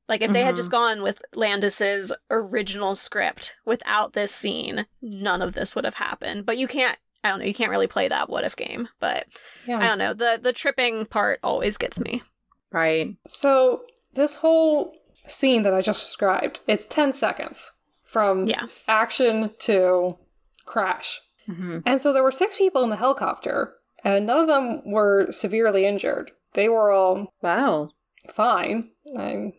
Like 0.10 0.22
if 0.22 0.34
they 0.34 0.44
had 0.44 0.58
just 0.58 0.72
gone 0.72 1.02
with 1.04 1.22
Landis's 1.36 2.12
original 2.30 2.96
script 2.96 3.56
without 3.66 4.12
this 4.12 4.34
scene, 4.34 4.86
none 5.02 5.42
of 5.42 5.54
this 5.54 5.74
would 5.74 5.86
have 5.86 5.96
happened. 5.96 6.46
But 6.46 6.58
you 6.58 6.68
can't 6.68 6.98
I 7.24 7.30
don't 7.30 7.40
know, 7.40 7.46
you 7.46 7.54
can't 7.54 7.70
really 7.72 7.88
play 7.88 8.08
that 8.08 8.30
what 8.30 8.44
if 8.44 8.56
game. 8.56 8.90
But 9.00 9.26
yeah. 9.68 9.78
I 9.78 9.88
don't 9.88 10.00
know. 10.00 10.14
The 10.14 10.40
the 10.42 10.52
tripping 10.54 11.06
part 11.06 11.40
always 11.44 11.78
gets 11.78 12.00
me. 12.00 12.24
Right. 12.72 13.16
So 13.28 13.84
this 14.14 14.38
whole 14.38 14.94
scene 15.28 15.62
that 15.64 15.74
I 15.74 15.82
just 15.82 16.02
described, 16.08 16.60
it's 16.68 16.84
ten 16.86 17.14
seconds 17.14 17.72
from 18.04 18.48
Yeah. 18.48 18.66
action 18.90 19.52
to 19.60 20.18
crash. 20.66 21.22
hmm 21.46 21.78
And 21.86 22.02
so 22.02 22.12
there 22.12 22.24
were 22.24 22.32
six 22.32 22.58
people 22.58 22.84
in 22.84 22.90
the 22.90 22.96
helicopter, 22.98 23.76
and 24.04 24.26
none 24.26 24.38
of 24.40 24.48
them 24.48 24.82
were 24.86 25.32
severely 25.32 25.86
injured. 25.86 26.32
They 26.54 26.68
were 26.70 26.92
all 26.92 27.34
Wow. 27.42 27.90
fine. 28.30 28.92
I'm, 29.18 29.54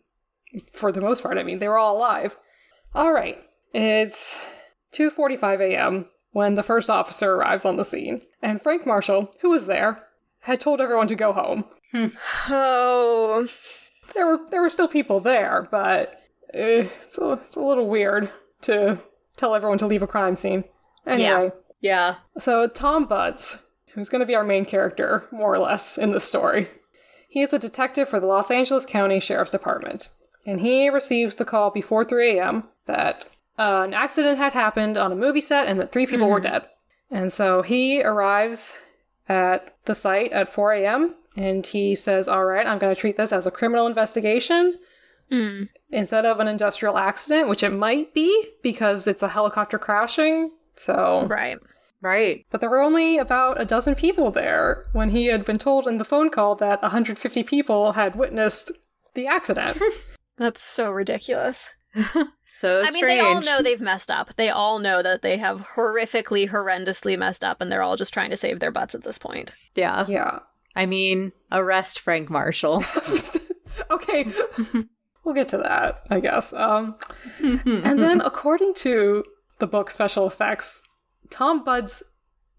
for 0.72 0.92
the 0.92 1.00
most 1.00 1.22
part, 1.22 1.38
I 1.38 1.42
mean, 1.42 1.58
they 1.58 1.68
were 1.68 1.78
all 1.78 1.96
alive. 1.96 2.36
All 2.94 3.12
right. 3.12 3.38
It's 3.72 4.38
2:45 4.92 5.60
a.m. 5.60 6.04
when 6.32 6.54
the 6.56 6.62
first 6.62 6.90
officer 6.90 7.34
arrives 7.34 7.64
on 7.64 7.76
the 7.76 7.84
scene, 7.84 8.18
and 8.42 8.60
Frank 8.60 8.86
Marshall, 8.86 9.30
who 9.40 9.48
was 9.50 9.66
there, 9.66 10.06
had 10.40 10.60
told 10.60 10.80
everyone 10.80 11.08
to 11.08 11.14
go 11.14 11.32
home. 11.32 11.64
Oh 12.48 13.46
There 14.14 14.26
were 14.26 14.40
there 14.50 14.60
were 14.60 14.70
still 14.70 14.88
people 14.88 15.20
there, 15.20 15.68
but 15.70 16.20
eh, 16.52 16.86
it's 17.02 17.16
a, 17.18 17.32
it's 17.32 17.56
a 17.56 17.60
little 17.60 17.88
weird 17.88 18.30
to 18.62 18.98
tell 19.36 19.54
everyone 19.54 19.78
to 19.78 19.86
leave 19.86 20.02
a 20.02 20.06
crime 20.06 20.36
scene. 20.36 20.64
Anyway, 21.06 21.50
Yeah. 21.80 22.16
So, 22.38 22.68
Tom 22.68 23.06
Budds, 23.06 23.64
who's 23.94 24.08
going 24.08 24.20
to 24.20 24.26
be 24.26 24.34
our 24.34 24.44
main 24.44 24.64
character, 24.64 25.26
more 25.30 25.52
or 25.54 25.58
less, 25.58 25.98
in 25.98 26.12
this 26.12 26.24
story, 26.24 26.68
he 27.28 27.42
is 27.42 27.52
a 27.52 27.58
detective 27.58 28.08
for 28.08 28.20
the 28.20 28.26
Los 28.26 28.50
Angeles 28.50 28.86
County 28.86 29.20
Sheriff's 29.20 29.50
Department. 29.50 30.08
And 30.44 30.60
he 30.60 30.88
received 30.88 31.38
the 31.38 31.44
call 31.44 31.70
before 31.70 32.04
3 32.04 32.38
a.m. 32.38 32.62
that 32.86 33.26
uh, 33.58 33.82
an 33.86 33.94
accident 33.94 34.38
had 34.38 34.52
happened 34.52 34.96
on 34.98 35.12
a 35.12 35.16
movie 35.16 35.40
set 35.40 35.66
and 35.68 35.78
that 35.80 35.92
three 35.92 36.06
people 36.06 36.28
were 36.28 36.40
dead. 36.40 36.66
And 37.10 37.32
so 37.32 37.62
he 37.62 38.02
arrives 38.02 38.78
at 39.28 39.74
the 39.84 39.94
site 39.94 40.32
at 40.32 40.48
4 40.48 40.72
a.m. 40.74 41.14
and 41.36 41.66
he 41.66 41.94
says, 41.94 42.26
All 42.28 42.44
right, 42.44 42.66
I'm 42.66 42.78
going 42.78 42.94
to 42.94 43.00
treat 43.00 43.16
this 43.16 43.32
as 43.32 43.46
a 43.46 43.50
criminal 43.50 43.86
investigation 43.86 44.78
Mm. 45.30 45.70
instead 45.88 46.26
of 46.26 46.40
an 46.40 46.48
industrial 46.48 46.98
accident, 46.98 47.48
which 47.48 47.62
it 47.62 47.70
might 47.72 48.12
be 48.12 48.48
because 48.62 49.06
it's 49.06 49.22
a 49.22 49.28
helicopter 49.28 49.78
crashing. 49.78 50.50
So, 50.76 51.26
right. 51.26 51.56
Right. 52.02 52.44
but 52.50 52.60
there 52.60 52.68
were 52.68 52.82
only 52.82 53.16
about 53.16 53.60
a 53.60 53.64
dozen 53.64 53.94
people 53.94 54.30
there 54.32 54.84
when 54.92 55.10
he 55.10 55.26
had 55.26 55.44
been 55.44 55.58
told 55.58 55.86
in 55.86 55.98
the 55.98 56.04
phone 56.04 56.28
call 56.30 56.56
that 56.56 56.82
150 56.82 57.42
people 57.44 57.92
had 57.92 58.16
witnessed 58.16 58.72
the 59.14 59.26
accident. 59.28 59.80
That's 60.36 60.60
so 60.60 60.90
ridiculous. 60.90 61.70
So 62.44 62.82
I 62.82 62.90
mean, 62.90 63.06
they 63.06 63.18
all 63.18 63.40
know 63.40 63.62
they've 63.62 63.80
messed 63.80 64.10
up. 64.10 64.34
They 64.34 64.50
all 64.50 64.78
know 64.78 65.00
that 65.02 65.22
they 65.22 65.38
have 65.38 65.68
horrifically, 65.74 66.50
horrendously 66.50 67.18
messed 67.18 67.42
up, 67.42 67.62
and 67.62 67.72
they're 67.72 67.82
all 67.82 67.96
just 67.96 68.12
trying 68.12 68.28
to 68.28 68.36
save 68.36 68.60
their 68.60 68.70
butts 68.70 68.94
at 68.94 69.04
this 69.04 69.16
point. 69.16 69.54
Yeah. 69.74 70.04
yeah. 70.06 70.40
I 70.76 70.84
mean, 70.84 71.32
arrest 71.50 71.98
Frank 71.98 72.28
Marshall. 72.28 72.84
Okay. 73.90 74.26
we'll 75.24 75.34
get 75.34 75.48
to 75.48 75.58
that, 75.58 76.02
I 76.10 76.20
guess. 76.20 76.52
Um, 76.52 76.96
and 77.40 78.02
then, 78.02 78.20
according 78.20 78.74
to 78.74 79.24
the 79.58 79.66
book 79.66 79.90
Special 79.90 80.26
Effects, 80.26 80.82
Tom 81.32 81.64
Budds 81.64 82.02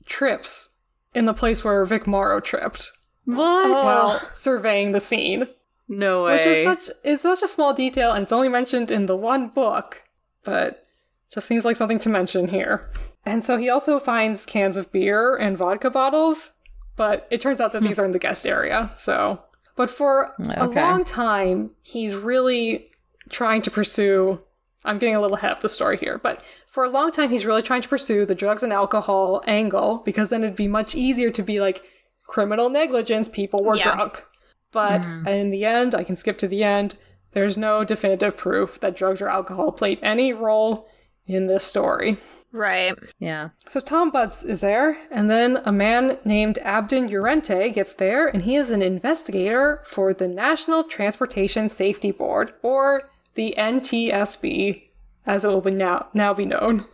trips 0.05 0.77
in 1.13 1.25
the 1.25 1.33
place 1.33 1.63
where 1.63 1.85
Vic 1.85 2.07
Morrow 2.07 2.39
tripped 2.39 2.91
what? 3.25 3.69
while 3.69 4.19
oh. 4.21 4.29
surveying 4.33 4.91
the 4.91 4.99
scene. 4.99 5.47
no 5.87 6.23
way. 6.23 6.37
Which 6.37 6.47
is 6.47 6.63
such 6.63 6.89
it's 7.03 7.23
such 7.23 7.43
a 7.43 7.47
small 7.47 7.73
detail 7.73 8.11
and 8.11 8.23
it's 8.23 8.31
only 8.31 8.49
mentioned 8.49 8.91
in 8.91 9.05
the 9.05 9.15
one 9.15 9.47
book, 9.47 10.03
but 10.43 10.85
just 11.31 11.47
seems 11.47 11.65
like 11.65 11.75
something 11.75 11.99
to 11.99 12.09
mention 12.09 12.47
here. 12.47 12.91
And 13.25 13.43
so 13.43 13.57
he 13.57 13.69
also 13.69 13.99
finds 13.99 14.45
cans 14.45 14.75
of 14.75 14.91
beer 14.91 15.35
and 15.35 15.57
vodka 15.57 15.89
bottles, 15.89 16.53
but 16.95 17.27
it 17.31 17.39
turns 17.39 17.61
out 17.61 17.71
that 17.73 17.79
hmm. 17.79 17.87
these 17.87 17.99
are 17.99 18.05
in 18.05 18.11
the 18.11 18.19
guest 18.19 18.45
area. 18.45 18.91
So, 18.95 19.41
but 19.75 19.89
for 19.89 20.33
a 20.39 20.67
long 20.67 21.03
time, 21.05 21.75
he's 21.83 22.15
really 22.15 22.91
trying 23.29 23.61
to 23.61 23.71
pursue. 23.71 24.39
I'm 24.83 24.97
getting 24.97 25.15
a 25.15 25.21
little 25.21 25.37
ahead 25.37 25.51
of 25.51 25.61
the 25.61 25.69
story 25.69 25.97
here, 25.97 26.17
but 26.17 26.43
for 26.73 26.83
a 26.83 26.89
long 26.89 27.11
time, 27.11 27.29
he's 27.29 27.45
really 27.45 27.61
trying 27.61 27.83
to 27.83 27.87
pursue 27.87 28.25
the 28.25 28.33
drugs 28.33 28.63
and 28.63 28.73
alcohol 28.73 29.43
angle 29.45 30.01
because 30.03 30.29
then 30.29 30.43
it'd 30.43 30.55
be 30.55 30.67
much 30.67 30.95
easier 30.95 31.29
to 31.29 31.43
be 31.43 31.61
like 31.61 31.83
criminal 32.25 32.67
negligence, 32.67 33.29
people 33.29 33.63
were 33.63 33.75
Yeah. 33.75 33.93
drunk. 33.93 34.25
But 34.71 35.03
mm. 35.03 35.27
in 35.27 35.51
the 35.51 35.65
end, 35.65 35.93
I 35.93 36.03
can 36.03 36.15
skip 36.15 36.39
to 36.39 36.47
the 36.47 36.63
end. 36.63 36.95
There's 37.33 37.57
no 37.57 37.83
definitive 37.83 38.35
proof 38.35 38.79
that 38.79 38.95
drugs 38.95 39.21
or 39.21 39.29
alcohol 39.29 39.71
played 39.71 39.99
any 40.01 40.33
role 40.33 40.89
in 41.27 41.45
this 41.45 41.63
story. 41.63 42.17
Right. 42.51 42.97
yeah. 43.19 43.49
So 43.67 43.79
Tom 43.79 44.09
Budds 44.09 44.43
is 44.43 44.61
there, 44.61 44.97
and 45.11 45.29
then 45.29 45.61
a 45.65 45.71
man 45.71 46.17
named 46.25 46.57
Abdon 46.63 47.07
Llorente 47.07 47.71
gets 47.71 47.93
there, 47.93 48.27
and 48.27 48.43
he 48.43 48.55
is 48.55 48.71
an 48.71 48.81
investigator 48.81 49.83
for 49.85 50.11
the 50.11 50.27
National 50.27 50.83
Transportation 50.83 51.69
Safety 51.69 52.11
Board, 52.11 52.53
or 52.63 53.11
the 53.35 53.53
NTSB, 53.59 54.82
as 55.25 55.43
it 55.45 55.49
will 55.49 55.61
be 55.61 55.71
now 55.71 56.07
now 56.13 56.33
be 56.33 56.45
known 56.45 56.85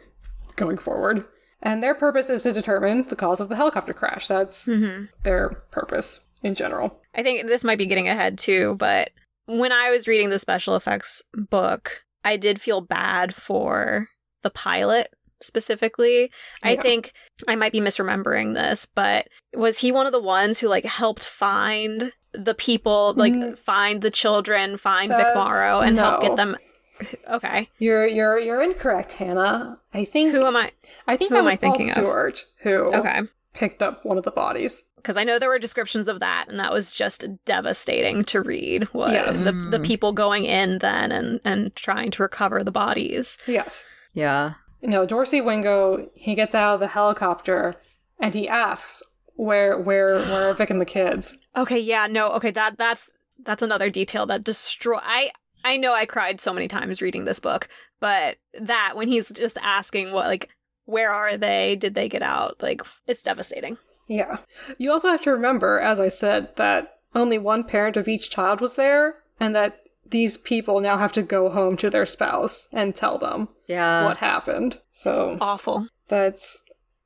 going 0.55 0.77
forward. 0.77 1.25
And 1.61 1.83
their 1.83 1.93
purpose 1.95 2.29
is 2.29 2.43
to 2.43 2.53
determine 2.53 3.03
the 3.03 3.15
cause 3.15 3.41
of 3.41 3.49
the 3.49 3.55
helicopter 3.55 3.93
crash. 3.93 4.27
That's 4.27 4.65
Mm-hmm. 4.65 5.05
their 5.23 5.49
purpose 5.71 6.21
in 6.41 6.55
general. 6.55 7.01
I 7.15 7.21
think 7.23 7.47
this 7.47 7.63
might 7.65 7.77
be 7.77 7.85
getting 7.85 8.07
ahead 8.07 8.37
too, 8.37 8.75
but 8.79 9.09
when 9.45 9.71
I 9.71 9.89
was 9.89 10.07
reading 10.07 10.29
the 10.29 10.39
special 10.39 10.75
effects 10.75 11.21
book, 11.33 12.03
I 12.23 12.37
did 12.37 12.61
feel 12.61 12.79
bad 12.81 13.33
for 13.33 14.07
the 14.41 14.49
pilot 14.49 15.09
specifically. 15.41 16.31
I 16.63 16.75
think 16.75 17.13
I 17.47 17.55
might 17.55 17.71
be 17.71 17.81
misremembering 17.81 18.53
this, 18.53 18.85
but 18.85 19.27
was 19.53 19.79
he 19.79 19.91
one 19.91 20.05
of 20.05 20.11
the 20.11 20.21
ones 20.21 20.59
who 20.59 20.67
like 20.67 20.85
helped 20.85 21.27
find 21.27 22.11
the 22.33 22.53
people, 22.53 23.13
like 23.17 23.33
Mm. 23.33 23.57
find 23.57 24.01
the 24.01 24.11
children, 24.11 24.77
find 24.77 25.09
Vic 25.09 25.17
That's- 25.17 25.35
Morrow, 25.35 25.79
and 25.79 25.97
help 25.97 26.21
get 26.21 26.35
them? 26.35 26.55
Okay, 27.29 27.69
You're 27.79 28.07
you're 28.07 28.39
you're 28.39 28.61
incorrect, 28.61 29.13
Hannah. 29.13 29.79
I 29.93 30.03
think 30.05 30.31
who 30.31 30.45
am 30.45 30.55
I? 30.55 30.71
I 31.07 31.15
think 31.15 31.29
who 31.29 31.35
that 31.35 31.39
am 31.39 31.45
was 31.45 31.53
I 31.53 31.57
Paul 31.57 31.71
thinking 31.75 31.89
of? 31.91 31.95
Stewart 31.95 32.45
who 32.63 32.93
Okay, 32.95 33.21
picked 33.53 33.81
up 33.81 34.03
one 34.05 34.17
of 34.17 34.23
the 34.23 34.31
bodies. 34.31 34.83
because 34.97 35.15
I 35.15 35.23
know 35.23 35.39
there 35.39 35.49
were 35.49 35.59
descriptions 35.59 36.07
of 36.07 36.19
that, 36.19 36.45
and 36.49 36.59
that 36.59 36.73
was 36.73 36.93
just 36.93 37.25
devastating 37.45 38.23
to 38.25 38.41
read. 38.41 38.91
Was 38.93 39.11
Yes. 39.11 39.43
the 39.45 39.51
the 39.51 39.79
mm. 39.79 39.85
people 39.85 40.11
going 40.11 40.45
in 40.45 40.79
then 40.79 41.11
and 41.11 41.39
and 41.45 41.75
trying 41.75 42.11
to 42.11 42.23
recover 42.23 42.63
the 42.63 42.71
bodies? 42.71 43.37
Yes. 43.47 43.85
Yeah. 44.13 44.53
No, 44.81 45.05
Dorsey 45.05 45.41
Wingo, 45.41 46.09
he 46.15 46.35
gets 46.35 46.55
out 46.55 46.73
of 46.75 46.79
the 46.79 46.87
helicopter 46.87 47.73
and 48.19 48.33
he 48.33 48.47
asks 48.47 49.03
where 49.35 49.77
where 49.79 50.15
where 50.19 50.49
are 50.49 50.53
Vic 50.53 50.69
and 50.69 50.81
the 50.81 50.85
kids? 50.85 51.37
Okay, 51.55 51.79
yeah, 51.79 52.07
no, 52.07 52.29
okay, 52.31 52.51
that 52.51 52.77
that's 52.77 53.09
that's 53.43 53.61
another 53.61 53.89
detail 53.89 54.25
that 54.25 54.43
destroy. 54.43 54.99
I 55.01 55.31
I 55.63 55.77
know 55.77 55.93
I 55.93 56.05
cried 56.05 56.39
so 56.39 56.53
many 56.53 56.67
times 56.67 57.01
reading 57.01 57.25
this 57.25 57.39
book, 57.39 57.67
but 57.99 58.37
that 58.59 58.93
when 58.95 59.07
he's 59.07 59.29
just 59.29 59.57
asking 59.61 60.11
what 60.11 60.27
like 60.27 60.49
where 60.85 61.11
are 61.11 61.37
they? 61.37 61.75
Did 61.75 61.93
they 61.93 62.09
get 62.09 62.23
out? 62.23 62.61
Like 62.61 62.81
it's 63.07 63.23
devastating. 63.23 63.77
Yeah. 64.07 64.37
You 64.79 64.91
also 64.91 65.09
have 65.09 65.21
to 65.21 65.31
remember, 65.31 65.79
as 65.79 65.99
I 65.99 66.07
said, 66.07 66.55
that 66.55 66.95
only 67.13 67.37
one 67.37 67.63
parent 67.63 67.95
of 67.97 68.07
each 68.07 68.29
child 68.31 68.59
was 68.61 68.75
there, 68.75 69.15
and 69.39 69.55
that 69.55 69.81
these 70.09 70.35
people 70.37 70.79
now 70.79 70.97
have 70.97 71.11
to 71.11 71.21
go 71.21 71.49
home 71.49 71.77
to 71.77 71.89
their 71.91 72.05
spouse 72.07 72.67
and 72.73 72.95
tell 72.95 73.19
them 73.19 73.49
Yeah. 73.67 74.05
what 74.05 74.17
happened. 74.17 74.79
So 74.91 75.37
Awful. 75.39 75.87
that's 76.07 76.63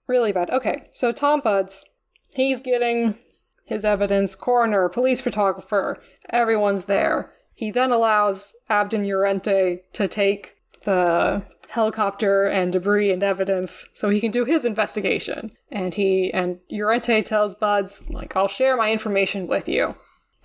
really 0.08 0.32
bad. 0.32 0.50
Okay, 0.50 0.88
so 0.92 1.12
Tom 1.12 1.42
Budds, 1.42 1.84
he's 2.32 2.62
getting 2.62 3.18
his 3.66 3.84
evidence, 3.84 4.36
coroner, 4.36 4.88
police 4.88 5.20
photographer, 5.20 6.02
everyone's 6.30 6.86
there. 6.86 7.34
He 7.54 7.72
then 7.72 7.92
allows 7.92 8.54
Abdon 8.70 9.08
Llorente 9.08 9.82
to 9.94 10.08
take 10.08 10.56
the 10.84 11.44
helicopter 11.70 12.46
and 12.46 12.72
debris 12.72 13.12
and 13.12 13.24
evidence 13.24 13.88
so 13.94 14.10
he 14.10 14.20
can 14.20 14.32
do 14.32 14.46
his 14.46 14.66
investigation. 14.66 15.52
And 15.72 15.94
he 15.94 16.32
and 16.34 16.60
Llorente 16.70 17.22
tells 17.24 17.56
Budds, 17.56 18.10
like, 18.10 18.36
I'll 18.36 18.48
share 18.48 18.78
my 18.78 18.92
information 18.92 19.48
with 19.48 19.68
you. 19.68 19.96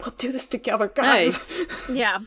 We'll 0.01 0.15
do 0.17 0.33
this 0.33 0.47
together, 0.47 0.89
guys. 0.89 1.51
Nice. 1.51 1.67
Yeah. 1.91 2.19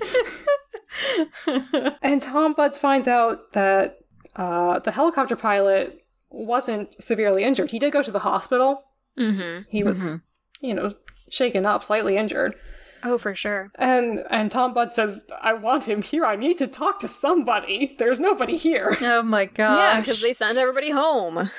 And 2.01 2.21
Tom 2.21 2.53
Budds 2.53 2.77
finds 2.77 3.07
out 3.07 3.53
that 3.53 3.99
uh, 4.35 4.79
the 4.79 4.91
helicopter 4.91 5.35
pilot 5.35 6.03
wasn't 6.29 7.01
severely 7.01 7.43
injured. 7.43 7.71
He 7.71 7.79
did 7.79 7.93
go 7.93 8.01
to 8.01 8.11
the 8.11 8.19
hospital. 8.19 8.83
mm-hmm. 9.17 9.63
He 9.69 9.83
was, 9.83 10.13
you 10.61 10.73
know, 10.73 10.93
shaken 11.29 11.65
up, 11.65 11.83
slightly 11.83 12.17
injured. 12.17 12.55
Oh, 13.03 13.17
for 13.17 13.35
sure. 13.35 13.71
And 13.75 14.23
and 14.29 14.51
Tom 14.51 14.73
Budds 14.73 14.95
says, 14.95 15.23
"I 15.41 15.53
want 15.53 15.87
him 15.87 16.01
here. 16.01 16.25
I 16.25 16.35
need 16.35 16.57
to 16.59 16.67
talk 16.67 16.99
to 16.99 17.07
somebody. 17.07 17.95
There's 17.99 18.19
nobody 18.19 18.57
here." 18.57 18.97
Oh 19.01 19.21
my 19.23 19.45
gosh. 19.61 19.95
Yeah, 19.95 19.99
because 20.01 20.21
they 20.21 20.33
send 20.33 20.57
everybody 20.57 20.91
home. 20.91 21.49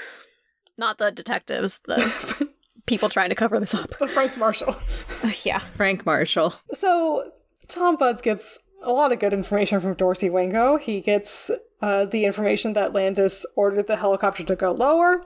Not 0.79 0.99
the 0.99 1.11
detectives, 1.11 1.81
the 1.81 2.49
people 2.87 3.09
trying 3.09 3.29
to 3.29 3.35
cover 3.35 3.61
this 3.61 3.75
up. 3.75 3.95
But 3.99 4.11
Frank 4.11 4.37
Marshall. 4.37 4.77
yeah. 5.45 5.59
Frank 5.59 6.07
Marshall. 6.07 6.55
So 6.73 7.33
Tom 7.69 7.97
Buds 7.97 8.23
gets 8.23 8.59
a 8.83 8.93
lot 8.93 9.13
of 9.13 9.19
good 9.19 9.33
information 9.33 9.81
from 9.81 9.95
Dorsey 9.95 10.31
Wingo. 10.31 10.77
He 10.77 11.01
gets 11.01 11.51
uh, 11.81 12.07
the 12.07 12.25
information 12.25 12.73
that 12.73 12.93
Landis 12.93 13.47
ordered 13.57 13.87
the 13.87 13.97
helicopter 13.97 14.43
to 14.45 14.57
go 14.57 14.73
lower. 14.73 15.23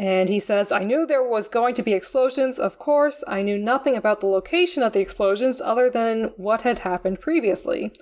And 0.00 0.30
he 0.30 0.38
says, 0.38 0.72
I 0.72 0.84
knew 0.84 1.04
there 1.04 1.22
was 1.22 1.50
going 1.50 1.74
to 1.74 1.82
be 1.82 1.92
explosions, 1.92 2.58
of 2.58 2.78
course. 2.78 3.22
I 3.28 3.42
knew 3.42 3.58
nothing 3.58 3.98
about 3.98 4.20
the 4.20 4.28
location 4.28 4.82
of 4.82 4.94
the 4.94 5.00
explosions 5.00 5.60
other 5.60 5.90
than 5.90 6.32
what 6.38 6.62
had 6.62 6.78
happened 6.78 7.20
previously. 7.20 7.92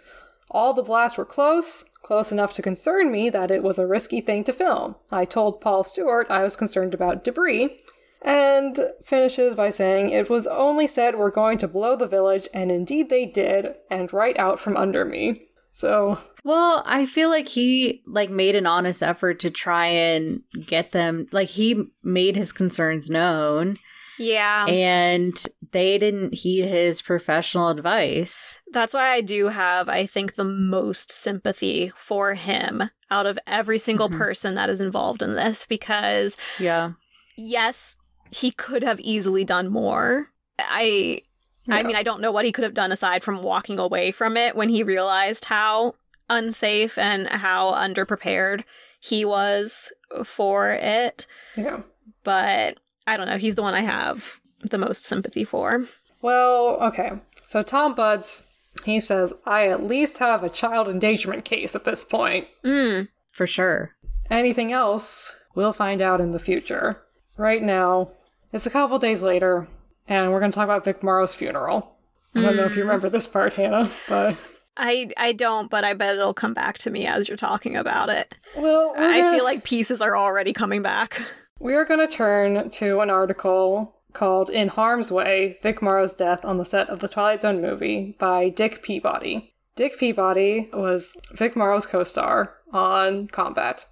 All 0.49 0.73
the 0.73 0.83
blasts 0.85 1.19
were 1.19 1.25
close, 1.25 1.83
close 2.03 2.31
enough 2.31 2.55
to 2.55 2.63
concern 2.63 3.11
me 3.11 3.31
that 3.31 3.51
it 3.51 3.65
was 3.65 3.81
a 3.81 3.87
risky 3.87 4.21
thing 4.21 4.45
to 4.45 4.53
film. 4.53 4.95
I 5.11 5.25
told 5.25 5.61
Paul 5.61 5.83
Stewart 5.83 6.29
I 6.31 6.45
was 6.45 6.55
concerned 6.55 6.95
about 6.95 7.25
debris, 7.25 7.81
and 8.23 8.79
finishes 9.05 9.57
by 9.57 9.71
saying, 9.71 10.11
It 10.11 10.31
was 10.31 10.47
only 10.47 10.87
said 10.87 11.17
we're 11.17 11.31
going 11.31 11.59
to 11.59 11.67
blow 11.67 11.97
the 11.97 12.07
village, 12.07 12.49
and 12.55 12.71
indeed 12.71 13.09
they 13.09 13.27
did, 13.27 13.75
and 13.91 14.13
right 14.13 14.39
out 14.39 14.61
from 14.61 14.77
under 14.77 15.05
me. 15.05 15.48
So, 15.79 16.19
Well, 16.45 16.83
I 16.87 17.07
feel 17.07 17.29
like 17.29 17.47
he 17.47 18.03
like 18.05 18.31
made 18.31 18.57
an 18.57 18.67
honest 18.67 19.01
effort 19.01 19.39
to 19.41 19.51
try 19.51 19.87
and 19.87 20.43
get 20.67 20.91
them 20.91 21.29
like 21.31 21.49
he 21.51 21.85
made 22.03 22.35
his 22.35 22.53
concerns 22.53 23.09
known 23.09 23.79
Yeah. 24.19 24.67
and 24.67 25.41
they 25.71 25.97
didn't 25.99 26.35
heed 26.35 26.65
his 26.65 27.01
professional 27.01 27.69
advice. 27.69 28.59
That's 28.73 28.93
why 28.93 29.11
I 29.11 29.21
do 29.21 29.49
have, 29.51 29.89
I 29.89 30.05
think, 30.05 30.35
the 30.35 30.43
most 30.45 31.13
sympathy 31.13 31.93
for 31.97 32.35
him 32.35 32.91
out 33.09 33.27
of 33.27 33.39
every 33.47 33.79
single 33.79 34.09
Mhm. 34.09 34.19
person 34.19 34.55
that 34.57 34.69
is 34.69 34.81
involved 34.81 35.23
in 35.23 35.37
this 35.37 35.65
because, 35.65 36.37
Yeah. 36.59 36.93
yes, 37.37 37.95
he 38.33 38.51
could 38.51 38.83
have 38.83 38.99
easily 38.99 39.45
done 39.45 39.69
more. 39.69 40.31
I. 40.59 41.23
I 41.71 41.83
mean, 41.83 41.97
I 41.97 42.03
don't 42.03 42.21
know 42.21 42.33
what 42.33 42.45
he 42.45 42.53
could 42.53 42.65
have 42.65 42.75
done 42.75 42.93
aside 42.93 43.23
from 43.23 43.43
walking 43.43 43.79
away 43.79 44.11
from 44.11 44.37
it 44.37 44.57
when 44.57 44.69
he 44.69 44.83
realized 44.83 45.47
how 45.47 45.95
unsafe 46.31 46.99
and 46.99 47.29
how 47.29 47.73
underprepared 47.73 48.65
he 49.01 49.25
was 49.25 49.93
for 50.25 50.71
it. 50.71 51.27
yeah. 51.57 51.83
But 52.25 52.79
I 53.07 53.17
don't 53.17 53.29
know. 53.29 53.39
He's 53.39 53.55
the 53.55 53.63
one 53.63 53.75
I 53.75 53.81
have 53.81 54.41
the 54.61 54.79
most 54.79 55.05
sympathy 55.05 55.45
for. 55.45 55.87
Well, 56.21 56.79
okay. 56.83 57.13
So, 57.47 57.63
Tom 57.63 57.95
Budds, 57.95 58.45
he 58.85 59.01
says, 59.01 59.33
I 59.47 59.69
at 59.69 59.83
least 59.85 60.19
have 60.19 60.43
a 60.43 60.51
child 60.51 60.89
endangerment 60.89 61.45
case 61.45 61.75
at 61.75 61.85
this 61.85 62.05
point. 62.05 62.49
Mm. 62.65 63.09
For 63.31 63.47
sure. 63.47 63.95
Anything 64.31 64.73
else, 64.73 65.35
we'll 65.55 65.73
find 65.73 66.03
out 66.03 66.21
in 66.21 66.33
the 66.33 66.39
future. 66.39 67.03
Right 67.37 67.63
now, 67.63 68.11
it's 68.53 68.67
a 68.67 68.71
couple 68.71 68.99
days 68.99 69.23
later, 69.23 69.69
and 70.09 70.33
we're 70.33 70.41
going 70.41 70.51
to 70.51 70.55
talk 70.55 70.65
about 70.65 70.85
Vic 70.85 71.03
Morrow's 71.03 71.35
funeral. 71.35 71.97
I 72.35 72.43
don't 72.43 72.57
know 72.57 72.65
if 72.65 72.77
you 72.77 72.83
remember 72.83 73.09
this 73.09 73.27
part, 73.27 73.55
Hannah, 73.55 73.91
but. 74.09 74.37
I 74.77 75.11
I 75.17 75.33
don't, 75.33 75.69
but 75.71 75.83
I 75.85 75.95
bet 75.95 76.15
it'll 76.15 76.35
come 76.35 76.55
back 76.55 76.79
to 76.79 76.91
me 76.91 77.05
as 77.07 77.27
you're 77.29 77.37
talking 77.37 77.75
about 77.77 78.11
it. 78.11 78.35
Well, 78.57 78.95
I 78.97 79.21
gonna- 79.21 79.37
feel 79.37 79.45
like 79.45 79.65
pieces 79.65 80.01
are 80.01 80.17
already 80.17 80.53
coming 80.53 80.83
back. 80.83 81.21
We 81.59 81.75
are 81.75 81.85
going 81.85 81.99
to 82.07 82.07
turn 82.15 82.71
to 82.71 83.01
an 83.01 83.11
article 83.11 83.97
called 84.13 84.51
In 84.51 84.69
Harm's 84.69 85.11
Way 85.11 85.59
Vic 85.63 85.83
Morrow's 85.83 86.13
Death 86.13 86.45
on 86.45 86.59
the 86.59 86.65
Set 86.65 86.89
of 86.89 87.01
the 87.01 87.09
Twilight 87.09 87.41
Zone 87.41 87.61
movie 87.61 88.15
by 88.21 88.49
Dick 88.51 88.83
Peabody. 88.83 89.53
Dick 89.75 89.99
Peabody 89.99 90.71
was 90.73 91.17
Vic 91.33 91.57
Morrow's 91.57 91.87
co 91.87 92.05
star 92.05 92.55
on 92.73 93.27
Combat. 93.29 93.87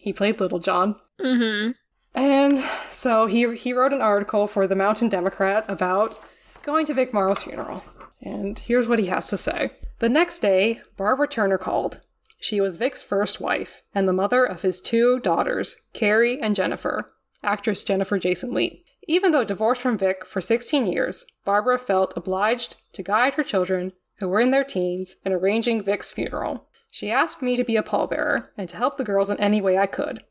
He 0.00 0.12
played 0.12 0.40
Little 0.40 0.58
John. 0.58 0.96
Mm-hmm. 1.20 1.72
And 2.14 2.62
so 2.90 3.26
he, 3.26 3.54
he 3.56 3.72
wrote 3.72 3.92
an 3.92 4.02
article 4.02 4.46
for 4.46 4.66
the 4.66 4.76
Mountain 4.76 5.08
Democrat 5.08 5.64
about 5.68 6.18
going 6.62 6.86
to 6.86 6.94
Vic 6.94 7.12
Morrow's 7.12 7.42
funeral. 7.42 7.82
And 8.20 8.58
here's 8.58 8.86
what 8.86 8.98
he 8.98 9.06
has 9.06 9.28
to 9.28 9.36
say. 9.36 9.70
The 9.98 10.08
next 10.08 10.40
day, 10.40 10.80
Barbara 10.96 11.28
Turner 11.28 11.58
called. 11.58 12.00
She 12.38 12.60
was 12.60 12.76
Vic's 12.76 13.02
first 13.02 13.40
wife 13.40 13.82
and 13.94 14.06
the 14.06 14.12
mother 14.12 14.44
of 14.44 14.62
his 14.62 14.80
two 14.80 15.20
daughters, 15.20 15.76
Carrie 15.92 16.40
and 16.40 16.56
Jennifer, 16.56 17.12
actress 17.42 17.84
Jennifer 17.84 18.18
Jason 18.18 18.52
Leigh. 18.52 18.82
Even 19.08 19.32
though 19.32 19.44
divorced 19.44 19.80
from 19.80 19.98
Vic 19.98 20.26
for 20.26 20.40
16 20.40 20.86
years, 20.86 21.26
Barbara 21.44 21.78
felt 21.78 22.14
obliged 22.16 22.76
to 22.92 23.02
guide 23.02 23.34
her 23.34 23.42
children, 23.42 23.92
who 24.18 24.28
were 24.28 24.40
in 24.40 24.52
their 24.52 24.64
teens, 24.64 25.16
in 25.24 25.32
arranging 25.32 25.82
Vic's 25.82 26.10
funeral. 26.10 26.68
She 26.90 27.10
asked 27.10 27.42
me 27.42 27.56
to 27.56 27.64
be 27.64 27.76
a 27.76 27.82
pallbearer 27.82 28.48
and 28.56 28.68
to 28.68 28.76
help 28.76 28.96
the 28.96 29.04
girls 29.04 29.30
in 29.30 29.40
any 29.40 29.60
way 29.60 29.78
I 29.78 29.86
could. 29.86 30.22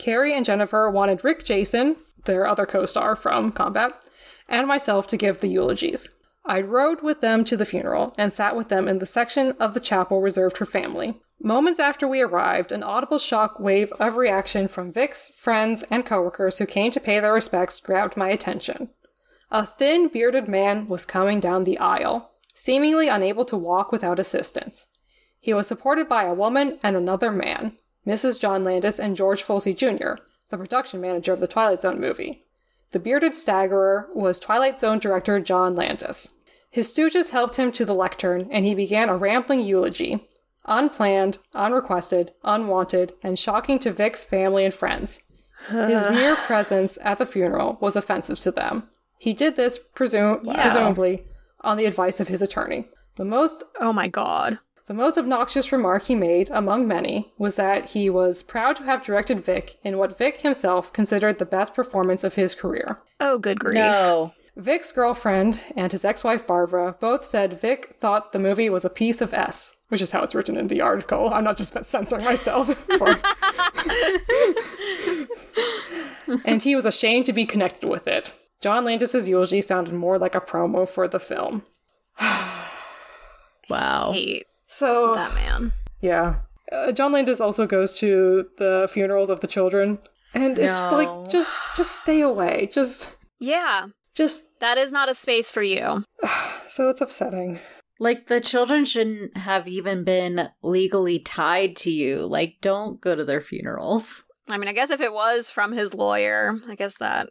Carrie 0.00 0.34
and 0.34 0.44
Jennifer 0.44 0.90
wanted 0.90 1.22
Rick 1.22 1.44
Jason, 1.44 1.96
their 2.24 2.46
other 2.46 2.66
co 2.66 2.86
star 2.86 3.14
from 3.14 3.52
Combat, 3.52 3.92
and 4.48 4.66
myself 4.66 5.06
to 5.08 5.16
give 5.16 5.40
the 5.40 5.48
eulogies. 5.48 6.08
I 6.44 6.62
rode 6.62 7.02
with 7.02 7.20
them 7.20 7.44
to 7.44 7.56
the 7.56 7.66
funeral 7.66 8.14
and 8.16 8.32
sat 8.32 8.56
with 8.56 8.70
them 8.70 8.88
in 8.88 8.98
the 8.98 9.06
section 9.06 9.52
of 9.60 9.74
the 9.74 9.80
chapel 9.80 10.22
reserved 10.22 10.56
for 10.56 10.64
family. 10.64 11.20
Moments 11.42 11.78
after 11.78 12.08
we 12.08 12.20
arrived, 12.20 12.72
an 12.72 12.82
audible 12.82 13.18
shock 13.18 13.60
wave 13.60 13.92
of 13.92 14.16
reaction 14.16 14.68
from 14.68 14.92
Vic's 14.92 15.28
friends 15.36 15.82
and 15.84 16.04
coworkers 16.04 16.58
who 16.58 16.66
came 16.66 16.90
to 16.92 17.00
pay 17.00 17.20
their 17.20 17.32
respects 17.32 17.78
grabbed 17.78 18.16
my 18.16 18.30
attention. 18.30 18.88
A 19.50 19.66
thin, 19.66 20.08
bearded 20.08 20.48
man 20.48 20.88
was 20.88 21.04
coming 21.04 21.40
down 21.40 21.64
the 21.64 21.78
aisle, 21.78 22.30
seemingly 22.54 23.08
unable 23.08 23.44
to 23.44 23.56
walk 23.56 23.92
without 23.92 24.18
assistance. 24.18 24.86
He 25.40 25.54
was 25.54 25.66
supported 25.66 26.08
by 26.08 26.24
a 26.24 26.34
woman 26.34 26.78
and 26.82 26.96
another 26.96 27.30
man, 27.30 27.76
Mrs. 28.06 28.40
John 28.40 28.64
Landis 28.64 28.98
and 28.98 29.16
George 29.16 29.42
Folsey 29.44 29.76
Jr., 29.76 30.20
the 30.48 30.56
production 30.58 31.00
manager 31.00 31.32
of 31.32 31.40
the 31.40 31.46
Twilight 31.46 31.80
Zone 31.80 32.00
movie. 32.00 32.44
The 32.92 32.98
bearded 32.98 33.36
staggerer 33.36 34.08
was 34.14 34.40
Twilight 34.40 34.80
Zone 34.80 34.98
director 34.98 35.38
John 35.40 35.74
Landis. 35.76 36.34
His 36.70 36.92
stooges 36.92 37.30
helped 37.30 37.56
him 37.56 37.72
to 37.72 37.84
the 37.84 37.94
lectern, 37.94 38.48
and 38.50 38.64
he 38.64 38.74
began 38.74 39.08
a 39.08 39.16
rambling 39.16 39.60
eulogy. 39.60 40.28
Unplanned, 40.64 41.38
unrequested, 41.54 42.32
unwanted, 42.44 43.12
and 43.22 43.38
shocking 43.38 43.78
to 43.80 43.90
Vic's 43.92 44.24
family 44.24 44.64
and 44.64 44.74
friends. 44.74 45.20
His 45.68 46.04
mere 46.10 46.36
presence 46.36 46.98
at 47.02 47.18
the 47.18 47.26
funeral 47.26 47.78
was 47.80 47.96
offensive 47.96 48.38
to 48.40 48.50
them. 48.50 48.88
He 49.18 49.32
did 49.34 49.56
this, 49.56 49.78
presume- 49.78 50.42
presumably, 50.44 51.24
on 51.60 51.76
the 51.76 51.86
advice 51.86 52.20
of 52.20 52.28
his 52.28 52.40
attorney. 52.42 52.88
The 53.16 53.24
most 53.24 53.62
Oh 53.80 53.92
my 53.92 54.08
god. 54.08 54.58
The 54.90 54.94
most 54.94 55.16
obnoxious 55.16 55.70
remark 55.70 56.02
he 56.02 56.16
made, 56.16 56.50
among 56.50 56.88
many, 56.88 57.32
was 57.38 57.54
that 57.54 57.90
he 57.90 58.10
was 58.10 58.42
proud 58.42 58.74
to 58.74 58.82
have 58.82 59.04
directed 59.04 59.38
Vic 59.38 59.78
in 59.84 59.98
what 59.98 60.18
Vic 60.18 60.38
himself 60.38 60.92
considered 60.92 61.38
the 61.38 61.44
best 61.44 61.76
performance 61.76 62.24
of 62.24 62.34
his 62.34 62.56
career. 62.56 62.98
Oh, 63.20 63.38
good 63.38 63.60
grief. 63.60 63.76
No. 63.76 64.34
Vic's 64.56 64.90
girlfriend 64.90 65.62
and 65.76 65.92
his 65.92 66.04
ex 66.04 66.24
wife 66.24 66.44
Barbara 66.44 66.96
both 66.98 67.24
said 67.24 67.60
Vic 67.60 67.98
thought 68.00 68.32
the 68.32 68.40
movie 68.40 68.68
was 68.68 68.84
a 68.84 68.90
piece 68.90 69.20
of 69.20 69.32
S, 69.32 69.76
which 69.90 70.00
is 70.00 70.10
how 70.10 70.24
it's 70.24 70.34
written 70.34 70.56
in 70.56 70.66
the 70.66 70.80
article. 70.80 71.32
I'm 71.32 71.44
not 71.44 71.56
just 71.56 71.84
censoring 71.84 72.24
myself. 72.24 72.76
For... 72.98 73.16
and 76.44 76.62
he 76.62 76.74
was 76.74 76.84
ashamed 76.84 77.26
to 77.26 77.32
be 77.32 77.46
connected 77.46 77.88
with 77.88 78.08
it. 78.08 78.32
John 78.60 78.84
Landis's 78.84 79.28
eulogy 79.28 79.62
sounded 79.62 79.94
more 79.94 80.18
like 80.18 80.34
a 80.34 80.40
promo 80.40 80.88
for 80.88 81.06
the 81.06 81.20
film. 81.20 81.62
Wow. 83.68 84.10
hate 84.10 84.48
So, 84.72 85.14
that 85.14 85.34
man. 85.34 85.72
yeah. 86.00 86.36
Uh, 86.70 86.92
John 86.92 87.10
Landis 87.10 87.40
also 87.40 87.66
goes 87.66 87.92
to 87.98 88.46
the 88.58 88.88
funerals 88.92 89.28
of 89.28 89.40
the 89.40 89.48
children. 89.48 89.98
And 90.32 90.56
it's 90.58 90.72
just 90.72 90.92
like, 90.92 91.28
just, 91.28 91.52
just 91.76 92.00
stay 92.02 92.20
away. 92.20 92.68
Just, 92.72 93.10
Yeah, 93.40 93.86
just, 94.14 94.60
that 94.60 94.78
is 94.78 94.92
not 94.92 95.08
a 95.10 95.14
space 95.14 95.50
for 95.50 95.62
you. 95.62 96.04
so 96.68 96.88
it's 96.88 97.00
upsetting. 97.00 97.58
Like 97.98 98.28
the 98.28 98.40
children 98.40 98.84
shouldn't 98.84 99.36
have 99.36 99.66
even 99.66 100.04
been 100.04 100.48
legally 100.62 101.18
tied 101.18 101.74
to 101.78 101.90
you. 101.90 102.24
Like, 102.26 102.54
don't 102.62 103.00
go 103.00 103.16
to 103.16 103.24
their 103.24 103.40
funerals. 103.40 104.22
I 104.48 104.56
mean, 104.56 104.68
I 104.68 104.72
guess 104.72 104.90
if 104.90 105.00
it 105.00 105.12
was 105.12 105.50
from 105.50 105.72
his 105.72 105.92
lawyer, 105.94 106.54
I 106.68 106.76
guess 106.76 106.96
that. 106.98 107.26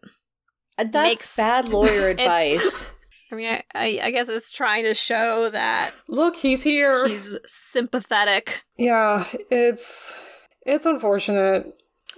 Uh, 0.77 0.83
That's 0.91 1.09
Makes- 1.09 1.37
bad 1.37 1.69
lawyer 1.69 2.09
It's- 2.09 2.19
advice. 2.19 2.93
I 3.31 3.35
mean, 3.35 3.47
I, 3.47 3.63
I, 3.75 3.99
I 4.03 4.11
guess 4.11 4.29
it's 4.29 4.51
trying 4.51 4.83
to 4.85 4.93
show 4.93 5.49
that 5.49 5.93
Look, 6.07 6.35
he's 6.35 6.63
here. 6.63 7.07
he's 7.07 7.37
sympathetic. 7.45 8.63
Yeah, 8.77 9.25
it's 9.51 10.19
it's 10.65 10.85
unfortunate. 10.85 11.67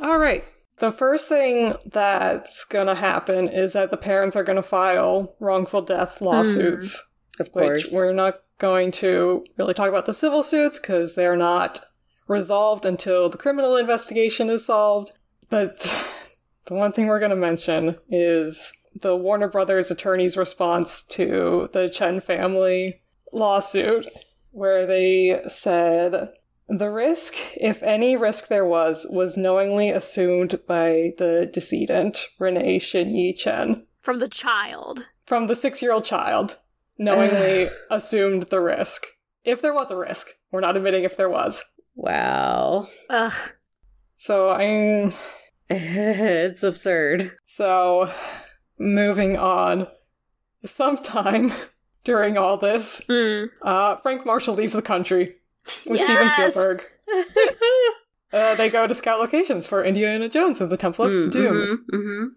All 0.01 0.19
right. 0.19 0.43
The 0.79 0.91
first 0.91 1.29
thing 1.29 1.75
that's 1.85 2.65
going 2.65 2.87
to 2.87 2.95
happen 2.95 3.49
is 3.49 3.73
that 3.73 3.91
the 3.91 3.97
parents 3.97 4.35
are 4.35 4.43
going 4.43 4.55
to 4.55 4.63
file 4.63 5.35
wrongful 5.39 5.81
death 5.81 6.17
hmm. 6.17 6.25
lawsuits, 6.25 7.13
of 7.39 7.47
which 7.47 7.53
course. 7.53 7.91
we're 7.91 8.13
not 8.13 8.41
going 8.57 8.91
to 8.91 9.43
really 9.57 9.73
talk 9.73 9.89
about 9.89 10.05
the 10.05 10.13
civil 10.13 10.43
suits 10.43 10.79
cuz 10.79 11.15
they're 11.15 11.37
not 11.37 11.81
resolved 12.27 12.85
until 12.85 13.29
the 13.29 13.37
criminal 13.37 13.75
investigation 13.75 14.49
is 14.49 14.65
solved. 14.65 15.11
But 15.49 15.77
the 16.65 16.73
one 16.73 16.91
thing 16.91 17.07
we're 17.07 17.19
going 17.19 17.31
to 17.31 17.35
mention 17.35 17.97
is 18.09 18.73
the 18.93 19.15
Warner 19.15 19.47
Brothers 19.47 19.89
attorney's 19.91 20.37
response 20.37 21.01
to 21.07 21.69
the 21.73 21.89
Chen 21.89 22.19
family 22.19 23.01
lawsuit 23.31 24.07
where 24.51 24.85
they 24.85 25.41
said 25.47 26.29
the 26.67 26.89
risk, 26.89 27.35
if 27.55 27.81
any 27.83 28.15
risk 28.17 28.47
there 28.47 28.65
was, 28.65 29.07
was 29.09 29.37
knowingly 29.37 29.89
assumed 29.89 30.59
by 30.67 31.11
the 31.17 31.49
decedent, 31.51 32.27
Renee 32.39 32.79
Shinyi 32.79 33.37
Chen, 33.37 33.87
From 34.01 34.19
the 34.19 34.27
child. 34.29 35.07
from 35.23 35.47
the 35.47 35.55
six 35.55 35.81
year 35.81 35.91
old 35.93 36.03
child, 36.05 36.57
knowingly 36.97 37.69
assumed 37.89 38.43
the 38.43 38.59
risk. 38.61 39.05
If 39.43 39.61
there 39.61 39.73
was 39.73 39.89
a 39.91 39.97
risk, 39.97 40.27
we're 40.51 40.59
not 40.61 40.77
admitting 40.77 41.03
if 41.03 41.17
there 41.17 41.29
was. 41.29 41.63
wow. 41.95 42.87
Ugh. 43.09 43.33
So 44.17 44.49
I'm. 44.49 45.13
it's 45.69 46.63
absurd. 46.63 47.31
So, 47.47 48.09
moving 48.81 49.37
on. 49.37 49.87
Sometime 50.65 51.51
during 52.03 52.37
all 52.37 52.57
this, 52.57 53.01
Mm. 53.07 53.49
uh, 53.61 53.95
Frank 53.97 54.25
Marshall 54.25 54.55
leaves 54.55 54.73
the 54.73 54.81
country 54.81 55.35
with 55.87 55.99
Yes! 55.99 56.05
Steven 56.33 56.51
Spielberg. 56.51 56.83
Uh, 58.33 58.55
they 58.55 58.69
go 58.69 58.87
to 58.87 58.95
scout 58.95 59.19
locations 59.19 59.67
for 59.67 59.83
Indiana 59.83 60.29
Jones 60.29 60.61
and 60.61 60.71
the 60.71 60.77
Temple 60.77 61.03
of 61.03 61.11
Mm, 61.11 61.31
Doom. 61.31 61.85
mhm, 61.93 61.99
mhm. 61.99 62.27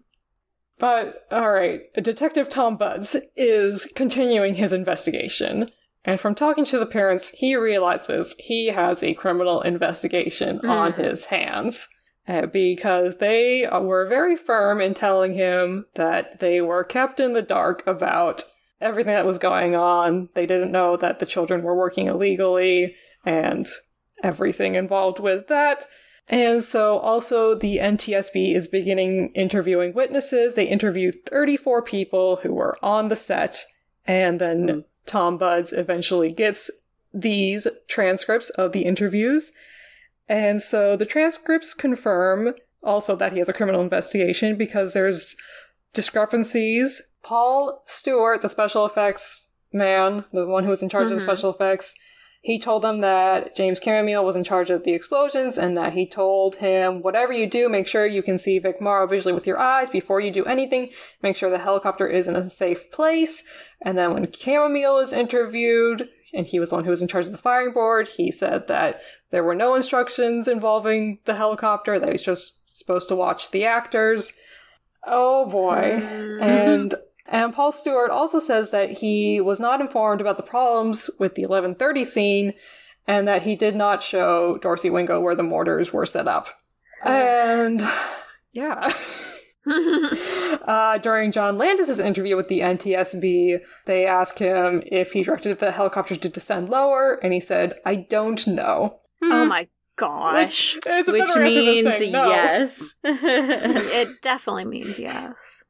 But, 0.77 1.25
alright, 1.31 1.83
Detective 1.93 2.49
Tom 2.49 2.75
Budds 2.75 3.15
is 3.37 3.85
continuing 3.95 4.55
his 4.55 4.73
investigation. 4.73 5.71
And 6.03 6.19
from 6.19 6.35
talking 6.35 6.65
to 6.65 6.77
the 6.79 6.85
parents, 6.85 7.29
he 7.37 7.55
realizes 7.55 8.35
he 8.39 8.67
has 8.67 9.03
a 9.03 9.13
criminal 9.13 9.61
investigation 9.61 10.59
on 10.65 10.91
his 10.93 11.25
hands. 11.27 11.87
Uh, 12.27 12.47
because 12.47 13.17
they 13.17 13.67
were 13.71 14.07
very 14.07 14.35
firm 14.35 14.81
in 14.81 14.95
telling 14.95 15.35
him 15.35 15.85
that 15.93 16.39
they 16.39 16.59
were 16.59 16.83
kept 16.83 17.19
in 17.19 17.33
the 17.33 17.41
dark 17.41 17.85
about 17.85 18.43
everything 18.81 19.13
that 19.13 19.27
was 19.27 19.37
going 19.37 19.75
on. 19.75 20.29
They 20.33 20.47
didn't 20.47 20.71
know 20.71 20.97
that 20.97 21.19
the 21.19 21.27
children 21.27 21.61
were 21.61 21.77
working 21.77 22.07
illegally 22.07 22.95
and 23.25 23.67
everything 24.23 24.73
involved 24.73 25.19
with 25.19 25.47
that. 25.47 25.85
And 26.27 26.63
so 26.63 26.97
also 26.97 27.53
the 27.53 27.77
NTSB 27.77 28.55
is 28.55 28.67
beginning 28.67 29.29
interviewing 29.35 29.93
witnesses. 29.93 30.55
They 30.55 30.67
interviewed 30.67 31.25
34 31.27 31.83
people 31.83 32.37
who 32.37 32.53
were 32.53 32.77
on 32.81 33.09
the 33.09 33.15
set. 33.15 33.63
And 34.07 34.39
then 34.39 34.85
Tom 35.05 35.37
Budds 35.37 35.71
eventually 35.71 36.31
gets 36.31 36.71
these 37.13 37.67
transcripts 37.87 38.49
of 38.51 38.71
the 38.71 38.85
interviews. 38.85 39.51
And 40.27 40.61
so 40.61 40.95
the 40.95 41.05
transcripts 41.05 41.73
confirm 41.73 42.55
also 42.83 43.15
that 43.15 43.31
he 43.31 43.39
has 43.39 43.49
a 43.49 43.53
criminal 43.53 43.81
investigation 43.81 44.55
because 44.55 44.93
there's 44.93 45.35
discrepancies. 45.93 47.01
Paul 47.23 47.83
Stewart, 47.87 48.41
the 48.41 48.49
special 48.49 48.85
effects 48.85 49.51
man, 49.73 50.23
the 50.31 50.45
one 50.45 50.63
who 50.63 50.69
was 50.69 50.81
in 50.81 50.89
charge 50.89 51.05
of 51.05 51.09
the 51.11 51.15
Mhm. 51.17 51.23
special 51.23 51.49
effects, 51.49 51.93
he 52.41 52.59
told 52.59 52.83
them 52.83 53.01
that 53.01 53.55
James 53.55 53.79
Camille 53.79 54.23
was 54.23 54.35
in 54.35 54.43
charge 54.43 54.69
of 54.69 54.83
the 54.83 54.93
explosions 54.93 55.57
and 55.57 55.75
that 55.75 55.93
he 55.93 56.07
told 56.07 56.57
him, 56.57 57.01
whatever 57.01 57.33
you 57.33 57.47
do, 57.47 57.67
make 57.67 57.87
sure 57.87 58.05
you 58.05 58.21
can 58.21 58.37
see 58.37 58.59
Vic 58.59 58.79
Morrow 58.79 59.07
visually 59.07 59.33
with 59.33 59.47
your 59.47 59.57
eyes 59.57 59.89
before 59.89 60.21
you 60.21 60.29
do 60.31 60.45
anything. 60.45 60.91
Make 61.23 61.35
sure 61.35 61.49
the 61.49 61.57
helicopter 61.57 62.07
is 62.07 62.27
in 62.27 62.35
a 62.35 62.49
safe 62.49 62.91
place. 62.91 63.43
And 63.81 63.97
then 63.97 64.13
when 64.13 64.27
Camille 64.27 64.93
was 64.95 65.11
interviewed, 65.11 66.07
and 66.35 66.45
he 66.45 66.59
was 66.59 66.69
the 66.69 66.75
one 66.75 66.83
who 66.83 66.89
was 66.89 67.01
in 67.01 67.07
charge 67.07 67.25
of 67.25 67.31
the 67.31 67.37
firing 67.37 67.73
board, 67.73 68.07
he 68.07 68.31
said 68.31 68.67
that 68.67 69.01
there 69.29 69.43
were 69.43 69.55
no 69.55 69.73
instructions 69.73 70.47
involving 70.47 71.19
the 71.25 71.35
helicopter, 71.35 71.97
that 71.97 72.11
he's 72.11 72.23
just 72.23 72.77
supposed 72.77 73.07
to 73.07 73.15
watch 73.15 73.51
the 73.51 73.65
actors. 73.65 74.33
Oh 75.05 75.47
boy. 75.47 75.99
Mm. 76.01 76.41
And 76.41 76.95
and 77.25 77.53
Paul 77.53 77.71
Stewart 77.71 78.11
also 78.11 78.39
says 78.39 78.71
that 78.71 78.99
he 78.99 79.39
was 79.39 79.59
not 79.59 79.81
informed 79.81 80.21
about 80.21 80.37
the 80.37 80.43
problems 80.43 81.09
with 81.19 81.35
the 81.35 81.43
1130 81.43 82.05
scene 82.05 82.53
and 83.07 83.27
that 83.27 83.43
he 83.43 83.55
did 83.55 83.75
not 83.75 84.03
show 84.03 84.57
Dorsey 84.57 84.89
Wingo 84.89 85.21
where 85.21 85.35
the 85.35 85.43
mortars 85.43 85.93
were 85.93 86.05
set 86.05 86.27
up. 86.27 86.49
Oh. 87.03 87.11
And 87.11 87.81
yeah. 88.51 88.91
uh, 90.65 90.97
during 90.99 91.31
John 91.31 91.57
Landis's 91.57 91.99
interview 91.99 92.35
with 92.35 92.47
the 92.47 92.59
NTSB, 92.59 93.59
they 93.85 94.05
asked 94.05 94.39
him 94.39 94.83
if 94.85 95.13
he 95.13 95.23
directed 95.23 95.59
the 95.59 95.71
helicopter 95.71 96.15
to 96.15 96.29
descend 96.29 96.69
lower, 96.69 97.19
and 97.23 97.33
he 97.33 97.39
said, 97.39 97.75
"I 97.85 97.95
don't 97.95 98.45
know." 98.47 98.99
oh 99.23 99.45
my 99.45 99.67
gosh. 99.95 100.77
It's 100.85 101.09
a 101.09 101.11
Which 101.11 101.27
better 101.27 101.51
than 101.51 101.65
means 101.65 102.11
no. 102.11 102.29
yes. 102.29 102.93
it 103.03 104.09
definitely 104.21 104.65
means 104.65 104.99
yes. 104.99 105.63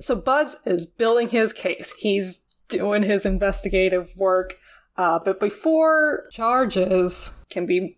So 0.00 0.16
Budds 0.16 0.56
is 0.66 0.86
building 0.86 1.28
his 1.28 1.52
case. 1.52 1.92
He's 1.98 2.40
doing 2.68 3.02
his 3.02 3.24
investigative 3.24 4.12
work. 4.16 4.54
Uh, 4.96 5.18
but 5.18 5.40
before 5.40 6.24
charges 6.30 7.30
can 7.50 7.64
be 7.64 7.96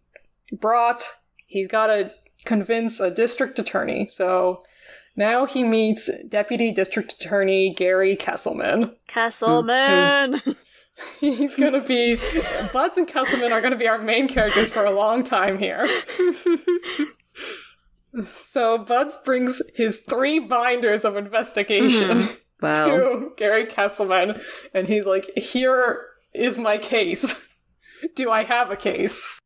brought, 0.53 1.09
he's 1.47 1.67
got 1.67 1.89
to 1.89 2.13
convince 2.45 3.01
a 3.01 3.11
district 3.11 3.59
attorney. 3.59 4.07
So 4.09 4.61
now 5.17 5.47
he 5.47 5.63
meets 5.63 6.11
Deputy 6.29 6.73
District 6.73 7.13
Attorney 7.13 7.73
Gary 7.75 8.17
Kesselman. 8.17 8.95
Castleman. 9.07 10.41
He's 11.21 11.55
going 11.57 11.73
to 11.73 11.81
be. 11.81 12.17
Budds 12.73 12.99
and 12.99 13.07
Kesselman 13.09 13.51
are 13.51 13.61
going 13.61 13.73
to 13.73 13.79
be 13.79 13.89
our 13.89 13.99
main 13.99 14.29
characters 14.29 14.71
for 14.71 14.85
a 14.85 14.91
long 14.91 15.25
time 15.25 15.59
here. 15.59 15.87
So 18.23 18.79
Budds 18.79 19.17
brings 19.25 19.61
his 19.75 19.99
three 19.99 20.39
binders 20.39 21.05
of 21.05 21.17
investigation 21.17 22.29
wow. 22.61 22.71
to 22.73 23.33
Gary 23.37 23.67
Kesselman, 23.67 24.41
and 24.73 24.87
he's 24.87 25.07
like, 25.07 25.37
"Here 25.37 26.07
is 26.33 26.59
my 26.59 26.79
case. 26.79 27.49
Do 28.15 28.31
I 28.31 28.45
have 28.45 28.71
a 28.71 28.77
case?" 28.77 29.41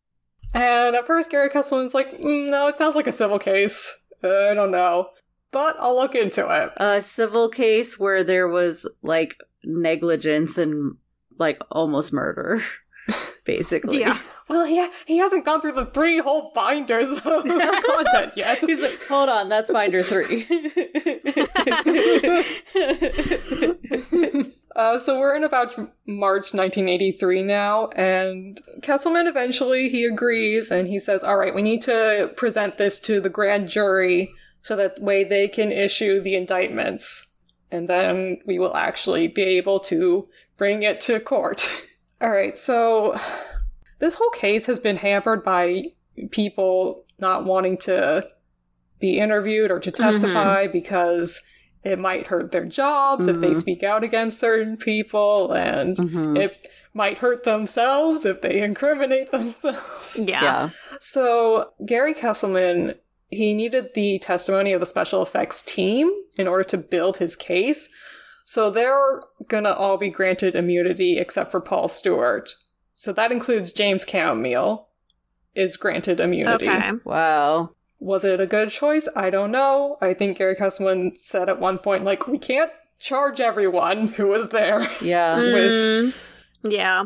And 0.53 0.97
at 0.97 1.07
first, 1.07 1.31
Gary 1.31 1.49
Kesselman's 1.49 1.95
like, 1.95 2.19
"Mm, 2.21 2.51
"No, 2.51 2.69
it 2.69 2.77
sounds 2.77 2.95
like 2.95 3.07
a 3.07 3.13
civil 3.13 3.39
case." 3.39 3.95
I 4.23 4.53
don't 4.55 4.71
know. 4.71 5.11
But 5.51 5.77
I'll 5.81 5.97
look 5.97 6.15
into 6.15 6.47
it. 6.49 6.73
A 6.77 7.01
civil 7.01 7.49
case 7.49 7.99
where 7.99 8.23
there 8.23 8.49
was 8.49 8.87
like 9.03 9.39
negligence 9.65 10.59
and 10.59 10.97
like 11.39 11.61
almost 11.71 12.13
murder, 12.13 12.63
basically. 13.45 14.01
Yeah. 14.01 14.19
Well, 14.49 14.65
he, 14.65 14.87
he 15.07 15.19
hasn't 15.19 15.45
gone 15.45 15.61
through 15.61 15.73
the 15.73 15.87
three 15.87 16.19
whole 16.19 16.53
binders 16.55 17.13
of 17.13 17.23
content 17.23 18.37
yet. 18.37 18.63
He's 18.63 18.81
like, 18.81 19.03
hold 19.07 19.29
on, 19.29 19.49
that's 19.49 19.71
binder 19.71 20.03
three. 20.03 20.47
Uh, 24.77 24.97
so 24.97 25.19
we're 25.19 25.35
in 25.35 25.43
about 25.43 25.77
March 26.07 26.55
1983 26.55 27.43
now, 27.43 27.89
and 27.97 28.61
Kesselman 28.79 29.27
eventually 29.27 29.89
he 29.89 30.05
agrees 30.05 30.71
and 30.71 30.87
he 30.87 31.01
says, 31.01 31.25
"All 31.25 31.37
right, 31.37 31.53
we 31.53 31.63
need 31.63 31.81
to 31.83 32.31
present 32.37 32.79
this 32.79 33.01
to 33.01 33.21
the 33.21 33.29
grand 33.29 33.69
jury 33.69 34.31
so 34.69 34.77
that 34.77 35.01
way 35.01 35.25
they 35.25 35.49
can 35.49 35.73
issue 35.73 36.21
the 36.21 36.35
indictments, 36.37 37.35
and 37.71 37.89
then 37.89 38.39
we 38.45 38.59
will 38.59 38.77
actually 38.77 39.27
be 39.27 39.43
able 39.43 39.81
to 39.81 40.29
bring 40.59 40.83
it 40.83 41.01
to 41.01 41.19
court." 41.21 41.67
All 42.21 42.31
right, 42.31 42.57
so 42.59 43.19
this 43.99 44.15
whole 44.15 44.31
case 44.31 44.67
has 44.67 44.79
been 44.79 44.97
hampered 44.97 45.43
by 45.43 45.85
people 46.31 47.05
not 47.19 47.45
wanting 47.45 47.79
to 47.79 48.29
be 49.01 49.19
interviewed 49.19 49.71
or 49.71 49.81
to 49.81 49.91
testify 49.91 50.67
because 50.67 51.41
it 51.85 51.99
might 51.99 52.27
hurt 52.27 52.51
their 52.51 52.67
jobs 52.67 53.29
if 53.29 53.41
they 53.41 53.53
Mhm. 53.53 53.57
speak 53.57 53.83
out 53.85 54.03
against 54.05 54.41
certain 54.41 54.77
people, 54.77 55.53
and 55.53 55.97
Mhm. 55.97 56.37
it 56.37 56.69
might 56.93 57.19
hurt 57.19 57.45
themselves 57.45 58.27
if 58.27 58.41
they 58.41 58.61
incriminate 58.61 59.31
themselves. 59.37 60.19
Yeah. 60.19 60.43
yeah. 60.43 60.71
So, 61.01 61.71
Gary 61.87 62.15
Kesselman, 62.15 62.97
he 63.29 63.55
needed 63.55 63.95
the 63.95 64.19
testimony 64.19 64.73
of 64.73 64.81
the 64.81 64.87
special 64.87 65.23
effects 65.23 65.63
team 65.63 66.11
in 66.37 66.49
order 66.49 66.65
to 66.65 66.79
build 66.79 67.19
his 67.19 67.37
case. 67.37 67.89
So, 68.45 68.71
they're 68.71 69.23
gonna 69.49 69.73
all 69.73 69.99
be 69.99 70.09
granted 70.09 70.55
immunity 70.55 71.19
except 71.19 71.51
for 71.51 71.61
Paul 71.61 71.89
Stewart. 71.89 72.53
So, 72.93 73.13
that 73.13 73.33
includes 73.33 73.73
James 73.73 74.05
Camille 74.05 74.89
is 75.55 75.77
granted 75.77 76.21
immunity. 76.21 76.69
Okay. 76.69 76.93
Wow. 77.05 77.71
Was 77.99 78.25
it 78.25 78.41
a 78.41 78.47
good 78.47 78.71
choice? 78.71 79.09
I 79.17 79.29
don't 79.29 79.51
know. 79.51 79.99
I 80.01 80.15
think 80.15 80.39
Gary 80.39 80.55
Kesselman 80.55 81.19
said 81.19 81.49
at 81.49 81.61
one 81.61 81.79
point, 81.79 82.05
like, 82.05 82.29
we 82.29 82.39
can't 82.39 82.71
charge 82.99 83.41
everyone 83.41 84.09
who 84.09 84.27
was 84.29 84.49
there. 84.51 84.89
Yeah. 85.01 85.39
Mm, 86.65 86.73
yeah. 86.73 87.05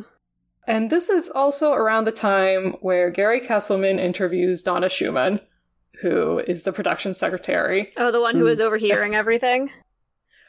And 0.66 0.88
this 0.88 1.10
is 1.10 1.28
also 1.28 1.72
around 1.72 2.04
the 2.04 2.12
time 2.12 2.76
where 2.80 3.10
Gary 3.10 3.40
Kesselman 3.40 3.98
interviews 3.98 4.62
Donna 4.62 4.88
Schumann, 4.88 5.40
who 6.02 6.38
is 6.40 6.64
the 6.64 6.72
production 6.72 7.14
secretary. 7.14 7.92
Oh, 7.96 8.10
the 8.10 8.20
one 8.20 8.34
who 8.36 8.42
Mm. 8.44 8.48
was 8.50 8.60
overhearing 8.60 9.14
everything? 9.14 9.70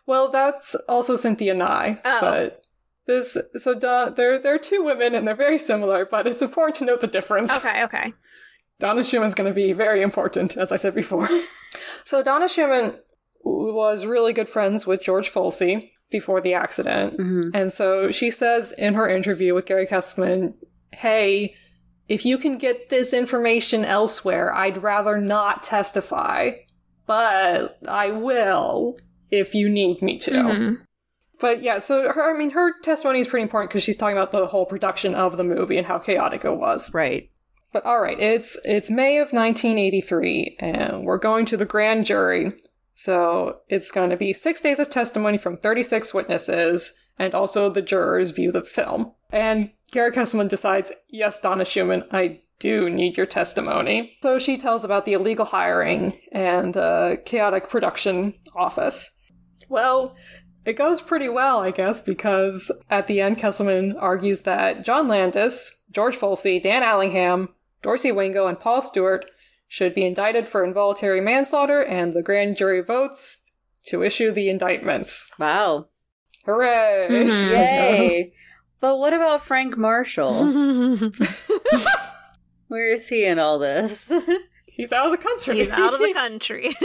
Well, 0.06 0.32
that's 0.32 0.76
also 0.89 1.16
Cynthia 1.16 1.54
Nye, 1.54 1.97
Oh. 2.04 2.18
but 2.20 2.62
this 3.08 3.38
so 3.56 3.74
Don, 3.74 4.16
they're 4.16 4.38
they're 4.38 4.58
two 4.60 4.84
women 4.84 5.16
and 5.16 5.26
they're 5.26 5.34
very 5.34 5.58
similar, 5.58 6.06
but 6.06 6.28
it's 6.28 6.41
important 6.41 6.76
to 6.78 6.86
note 6.86 6.99
the 6.99 7.08
difference. 7.08 7.56
Okay, 7.58 7.86
okay. 7.86 8.14
Donna 8.80 9.01
Schumann's 9.06 9.34
going 9.34 9.49
to 9.49 9.54
be 9.56 9.72
very 9.72 10.01
important, 10.01 10.58
as 10.58 10.74
I 10.74 10.76
said 10.76 10.93
before. 10.93 11.30
so 12.04 12.22
Donna 12.22 12.49
Schumann 12.49 12.95
was 13.45 14.06
really 14.06 14.34
good 14.34 14.49
friends 14.49 14.86
with 14.86 15.01
George 15.01 15.32
Folsey 15.32 15.91
before 16.12 16.41
the 16.41 16.54
accident. 16.54 17.18
Mhm. 17.18 17.51
And 17.54 17.72
so 17.72 18.12
she 18.12 18.30
says 18.30 18.74
in 18.78 18.95
her 18.95 19.08
interview 19.08 19.54
with 19.54 19.66
Gary 19.66 19.88
Kesselman, 19.88 20.56
hey, 20.91 21.54
if 22.08 22.26
you 22.26 22.38
can 22.38 22.58
get 22.58 22.89
this 22.89 23.14
information 23.14 23.86
elsewhere, 23.86 24.54
I'd 24.54 24.84
rather 24.84 25.18
not 25.18 25.64
testify, 25.64 26.51
but 27.06 27.78
I 27.88 28.12
will 28.12 28.97
if 29.32 29.56
you 29.56 29.70
need 29.70 30.01
me 30.01 30.18
to. 30.20 30.32
Mhm. 30.32 30.78
But 31.39 31.62
yeah, 31.62 31.80
so 31.80 32.12
her, 32.12 32.34
I 32.34 32.38
mean, 32.38 32.51
her 32.51 32.80
testimony 32.82 33.20
is 33.20 33.28
pretty 33.28 33.43
important 33.43 33.70
because 33.70 33.84
she's 33.84 33.97
talking 33.97 34.18
about 34.18 34.32
the 34.32 34.47
whole 34.47 34.66
production 34.66 35.16
of 35.16 35.36
the 35.36 35.43
movie 35.43 35.78
and 35.78 35.88
how 35.88 35.97
chaotic 35.97 36.45
it 36.45 36.58
was. 36.58 36.93
Right. 36.93 37.30
But 37.74 37.86
all 37.86 37.99
right, 37.99 38.20
it's 38.20 38.58
it's 38.66 38.91
May 38.91 39.18
of 39.18 39.34
1983, 39.34 40.58
and 40.60 41.06
we're 41.06 41.18
going 41.18 41.45
to 41.47 41.58
the 41.58 41.66
grand 41.66 42.06
jury. 42.06 42.54
So 42.93 43.62
it's 43.68 43.91
going 43.91 44.12
to 44.12 44.16
be 44.18 44.32
six 44.32 44.62
days 44.62 44.80
of 44.80 44.89
testimony 44.91 45.38
from 45.38 45.58
36 45.58 46.14
witnesses, 46.14 46.93
and 47.18 47.34
also 47.34 47.70
the 47.70 47.82
jurors 47.82 48.30
view 48.32 48.51
the 48.51 48.64
film. 48.64 49.12
And 49.32 49.72
Gary 49.94 50.12
Kesselman 50.12 50.50
decides, 50.50 50.91
yes, 51.08 51.39
Donna 51.39 51.64
Schumann, 51.64 52.04
I 52.12 52.41
do 52.58 52.89
need 52.89 53.16
your 53.16 53.28
testimony. 53.28 54.18
So 54.24 54.39
she 54.39 54.58
tells 54.58 54.84
about 54.84 55.06
the 55.06 55.14
illegal 55.14 55.46
hiring 55.46 56.20
and 56.32 56.74
the 56.74 57.22
chaotic 57.26 57.70
production 57.70 58.34
office. 58.56 59.20
Well, 59.70 60.16
it 60.66 60.74
goes 60.74 61.00
pretty 61.00 61.30
well, 61.30 61.60
I 61.60 61.70
guess, 61.70 62.02
because 62.02 62.72
at 62.89 63.06
the 63.06 63.22
end, 63.22 63.38
Kesselman 63.38 63.94
argues 64.00 64.41
that 64.41 64.84
John 64.84 65.08
Landis, 65.08 65.84
George 65.91 66.18
Folsey, 66.18 66.60
Dan 66.62 66.82
Allingham, 66.82 67.50
Dorsey 67.84 68.12
Wingo, 68.12 68.48
and 68.48 68.60
Paul 68.60 68.82
Stewart 68.82 69.30
should 69.68 69.94
be 69.94 70.06
indicted 70.06 70.50
for 70.50 70.64
involuntary 70.64 71.22
manslaughter, 71.22 71.84
and 71.84 72.14
the 72.14 72.24
grand 72.24 72.58
jury 72.58 72.82
votes 72.82 73.44
to 73.88 74.02
issue 74.02 74.32
the 74.32 74.50
indictments. 74.50 75.30
Wow. 75.38 75.86
Hooray! 76.46 77.08
Mhm. 77.12 77.52
Yay. 77.52 78.34
But 78.84 78.97
what 78.97 79.13
about 79.13 79.45
Frank 79.45 79.77
Marshall? 79.77 80.43
Where 82.67 82.91
is 82.91 83.07
he 83.07 83.23
in 83.23 83.39
all 83.39 83.57
this? 83.57 84.11
He's 84.65 84.91
out 84.91 85.05
of 85.05 85.11
the 85.11 85.17
country. 85.25 85.59
He's 85.59 85.69
out 85.69 85.93
of 85.93 86.01
the 86.01 86.11
country. 86.11 86.75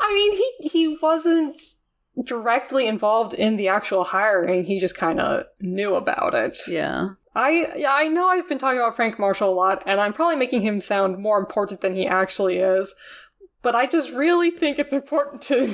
I 0.00 0.12
mean, 0.12 0.32
he 0.32 0.68
he 0.68 0.98
wasn't 1.00 1.60
directly 2.24 2.88
involved 2.88 3.34
in 3.34 3.54
the 3.54 3.68
actual 3.68 4.02
hiring. 4.02 4.64
He 4.64 4.80
just 4.80 4.96
kind 4.96 5.20
of 5.20 5.44
knew 5.60 5.94
about 5.94 6.34
it. 6.34 6.58
yeah. 6.66 7.10
I 7.36 7.72
yeah, 7.76 7.92
I 7.92 8.08
know 8.08 8.26
I've 8.26 8.48
been 8.48 8.58
talking 8.58 8.80
about 8.80 8.96
Frank 8.96 9.20
Marshall 9.20 9.50
a 9.50 9.54
lot, 9.54 9.80
and 9.86 10.00
I'm 10.00 10.12
probably 10.12 10.34
making 10.34 10.62
him 10.62 10.80
sound 10.80 11.18
more 11.18 11.38
important 11.38 11.82
than 11.82 11.94
he 11.94 12.04
actually 12.04 12.56
is. 12.56 12.92
But 13.62 13.76
I 13.76 13.86
just 13.86 14.10
really 14.10 14.50
think 14.50 14.80
it's 14.80 14.92
important 14.92 15.40
to 15.42 15.72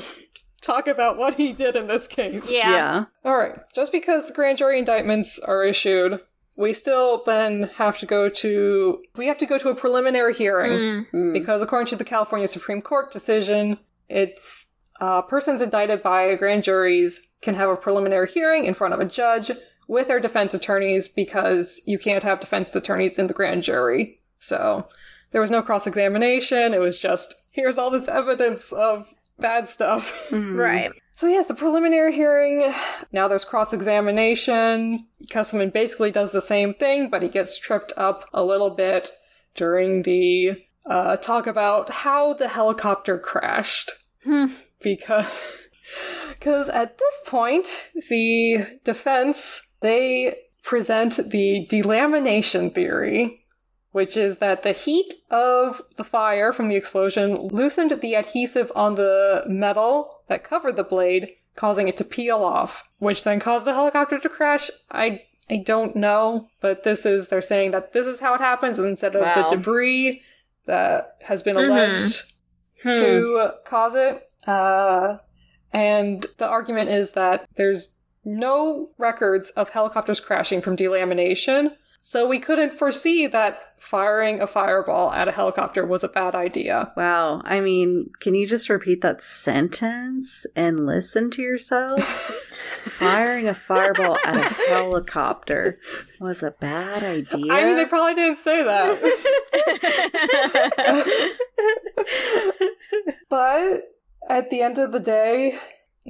talk 0.61 0.87
about 0.89 1.17
what 1.17 1.35
he 1.35 1.53
did 1.53 1.77
in 1.77 1.87
this 1.87 2.07
case. 2.07 2.51
yeah. 2.51 2.71
Yeah. 2.71 3.05
All 3.25 3.37
right. 3.37 3.57
Just 3.75 3.93
because 3.93 4.27
the 4.27 4.33
grand 4.35 4.59
jury 4.59 4.79
indictments 4.79 5.39
are 5.39 5.65
issued, 5.65 6.21
we 6.57 6.73
still 6.73 7.23
then 7.25 7.71
have 7.77 7.99
to 7.99 8.07
go 8.07 8.29
to 8.29 9.03
we 9.17 9.27
have 9.27 9.39
to 9.39 9.47
go 9.47 9.57
to 9.59 9.69
a 9.71 9.75
preliminary 9.75 10.35
hearing 10.35 10.73
Mm. 10.73 11.11
Mm. 11.13 11.33
because 11.33 11.63
according 11.63 11.87
to 11.87 11.97
the 11.97 12.05
California 12.05 12.47
Supreme 12.49 12.83
Court 12.83 13.11
decision, 13.13 13.79
it's 14.09 14.73
uh, 15.01 15.23
persons 15.23 15.63
indicted 15.63 16.03
by 16.03 16.35
grand 16.35 16.63
juries 16.63 17.29
can 17.41 17.55
have 17.55 17.71
a 17.71 17.77
preliminary 17.77 18.29
hearing 18.29 18.67
in 18.67 18.75
front 18.75 18.93
of 18.93 19.01
a 19.01 19.05
judge 19.07 19.51
with 19.89 20.09
their 20.09 20.21
defense 20.21 20.53
attorneys 20.53 21.09
because 21.09 21.81
you 21.87 21.99
can't 21.99 22.23
have 22.23 22.39
defense 22.39 22.77
attorneys 22.77 23.19
in 23.19 23.27
the 23.27 23.33
grand 23.35 23.63
jury. 23.63 24.21
So 24.41 24.87
there 25.31 25.41
was 25.41 25.51
no 25.51 25.63
cross 25.63 25.87
examination. 25.87 26.75
It 26.75 26.81
was 26.81 26.99
just 26.99 27.35
here's 27.53 27.79
all 27.79 27.91
this 27.91 28.09
evidence 28.09 28.73
of 28.73 29.09
bad 29.41 29.69
stuff. 29.69 30.29
Mhm. 30.31 30.59
Right. 30.59 30.93
So 31.17 31.27
yes, 31.27 31.47
the 31.49 31.55
preliminary 31.55 32.15
hearing. 32.15 32.73
Now 33.13 33.29
there's 33.29 33.45
cross 33.45 33.73
examination. 33.75 35.07
Kesselman 35.31 35.73
basically 35.73 36.11
does 36.11 36.33
the 36.33 36.41
same 36.41 36.73
thing, 36.73 37.11
but 37.11 37.23
he 37.23 37.29
gets 37.29 37.59
tripped 37.59 37.93
up 37.97 38.25
a 38.33 38.43
little 38.43 38.71
bit 38.71 39.11
during 39.55 40.03
the 40.03 40.63
uh, 40.87 41.17
talk 41.17 41.47
about 41.47 41.91
how 41.91 42.33
the 42.33 42.49
helicopter 42.49 43.19
crashed. 43.19 43.93
Hmm. 44.25 44.47
Because, 44.83 45.67
because 46.31 46.69
at 46.71 46.97
this 46.97 47.21
point, 47.27 47.91
the 48.09 48.79
defense 48.85 49.61
they 49.81 50.37
present 50.63 51.19
the 51.31 51.67
delamination 51.71 52.75
theory, 52.75 53.40
which 53.93 54.17
is 54.17 54.39
that 54.39 54.63
the 54.63 54.73
heat 54.73 55.15
of 55.31 55.83
the 55.97 56.05
fire 56.05 56.53
from 56.53 56.69
the 56.69 56.77
explosion 56.77 57.35
loosened 57.37 57.91
the 58.01 58.15
adhesive 58.15 58.71
on 58.75 58.95
the 58.95 59.43
metal 59.47 60.23
that 60.29 60.45
covered 60.45 60.77
the 60.77 60.85
blade, 60.85 61.33
causing 61.57 61.89
it 61.89 61.97
to 61.97 62.05
peel 62.05 62.43
off, 62.45 62.89
which 62.99 63.25
then 63.25 63.41
caused 63.41 63.67
the 63.67 63.75
helicopter 63.75 64.19
to 64.19 64.29
crash. 64.29 64.71
I 64.91 65.23
I 65.53 65.57
don't 65.57 65.97
know, 65.97 66.49
but 66.61 66.85
this 66.85 67.05
is 67.05 67.27
they're 67.29 67.41
saying 67.41 67.73
that 67.73 67.93
this 67.93 68.07
is 68.07 68.21
how 68.21 68.35
it 68.35 68.41
happens 68.41 68.79
instead 68.79 69.17
of 69.17 69.23
Wow. 69.23 69.35
the 69.49 69.57
debris 69.57 70.23
that 70.67 71.17
has 71.23 71.43
been 71.43 71.57
Mhm. 71.57 71.67
alleged 71.69 72.33
Hmm. 72.83 72.93
to 72.93 73.53
cause 73.65 73.97
it. 73.97 74.31
Uh, 74.47 75.17
and 75.73 76.27
the 76.39 76.47
argument 76.47 76.91
is 76.91 77.11
that 77.13 77.47
there's 77.57 77.97
no 78.25 78.87
records 78.97 79.51
of 79.51 79.71
helicopters 79.71 80.21
crashing 80.21 80.61
from 80.61 80.77
delamination, 80.77 81.77
so 82.11 82.27
we 82.27 82.41
couldn't 82.41 82.75
foresee 82.75 83.29
that 83.29 83.61
firing 83.79 84.43
a 84.43 84.47
fireball 84.49 85.13
at 85.13 85.29
a 85.29 85.31
helicopter 85.31 85.87
was 85.87 86.03
a 86.03 86.09
bad 86.09 86.35
idea. 86.35 86.93
Wow. 86.97 87.41
I 87.45 87.61
mean, 87.61 88.11
can 88.19 88.35
you 88.35 88.49
just 88.49 88.69
repeat 88.69 89.01
that 89.03 89.23
sentence 89.23 90.45
and 90.57 90.85
listen 90.85 91.31
to 91.31 91.41
yourself? 91.41 92.03
Firing 92.03 93.47
a 93.47 93.55
fireball 93.55 94.19
at 94.25 94.35
a 94.35 94.55
helicopter 94.69 95.79
was 96.19 96.43
a 96.43 96.51
bad 96.51 97.05
idea. 97.05 97.53
I 97.53 97.65
mean, 97.65 97.77
they 97.77 97.85
probably 97.85 98.15
didn't 98.15 98.39
say 98.39 98.65
that. 98.65 98.99
But 103.29 103.85
at 104.29 104.51
the 104.51 104.63
end 104.63 104.79
of 104.79 104.91
the 104.91 104.99
day, 104.99 105.61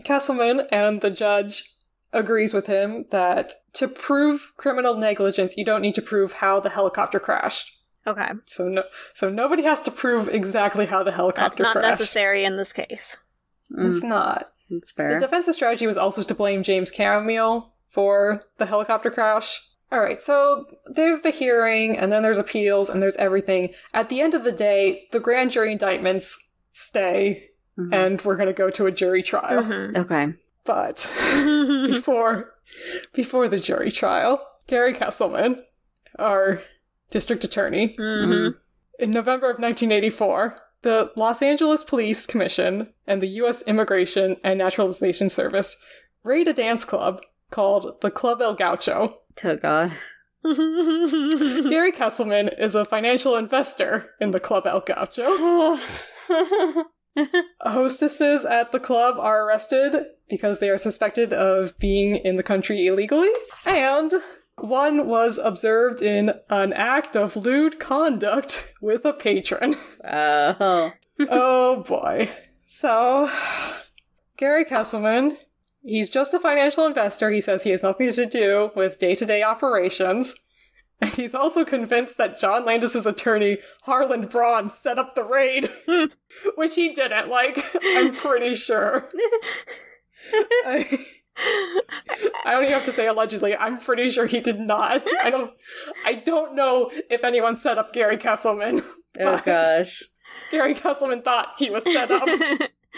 Castleman 0.03 0.63
and 0.73 1.03
the 1.03 1.11
judge 1.11 1.75
agrees 2.13 2.53
with 2.55 2.67
him 2.67 3.07
that 3.11 3.53
to 3.75 3.87
prove 3.89 4.53
criminal 4.57 4.95
negligence, 4.95 5.57
you 5.57 5.65
don't 5.65 5.83
need 5.83 5.95
to 5.95 6.03
prove 6.03 6.35
how 6.35 6.61
the 6.61 6.71
helicopter 6.71 7.21
crashed. 7.21 7.77
Okay. 8.07 8.31
So 8.47 8.67
no, 8.69 8.85
so 9.13 9.29
nobody 9.29 9.63
has 9.65 9.83
to 9.83 9.91
prove 9.91 10.29
exactly 10.29 10.87
how 10.87 11.03
the 11.03 11.13
helicopter. 11.13 11.43
That's 11.51 11.59
not 11.59 11.73
crashed. 11.75 11.89
necessary 11.89 12.45
in 12.45 12.57
this 12.57 12.73
case. 12.73 13.17
It's 13.77 14.03
not. 14.03 14.51
That's 14.69 14.93
The 14.93 14.97
fair. 14.97 15.19
defense's 15.21 15.55
strategy 15.55 15.87
was 15.87 15.97
also 15.97 16.23
to 16.23 16.35
blame 16.35 16.63
James 16.65 16.91
Camille 16.91 17.73
for 17.89 18.41
the 18.59 18.67
helicopter 18.67 19.11
crash. 19.11 19.61
All 19.93 20.01
right, 20.01 20.21
so 20.21 20.67
there's 20.87 21.21
the 21.21 21.31
hearing, 21.31 21.97
and 21.99 22.11
then 22.13 22.23
there's 22.23 22.39
appeals, 22.39 22.89
and 22.89 23.03
there's 23.03 23.17
everything. 23.17 23.71
At 23.93 24.09
the 24.09 24.21
end 24.21 24.35
of 24.35 24.45
the 24.45 24.53
day, 24.53 25.09
the 25.13 25.19
grand 25.21 25.51
jury 25.51 25.73
indictments 25.73 26.37
stay, 26.73 27.45
Mhm. 27.79 27.93
and 27.95 28.23
we're 28.23 28.37
going 28.37 28.47
to 28.49 28.53
go 28.53 28.71
to 28.71 28.87
a 28.87 28.93
jury 28.93 29.23
trial. 29.23 29.63
Mhm. 29.63 29.97
okay. 29.97 30.35
But 30.65 31.11
before 31.87 32.55
before 33.13 33.49
the 33.49 33.59
jury 33.59 33.91
trial, 33.91 34.47
Gary 34.67 34.93
Kesselman, 34.93 35.63
our 36.19 36.63
district 37.11 37.43
attorney, 37.45 37.95
Mhm. 37.99 38.55
in 38.99 39.11
November 39.11 39.47
of 39.51 39.59
1984, 39.59 40.57
the 40.83 41.11
Los 41.17 41.43
Angeles 41.43 41.83
Police 41.83 42.27
Commission 42.27 42.93
and 43.07 43.21
the 43.21 43.27
U.S. 43.43 43.63
Immigration 43.67 44.37
and 44.45 44.59
Naturalization 44.59 45.29
Service 45.29 45.83
raid 46.23 46.47
a 46.49 46.53
dance 46.53 46.85
club 46.85 47.21
called 47.51 48.01
the 48.01 48.11
Club 48.11 48.41
El 48.41 48.55
Gaucho. 48.55 49.19
Oh 49.43 49.57
God. 49.57 49.93
Gary 50.45 51.93
Kesselman 51.93 52.59
is 52.59 52.75
a 52.75 52.85
financial 52.85 53.37
investor 53.37 54.11
in 54.21 54.31
the 54.31 54.41
Club 54.41 54.67
El 54.67 54.81
Gaucho. 54.81 55.79
Hostesses 57.61 58.45
at 58.45 58.73
the 58.73 58.81
club 58.81 59.17
are 59.19 59.45
arrested 59.45 60.07
because 60.29 60.59
they 60.59 60.71
are 60.71 60.79
suspected 60.79 61.33
of 61.33 61.77
being 61.79 62.17
in 62.17 62.37
the 62.37 62.43
country 62.43 62.87
illegally, 62.87 63.31
and 63.67 64.13
one 64.57 65.07
was 65.07 65.39
observed 65.39 66.03
in 66.03 66.35
an 66.49 66.73
act 66.73 67.17
of 67.17 67.37
lewd 67.37 67.81
conduct 67.81 68.73
with 68.81 69.05
a 69.05 69.13
patron. 69.13 69.77
oh. 70.05 70.93
oh 71.29 71.83
boy. 71.83 72.29
So, 72.67 73.31
Gary 74.37 74.65
Kesselman, 74.65 75.37
he's 75.83 76.11
just 76.11 76.35
a 76.35 76.39
financial 76.39 76.87
investor. 76.87 77.31
He 77.31 77.41
says 77.41 77.63
he 77.63 77.71
has 77.71 77.83
nothing 77.83 78.13
to 78.13 78.27
do 78.27 78.71
with 78.77 78.99
day 78.99 79.15
to 79.17 79.27
day 79.27 79.43
operations. 79.43 80.35
And 81.03 81.15
he's 81.15 81.35
also 81.35 81.65
convinced 81.65 82.19
that 82.19 82.39
John 82.39 82.67
Landis's 82.67 83.07
attorney, 83.07 83.59
Harlan 83.85 84.27
Braun, 84.27 84.69
set 84.69 84.99
up 84.99 85.15
the 85.15 85.25
raid, 85.25 85.71
which 86.57 86.75
he 86.75 86.93
didn't. 86.93 87.31
Like, 87.31 87.65
I'm 87.83 88.15
pretty 88.15 88.55
sure. 88.55 89.09
I, 90.67 91.07
I 92.45 92.53
don't 92.53 92.65
even 92.65 92.75
have 92.75 92.85
to 92.85 92.93
say 92.93 93.07
allegedly. 93.07 93.57
I'm 93.57 93.79
pretty 93.79 94.11
sure 94.11 94.27
he 94.27 94.41
did 94.41 94.61
not. 94.61 95.03
I 95.25 95.31
don't. 95.31 95.53
I 96.05 96.17
don't 96.17 96.55
know 96.55 96.91
if 97.09 97.25
anyone 97.25 97.57
set 97.57 97.79
up 97.79 97.95
Gary 97.95 98.19
Kesselman. 98.19 98.85
Oh 99.19 99.41
gosh. 99.43 100.03
Gary 100.51 100.75
Kesselman 100.75 101.25
thought 101.25 101.55
he 101.57 101.71
was 101.71 101.83
set 101.85 102.11
up. 102.11 102.29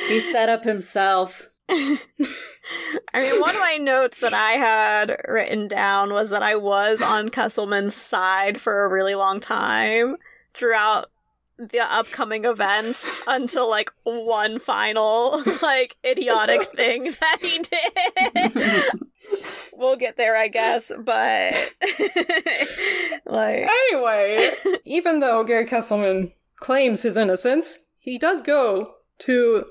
He 0.08 0.20
set 0.32 0.48
up 0.48 0.64
himself. 0.64 1.50
I 3.14 3.20
mean, 3.20 3.40
one 3.40 3.54
of 3.54 3.60
my 3.60 3.78
notes 3.80 4.20
that 4.20 4.34
I 4.34 4.52
had 4.52 5.16
written 5.26 5.68
down 5.68 6.12
was 6.12 6.30
that 6.30 6.42
I 6.42 6.56
was 6.56 7.00
on 7.00 7.30
Kesselman's 7.30 7.94
side 7.94 8.60
for 8.60 8.84
a 8.84 8.88
really 8.88 9.14
long 9.14 9.40
time 9.40 10.16
throughout 10.52 11.10
the 11.58 11.80
upcoming 11.80 12.44
events 12.44 13.22
until 13.26 13.70
like 13.70 13.90
one 14.02 14.58
final 14.58 15.42
like 15.62 15.96
idiotic 16.04 16.62
thing 16.76 17.14
that 17.20 17.38
he 17.40 17.58
did. 17.58 18.92
we'll 19.72 19.96
get 19.96 20.16
there, 20.16 20.36
I 20.36 20.48
guess, 20.48 20.92
but 20.98 21.54
like 23.26 23.68
Anyway, 23.92 24.50
even 24.84 25.20
though 25.20 25.42
Gary 25.44 25.66
Kesselman 25.66 26.32
claims 26.56 27.02
his 27.02 27.16
innocence, 27.16 27.78
he 27.98 28.18
does 28.18 28.42
go 28.42 28.94
to 29.20 29.64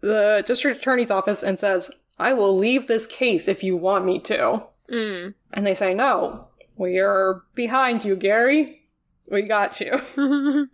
the 0.00 0.42
district 0.46 0.78
attorney's 0.78 1.10
office 1.10 1.42
and 1.42 1.58
says, 1.58 1.90
I 2.18 2.32
will 2.34 2.56
leave 2.56 2.86
this 2.86 3.06
case 3.06 3.48
if 3.48 3.62
you 3.62 3.76
want 3.76 4.04
me 4.04 4.18
to. 4.20 4.64
mm. 4.90 5.34
And 5.52 5.66
they 5.66 5.74
say, 5.74 5.94
No, 5.94 6.48
we 6.76 6.98
are 6.98 7.42
behind 7.54 8.04
you, 8.04 8.16
Gary. 8.16 8.82
We 9.30 9.42
got 9.42 9.80
you. 9.80 10.00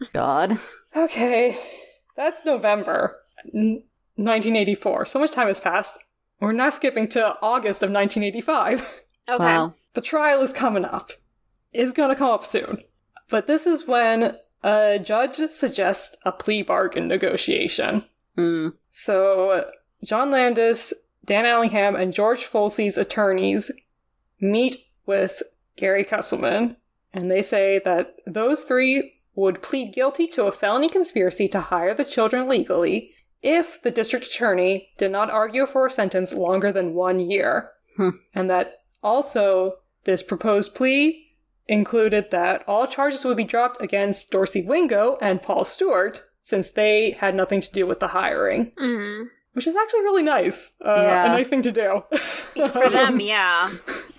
God. 0.13 0.59
Okay, 0.97 1.59
that's 2.17 2.45
November 2.45 3.17
n- 3.53 3.83
1984. 4.17 5.07
So 5.07 5.19
much 5.19 5.33
time 5.33 5.49
has 5.49 5.61
passed. 5.61 5.99
We're 6.41 6.53
now 6.53 6.71
skipping 6.71 7.09
to 7.09 7.37
August 7.43 7.83
of 7.83 7.91
1985. 7.91 8.81
okay. 9.29 9.39
Wow. 9.45 9.75
the 9.95 10.01
trial 10.01 10.43
is 10.43 10.53
coming 10.53 10.85
up. 10.85 11.11
It's 11.73 11.93
going 11.93 12.11
to 12.11 12.15
come 12.17 12.31
up 12.31 12.45
soon. 12.45 12.83
But 13.29 13.47
this 13.47 13.67
is 13.67 13.87
when 13.89 14.37
a 14.63 14.99
judge 15.03 15.35
suggests 15.35 16.17
a 16.25 16.31
plea 16.33 16.63
bargain 16.63 17.09
negotiation. 17.09 18.05
Mm. 18.39 18.75
So 18.97 19.73
John 20.05 20.31
Landis, 20.31 20.95
Dan 21.25 21.47
Allingham, 21.47 21.97
and 21.97 22.15
George 22.15 22.45
Folsey's 22.45 22.97
attorneys 22.97 23.73
meet 24.41 24.77
with 25.05 25.43
Gary 25.75 26.05
Kesselman, 26.05 26.77
and 27.13 27.29
they 27.29 27.43
say 27.43 27.81
that 27.85 28.15
those 28.25 28.63
three 28.63 29.15
would 29.35 29.63
plead 29.63 29.93
guilty 29.93 30.29
to 30.29 30.45
a 30.45 30.53
felony 30.53 30.89
conspiracy 30.89 31.49
to 31.49 31.61
hire 31.61 31.93
the 31.93 32.05
children 32.05 32.49
legally 32.49 33.11
if 33.43 33.83
the 33.83 33.91
district 33.91 34.27
attorney 34.27 34.91
did 34.97 35.11
not 35.11 35.29
argue 35.29 35.67
for 35.67 35.87
a 35.87 35.91
sentence 35.91 36.33
longer 36.33 36.71
than 36.71 36.95
one 36.95 37.19
year. 37.19 37.69
Hmm. 37.97 38.11
And 38.33 38.49
that 38.49 38.77
also 39.03 39.79
this 40.05 40.23
proposed 40.23 40.77
plea 40.77 41.27
included 41.67 42.31
that 42.31 42.63
all 42.69 42.87
charges 42.87 43.25
would 43.25 43.39
be 43.39 43.43
dropped 43.43 43.83
against 43.83 44.31
Dorsey 44.31 44.63
Wingo 44.63 45.19
and 45.21 45.43
Paul 45.43 45.65
Stewart 45.65 46.23
since 46.47 46.71
they 46.73 47.13
had 47.13 47.35
nothing 47.35 47.61
to 47.63 47.73
do 47.73 47.87
with 47.87 48.01
the 48.01 48.09
hiring 48.09 48.73
Mm. 48.79 49.29
which 49.55 49.67
is 49.67 49.75
actually 49.77 50.03
really 50.03 50.23
nice. 50.23 50.73
Uh, 50.85 50.95
Yeah. 51.03 51.25
A 51.25 51.29
nice 51.29 51.49
thing 51.49 51.63
to 51.63 51.73
do. 51.73 52.03
For 52.55 52.91
them, 52.91 53.19
yeah. 53.35 53.71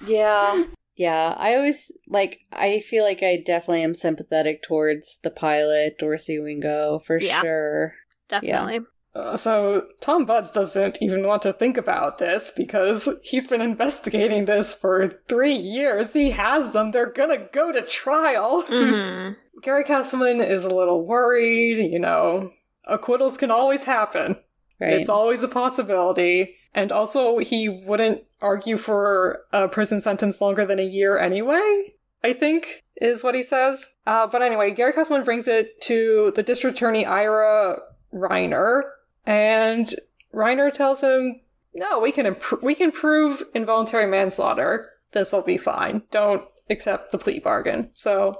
Yeah. 0.07 0.63
Yeah. 0.95 1.35
I 1.37 1.55
always 1.55 1.91
like 2.07 2.39
I 2.51 2.79
feel 2.79 3.03
like 3.03 3.21
I 3.21 3.43
definitely 3.45 3.83
am 3.83 3.93
sympathetic 3.93 4.63
towards 4.63 5.19
the 5.23 5.29
pilot, 5.29 5.97
Dorsey 5.99 6.39
Wingo, 6.39 6.99
for 7.05 7.17
Yeah. 7.19 7.41
sure. 7.41 7.93
Definitely. 8.27 8.79
Uh, 9.13 9.37
so 9.37 9.85
Tom 10.01 10.25
Budds 10.25 10.51
doesn't 10.51 10.97
even 11.01 11.25
want 11.27 11.41
to 11.43 11.53
think 11.53 11.77
about 11.77 12.17
this 12.17 12.51
because 12.51 13.07
he's 13.23 13.47
been 13.47 13.61
investigating 13.61 14.43
this 14.45 14.73
for 14.73 15.07
three 15.29 15.53
years. 15.53 16.11
He 16.13 16.31
has 16.31 16.71
them. 16.71 16.91
They're 16.91 17.11
gonna 17.13 17.47
go 17.53 17.71
to 17.71 17.81
trial. 17.83 18.63
Mhm. 18.63 19.37
Gary 19.61 19.83
Castleman 19.83 20.41
is 20.41 20.65
a 20.65 20.73
little 20.73 21.05
worried. 21.05 21.77
You 21.91 21.99
know, 21.99 22.51
acquittals 22.85 23.37
can 23.37 23.51
always 23.51 23.83
happen. 23.83 24.37
Right. 24.79 24.93
It's 24.93 25.09
always 25.09 25.41
a 25.41 25.47
possibility. 25.47 26.55
And 26.73 26.91
also, 26.91 27.37
he 27.37 27.69
wouldn't 27.69 28.23
argue 28.41 28.77
for 28.77 29.45
a 29.53 29.67
prison 29.67 30.01
sentence 30.01 30.41
longer 30.41 30.65
than 30.65 30.79
a 30.79 30.83
year 30.83 31.17
anyway, 31.17 31.93
I 32.23 32.33
think, 32.33 32.83
is 32.97 33.23
what 33.23 33.33
he 33.33 33.43
says. 33.43 33.95
Uh, 34.05 34.27
but 34.27 34.41
anyway, 34.41 34.71
Gary 34.71 34.91
Castleman 34.91 35.23
brings 35.23 35.47
it 35.47 35.81
to 35.83 36.33
the 36.35 36.43
district 36.43 36.77
attorney, 36.77 37.05
Ira 37.05 37.79
Reiner, 38.13 38.83
and 39.25 39.95
Reiner 40.33 40.71
tells 40.71 41.01
him, 41.01 41.35
no, 41.73 41.99
we 41.99 42.11
can, 42.11 42.25
imp- 42.25 42.61
we 42.61 42.75
can 42.75 42.91
prove 42.91 43.43
involuntary 43.53 44.07
manslaughter. 44.07 44.89
This'll 45.13 45.41
be 45.41 45.57
fine. 45.57 46.03
Don't 46.11 46.43
accept 46.69 47.11
the 47.11 47.17
plea 47.17 47.39
bargain. 47.39 47.91
So, 47.93 48.35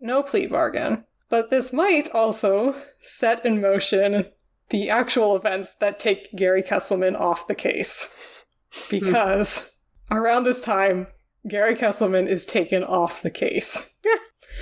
no 0.00 0.22
plea 0.22 0.46
bargain. 0.46 1.04
But 1.28 1.50
this 1.50 1.72
might 1.72 2.08
also 2.14 2.74
set 3.00 3.44
in 3.44 3.60
motion 3.60 4.26
the 4.70 4.90
actual 4.90 5.36
events 5.36 5.74
that 5.80 5.98
take 5.98 6.34
Gary 6.34 6.62
Kesselman 6.62 7.18
off 7.18 7.46
the 7.46 7.54
case. 7.54 8.42
Hmm. 8.72 8.84
Because 8.90 9.72
around 10.10 10.44
this 10.44 10.60
time, 10.60 11.08
Gary 11.48 11.74
Kesselman 11.74 12.26
is 12.26 12.44
taken 12.44 12.82
off 12.82 13.22
the 13.22 13.30
case. 13.30 13.94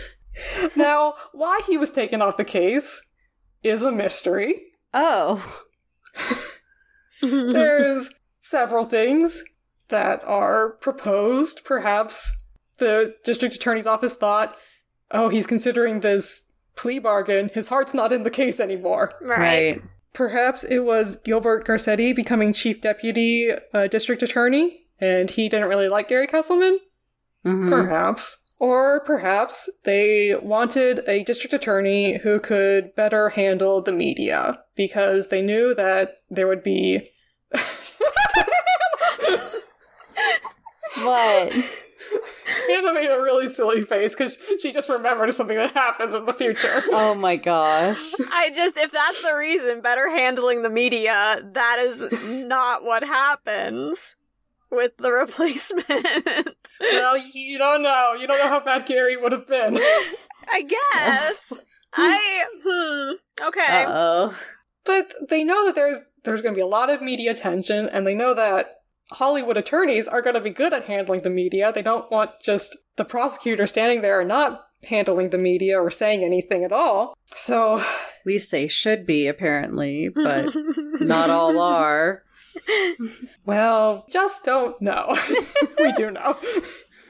now, 0.76 1.14
why 1.32 1.60
he 1.66 1.76
was 1.76 1.92
taken 1.92 2.20
off 2.20 2.36
the 2.36 2.44
case 2.44 3.12
is 3.62 3.82
a 3.82 3.92
mystery. 3.92 4.54
oh. 4.92 5.60
There's 7.22 8.10
several 8.40 8.84
things 8.84 9.42
that 9.88 10.22
are 10.24 10.72
proposed. 10.72 11.64
Perhaps 11.64 12.50
the 12.76 13.14
district 13.24 13.54
attorney's 13.54 13.86
office 13.86 14.14
thought, 14.14 14.56
oh, 15.14 15.28
he's 15.30 15.46
considering 15.46 16.00
this 16.00 16.44
plea 16.76 16.98
bargain. 16.98 17.50
His 17.54 17.68
heart's 17.68 17.94
not 17.94 18.12
in 18.12 18.22
the 18.24 18.30
case 18.30 18.60
anymore. 18.60 19.12
right. 19.22 19.80
Perhaps 20.12 20.62
it 20.64 20.80
was 20.80 21.16
Gilbert 21.24 21.66
Garcetti 21.66 22.14
becoming 22.14 22.52
chief 22.52 22.80
deputy 22.80 23.50
uh, 23.72 23.86
district 23.88 24.22
attorney, 24.22 24.82
and 25.00 25.28
he 25.30 25.48
didn't 25.48 25.68
really 25.68 25.88
like 25.88 26.06
Gary 26.08 26.26
Kesselman. 26.28 26.76
Mhm. 27.44 27.68
Perhaps. 27.68 28.52
Or 28.60 29.00
perhaps 29.00 29.68
they 29.84 30.36
wanted 30.40 31.00
a 31.08 31.24
district 31.24 31.52
attorney 31.52 32.18
who 32.18 32.38
could 32.38 32.94
better 32.94 33.30
handle 33.30 33.82
the 33.82 33.90
media 33.92 34.54
because 34.76 35.28
they 35.28 35.42
knew 35.42 35.74
that 35.74 36.18
there 36.30 36.46
would 36.46 36.62
be. 36.62 37.10
What? 41.02 41.52
Hannah 42.68 42.92
made 42.92 43.10
a 43.10 43.20
really 43.20 43.48
silly 43.48 43.82
face 43.82 44.12
because 44.14 44.38
she 44.60 44.72
just 44.72 44.88
remembered 44.88 45.32
something 45.32 45.56
that 45.56 45.72
happens 45.72 46.14
in 46.14 46.26
the 46.26 46.32
future. 46.32 46.82
Oh 46.96 47.14
my 47.14 47.36
gosh. 47.36 48.12
I 48.32 48.50
just, 48.54 48.76
if 48.76 48.90
that's 48.92 49.22
the 49.22 49.34
reason, 49.34 49.80
better 49.80 50.08
handling 50.08 50.62
the 50.62 50.70
media, 50.70 51.40
that 51.52 51.78
is 51.80 52.46
not 52.46 52.84
what 52.84 53.02
happens 53.02 54.16
with 54.70 54.96
the 54.98 55.10
replacement. 55.12 55.86
well, 56.80 57.16
you 57.18 57.58
don't 57.58 57.82
know. 57.82 58.14
You 58.18 58.26
don't 58.26 58.38
know 58.38 58.48
how 58.48 58.60
bad 58.60 58.86
Gary 58.86 59.16
would 59.16 59.32
have 59.32 59.46
been. 59.46 59.78
I 60.48 60.62
guess. 60.62 61.52
I, 61.94 62.44
hmm, 62.62 63.44
okay. 63.46 63.84
oh. 63.86 64.36
But 64.84 65.14
they 65.28 65.44
know 65.44 65.66
that 65.66 65.74
there's 65.74 65.98
there's 66.24 66.42
going 66.42 66.54
to 66.54 66.58
be 66.58 66.62
a 66.62 66.66
lot 66.66 66.90
of 66.90 67.00
media 67.00 67.30
attention, 67.30 67.88
and 67.88 68.06
they 68.06 68.14
know 68.14 68.34
that 68.34 68.66
Hollywood 69.12 69.56
attorneys 69.56 70.08
are 70.08 70.22
going 70.22 70.34
to 70.34 70.40
be 70.40 70.50
good 70.50 70.72
at 70.72 70.84
handling 70.84 71.22
the 71.22 71.30
media. 71.30 71.72
They 71.72 71.82
don't 71.82 72.10
want 72.10 72.40
just 72.40 72.76
the 72.96 73.04
prosecutor 73.04 73.66
standing 73.66 74.00
there 74.02 74.20
and 74.20 74.28
not 74.28 74.66
handling 74.86 75.30
the 75.30 75.38
media 75.38 75.78
or 75.80 75.90
saying 75.90 76.22
anything 76.22 76.64
at 76.64 76.72
all. 76.72 77.16
So, 77.34 77.82
We 78.24 78.38
say 78.38 78.68
should 78.68 79.06
be, 79.06 79.26
apparently, 79.26 80.08
but 80.08 80.54
not 81.00 81.28
all 81.28 81.60
are. 81.60 82.22
well, 83.44 84.06
just 84.10 84.44
don't 84.44 84.80
know. 84.80 85.14
we 85.78 85.92
do 85.92 86.10
know. 86.10 86.38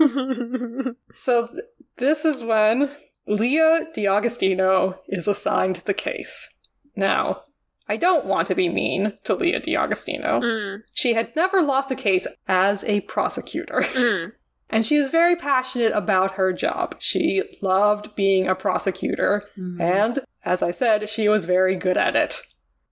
So, 1.15 1.47
th- 1.47 1.61
this 1.99 2.25
is 2.25 2.43
when 2.43 2.91
Leah 3.29 3.87
D'Agostino 3.95 4.99
is 5.09 5.29
assigned 5.29 5.77
the 5.77 5.95
case. 5.95 6.53
Now, 6.97 7.45
I 7.89 7.97
don't 7.97 8.25
want 8.25 8.47
to 8.49 8.55
be 8.55 8.69
mean 8.69 9.13
to 9.25 9.35
Leah 9.35 9.61
D'Agostino. 9.61 10.41
Mm, 10.41 10.83
She 10.93 11.15
had 11.15 11.35
never 11.37 11.61
lost 11.61 11.91
a 11.91 11.97
case 11.97 12.27
as 12.49 12.83
a 12.85 13.03
prosecutor. 13.03 13.81
mm. 13.93 14.33
And 14.71 14.87
she 14.87 14.97
was 14.99 15.09
very 15.09 15.37
passionate 15.37 15.93
about 15.95 16.33
her 16.33 16.53
job. 16.53 16.97
She 16.99 17.43
loved 17.61 18.15
being 18.17 18.49
a 18.49 18.55
prosecutor, 18.55 19.45
and 19.79 20.19
as 20.45 20.63
I 20.63 20.71
said, 20.71 21.09
she 21.09 21.29
was 21.29 21.45
very 21.45 21.77
good 21.77 21.97
at 21.97 22.17
it. 22.17 22.41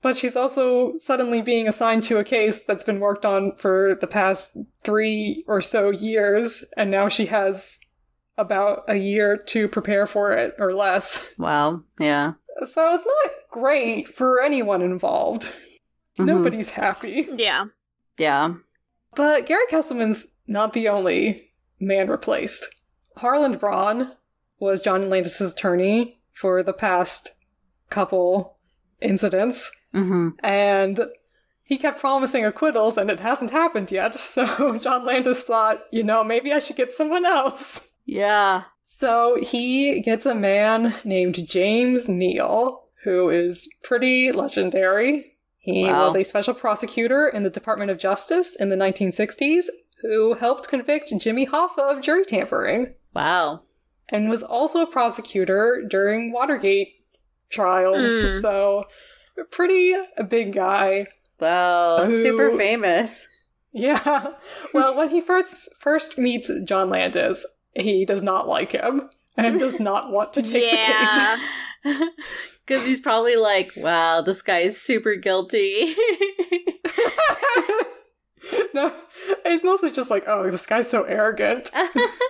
But 0.02 0.16
she's 0.16 0.36
also 0.36 0.98
suddenly 0.98 1.42
being 1.42 1.66
assigned 1.66 2.04
to 2.04 2.18
a 2.18 2.24
case 2.24 2.60
that's 2.66 2.84
been 2.84 3.00
worked 3.00 3.24
on 3.24 3.52
for 3.56 3.96
the 4.00 4.06
past 4.06 4.56
three 4.84 5.44
or 5.48 5.60
so 5.60 5.90
years, 5.90 6.64
and 6.76 6.90
now 6.90 7.08
she 7.08 7.26
has 7.26 7.78
about 8.38 8.84
a 8.88 8.96
year 8.96 9.36
to 9.36 9.68
prepare 9.68 10.06
for 10.06 10.32
it 10.32 10.54
or 10.58 10.74
less. 10.74 11.34
Wow. 11.38 11.82
Yeah. 11.98 12.34
So 12.66 12.94
it's 12.94 13.06
not 13.06 13.32
great 13.50 14.08
for 14.08 14.40
anyone 14.42 14.82
involved. 14.82 15.52
Mhm. 16.18 16.26
Nobody's 16.26 16.70
happy. 16.70 17.28
Yeah. 17.34 17.66
Yeah. 18.18 18.54
But 19.16 19.46
Gary 19.46 19.66
Kesselman's 19.70 20.26
not 20.46 20.72
the 20.72 20.88
only 20.88 21.52
man 21.80 22.08
replaced. 22.08 22.68
Harland 23.16 23.58
Braun 23.60 24.12
was 24.58 24.82
John 24.82 25.08
Landis's 25.08 25.52
attorney 25.52 26.20
for 26.32 26.62
the 26.62 26.72
past 26.72 27.30
couple 27.90 28.58
incidents, 29.00 29.70
hmm 29.92 30.30
and 30.42 31.00
he 31.64 31.76
kept 31.78 32.00
promising 32.00 32.44
acquittals, 32.44 32.96
and 32.98 33.10
it 33.10 33.20
hasn't 33.20 33.50
happened 33.50 33.90
yet. 33.90 34.14
So 34.18 34.78
John 34.78 35.04
Landis 35.04 35.42
thought, 35.42 35.82
you 35.90 36.02
know, 36.02 36.22
maybe 36.24 36.52
I 36.52 36.58
should 36.58 36.76
get 36.76 36.92
someone 36.92 37.24
else. 37.26 37.88
Yeah. 38.04 38.64
So 39.02 39.34
he 39.42 40.00
gets 40.00 40.26
a 40.26 40.34
man 40.34 40.94
named 41.02 41.48
James 41.48 42.08
Neal, 42.08 42.84
who 43.02 43.30
is 43.30 43.68
pretty 43.82 44.30
legendary. 44.30 45.34
He 45.58 45.86
Wow. 45.86 46.04
was 46.06 46.14
a 46.14 46.22
special 46.22 46.54
prosecutor 46.54 47.26
in 47.26 47.42
the 47.42 47.50
Department 47.50 47.90
of 47.90 47.98
Justice 47.98 48.54
in 48.54 48.68
the 48.68 48.76
1960s 48.76 49.68
who 50.02 50.34
helped 50.34 50.68
convict 50.68 51.12
Jimmy 51.18 51.46
Hoffa 51.48 51.78
of 51.80 52.00
jury 52.00 52.24
tampering 52.24 52.94
Wow. 53.12 53.62
and 54.08 54.30
was 54.30 54.44
also 54.44 54.82
a 54.82 54.86
prosecutor 54.86 55.82
during 55.90 56.30
Watergate 56.32 56.94
trials. 57.50 57.98
Mm. 57.98 58.40
So, 58.40 58.84
pretty 59.50 59.94
a 60.16 60.22
big 60.22 60.52
guy. 60.52 61.08
Wow. 61.40 62.04
Who- 62.06 62.22
Super 62.22 62.56
famous. 62.56 63.26
Yeah. 63.72 64.28
Well, 64.72 64.94
when 64.96 65.10
he 65.10 65.20
first 65.20 65.68
first 65.80 66.18
meets 66.18 66.48
John 66.64 66.88
Landis, 66.88 67.44
he 67.74 68.04
does 68.04 68.22
not 68.22 68.48
like 68.48 68.72
him 68.72 69.08
and 69.36 69.58
does 69.58 69.80
not 69.80 70.10
want 70.10 70.32
to 70.34 70.42
take 70.42 70.70
the 70.70 70.76
case. 70.76 71.38
Because 72.64 72.86
he's 72.86 73.00
probably 73.00 73.34
like, 73.36 73.72
wow, 73.76 74.20
this 74.20 74.40
guy 74.40 74.60
is 74.60 74.80
super 74.80 75.16
guilty. 75.16 75.96
no, 78.72 78.92
it's 79.44 79.64
mostly 79.64 79.90
just 79.90 80.10
like, 80.10 80.24
oh, 80.28 80.48
this 80.50 80.64
guy's 80.64 80.88
so 80.88 81.02
arrogant. 81.02 81.72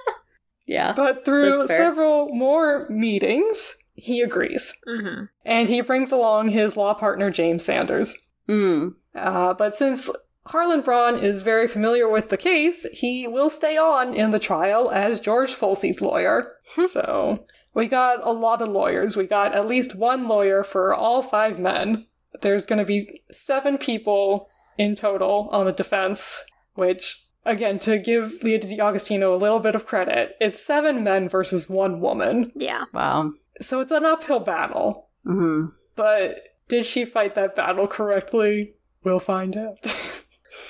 yeah. 0.67 0.95
But 0.95 1.27
through 1.27 1.67
several 1.67 2.35
more 2.35 2.89
meetings, 2.89 3.77
he 3.95 4.23
agrees. 4.23 4.75
hmm 4.87 5.25
And 5.45 5.69
he 5.69 5.83
brings 5.83 6.11
along 6.13 6.49
his 6.49 6.79
law 6.79 6.95
partner, 6.95 7.31
James 7.31 7.63
Sanders. 7.65 8.17
Mm. 8.49 8.95
Uh, 9.15 9.53
but 9.55 9.77
since 9.77 10.11
Harland 10.47 10.85
Braun 10.85 11.17
is 11.19 11.41
very 11.43 11.69
familiar 11.69 12.09
with 12.09 12.29
the 12.29 12.37
case, 12.37 12.85
he 12.93 13.29
will 13.29 13.49
stay 13.51 13.77
on 13.77 14.13
in 14.15 14.31
the 14.33 14.39
trial 14.39 14.91
as 14.91 15.21
George 15.21 15.55
Folsey's 15.55 16.01
lawyer. 16.01 16.57
so 16.89 17.47
we 17.75 17.87
got 17.87 18.27
a 18.27 18.33
lot 18.33 18.61
of 18.61 18.69
lawyers. 18.69 19.17
We 19.17 19.27
got 19.27 19.55
at 19.55 19.67
least 19.69 19.95
one 19.95 20.27
lawyer 20.29 20.65
for 20.65 20.95
all 20.95 21.23
five 21.23 21.59
men. 21.59 22.07
There's 22.41 22.67
going 22.67 22.81
to 22.81 22.85
be 22.85 23.21
seven 23.31 23.79
people 23.79 24.49
in 24.79 24.95
total 24.95 25.49
on 25.53 25.67
the 25.67 25.73
defense, 25.73 26.43
which, 26.75 27.25
again, 27.45 27.79
to 27.79 27.99
give 27.99 28.43
Leah 28.43 28.59
D'Agostino 28.59 29.35
a 29.35 29.37
little 29.37 29.61
bit 29.61 29.75
of 29.75 29.87
credit, 29.87 30.35
it's 30.41 30.65
seven 30.65 31.05
men 31.05 31.29
versus 31.29 31.69
one 31.69 32.01
woman. 32.01 32.51
Yeah. 32.57 32.85
Wow. 32.93 33.33
So 33.61 33.81
it's 33.81 33.93
an 33.93 34.05
uphill 34.05 34.41
battle. 34.41 35.09
hmm 35.25 35.67
But 35.95 36.41
did 36.69 36.85
she 36.87 37.05
fight 37.05 37.35
that 37.37 37.55
battle 37.55 37.87
correctly? 37.87 38.75
We'll 39.05 39.19
find 39.19 39.57
out. 39.57 39.79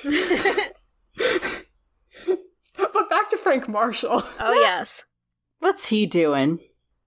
but 2.77 3.09
back 3.09 3.29
to 3.29 3.37
Frank 3.37 3.67
Marshall. 3.67 4.23
Oh, 4.39 4.53
yes. 4.53 5.03
What's 5.59 5.87
he 5.89 6.05
doing? 6.05 6.59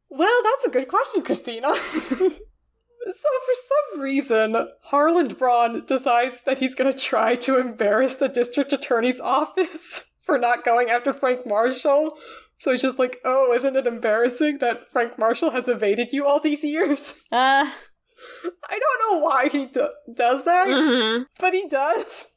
Well, 0.08 0.40
that's 0.42 0.66
a 0.66 0.70
good 0.70 0.88
question, 0.88 1.22
Christina. 1.22 1.74
so, 1.74 2.30
for 2.30 3.54
some 3.92 4.00
reason, 4.00 4.56
Harland 4.84 5.36
Braun 5.38 5.84
decides 5.84 6.42
that 6.42 6.58
he's 6.60 6.74
going 6.74 6.90
to 6.90 6.98
try 6.98 7.34
to 7.36 7.58
embarrass 7.58 8.14
the 8.14 8.28
district 8.28 8.72
attorney's 8.72 9.20
office 9.20 10.10
for 10.24 10.38
not 10.38 10.64
going 10.64 10.88
after 10.90 11.12
Frank 11.12 11.46
Marshall. 11.46 12.16
So 12.58 12.70
he's 12.70 12.80
just 12.80 12.98
like, 12.98 13.18
oh, 13.24 13.52
isn't 13.52 13.76
it 13.76 13.86
embarrassing 13.86 14.58
that 14.58 14.88
Frank 14.88 15.18
Marshall 15.18 15.50
has 15.50 15.68
evaded 15.68 16.12
you 16.12 16.26
all 16.26 16.40
these 16.40 16.64
years? 16.64 17.12
Uh, 17.30 17.68
I 17.68 18.78
don't 18.78 19.12
know 19.12 19.18
why 19.18 19.48
he 19.48 19.66
do- 19.66 19.90
does 20.14 20.46
that. 20.46 20.66
hmm 20.66 21.24
but 21.38 21.52
he 21.52 21.68
does. 21.68 22.28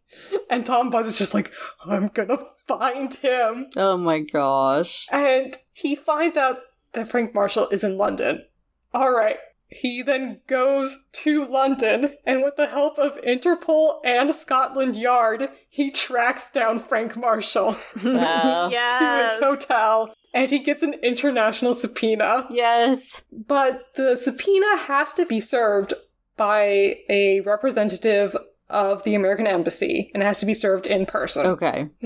And 0.49 0.65
Tom 0.65 0.89
Budds 0.89 1.09
is 1.09 1.17
just 1.17 1.33
like, 1.33 1.51
I'm 1.85 2.07
gonna 2.07 2.37
find 2.67 3.13
him. 3.13 3.67
oh 3.77 3.97
my 3.97 4.19
gosh. 4.19 5.07
And 5.11 5.57
he 5.73 5.95
finds 5.95 6.37
out 6.37 6.57
that 6.93 7.07
Frank 7.07 7.33
Marshall 7.35 7.67
is 7.69 7.83
in 7.83 7.97
London. 7.97 8.45
Alright. 8.93 9.37
He 9.71 10.01
then 10.01 10.41
goes 10.47 10.97
to 11.11 11.45
London, 11.45 12.15
and 12.25 12.41
with 12.41 12.55
the 12.55 12.65
help 12.65 12.97
of 12.97 13.21
Interpol 13.21 13.99
and 14.03 14.33
Scotland 14.33 14.95
Yard, 14.95 15.49
he 15.69 15.91
tracks 15.91 16.49
down 16.49 16.79
Frank 16.79 17.15
Marshall 17.15 17.77
Wow. 18.03 18.69
Yes. 18.71 19.35
to 19.35 19.45
his 19.45 19.47
hotel, 19.63 20.15
and 20.33 20.49
he 20.49 20.57
gets 20.57 20.81
an 20.81 20.95
international 21.03 21.75
subpoena. 21.75 22.47
Yes. 22.49 23.21
But 23.31 23.93
the 23.93 24.15
subpoena 24.17 24.75
has 24.77 25.13
to 25.13 25.25
be 25.27 25.39
served 25.39 25.93
by 26.35 26.95
a 27.07 27.41
representative 27.41 28.35
of 28.69 29.03
the 29.03 29.15
American 29.15 29.47
Embassy, 29.47 30.11
and 30.13 30.21
it 30.23 30.25
has 30.25 30.39
to 30.39 30.45
be 30.45 30.53
served 30.53 30.85
in 30.85 31.05
person. 31.05 31.45
Okay. 31.45 31.89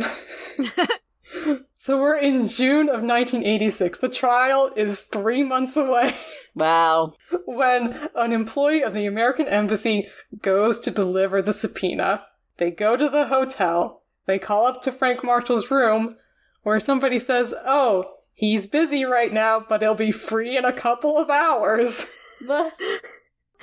So 1.84 2.00
we're 2.00 2.16
in 2.16 2.48
June 2.48 2.88
of 2.88 3.02
1986. 3.04 4.00
The 4.00 4.08
trial 4.08 4.72
is 4.74 5.02
three 5.02 5.44
months 5.44 5.76
away 5.76 6.14
Wow. 6.56 7.16
when 7.46 8.08
an 8.16 8.32
employee 8.32 8.82
of 8.82 8.94
the 8.94 9.06
American 9.06 9.50
Embassy 9.50 10.08
goes 10.42 10.80
to 10.80 10.92
deliver 10.92 11.42
the 11.42 11.52
subpoena. 11.52 12.26
They 12.56 12.72
go 12.72 12.96
to 12.96 13.10
the 13.10 13.28
hotel. 13.28 14.04
They 14.28 14.40
call 14.40 14.66
up 14.66 14.82
to 14.84 14.94
Frank 14.94 15.26
Marshall's 15.26 15.70
room, 15.70 16.16
where 16.62 16.80
somebody 16.80 17.20
says, 17.20 17.54
Oh, 17.66 18.06
he's 18.34 18.66
busy 18.66 19.04
right 19.04 19.34
now, 19.34 19.60
but 19.60 19.82
he'll 19.82 19.94
be 19.94 20.14
free 20.14 20.56
in 20.56 20.64
a 20.64 20.72
couple 20.72 21.18
of 21.18 21.30
hours. 21.30 22.08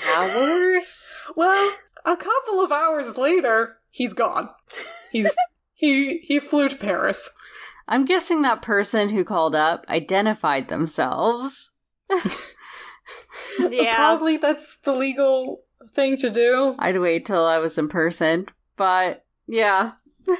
Hours? 0.06 1.22
Well, 1.36 1.72
a 2.04 2.16
couple 2.16 2.62
of 2.62 2.72
hours 2.72 3.16
later, 3.16 3.76
he's 3.90 4.12
gone. 4.12 4.48
He's 5.12 5.30
he 5.74 6.18
he 6.18 6.38
flew 6.38 6.68
to 6.68 6.76
Paris. 6.76 7.30
I'm 7.88 8.04
guessing 8.04 8.42
that 8.42 8.62
person 8.62 9.08
who 9.08 9.24
called 9.24 9.54
up 9.54 9.84
identified 9.88 10.68
themselves. 10.68 11.72
Yeah. 13.58 13.96
Probably 13.96 14.36
that's 14.36 14.78
the 14.84 14.92
legal 14.92 15.62
thing 15.90 16.16
to 16.18 16.30
do. 16.30 16.76
I'd 16.78 16.98
wait 16.98 17.26
till 17.26 17.44
I 17.44 17.58
was 17.58 17.78
in 17.78 17.88
person, 17.88 18.46
but 18.76 19.24
yeah. 19.46 19.92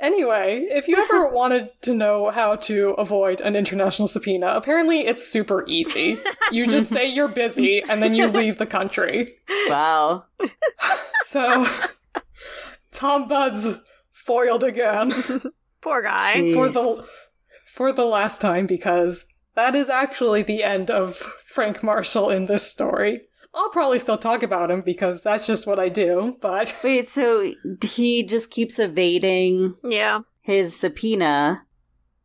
Anyway, 0.00 0.66
if 0.70 0.88
you 0.88 0.96
ever 0.96 1.28
wanted 1.32 1.70
to 1.82 1.94
know 1.94 2.30
how 2.30 2.56
to 2.56 2.90
avoid 2.92 3.40
an 3.42 3.54
international 3.54 4.08
subpoena, 4.08 4.48
apparently 4.48 5.00
it's 5.06 5.28
super 5.28 5.64
easy. 5.68 6.16
You 6.50 6.66
just 6.66 6.88
say 6.96 7.06
you're 7.06 7.28
busy 7.28 7.82
and 7.82 8.02
then 8.02 8.14
you 8.14 8.26
leave 8.26 8.56
the 8.58 8.66
country. 8.66 9.34
Wow. 9.68 10.24
So, 11.26 11.64
Tom 12.90 13.28
Budds 13.28 13.76
foiled 14.10 14.64
again 14.64 15.12
Poor 15.80 16.02
guy. 16.02 16.34
Jeez. 16.34 16.54
for 16.54 16.68
the 16.68 17.06
for 17.66 17.92
the 17.92 18.04
last 18.04 18.40
time 18.40 18.66
because 18.66 19.26
that 19.54 19.76
is 19.76 19.88
actually 19.88 20.42
the 20.42 20.64
end 20.64 20.90
of 20.90 21.14
Frank 21.44 21.84
Marshall 21.84 22.30
in 22.30 22.46
this 22.46 22.68
story. 22.68 23.28
I'll 23.54 23.70
probably 23.70 23.98
still 23.98 24.16
talk 24.18 24.42
about 24.42 24.70
him 24.70 24.80
because 24.82 25.22
that's 25.22 25.46
just 25.46 25.66
what 25.66 25.78
I 25.78 25.88
do, 25.88 26.36
but 26.40 26.74
Wait, 26.84 27.08
so 27.10 27.52
he 27.82 28.22
just 28.22 28.50
keeps 28.50 28.78
evading 28.78 29.74
Yeah. 29.82 30.20
his 30.40 30.78
subpoena, 30.78 31.66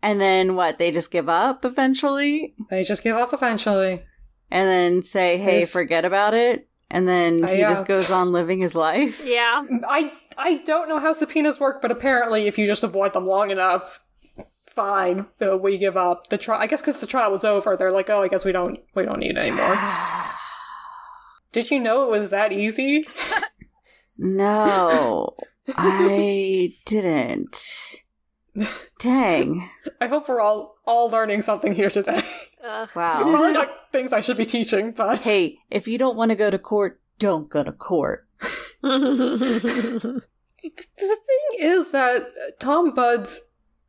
and 0.04 0.22
then 0.22 0.56
what? 0.56 0.78
They 0.78 0.92
just 0.92 1.10
give 1.12 1.28
up 1.28 1.66
eventually, 1.66 2.54
they 2.70 2.84
just 2.84 3.04
give 3.04 3.16
up 3.16 3.34
eventually. 3.34 4.04
and 4.52 4.70
then 4.70 5.02
say, 5.02 5.38
"Hey, 5.38 5.62
His- 5.62 5.72
forget 5.72 6.06
about 6.06 6.36
it," 6.36 6.68
and 6.92 7.08
then 7.08 7.44
Uh, 7.44 7.48
he 7.48 7.60
yeah. 7.60 7.70
just 7.74 7.86
goes 7.88 8.12
on 8.12 8.32
living 8.32 8.60
his 8.60 8.76
life. 8.76 9.20
Yeah. 9.26 9.64
I 9.88 10.12
I 10.38 10.58
don't 10.58 10.88
know 10.90 11.00
how 11.00 11.12
subpoenas 11.14 11.60
work, 11.60 11.82
but 11.82 11.90
apparently, 11.92 12.46
if 12.46 12.58
you 12.60 12.68
just 12.68 12.84
avoid 12.84 13.14
them 13.14 13.26
long 13.26 13.50
enough, 13.50 14.02
fine, 14.68 15.26
uh, 15.42 15.58
we 15.58 15.78
give 15.80 15.98
up 15.98 16.28
the 16.28 16.38
trial. 16.38 16.62
I 16.62 16.68
guess 16.68 16.82
because 16.82 17.00
the 17.00 17.08
trial 17.08 17.32
was 17.32 17.44
over, 17.44 17.76
they're 17.76 17.90
like, 17.92 18.10
oh, 18.12 18.22
I 18.22 18.28
guess 18.28 18.46
we 18.46 18.52
don't 18.52 18.78
we 18.94 19.04
don't 19.06 19.20
need 19.20 19.32
it 19.32 19.38
anymore. 19.38 19.76
Did 21.56 21.72
you 21.72 21.80
know 21.80 22.04
it 22.04 22.10
was 22.10 22.32
that 22.32 22.52
easy? 22.52 23.06
No, 24.18 25.38
I 25.70 26.76
didn't. 26.86 27.96
Dang! 29.00 29.70
I 30.02 30.08
hope 30.08 30.28
we're 30.28 30.42
all 30.42 30.76
all 30.86 31.08
learning 31.08 31.44
something 31.44 31.74
here 31.74 31.90
today. 31.90 32.24
Ugh. 32.62 32.90
Wow. 32.94 33.22
Probably 33.22 33.54
not 33.54 33.70
things 33.94 34.12
I 34.12 34.20
should 34.20 34.36
be 34.36 34.44
teaching, 34.44 34.92
but 34.92 35.20
Hey, 35.20 35.60
if 35.72 35.88
you 35.88 35.98
don't 35.98 36.18
want 36.18 36.32
to 36.32 36.36
go 36.36 36.50
to 36.50 36.60
court, 36.60 37.00
don't 37.20 37.50
go 37.50 37.64
to 37.64 37.72
court. 37.72 38.28
the 38.82 40.22
thing 40.60 41.60
is 41.62 41.92
that 41.92 42.26
Tom 42.60 42.94
Budds 42.94 43.40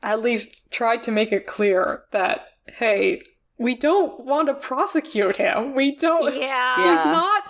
at 0.05 0.23
least 0.23 0.71
tried 0.71 1.03
to 1.03 1.11
make 1.11 1.33
it 1.33 1.49
clear 1.49 2.05
that 2.12 2.47
hey, 2.75 3.23
we 3.59 3.75
don't 3.75 4.25
want 4.25 4.49
to 4.49 4.55
prosecute 4.55 5.37
him. 5.37 5.75
We 5.75 5.97
don't. 5.97 6.35
yeah. 6.37 6.77
He's 6.77 7.05
not. 7.05 7.45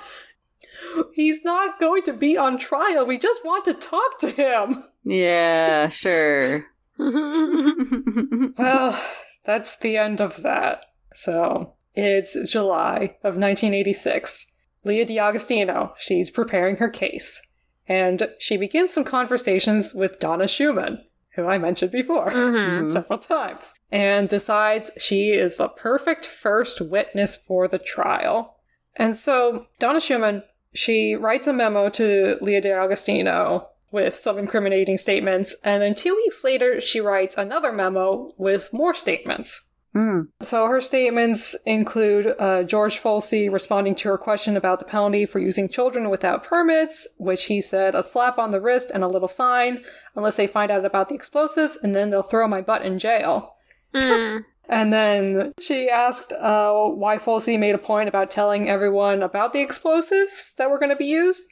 He's 1.15 1.43
not 1.45 1.79
going 1.81 2.03
to 2.05 2.13
be 2.13 2.37
on 2.37 2.59
trial. 2.59 3.05
We 3.07 3.19
just 3.19 3.45
want 3.45 3.65
to 3.67 3.75
talk 3.75 4.19
to 4.21 4.31
him. 4.31 4.85
Yeah, 5.05 5.89
sure. 5.91 6.67
Well, 8.59 8.99
that's 9.45 9.77
the 9.77 9.97
end 9.97 10.21
of 10.21 10.43
that. 10.43 10.85
So 11.15 11.75
it's 11.95 12.37
July 12.51 13.17
of 13.23 13.37
1986. 13.37 14.53
Leah 14.85 15.05
D'Agostino, 15.05 15.95
she's 15.99 16.31
preparing 16.31 16.77
her 16.77 16.89
case. 16.89 17.41
And 17.89 18.29
she 18.39 18.57
begins 18.57 18.93
some 18.93 19.05
conversations 19.05 19.95
with 19.95 20.19
Donna 20.19 20.49
Schumann, 20.49 21.01
who 21.35 21.47
I 21.47 21.59
mentioned 21.59 21.93
before 21.93 22.31
Mhm. 22.31 22.91
several 22.93 23.19
times, 23.19 23.73
and 23.93 24.29
decides 24.29 24.91
she 24.99 25.31
is 25.31 25.57
the 25.57 25.69
perfect 25.69 26.27
first 26.27 26.81
witness 26.81 27.37
for 27.37 27.69
the 27.69 27.79
trial. 27.79 28.57
And 28.97 29.17
so 29.17 29.67
Donna 29.79 30.01
Schumann, 30.01 30.43
she 30.77 31.15
writes 31.15 31.47
a 31.47 31.53
memo 31.53 31.89
to 31.91 32.37
Leah 32.41 32.61
D'Agostino 32.61 33.69
with 33.93 34.17
some 34.17 34.39
incriminating 34.39 34.99
statements, 34.99 35.57
and 35.65 35.83
then 35.83 35.95
two 35.95 36.15
weeks 36.15 36.45
later, 36.45 36.81
she 36.81 37.01
writes 37.01 37.37
another 37.37 37.73
memo 37.73 38.29
with 38.37 38.69
more 38.73 38.95
statements. 38.95 39.71
Hmm. 39.97 40.23
So 40.41 40.67
her 40.67 40.83
statements 40.83 41.57
include 41.65 42.35
uh, 42.39 42.65
George 42.65 43.01
Folsey 43.01 43.51
responding 43.51 43.95
to 43.95 44.09
her 44.11 44.19
question 44.19 44.55
about 44.55 44.79
the 44.79 44.85
penalty 44.85 45.25
for 45.25 45.39
using 45.39 45.71
children 45.71 46.11
without 46.11 46.45
permits, 46.45 47.07
which 47.17 47.47
he 47.47 47.63
said 47.63 47.95
a 47.95 48.03
slap 48.03 48.37
on 48.37 48.51
the 48.51 48.61
wrist 48.61 48.91
and 48.93 49.03
a 49.03 49.09
little 49.09 49.27
fine, 49.27 49.83
unless 50.15 50.37
they 50.37 50.47
find 50.47 50.71
out 50.71 50.85
about 50.85 51.09
the 51.09 51.15
explosives, 51.15 51.79
and 51.83 51.95
then 51.95 52.11
they'll 52.11 52.23
throw 52.23 52.47
my 52.47 52.61
butt 52.61 52.83
in 52.83 52.99
jail. 52.99 53.57
Mm. 53.95 54.45
And 54.69 54.93
then 54.93 55.53
she 55.61 55.89
asked 55.89 56.33
uh, 56.33 56.73
why 56.73 57.19
Folsey 57.19 57.59
made 57.59 57.75
a 57.75 57.79
point 57.79 58.09
about 58.09 58.31
telling 58.31 58.69
everyone 58.69 59.23
about 59.23 59.53
the 59.53 59.61
explosives 59.61 60.55
that 60.59 60.71
were 60.71 60.79
going 60.79 60.91
to 60.91 60.97
be 60.97 61.07
used. 61.07 61.45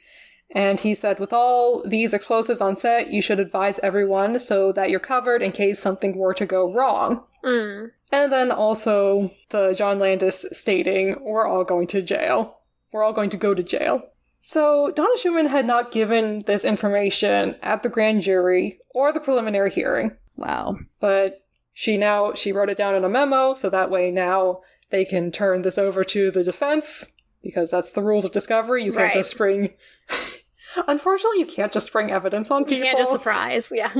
And 0.51 0.79
he 0.79 0.93
said, 0.93 1.19
with 1.19 1.33
all 1.33 1.83
these 1.87 2.13
explosives 2.13 2.61
on 2.61 2.75
set, 2.75 3.09
you 3.09 3.21
should 3.21 3.39
advise 3.39 3.79
everyone 3.79 4.39
so 4.39 4.71
that 4.73 4.89
you're 4.89 4.99
covered 4.99 5.41
in 5.41 5.51
case 5.51 5.79
something 5.79 6.17
were 6.17 6.33
to 6.35 6.45
go 6.45 6.71
wrong. 6.71 7.23
Mm. 7.43 7.91
And 8.11 8.31
then 8.31 8.51
also 8.51 9.31
the 9.49 9.73
John 9.73 9.97
Landis 9.97 10.45
stating, 10.51 11.17
we're 11.21 11.47
all 11.47 11.63
going 11.63 11.87
to 11.87 12.01
jail. 12.01 12.59
We're 12.91 13.03
all 13.03 13.13
going 13.13 13.31
to 13.31 13.37
go 13.37 13.53
to 13.53 13.63
jail. 13.63 14.03
So 14.39 14.91
Donna 14.91 15.17
Schumann 15.17 15.47
had 15.47 15.65
not 15.65 15.91
given 15.91 16.43
this 16.45 16.63
information 16.63 17.55
at 17.63 17.81
the 17.81 17.89
grand 17.89 18.21
jury 18.21 18.79
or 18.93 19.11
the 19.11 19.19
preliminary 19.19 19.71
hearing 19.71 20.15
Wow. 20.37 20.77
but 20.99 21.44
she 21.77 21.97
now 21.97 22.33
she 22.33 22.51
wrote 22.53 22.69
it 22.69 22.77
down 22.77 22.95
in 22.95 23.03
a 23.03 23.09
memo 23.09 23.53
so 23.53 23.69
that 23.69 23.91
way 23.91 24.09
now 24.09 24.61
they 24.89 25.03
can 25.05 25.29
turn 25.31 25.61
this 25.61 25.77
over 25.77 26.03
to 26.05 26.31
the 26.31 26.43
defense 26.43 27.13
because 27.43 27.69
that's 27.69 27.91
the 27.91 28.01
rules 28.01 28.23
of 28.25 28.31
discovery 28.31 28.83
you 28.83 28.91
can't 28.93 29.03
Right. 29.03 29.13
just 29.13 29.37
bring 29.37 29.73
unfortunately 30.87 31.39
you 31.39 31.45
can't 31.45 31.71
just 31.71 31.91
bring 31.91 32.11
evidence 32.11 32.49
on 32.49 32.63
people 32.63 32.77
You 32.79 32.83
can't 32.85 32.97
just 32.97 33.11
surprise. 33.11 33.71
Yeah. 33.73 33.91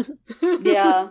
Yeah. 0.61 1.09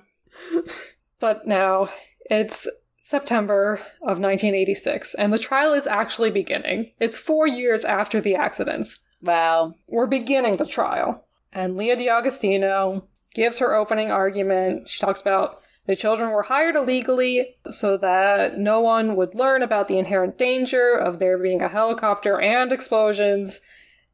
but 1.21 1.47
now 1.47 1.89
it's 2.31 2.67
september 3.03 3.75
of 4.01 4.19
1986 4.19 5.15
and 5.15 5.33
the 5.33 5.39
trial 5.39 5.75
is 5.75 5.87
actually 5.87 6.31
beginning 6.31 6.91
it's 6.99 7.19
four 7.19 7.47
years 7.47 7.85
after 7.85 8.21
the 8.21 8.35
accidents 8.35 9.01
wow. 9.21 9.75
we're 9.87 10.07
beginning 10.07 10.57
the 10.57 10.67
trial. 10.67 11.25
And 11.57 11.77
Leah 11.77 11.97
DiAgostino 11.97 13.07
gives 13.33 13.59
her 13.61 13.75
opening 13.75 14.11
argument. 14.11 14.89
She 14.89 14.99
talks 14.99 15.21
about 15.21 15.63
the 15.87 15.97
children 15.97 16.31
were 16.31 16.45
hired 16.45 16.77
illegally 16.77 17.57
so 17.69 17.97
that 17.99 18.57
no 18.57 18.81
one 18.81 19.17
would 19.17 19.35
learn 19.35 19.63
about 19.63 19.89
the 19.89 19.99
inherent 19.99 20.39
danger 20.39 20.95
of 20.95 21.19
there 21.19 21.39
being 21.39 21.61
a 21.61 21.69
helicopter 21.69 22.41
and 22.41 22.73
explosions, 22.73 23.61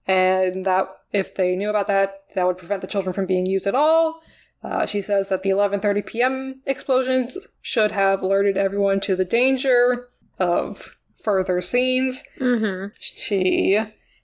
and 0.07 0.65
that 0.65 0.89
if 1.13 1.35
they 1.35 1.55
knew 1.55 1.71
about 1.71 1.87
that, 1.87 2.25
that 2.35 2.47
would 2.47 2.59
prevent 2.59 2.81
the 2.81 2.87
children 2.87 3.13
from 3.13 3.27
being 3.27 3.47
used 3.47 3.67
at 3.67 3.75
all. 3.75 4.21
Uh, 4.63 4.85
she 4.85 5.01
says 5.01 5.29
that 5.29 5.43
the 5.43 5.51
11:30 5.51 6.05
p.m. 6.05 6.61
explosions 6.67 7.39
should 7.63 7.93
have 7.93 8.21
alerted 8.21 8.57
everyone 8.57 9.01
to 9.01 9.17
the 9.17 9.25
danger 9.25 10.09
of 10.39 10.97
further 11.23 11.61
scenes. 11.61 12.25
Mm-hmm. 12.39 12.93
She 12.99 13.79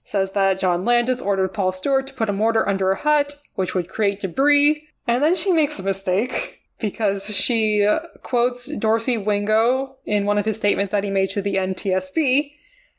says 0.05 0.32
that 0.32 0.60
John 0.60 0.85
Landis 0.85 1.23
ordered 1.23 1.55
Paul 1.55 1.73
Stewart 1.73 2.06
to 2.09 2.14
put 2.14 2.28
a 2.28 2.35
mortar 2.35 2.68
under 2.68 2.90
a 2.90 2.98
hut, 2.98 3.36
which 3.55 3.74
would 3.74 3.89
create 3.89 4.20
debris. 4.20 4.89
And 5.06 5.23
then 5.23 5.36
she 5.36 5.52
makes 5.52 5.78
a 5.78 5.85
mistake 5.85 6.55
because 6.78 7.35
she 7.35 7.85
uh, 7.85 8.01
quotes 8.23 8.74
Dorsey 8.77 9.16
Wingo 9.19 9.97
in 10.05 10.27
one 10.27 10.39
of 10.39 10.44
his 10.44 10.57
statements 10.57 10.93
that 10.93 11.05
he 11.05 11.11
made 11.11 11.31
to 11.31 11.43
the 11.43 11.55
NTSB, 11.55 12.53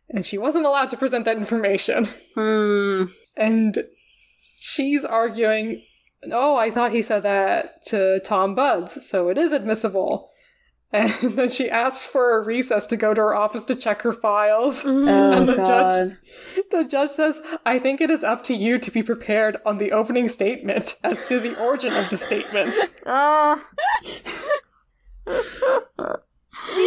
and 0.10 0.26
she 0.26 0.38
wasn't 0.38 0.66
allowed 0.66 0.90
to 0.90 0.98
present 0.98 1.26
that 1.26 1.38
information. 1.38 2.08
Hmm. 2.36 3.06
And 3.36 3.84
she's 4.58 5.06
arguing, 5.06 5.84
oh, 6.32 6.56
I 6.56 6.72
thought 6.72 6.92
he 6.92 7.02
said 7.02 7.24
that 7.24 7.86
to 7.88 8.20
Tom 8.22 8.56
Budds, 8.56 9.08
so 9.08 9.30
it 9.30 9.38
is 9.38 9.52
admissible. 9.52 10.32
And 10.94 11.12
then 11.34 11.50
she 11.50 11.70
asks 11.70 12.06
for 12.06 12.38
a 12.38 12.46
recess 12.46 12.86
to 12.88 12.98
go 12.98 13.14
to 13.14 13.20
her 13.22 13.36
office 13.36 13.64
to 13.66 13.76
check 13.76 14.04
her 14.04 14.14
files. 14.14 14.84
Oh 14.86 15.32
And 15.34 15.50
the 15.50 15.56
God. 15.56 15.66
judge 15.66 16.18
the 16.72 16.84
judge 16.84 17.10
says, 17.12 17.42
I 17.66 17.80
think 17.80 18.02
it 18.02 18.10
is 18.10 18.24
up 18.24 18.44
to 18.46 18.54
you 18.54 18.80
to 18.80 18.92
be 18.92 19.04
prepared 19.04 19.58
on 19.66 19.78
the 19.78 19.92
opening 19.92 20.28
statement 20.28 20.96
as 21.04 21.28
to 21.28 21.40
the 21.40 21.60
origin 21.62 21.94
of 21.94 22.10
the 22.10 22.18
statements. 22.18 22.88
Ah. 23.10 23.64
we 25.28 25.34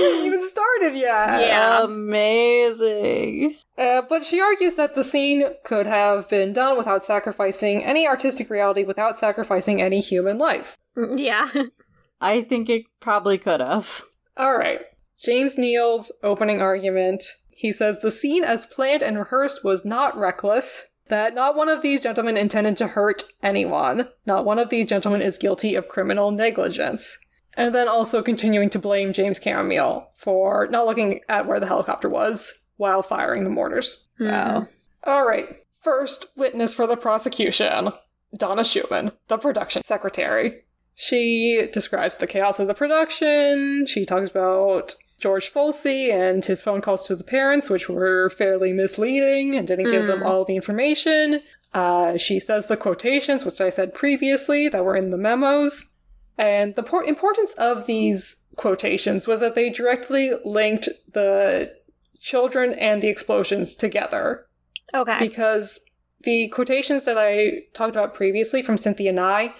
haven't 0.02 0.26
even 0.26 0.46
started 0.48 0.94
yet. 0.94 1.40
Yeah. 1.40 1.84
Amazing. 1.84 3.56
Uh, 3.78 4.02
but 4.08 4.22
she 4.24 4.40
argues 4.40 4.74
that 4.74 4.94
the 4.94 5.04
scene 5.04 5.44
could 5.64 5.86
have 5.86 6.28
been 6.28 6.52
done 6.52 6.76
without 6.76 7.02
sacrificing 7.02 7.82
any 7.84 8.06
artistic 8.06 8.50
reality, 8.50 8.84
without 8.84 9.18
sacrificing 9.18 9.80
any 9.80 10.00
human 10.00 10.36
life. 10.36 10.76
Yeah. 11.16 11.48
I 12.20 12.42
think 12.42 12.68
it 12.68 12.84
probably 13.00 13.38
could 13.38 13.60
have. 13.60 14.02
All 14.36 14.56
right. 14.56 14.80
James 15.18 15.58
Neal's 15.58 16.12
opening 16.22 16.60
argument. 16.60 17.24
He 17.56 17.72
says 17.72 18.00
the 18.00 18.10
scene 18.10 18.42
as 18.42 18.66
planned 18.66 19.02
and 19.02 19.18
rehearsed 19.18 19.64
was 19.64 19.84
not 19.84 20.16
reckless, 20.18 20.86
that 21.08 21.34
not 21.34 21.56
one 21.56 21.68
of 21.68 21.82
these 21.82 22.02
gentlemen 22.02 22.36
intended 22.36 22.76
to 22.78 22.86
hurt 22.86 23.24
anyone. 23.42 24.08
Not 24.24 24.44
one 24.44 24.58
of 24.58 24.70
these 24.70 24.86
gentlemen 24.86 25.20
is 25.20 25.36
guilty 25.36 25.74
of 25.74 25.88
criminal 25.88 26.30
negligence. 26.30 27.18
And 27.54 27.74
then 27.74 27.88
also 27.88 28.22
continuing 28.22 28.70
to 28.70 28.78
blame 28.78 29.12
James 29.12 29.38
Camomile 29.38 30.10
for 30.14 30.68
not 30.70 30.86
looking 30.86 31.20
at 31.28 31.46
where 31.46 31.60
the 31.60 31.66
helicopter 31.66 32.08
was 32.08 32.66
while 32.76 33.02
firing 33.02 33.44
the 33.44 33.50
mortars. 33.50 34.06
Hmm. 34.18 34.28
Wow. 34.28 34.68
All 35.04 35.26
right. 35.26 35.46
First 35.80 36.26
witness 36.36 36.72
for 36.72 36.86
the 36.86 36.96
prosecution 36.96 37.90
Donna 38.36 38.64
Schumann, 38.64 39.12
the 39.28 39.38
production 39.38 39.82
secretary. 39.82 40.62
She 41.02 41.66
describes 41.72 42.18
the 42.18 42.26
chaos 42.26 42.58
of 42.58 42.66
the 42.66 42.74
production. 42.74 43.86
She 43.86 44.04
talks 44.04 44.28
about 44.28 44.94
George 45.18 45.50
Folsey 45.50 46.12
and 46.12 46.44
his 46.44 46.60
phone 46.60 46.82
calls 46.82 47.06
to 47.06 47.16
the 47.16 47.24
parents, 47.24 47.70
which 47.70 47.88
were 47.88 48.28
fairly 48.28 48.74
misleading 48.74 49.56
and 49.56 49.66
didn't 49.66 49.90
give 49.90 50.06
them 50.06 50.22
all 50.22 50.44
the 50.44 50.56
information. 50.56 51.40
Uh, 51.72 52.18
she 52.18 52.38
says 52.38 52.66
the 52.66 52.76
quotations, 52.76 53.46
which 53.46 53.62
I 53.62 53.70
said 53.70 53.94
previously, 53.94 54.68
that 54.68 54.84
were 54.84 54.94
in 54.94 55.08
the 55.08 55.16
memos. 55.16 55.94
And 56.36 56.74
the 56.74 56.82
por- 56.82 57.04
importance 57.04 57.54
of 57.54 57.86
these 57.86 58.36
quotations 58.56 59.26
was 59.26 59.40
that 59.40 59.54
they 59.54 59.70
directly 59.70 60.32
linked 60.44 60.90
the 61.14 61.72
children 62.18 62.74
and 62.74 63.00
the 63.00 63.08
explosions 63.08 63.74
together 63.74 64.44
Okay. 64.92 65.16
because 65.18 65.80
the 66.24 66.48
quotations 66.48 67.06
that 67.06 67.16
I 67.16 67.62
talked 67.72 67.96
about 67.96 68.12
previously 68.14 68.60
from 68.60 68.76
Cynthia 68.76 69.14
Nye 69.14 69.54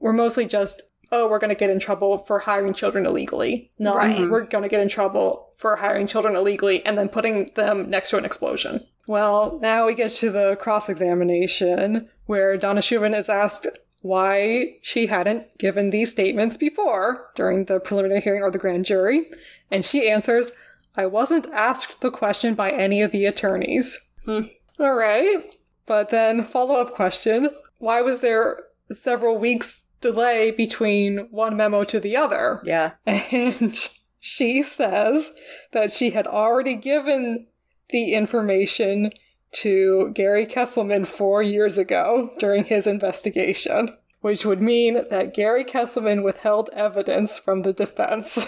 were 0.00 0.12
mostly 0.12 0.46
just, 0.46 0.82
oh, 1.12 1.28
we're 1.28 1.38
going 1.38 1.50
to 1.54 1.58
get 1.58 1.70
in 1.70 1.78
trouble 1.78 2.18
for 2.18 2.40
hiring 2.40 2.74
children 2.74 3.06
illegally. 3.06 3.70
No, 3.78 3.94
Right. 3.94 4.16
Mm-hmm. 4.16 4.30
we're 4.30 4.44
going 4.44 4.62
to 4.62 4.68
get 4.68 4.80
in 4.80 4.88
trouble 4.88 5.52
for 5.56 5.76
hiring 5.76 6.06
children 6.06 6.34
illegally 6.36 6.84
and 6.86 6.96
then 6.98 7.08
putting 7.08 7.46
them 7.54 7.88
next 7.90 8.10
to 8.10 8.16
an 8.16 8.24
explosion. 8.24 8.80
Well, 9.06 9.58
now 9.60 9.86
we 9.86 9.94
get 9.94 10.10
to 10.12 10.30
the 10.30 10.56
cross 10.60 10.88
examination 10.88 12.08
where 12.26 12.56
Donna 12.56 12.80
Schumann 12.82 13.14
is 13.14 13.28
asked 13.28 13.66
why 14.02 14.76
she 14.82 15.06
hadn't 15.08 15.58
given 15.58 15.90
these 15.90 16.10
statements 16.10 16.56
before 16.56 17.28
during 17.34 17.66
the 17.66 17.80
preliminary 17.80 18.20
hearing 18.20 18.42
or 18.42 18.50
the 18.50 18.58
grand 18.58 18.86
jury. 18.86 19.24
And 19.70 19.84
she 19.84 20.08
answers, 20.08 20.52
I 20.96 21.06
wasn't 21.06 21.46
asked 21.52 22.00
the 22.00 22.10
question 22.10 22.54
by 22.54 22.70
any 22.70 23.02
of 23.02 23.10
the 23.12 23.26
attorneys. 23.26 23.98
Hmm. 24.24 24.42
All 24.78 24.94
right. 24.94 25.54
But 25.86 26.10
then, 26.10 26.44
follow 26.44 26.76
up 26.80 26.92
question 26.92 27.50
why 27.78 28.00
was 28.00 28.20
there 28.20 28.62
several 28.92 29.38
weeks 29.38 29.86
delay 30.00 30.50
between 30.50 31.28
one 31.30 31.56
memo 31.56 31.84
to 31.84 32.00
the 32.00 32.16
other? 32.16 32.60
Yeah. 32.64 32.92
And 33.06 33.88
she 34.18 34.62
says 34.62 35.32
that 35.72 35.92
she 35.92 36.10
had 36.10 36.26
already 36.26 36.74
given 36.74 37.46
the 37.90 38.14
information 38.14 39.12
to 39.52 40.12
Gary 40.14 40.46
Kesselman 40.46 41.06
four 41.06 41.42
years 41.42 41.78
ago 41.78 42.30
during 42.38 42.64
his 42.64 42.86
investigation, 42.86 43.96
which 44.20 44.44
would 44.44 44.60
mean 44.60 45.02
that 45.10 45.34
Gary 45.34 45.64
Kesselman 45.64 46.22
withheld 46.22 46.70
evidence 46.72 47.38
from 47.38 47.62
the 47.62 47.72
defense. 47.72 48.46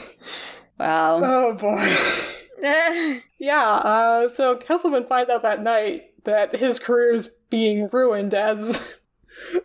Wow. 0.79 1.21
oh 1.23 1.55
boy. 1.55 1.87
Yeah, 3.43 3.71
uh, 3.83 4.29
so 4.29 4.57
Kesselman 4.57 5.09
finds 5.09 5.29
out 5.29 5.43
that 5.43 5.65
night 5.65 6.13
that 6.23 6.55
his 6.55 6.79
career 6.79 7.13
is 7.13 7.27
being 7.51 7.89
ruined 7.91 8.35
as 8.35 8.99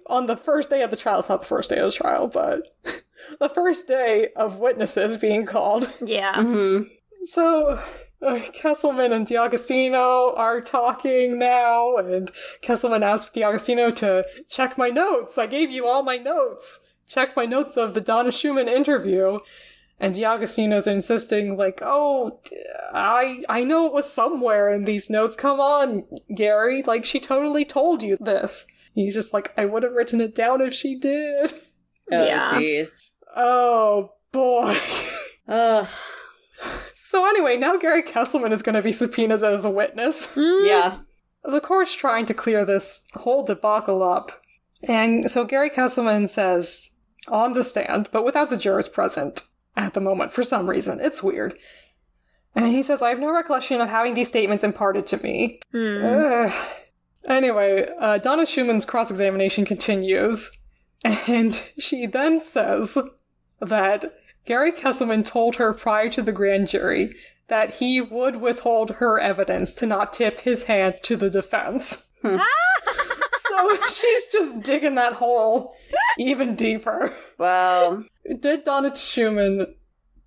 on 0.08 0.26
the 0.28 0.36
first 0.36 0.70
day 0.70 0.82
of 0.82 0.92
the 0.92 0.98
trial. 0.98 1.20
It's 1.20 1.30
not 1.30 1.42
the 1.42 1.48
first 1.48 1.70
day 1.70 1.78
of 1.80 1.92
the 1.92 1.98
trial, 1.98 2.28
but 2.28 2.68
the 3.40 3.50
first 3.50 3.88
day 3.88 4.30
of 4.36 4.60
witnesses 4.60 5.18
being 5.18 5.46
called. 5.46 5.92
yeah. 6.02 6.42
hmm 6.42 6.84
So 7.24 7.80
uh, 8.22 8.40
Kesselman 8.62 9.14
and 9.14 9.28
D'Agostino 9.28 10.34
are 10.36 10.62
talking 10.62 11.38
now, 11.38 11.98
and 11.98 12.32
Kesselman 12.62 13.04
asks 13.04 13.32
D'Agostino 13.32 13.92
to 13.92 14.24
check 14.50 14.78
my 14.78 14.90
notes. 14.90 15.38
I 15.38 15.46
gave 15.48 15.70
you 15.72 15.86
all 15.88 16.04
my 16.04 16.18
notes. 16.18 16.80
Check 17.08 17.36
my 17.36 17.46
notes 17.46 17.78
of 17.78 17.94
the 17.94 18.02
Donna 18.02 18.32
Schumann 18.32 18.68
interview. 18.68 19.40
And 20.00 20.14
D'Agostino's 20.14 20.86
insisting, 20.86 21.58
like, 21.58 21.80
oh, 21.84 22.40
I 22.94 23.42
I 23.50 23.64
know 23.64 23.88
it 23.88 23.94
was 23.94 24.12
somewhere 24.12 24.70
in 24.70 24.86
these 24.86 25.10
notes. 25.10 25.36
Come 25.36 25.60
on, 25.60 26.04
Gary. 26.36 26.84
Like, 26.84 27.04
she 27.04 27.20
totally 27.20 27.66
told 27.66 28.04
you 28.04 28.16
this. 28.20 28.68
He's 28.98 29.14
just 29.14 29.32
like, 29.34 29.54
I 29.58 29.66
would 29.66 29.84
have 29.84 29.94
written 29.94 30.20
it 30.22 30.34
down 30.34 30.60
if 30.62 30.74
she 30.74 31.00
did. 31.00 31.54
Oh, 32.10 32.26
Yeah. 32.26 32.58
Oh, 33.36 34.14
boy. 34.32 34.74
Ugh. 35.50 35.88
so 36.96 37.26
anyway, 37.28 37.58
now 37.58 37.76
Gary 37.76 38.02
Kesselman 38.02 38.54
is 38.54 38.62
going 38.62 38.76
to 38.76 38.82
be 38.82 38.94
subpoenaed 38.94 39.44
as 39.44 39.66
a 39.66 39.70
witness. 39.70 40.30
Yeah. 40.38 41.00
The 41.44 41.60
court's 41.60 41.94
trying 41.94 42.26
to 42.28 42.34
clear 42.34 42.64
this 42.64 43.06
whole 43.14 43.44
debacle 43.44 44.02
up. 44.04 44.32
And 44.84 45.30
so 45.30 45.44
Gary 45.44 45.70
Kesselman 45.70 46.30
says 46.30 46.90
on 47.28 47.52
the 47.52 47.64
stand, 47.66 48.08
but 48.14 48.24
without 48.24 48.50
the 48.50 48.58
jurors 48.58 48.88
present 48.88 49.44
at 49.76 49.94
the 49.94 50.00
moment 50.00 50.32
for 50.32 50.44
some 50.44 50.70
reason. 50.70 51.00
It's 51.02 51.22
weird. 51.22 51.58
And 52.56 52.68
he 52.70 52.82
says, 52.82 53.02
I 53.02 53.10
have 53.10 53.20
no 53.20 53.32
recollection 53.34 53.82
of 53.82 53.90
having 53.90 54.14
these 54.14 54.30
statements 54.30 54.64
imparted 54.64 55.06
to 55.08 55.22
me. 55.22 55.60
Hmm. 55.74 56.48
Anyway, 57.28 57.88
uh, 58.00 58.18
Donna 58.20 58.46
Schumann's 58.46 58.86
cross 58.86 59.12
examination 59.12 59.66
continues, 59.66 60.50
and 61.04 61.62
she 61.78 62.06
then 62.06 62.42
says 62.42 62.98
that 63.60 64.14
Gary 64.46 64.72
Kesselman 64.72 65.26
told 65.26 65.58
her 65.58 65.74
prior 65.74 66.10
to 66.10 66.22
the 66.22 66.32
grand 66.32 66.70
jury 66.70 67.12
that 67.48 67.76
he 67.76 68.00
would 68.02 68.38
withhold 68.38 68.92
her 68.92 69.20
evidence 69.20 69.74
to 69.76 69.86
not 69.86 70.14
tip 70.14 70.42
his 70.42 70.64
hand 70.64 70.96
to 71.04 71.16
the 71.16 71.30
defense. 71.30 72.06
so 72.24 73.78
she's 73.88 74.26
just 74.28 74.62
digging 74.62 74.96
that 74.96 75.14
hole 75.14 75.76
even 76.18 76.56
deeper. 76.56 77.14
Well, 77.38 78.06
Did 78.40 78.64
Donna 78.64 78.96
Schumann 78.96 79.76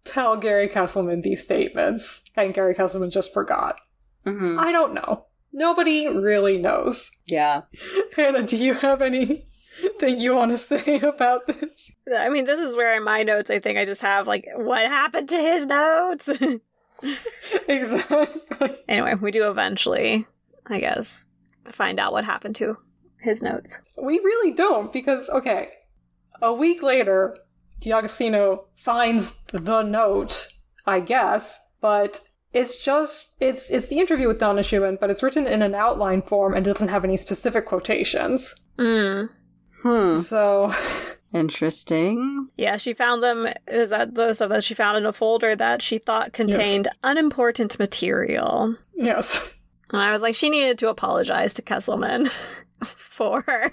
tell 0.05 0.37
Gary 0.37 0.69
Kesselman 0.69 1.23
these 1.23 1.43
statements, 1.43 2.23
and 2.37 2.55
Gary 2.55 2.75
Kesselman 2.75 3.11
just 3.11 3.33
forgot? 3.35 3.81
hmm 4.25 4.59
I 4.59 4.71
don't 4.71 4.95
know. 4.95 5.27
Nobody 5.53 6.09
really 6.09 6.59
knows. 6.59 7.11
Yeah. 7.27 7.63
Hannah, 8.17 8.45
do 8.45 8.57
you 8.57 8.75
have 8.75 9.03
anything 9.03 10.21
you 10.21 10.35
want 10.35 10.53
to 10.53 10.59
say 10.59 11.01
about 11.03 11.47
this? 11.47 11.93
I 12.17 12.29
mean, 12.29 12.45
this 12.45 12.61
is 12.61 12.77
where 12.77 12.97
in 12.97 13.05
my 13.05 13.23
notes, 13.23 13.51
I 13.51 13.59
think 13.59 13.79
I 13.79 13.85
just 13.85 14.03
have 14.03 14.27
like, 14.27 14.47
what 14.55 14.87
happened 14.87 15.29
to 15.31 15.37
his 15.37 15.67
notes? 15.67 16.29
exactly. 17.69 18.77
anyway, 18.89 19.15
we 19.15 19.31
do 19.31 19.49
eventually, 19.49 20.27
I 20.67 20.81
guess, 20.81 21.27
find 21.65 21.99
out 21.99 22.13
what 22.13 22.25
happened 22.25 22.57
to 22.57 22.77
his 23.21 23.43
notes. 23.43 23.81
We 24.03 24.19
really 24.19 24.53
don't, 24.53 24.93
because, 24.93 25.29
okay, 25.31 25.71
a 26.41 26.53
week 26.53 26.83
later, 26.83 27.37
D'Agostino 27.81 28.67
finds 28.77 29.35
the 29.53 29.83
note, 29.83 30.49
I 30.87 31.01
guess, 31.01 31.59
but 31.81 32.21
it's 32.53 32.79
just, 32.79 33.37
it's, 33.41 33.71
it's 33.71 33.89
the 33.89 33.99
interview 33.99 34.29
with 34.29 34.39
Donna 34.39 34.63
Schumann, 34.63 34.99
but 35.01 35.11
it's 35.11 35.23
written 35.23 35.47
in 35.47 35.63
an 35.63 35.75
outline 35.75 36.23
form 36.23 36.55
and 36.55 36.65
doesn't 36.65 36.89
have 36.89 37.05
any 37.05 37.17
specific 37.17 37.67
quotations. 37.67 38.55
Mm. 38.79 39.29
Hmm. 39.83 40.17
So, 40.19 40.73
Interesting. 41.33 42.49
Yeah, 42.57 42.77
she 42.77 42.93
found 42.93 43.23
them. 43.23 43.47
Is 43.69 43.91
that 43.91 44.15
the 44.15 44.35
stuff 44.35 44.49
that 44.49 44.65
she 44.65 44.75
found 44.75 44.99
in 44.99 45.07
a 45.07 45.13
folder 45.13 45.55
that 45.55 45.81
she 45.81 45.99
thought 45.99 46.33
contained 46.33 46.89
unimportant 47.05 47.79
material? 47.79 48.77
yes. 48.97 49.57
And 49.93 50.01
I 50.01 50.13
was 50.13 50.23
like, 50.23 50.37
she 50.37 50.51
needed 50.51 50.79
to 50.79 50.89
apologize 50.89 51.53
to 51.55 51.63
Kesselman 51.63 52.29
for. 52.85 53.43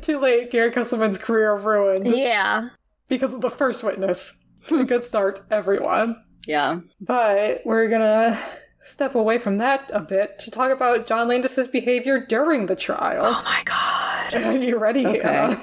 Too 0.00 0.18
late, 0.18 0.50
Gary 0.50 0.70
Kesselman's 0.70 1.18
career 1.18 1.56
ruined 1.56 2.14
yeah. 2.14 2.68
because 3.08 3.32
of 3.32 3.40
the 3.40 3.50
first 3.50 3.82
witness. 3.82 4.44
Good 4.68 5.02
start, 5.04 5.40
everyone. 5.50 6.22
Yeah. 6.46 6.80
But 7.00 7.62
we're 7.64 7.88
gonna 7.88 8.38
step 8.80 9.14
away 9.14 9.38
from 9.38 9.58
that 9.58 9.90
a 9.92 10.00
bit 10.00 10.38
to 10.40 10.50
talk 10.50 10.70
about 10.70 11.06
John 11.06 11.28
Landis's 11.28 11.68
behavior 11.68 12.24
during 12.24 12.66
the 12.66 12.76
trial. 12.76 13.20
Oh 13.22 13.42
my 13.44 13.62
god. 13.64 14.34
Are 14.44 14.56
you 14.56 14.78
ready, 14.78 15.06
Okay. 15.06 15.20
Hannah? 15.22 15.60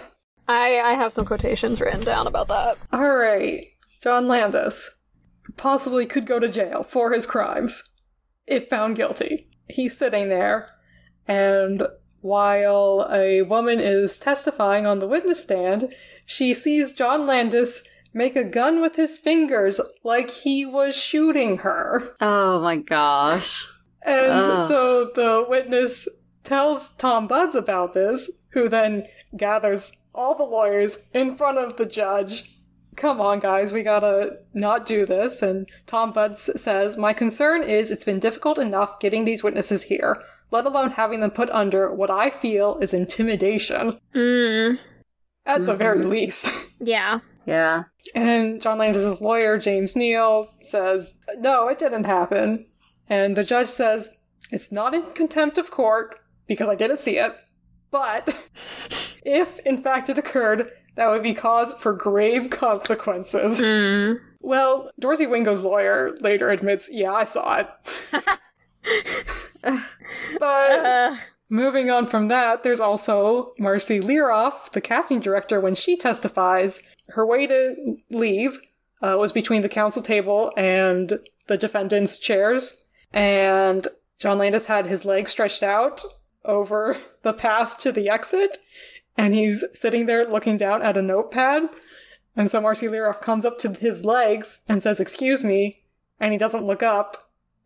I 0.47 0.79
I 0.79 0.93
have 0.93 1.11
some 1.13 1.25
quotations 1.25 1.79
written 1.81 2.01
down 2.01 2.27
about 2.27 2.49
that. 2.49 2.77
All 2.91 3.15
right. 3.15 3.69
John 4.01 4.27
Landis 4.27 4.89
possibly 5.55 6.05
could 6.05 6.25
go 6.25 6.39
to 6.39 6.47
jail 6.49 6.83
for 6.83 7.13
his 7.13 7.25
crimes 7.25 7.95
if 8.45 8.67
found 8.67 8.95
guilty. 8.97 9.47
He's 9.69 9.97
sitting 9.97 10.27
there, 10.27 10.67
and 11.27 11.87
while 12.19 13.07
a 13.11 13.41
woman 13.43 13.79
is 13.79 14.19
testifying 14.19 14.85
on 14.85 14.99
the 14.99 15.07
witness 15.07 15.41
stand, 15.41 15.93
she 16.25 16.53
sees 16.53 16.91
John 16.91 17.25
Landis 17.25 17.87
make 18.13 18.35
a 18.35 18.43
gun 18.43 18.81
with 18.81 18.95
his 18.95 19.17
fingers 19.17 19.81
like 20.03 20.29
he 20.29 20.65
was 20.65 20.95
shooting 20.95 21.57
her. 21.59 22.13
Oh 22.21 22.61
my 22.61 22.77
gosh. 22.77 23.65
And 24.05 24.31
Ugh. 24.31 24.67
so 24.67 25.05
the 25.15 25.45
witness 25.47 26.07
tells 26.43 26.89
Tom 26.93 27.27
Budds 27.27 27.55
about 27.55 27.93
this, 27.93 28.45
who 28.51 28.67
then 28.69 29.05
gathers 29.37 29.91
all 30.13 30.35
the 30.35 30.43
lawyers 30.43 31.09
in 31.13 31.35
front 31.35 31.57
of 31.57 31.77
the 31.77 31.85
judge. 31.85 32.49
Come 32.95 33.19
on, 33.19 33.39
guys, 33.39 33.73
we 33.73 33.81
gotta 33.81 34.37
not 34.53 34.85
do 34.85 35.05
this. 35.05 35.41
And 35.41 35.67
Tom 35.87 36.11
Budds 36.11 36.49
says, 36.61 36.95
My 36.97 37.11
concern 37.13 37.63
is 37.63 37.89
it's 37.89 38.03
been 38.05 38.19
difficult 38.19 38.59
enough 38.59 38.99
getting 38.99 39.25
these 39.25 39.43
witnesses 39.43 39.83
here, 39.83 40.21
let 40.51 40.65
alone 40.65 40.91
having 40.91 41.19
them 41.21 41.31
put 41.31 41.49
under 41.49 41.91
what 41.91 42.11
I 42.11 42.29
feel 42.29 42.77
is 42.79 42.93
intimidation, 42.93 43.97
Mm. 44.13 44.77
at 45.45 45.65
the 45.65 45.73
very 45.75 46.03
least. 46.03 46.51
Yeah. 46.79 47.19
Yeah. 47.45 47.83
And 48.13 48.61
John 48.61 48.77
Landis' 48.77 49.21
lawyer, 49.21 49.57
James 49.57 49.95
Neal, 49.95 50.49
says, 50.59 51.19
No, 51.37 51.67
it 51.67 51.77
didn't 51.77 52.03
happen. 52.03 52.65
And 53.09 53.35
the 53.35 53.43
judge 53.43 53.67
says, 53.67 54.11
It's 54.51 54.71
not 54.71 54.93
in 54.93 55.03
contempt 55.13 55.57
of 55.57 55.71
court 55.71 56.19
because 56.47 56.69
I 56.69 56.75
didn't 56.75 56.99
see 56.99 57.17
it. 57.17 57.33
But 57.91 58.27
if 59.25 59.59
in 59.59 59.77
fact 59.77 60.09
it 60.09 60.17
occurred, 60.17 60.69
that 60.95 61.09
would 61.09 61.23
be 61.23 61.33
cause 61.33 61.73
for 61.73 61.93
grave 61.93 62.49
consequences. 62.49 63.61
Mm. 63.61 64.17
Well, 64.41 64.91
Dorsey 64.99 65.25
Wingo's 65.25 65.61
lawyer 65.61 66.15
later 66.19 66.49
admits, 66.49 66.89
Yeah, 66.91 67.13
I 67.13 67.23
saw 67.23 67.59
it. 67.59 67.69
but 70.39 70.71
Uh, 70.71 71.15
Moving 71.49 71.91
on 71.91 72.07
from 72.07 72.29
that, 72.29 72.63
there's 72.63 72.79
also 72.79 73.53
Marci 73.59 74.01
Liroff, 74.01 74.71
the 74.71 74.81
casting 74.81 75.19
director, 75.19 75.59
when 75.59 75.75
she 75.75 75.95
testifies. 75.95 76.81
Her 77.09 77.25
way 77.25 77.47
to 77.47 77.97
leave 78.09 78.59
uh, 79.01 79.15
was 79.19 79.31
between 79.31 79.61
the 79.61 79.69
council 79.69 80.01
table 80.01 80.51
and 80.55 81.19
the 81.47 81.57
defendant's 81.57 82.17
chairs, 82.17 82.85
and 83.11 83.87
John 84.17 84.37
Landis 84.37 84.65
had 84.65 84.87
his 84.87 85.05
leg 85.05 85.27
stretched 85.27 85.63
out 85.63 86.01
over 86.45 86.97
the 87.21 87.33
path 87.33 87.77
to 87.79 87.91
the 87.91 88.09
exit, 88.09 88.57
and 89.17 89.33
he's 89.33 89.63
sitting 89.73 90.05
there 90.05 90.25
looking 90.25 90.57
down 90.57 90.81
at 90.81 90.97
a 90.97 91.01
notepad. 91.01 91.63
And 92.35 92.49
so 92.49 92.61
Marci 92.61 92.89
Liroff 92.89 93.21
comes 93.21 93.45
up 93.45 93.59
to 93.59 93.73
his 93.73 94.05
legs 94.05 94.61
and 94.67 94.81
says, 94.81 94.99
Excuse 94.99 95.43
me, 95.43 95.75
and 96.19 96.31
he 96.31 96.37
doesn't 96.37 96.65
look 96.65 96.81
up. 96.81 97.17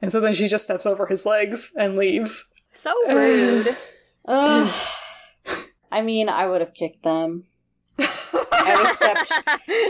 And 0.01 0.11
so 0.11 0.19
then 0.19 0.33
she 0.33 0.47
just 0.47 0.65
steps 0.65 0.85
over 0.85 1.05
his 1.07 1.25
legs 1.25 1.71
and 1.77 1.95
leaves. 1.95 2.53
so 2.73 2.93
rude. 3.09 3.77
I 4.27 6.01
mean, 6.03 6.27
I 6.27 6.47
would 6.47 6.61
have 6.61 6.73
kicked 6.73 7.03
them. 7.03 7.45
I 8.57 8.75
would 8.75 8.85
have 8.87 8.95
stepped. 8.95 9.31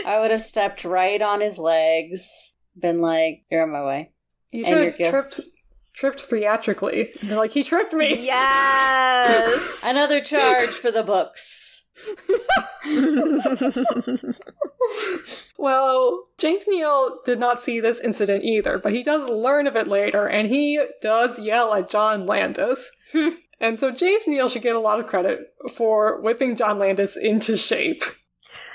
I 0.06 0.20
would 0.20 0.30
have 0.30 0.42
stepped 0.42 0.84
right 0.84 1.20
on 1.20 1.40
his 1.40 1.58
legs. 1.58 2.54
Been 2.78 3.00
like, 3.00 3.44
"You're 3.50 3.62
on 3.62 3.70
my 3.72 3.84
way." 3.84 4.12
You 4.50 4.64
And 4.64 4.74
should 4.94 5.00
have 5.00 5.10
tripped 5.10 5.40
tripped 5.94 6.20
theatrically. 6.22 7.10
You're 7.22 7.36
like, 7.36 7.50
he 7.50 7.64
tripped 7.64 7.92
me. 7.92 8.24
yes. 8.24 9.82
Another 9.86 10.20
charge 10.20 10.68
for 10.68 10.90
the 10.92 11.02
books. 11.02 11.86
Well, 15.58 16.26
James 16.38 16.64
Neal 16.68 17.18
did 17.24 17.40
not 17.40 17.60
see 17.60 17.80
this 17.80 17.98
incident 18.00 18.44
either, 18.44 18.78
but 18.78 18.92
he 18.92 19.02
does 19.02 19.28
learn 19.28 19.66
of 19.66 19.74
it 19.74 19.88
later, 19.88 20.26
and 20.26 20.46
he 20.46 20.80
does 21.02 21.40
yell 21.40 21.74
at 21.74 21.90
John 21.90 22.26
Landis. 22.26 22.90
and 23.60 23.78
so 23.78 23.90
James 23.90 24.28
Neal 24.28 24.48
should 24.48 24.62
get 24.62 24.76
a 24.76 24.80
lot 24.80 25.00
of 25.00 25.08
credit 25.08 25.40
for 25.74 26.20
whipping 26.20 26.54
John 26.54 26.78
Landis 26.78 27.16
into 27.16 27.56
shape. 27.56 28.04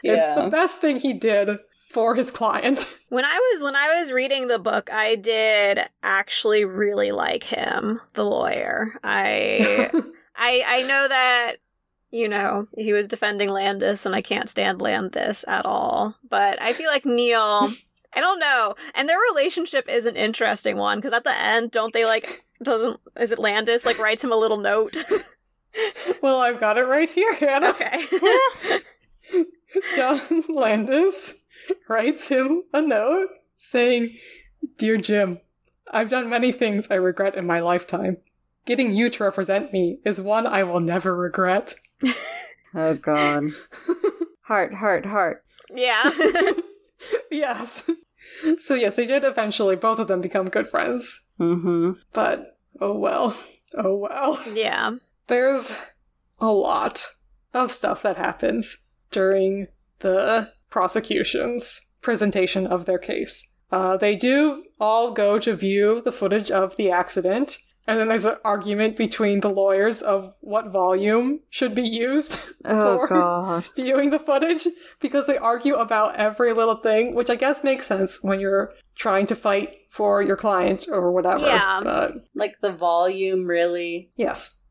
It's 0.03 0.35
the 0.35 0.49
best 0.49 0.81
thing 0.81 0.97
he 0.97 1.13
did 1.13 1.59
for 1.89 2.15
his 2.15 2.31
client. 2.31 2.89
When 3.13 3.25
I 3.25 3.37
was 3.37 3.61
when 3.61 3.75
I 3.75 3.99
was 3.99 4.11
reading 4.11 4.47
the 4.47 4.57
book, 4.57 4.91
I 4.91 5.13
did 5.13 5.81
actually 6.01 6.65
really 6.65 7.11
like 7.11 7.43
him, 7.43 8.01
the 8.15 8.25
lawyer. 8.25 8.99
I 9.03 9.91
I 10.35 10.63
I 10.65 10.81
know 10.81 11.07
that 11.07 11.57
you 12.09 12.27
know 12.27 12.67
he 12.75 12.91
was 12.91 13.07
defending 13.07 13.49
Landis, 13.49 14.07
and 14.07 14.15
I 14.15 14.23
can't 14.23 14.49
stand 14.49 14.81
Landis 14.81 15.45
at 15.47 15.63
all. 15.67 16.15
But 16.27 16.59
I 16.59 16.73
feel 16.73 16.87
like 16.87 17.05
Neal. 17.05 17.69
I 18.15 18.19
don't 18.19 18.39
know, 18.39 18.73
and 18.95 19.07
their 19.07 19.19
relationship 19.31 19.87
is 19.87 20.07
an 20.07 20.15
interesting 20.15 20.77
one 20.77 20.97
because 20.97 21.13
at 21.13 21.23
the 21.23 21.39
end, 21.39 21.69
don't 21.69 21.93
they 21.93 22.05
like 22.05 22.43
doesn't 22.63 22.99
is 23.19 23.31
it 23.31 23.37
Landis 23.37 23.85
like 23.85 23.99
writes 23.99 24.23
him 24.23 24.31
a 24.31 24.37
little 24.37 24.57
note? 24.57 24.97
well, 26.23 26.39
I've 26.39 26.59
got 26.59 26.79
it 26.79 26.85
right 26.85 27.09
here, 27.09 27.33
Hannah. 27.35 27.69
okay. 27.69 28.03
John 29.95 30.21
Landis 30.49 31.43
writes 31.87 32.27
him 32.27 32.63
a 32.73 32.81
note 32.81 33.29
saying, 33.55 34.17
Dear 34.77 34.97
Jim, 34.97 35.39
I've 35.91 36.09
done 36.09 36.29
many 36.29 36.51
things 36.51 36.89
I 36.89 36.95
regret 36.95 37.35
in 37.35 37.45
my 37.45 37.59
lifetime. 37.59 38.17
Getting 38.65 38.93
you 38.93 39.09
to 39.09 39.23
represent 39.23 39.73
me 39.73 39.99
is 40.05 40.21
one 40.21 40.47
I 40.47 40.63
will 40.63 40.79
never 40.79 41.15
regret. 41.15 41.75
Oh 42.75 42.95
God. 42.95 43.49
Heart, 44.41 44.73
heart, 44.73 45.05
heart. 45.05 45.45
yeah. 45.73 46.11
yes. 47.31 47.83
So, 48.57 48.73
yes, 48.75 48.95
they 48.95 49.05
did 49.05 49.23
eventually, 49.23 49.75
both 49.75 49.99
of 49.99 50.07
them 50.07 50.19
become 50.21 50.49
good 50.49 50.67
friends. 50.67 51.21
Mm-hmm. 51.39 51.91
But, 52.11 52.57
oh 52.81 52.97
well. 52.97 53.37
Oh 53.73 53.95
well. 53.95 54.41
yeah. 54.53 54.95
There's 55.27 55.79
a 56.39 56.47
lot 56.47 57.07
of 57.53 57.71
stuff 57.71 58.01
that 58.01 58.17
happens 58.17 58.77
during 59.13 59.67
the 59.99 60.51
prosecution's 60.69 61.79
presentation 62.01 62.67
of 62.67 62.85
their 62.85 62.97
case. 62.99 63.49
Uh, 63.71 63.97
they 63.97 64.15
do 64.15 64.63
all 64.79 65.11
go 65.11 65.39
to 65.39 65.55
view 65.55 66.01
the 66.01 66.11
footage 66.11 66.51
of 66.51 66.75
the 66.75 66.91
accident, 66.91 67.57
and 67.87 67.99
then 67.99 68.07
there's 68.07 68.25
an 68.25 68.35
argument 68.45 68.95
between 68.95 69.39
the 69.39 69.49
lawyers 69.49 70.01
of 70.01 70.33
what 70.41 70.71
volume 70.71 71.39
should 71.49 71.73
be 71.73 71.87
used 71.87 72.39
Oh 72.65 72.97
for 72.97 73.07
God. 73.07 73.65
viewing 73.75 74.09
the 74.11 74.19
footage 74.19 74.67
because 75.01 75.27
they 75.27 75.37
argue 75.37 75.75
about 75.75 76.15
every 76.15 76.53
little 76.53 76.75
thing, 76.75 77.13
which 77.15 77.29
I 77.29 77.35
guess 77.35 77.63
makes 77.63 77.87
sense 77.87 78.23
when 78.23 78.39
you're 78.39 78.71
trying 78.95 79.25
to 79.27 79.35
fight 79.35 79.75
for 79.89 80.21
your 80.21 80.37
client 80.37 80.87
or 80.89 81.11
whatever. 81.11 81.45
Yeah. 81.45 81.81
But 81.83 82.11
Like 82.35 82.53
the 82.61 82.71
volume, 82.71 83.45
really. 83.47 84.11
Yes. 84.17 84.61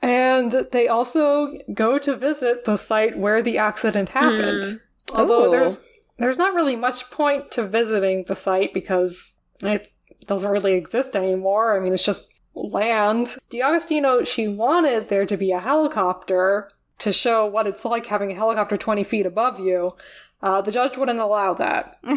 And 0.00 0.52
they 0.72 0.86
also 0.88 1.48
go 1.74 1.98
to 1.98 2.14
visit 2.16 2.64
the 2.64 2.76
site 2.76 3.18
where 3.18 3.42
the 3.42 3.58
accident 3.58 4.10
happened. 4.10 4.64
Although 5.12 5.46
Oh. 5.46 5.50
there's 5.50 5.80
there's 6.18 6.38
not 6.38 6.54
really 6.54 6.74
much 6.76 7.10
point 7.10 7.50
to 7.52 7.64
visiting 7.66 8.24
the 8.24 8.34
site 8.34 8.74
because 8.74 9.34
it 9.62 9.86
doesn't 10.26 10.50
really 10.50 10.74
exist 10.74 11.14
anymore. 11.14 11.76
I 11.76 11.80
mean, 11.80 11.92
it's 11.94 12.04
just 12.04 12.34
land. 12.54 13.36
D'Agostino, 13.50 14.24
she 14.24 14.48
wanted 14.48 15.08
there 15.08 15.26
to 15.26 15.36
be 15.36 15.52
a 15.52 15.60
helicopter 15.60 16.68
to 16.98 17.12
show 17.12 17.46
what 17.46 17.68
it's 17.68 17.84
like 17.84 18.06
having 18.06 18.32
a 18.32 18.34
helicopter 18.34 18.76
20 18.76 19.04
feet 19.04 19.26
above 19.26 19.60
you. 19.60 19.94
Uh, 20.42 20.60
the 20.60 20.72
judge 20.72 20.96
wouldn't 20.96 21.20
allow 21.20 21.54
that. 21.54 21.98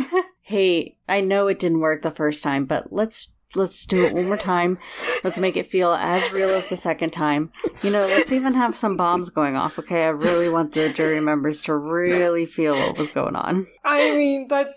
Hey, 0.43 0.97
I 1.07 1.21
know 1.21 1.47
it 1.47 1.59
didn't 1.59 1.79
work 1.79 2.01
the 2.01 2.11
first 2.11 2.43
time, 2.43 2.65
but 2.65 2.91
let's 2.91 3.31
let's 3.55 3.85
do 3.85 4.05
it 4.05 4.13
one 4.13 4.25
more 4.25 4.37
time. 4.37 4.77
Let's 5.23 5.39
make 5.39 5.57
it 5.57 5.69
feel 5.69 5.93
as 5.93 6.31
real 6.31 6.49
as 6.49 6.69
the 6.69 6.77
second 6.77 7.11
time. 7.11 7.51
You 7.83 7.91
know, 7.91 7.99
let's 7.99 8.31
even 8.31 8.53
have 8.53 8.75
some 8.75 8.95
bombs 8.97 9.29
going 9.29 9.55
off, 9.55 9.77
okay? 9.79 10.03
I 10.03 10.09
really 10.09 10.49
want 10.49 10.73
the 10.73 10.89
jury 10.89 11.21
members 11.21 11.61
to 11.63 11.75
really 11.75 12.45
feel 12.45 12.73
what 12.73 12.97
was 12.97 13.11
going 13.11 13.35
on. 13.35 13.67
I 13.83 14.11
mean, 14.15 14.47
that 14.49 14.75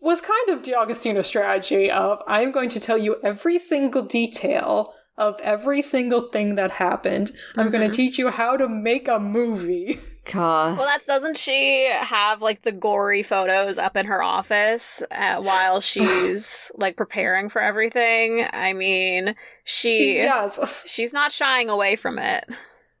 was 0.00 0.20
kind 0.20 0.48
of 0.50 0.62
D'Agostino's 0.62 1.26
strategy 1.26 1.90
of 1.90 2.22
I'm 2.26 2.52
going 2.52 2.70
to 2.70 2.80
tell 2.80 2.98
you 2.98 3.16
every 3.22 3.58
single 3.58 4.02
detail 4.02 4.94
of 5.16 5.40
every 5.42 5.80
single 5.82 6.22
thing 6.22 6.56
that 6.56 6.72
happened. 6.72 7.30
I'm 7.56 7.70
going 7.70 7.88
to 7.88 7.96
teach 7.96 8.18
you 8.18 8.30
how 8.30 8.56
to 8.56 8.68
make 8.68 9.08
a 9.08 9.18
movie. 9.18 10.00
God. 10.32 10.78
Well, 10.78 10.86
that's 10.86 11.04
doesn't 11.06 11.36
she 11.36 11.86
have 11.92 12.40
like 12.40 12.62
the 12.62 12.72
gory 12.72 13.22
photos 13.22 13.76
up 13.76 13.96
in 13.96 14.06
her 14.06 14.22
office 14.22 15.02
uh, 15.10 15.36
while 15.40 15.80
she's 15.82 16.72
like 16.76 16.96
preparing 16.96 17.48
for 17.48 17.60
everything? 17.60 18.46
I 18.52 18.72
mean, 18.72 19.34
she 19.64 20.14
Yes. 20.16 20.90
she's 20.90 21.12
not 21.12 21.30
shying 21.30 21.68
away 21.68 21.96
from 21.96 22.18
it. 22.18 22.48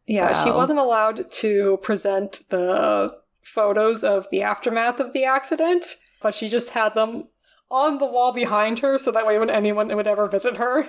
Yeah, 0.06 0.34
she 0.44 0.50
wasn't 0.50 0.80
allowed 0.80 1.30
to 1.32 1.78
present 1.78 2.42
the 2.50 3.16
photos 3.40 4.04
of 4.04 4.28
the 4.30 4.42
aftermath 4.42 5.00
of 5.00 5.14
the 5.14 5.24
accident, 5.24 5.86
but 6.20 6.34
she 6.34 6.50
just 6.50 6.70
had 6.70 6.94
them 6.94 7.28
on 7.70 7.96
the 7.98 8.04
wall 8.06 8.30
behind 8.32 8.80
her 8.80 8.98
so 8.98 9.10
that 9.10 9.26
way 9.26 9.38
when 9.38 9.48
anyone 9.48 9.88
would 9.96 10.06
ever 10.06 10.28
visit 10.28 10.58
her, 10.58 10.86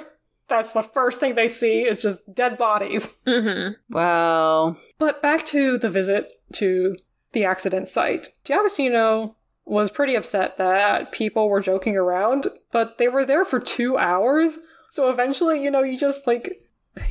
that's 0.48 0.74
the 0.74 0.82
first 0.84 1.20
thing 1.20 1.36
they 1.36 1.48
see 1.48 1.82
is 1.82 2.02
just 2.02 2.34
dead 2.34 2.58
bodies. 2.58 3.14
hmm 3.26 3.70
Well, 3.90 4.78
But 4.98 5.22
back 5.22 5.46
to 5.48 5.78
the 5.78 5.90
visit 5.90 6.34
to 6.54 6.94
the 7.32 7.46
accident 7.46 7.88
site. 7.88 8.30
D'Agostino 8.44 9.36
was 9.66 9.90
pretty 9.92 10.16
upset 10.16 10.58
that 10.58 11.12
people 11.12 11.50
were 11.50 11.60
joking 11.62 11.98
around, 11.98 12.48
but 12.72 12.98
they 12.98 13.08
were 13.08 13.26
there 13.26 13.44
for 13.46 13.60
two 13.60 13.98
hours. 13.98 14.58
So 14.92 15.10
eventually, 15.10 15.62
you 15.64 15.72
know, 15.72 15.82
you 15.84 15.98
just 15.98 16.28
like, 16.28 16.62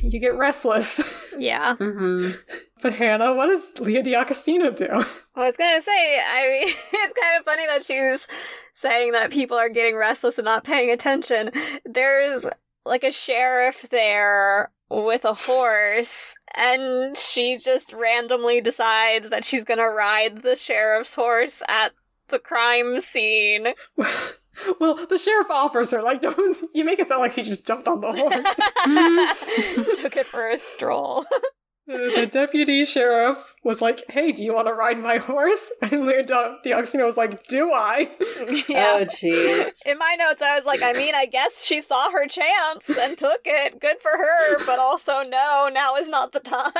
you 0.01 0.19
get 0.19 0.35
restless. 0.35 1.23
Yeah. 1.37 1.75
hmm 1.75 2.29
but 2.81 2.93
Hannah, 2.93 3.33
what 3.33 3.47
does 3.47 3.77
Leah 3.79 4.03
D'Agostino 4.03 4.71
do? 4.71 4.87
I 5.35 5.41
was 5.43 5.57
gonna 5.57 5.81
say, 5.81 6.19
I 6.21 6.47
mean, 6.47 6.73
it's 6.93 7.19
kind 7.19 7.37
of 7.39 7.43
funny 7.43 7.65
that 7.65 7.83
she's 7.83 8.27
saying 8.73 9.11
that 9.13 9.31
people 9.31 9.57
are 9.57 9.67
getting 9.69 9.95
restless 9.97 10.37
and 10.37 10.45
not 10.45 10.63
paying 10.63 10.91
attention. 10.91 11.51
There's 11.83 12.47
like 12.85 13.03
a 13.03 13.11
sheriff 13.11 13.87
there 13.89 14.71
with 14.89 15.25
a 15.25 15.33
horse, 15.33 16.37
and 16.55 17.17
she 17.17 17.57
just 17.57 17.91
randomly 17.93 18.61
decides 18.61 19.29
that 19.29 19.43
she's 19.43 19.65
gonna 19.65 19.89
ride 19.89 20.39
the 20.43 20.55
sheriff's 20.55 21.15
horse 21.15 21.63
at 21.67 21.93
the 22.27 22.39
crime 22.39 22.99
scene. 23.01 23.67
well, 24.79 25.05
the 25.07 25.17
sheriff 25.17 25.49
offers 25.49 25.91
her, 25.91 26.01
like, 26.01 26.21
don't 26.21 26.57
you 26.73 26.83
make 26.83 26.99
it 26.99 27.07
sound 27.07 27.21
like 27.21 27.33
he 27.33 27.43
just 27.43 27.65
jumped 27.65 27.87
on 27.87 28.01
the 28.01 28.11
horse. 28.11 29.97
Took 29.99 30.17
it 30.17 30.27
for 30.27 30.49
a 30.49 30.57
stroll. 30.57 31.25
the 31.87 32.27
deputy 32.31 32.85
sheriff 32.85 33.55
was 33.63 33.81
like, 33.81 34.03
"Hey, 34.09 34.31
do 34.31 34.43
you 34.43 34.53
want 34.53 34.67
to 34.67 34.73
ride 34.73 34.97
my 34.99 35.17
horse?" 35.17 35.71
And 35.81 36.05
Leah 36.05 36.23
D'Agostino 36.23 37.05
was 37.05 37.17
like, 37.17 37.47
"Do 37.47 37.71
I?" 37.71 38.11
Oh, 38.21 39.05
jeez. 39.05 39.85
In 39.85 39.97
my 39.97 40.15
notes, 40.17 40.41
I 40.41 40.55
was 40.55 40.65
like, 40.65 40.81
I 40.81 40.93
mean, 40.93 41.15
I 41.15 41.25
guess 41.25 41.63
she 41.63 41.81
saw 41.81 42.09
her 42.11 42.27
chance 42.27 42.89
and 42.97 43.17
took 43.17 43.41
it. 43.45 43.79
Good 43.79 44.01
for 44.01 44.11
her, 44.11 44.65
but 44.65 44.79
also, 44.79 45.21
no, 45.23 45.69
now 45.71 45.95
is 45.95 46.09
not 46.09 46.31
the 46.31 46.39
time. 46.39 46.71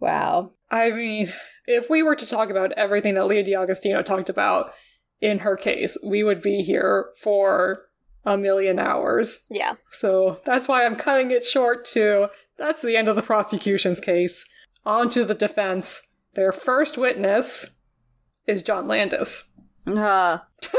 wow. 0.00 0.52
I 0.70 0.90
mean, 0.90 1.32
if 1.66 1.88
we 1.88 2.02
were 2.02 2.16
to 2.16 2.26
talk 2.26 2.50
about 2.50 2.72
everything 2.72 3.14
that 3.14 3.26
Leah 3.26 3.44
D'Agostino 3.44 4.02
talked 4.02 4.28
about 4.28 4.72
in 5.20 5.40
her 5.40 5.56
case, 5.56 5.96
we 6.04 6.22
would 6.22 6.42
be 6.42 6.62
here 6.62 7.10
for 7.20 7.86
a 8.24 8.36
million 8.36 8.78
hours. 8.78 9.46
yeah. 9.50 9.74
So 9.90 10.40
that's 10.44 10.68
why 10.68 10.84
I'm 10.84 10.96
cutting 10.96 11.30
it 11.30 11.44
short 11.44 11.84
to 11.86 12.28
that's 12.58 12.82
the 12.82 12.96
end 12.96 13.08
of 13.08 13.16
the 13.16 13.22
prosecution's 13.22 14.00
case. 14.00 14.44
On 14.84 15.08
to 15.10 15.24
the 15.24 15.34
defense. 15.34 16.00
Their 16.34 16.52
first 16.52 16.96
witness 16.98 17.78
is 18.46 18.62
John 18.62 18.86
Landis. 18.86 19.52
Uh, 19.86 20.38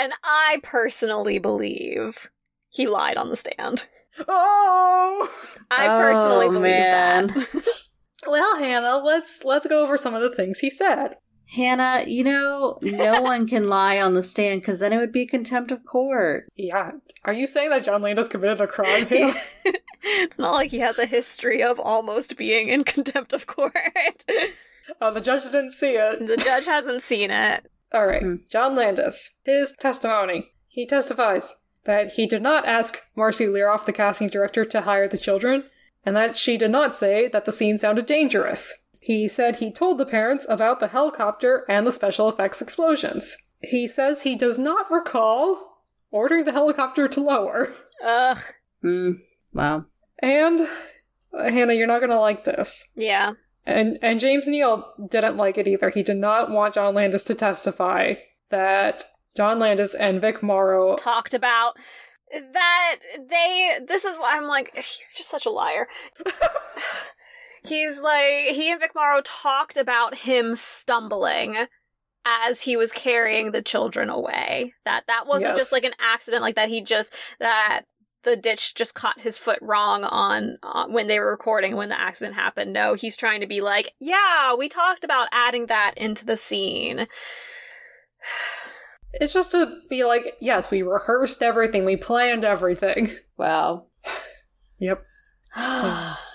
And 0.00 0.12
I 0.22 0.60
personally 0.62 1.38
believe 1.40 2.30
he 2.68 2.86
lied 2.86 3.16
on 3.16 3.30
the 3.30 3.36
stand. 3.36 3.84
Oh 4.28 5.28
I 5.70 5.86
personally 5.88 6.46
Oh, 6.46 6.50
believe 6.52 6.62
man. 6.62 7.26
that. 7.28 7.64
well, 8.28 8.58
Hannah, 8.58 8.98
let's 8.98 9.42
let's 9.44 9.66
go 9.66 9.82
over 9.82 9.96
some 9.96 10.14
of 10.14 10.22
the 10.22 10.32
things 10.34 10.60
he 10.60 10.70
said. 10.70 11.16
Hannah, 11.50 12.04
you 12.06 12.24
know, 12.24 12.78
no 12.82 13.22
one 13.22 13.46
can 13.48 13.68
lie 13.68 13.98
on 14.00 14.14
the 14.14 14.22
stand 14.22 14.60
because 14.60 14.80
then 14.80 14.92
it 14.92 14.98
would 14.98 15.12
be 15.12 15.26
contempt 15.26 15.70
of 15.70 15.84
court. 15.84 16.48
Yeah. 16.56 16.92
Are 17.24 17.32
you 17.32 17.46
saying 17.46 17.70
that 17.70 17.84
John 17.84 18.02
Landis 18.02 18.28
committed 18.28 18.60
a 18.60 18.66
crime? 18.66 19.06
Hannah? 19.08 19.34
it's 20.02 20.38
not 20.38 20.52
like 20.54 20.70
he 20.70 20.78
has 20.80 20.98
a 20.98 21.06
history 21.06 21.62
of 21.62 21.80
almost 21.80 22.36
being 22.36 22.68
in 22.68 22.84
contempt 22.84 23.32
of 23.32 23.46
court. 23.46 23.74
uh, 25.00 25.10
the 25.10 25.20
judge 25.20 25.44
didn't 25.44 25.70
see 25.72 25.92
it. 25.96 26.26
the 26.26 26.36
judge 26.36 26.66
hasn't 26.66 27.02
seen 27.02 27.30
it. 27.30 27.66
All 27.92 28.06
right, 28.06 28.22
Hmm. 28.22 28.36
John 28.50 28.76
Landis. 28.76 29.38
His 29.44 29.72
testimony. 29.72 30.52
He 30.66 30.86
testifies 30.86 31.54
that 31.84 32.12
he 32.12 32.26
did 32.26 32.42
not 32.42 32.66
ask 32.66 32.98
Marci 33.16 33.46
Liroff, 33.48 33.86
the 33.86 33.92
casting 33.94 34.28
director, 34.28 34.64
to 34.66 34.82
hire 34.82 35.08
the 35.08 35.16
children, 35.16 35.64
and 36.04 36.14
that 36.14 36.36
she 36.36 36.58
did 36.58 36.70
not 36.70 36.94
say 36.94 37.28
that 37.28 37.46
the 37.46 37.52
scene 37.52 37.78
sounded 37.78 38.04
dangerous. 38.04 38.84
He 39.08 39.26
said 39.26 39.56
he 39.56 39.72
told 39.72 39.96
the 39.96 40.04
parents 40.04 40.44
about 40.50 40.80
the 40.80 40.88
helicopter 40.88 41.64
and 41.66 41.86
the 41.86 41.92
special 41.92 42.28
effects 42.28 42.60
explosions. 42.60 43.38
He 43.62 43.86
says 43.86 44.20
he 44.20 44.36
does 44.36 44.58
not 44.58 44.90
recall 44.90 45.78
ordering 46.10 46.44
the 46.44 46.52
helicopter 46.52 47.08
to 47.08 47.20
lower. 47.22 47.72
Ugh. 48.04 48.38
Hmm. 48.82 49.12
Wow. 49.54 49.86
And 50.22 50.60
uh, 51.32 51.50
Hannah, 51.50 51.72
you're 51.72 51.86
not 51.86 52.02
gonna 52.02 52.20
like 52.20 52.44
this. 52.44 52.86
Yeah. 52.96 53.32
And 53.66 53.98
and 54.02 54.20
James 54.20 54.46
Neal 54.46 54.86
didn't 55.08 55.38
like 55.38 55.56
it 55.56 55.66
either. 55.66 55.88
He 55.88 56.02
did 56.02 56.18
not 56.18 56.50
want 56.50 56.74
John 56.74 56.94
Landis 56.94 57.24
to 57.24 57.34
testify 57.34 58.12
that 58.50 59.04
John 59.38 59.58
Landis 59.58 59.94
and 59.94 60.20
Vic 60.20 60.42
Morrow 60.42 60.96
Talked 60.96 61.32
about 61.32 61.78
that 62.30 62.96
they 63.26 63.78
this 63.86 64.04
is 64.04 64.18
why 64.18 64.36
I'm 64.36 64.48
like 64.48 64.74
he's 64.74 65.14
just 65.16 65.30
such 65.30 65.46
a 65.46 65.50
liar. 65.50 65.88
he's 67.64 68.00
like 68.00 68.24
he 68.54 68.70
and 68.70 68.80
Vic 68.80 68.92
Morrow 68.94 69.20
talked 69.24 69.76
about 69.76 70.14
him 70.14 70.54
stumbling 70.54 71.66
as 72.24 72.60
he 72.62 72.76
was 72.76 72.92
carrying 72.92 73.50
the 73.52 73.62
children 73.62 74.10
away. 74.10 74.72
That 74.84 75.04
that 75.06 75.26
wasn't 75.26 75.50
Yes. 75.50 75.58
just 75.58 75.72
like 75.72 75.84
an 75.84 75.94
accident 76.00 76.42
like 76.42 76.56
that 76.56 76.68
he 76.68 76.82
just 76.82 77.14
that 77.40 77.82
the 78.24 78.36
ditch 78.36 78.74
just 78.74 78.94
caught 78.94 79.20
his 79.20 79.38
foot 79.38 79.58
wrong 79.62 80.04
on 80.04 80.58
uh, 80.62 80.86
when 80.88 81.06
they 81.06 81.20
were 81.20 81.30
recording 81.30 81.76
when 81.76 81.88
the 81.88 81.98
accident 81.98 82.34
happened. 82.34 82.72
No, 82.72 82.94
he's 82.94 83.16
trying 83.16 83.40
to 83.40 83.46
be 83.46 83.60
like, 83.60 83.94
"Yeah, 84.00 84.54
we 84.54 84.68
talked 84.68 85.04
about 85.04 85.28
adding 85.32 85.66
that 85.66 85.94
into 85.96 86.26
the 86.26 86.36
scene." 86.36 87.06
It's 89.14 89.32
just 89.32 89.52
to 89.52 89.74
be 89.88 90.04
like, 90.04 90.34
yes, 90.38 90.70
we 90.70 90.82
rehearsed 90.82 91.42
everything, 91.42 91.86
we 91.86 91.96
planned 91.96 92.44
everything. 92.44 93.10
Wow. 93.38 93.86
Yep. 94.80 95.02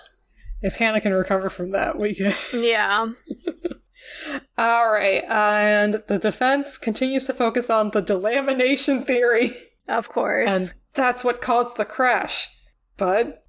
If 0.63 0.77
Hannah 0.77 1.01
can 1.01 1.13
recover 1.13 1.49
from 1.49 1.71
that, 1.71 1.99
we 1.99 2.15
can. 2.15 2.33
Yeah. 2.53 3.09
All 4.57 4.89
right, 4.91 5.23
and 5.27 6.01
the 6.07 6.17
defense 6.19 6.77
continues 6.77 7.25
to 7.25 7.33
focus 7.33 7.69
on 7.69 7.91
the 7.91 8.01
delamination 8.01 9.05
theory, 9.05 9.51
Of 9.87 10.09
course. 10.09 10.53
and 10.53 10.73
that's 10.93 11.23
what 11.23 11.41
caused 11.41 11.77
the 11.77 11.85
crash. 11.85 12.49
But 12.97 13.43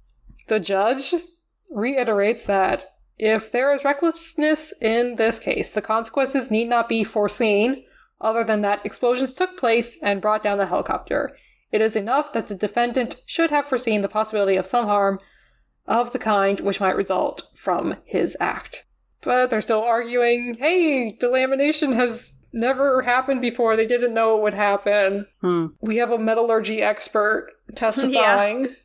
the 0.47 0.59
judge 0.59 1.13
reiterates 1.71 2.45
that 2.45 2.85
if 3.17 3.51
there 3.51 3.73
is 3.73 3.85
recklessness 3.85 4.73
in 4.81 5.15
this 5.15 5.39
case, 5.39 5.71
the 5.71 5.81
consequences 5.81 6.51
need 6.51 6.69
not 6.69 6.89
be 6.89 7.03
foreseen, 7.03 7.83
other 8.19 8.43
than 8.43 8.61
that 8.61 8.85
explosions 8.85 9.33
took 9.33 9.57
place 9.57 9.97
and 10.01 10.21
brought 10.21 10.43
down 10.43 10.57
the 10.57 10.65
helicopter. 10.67 11.29
It 11.71 11.81
is 11.81 11.95
enough 11.95 12.33
that 12.33 12.47
the 12.47 12.55
defendant 12.55 13.21
should 13.25 13.51
have 13.51 13.65
foreseen 13.65 14.01
the 14.01 14.07
possibility 14.09 14.55
of 14.57 14.65
some 14.65 14.85
harm 14.85 15.19
of 15.87 16.11
the 16.13 16.19
kind 16.19 16.59
which 16.59 16.79
might 16.79 16.95
result 16.95 17.49
from 17.55 17.95
his 18.05 18.35
act. 18.39 18.85
But 19.21 19.49
they're 19.49 19.61
still 19.61 19.81
arguing, 19.81 20.55
hey, 20.55 21.09
delamination 21.09 21.93
has 21.95 22.33
never 22.53 23.01
happened 23.01 23.41
before. 23.41 23.75
They 23.75 23.85
didn't 23.85 24.13
know 24.13 24.37
it 24.37 24.43
would 24.43 24.53
happen. 24.53 25.27
Hmm. 25.41 25.67
We 25.81 25.97
have 25.97 26.11
a 26.11 26.17
metallurgy 26.17 26.81
expert 26.81 27.51
testifying 27.75 28.75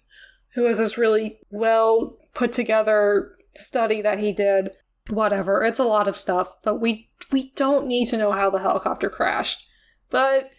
who 0.55 0.64
has 0.64 0.78
this 0.78 0.98
really 0.98 1.39
well 1.51 2.18
put 2.35 2.52
together 2.52 3.36
study 3.55 4.02
that 4.02 4.18
he 4.18 4.32
did. 4.32 4.77
Whatever, 5.09 5.64
it's 5.64 5.78
a 5.78 5.85
lot 5.85 6.06
of 6.06 6.16
stuff, 6.16 6.55
but 6.62 6.77
we 6.77 7.10
we 7.32 7.51
don't 7.56 7.86
need 7.86 8.06
to 8.09 8.16
know 8.16 8.32
how 8.32 8.51
the 8.51 8.59
helicopter 8.59 9.10
crashed. 9.10 9.66
But 10.10 10.51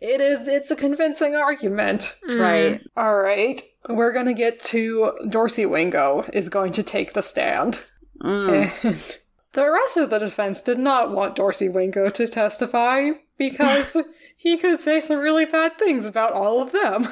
it 0.00 0.20
is 0.20 0.48
it's 0.48 0.70
a 0.70 0.76
convincing 0.76 1.34
argument. 1.34 2.16
Mm. 2.26 2.40
Right. 2.40 2.86
All 2.96 3.16
right, 3.16 3.60
we're 3.88 4.12
going 4.12 4.26
to 4.26 4.34
get 4.34 4.60
to 4.66 5.12
Dorsey 5.28 5.66
Wingo 5.66 6.28
is 6.32 6.48
going 6.48 6.72
to 6.72 6.82
take 6.82 7.12
the 7.12 7.22
stand. 7.22 7.82
Mm. 8.22 8.72
And 8.82 9.18
the 9.52 9.70
rest 9.70 9.96
of 9.96 10.10
the 10.10 10.18
defense 10.18 10.62
did 10.62 10.78
not 10.78 11.12
want 11.12 11.36
Dorsey 11.36 11.68
Wingo 11.68 12.08
to 12.08 12.26
testify 12.26 13.10
because 13.36 13.96
he 14.36 14.56
could 14.56 14.80
say 14.80 15.00
some 15.00 15.18
really 15.18 15.44
bad 15.44 15.78
things 15.78 16.06
about 16.06 16.32
all 16.32 16.62
of 16.62 16.72
them. 16.72 17.08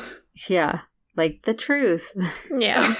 Yeah. 0.49 0.81
Like 1.17 1.43
the 1.43 1.55
truth. 1.55 2.13
Yeah. 2.59 2.95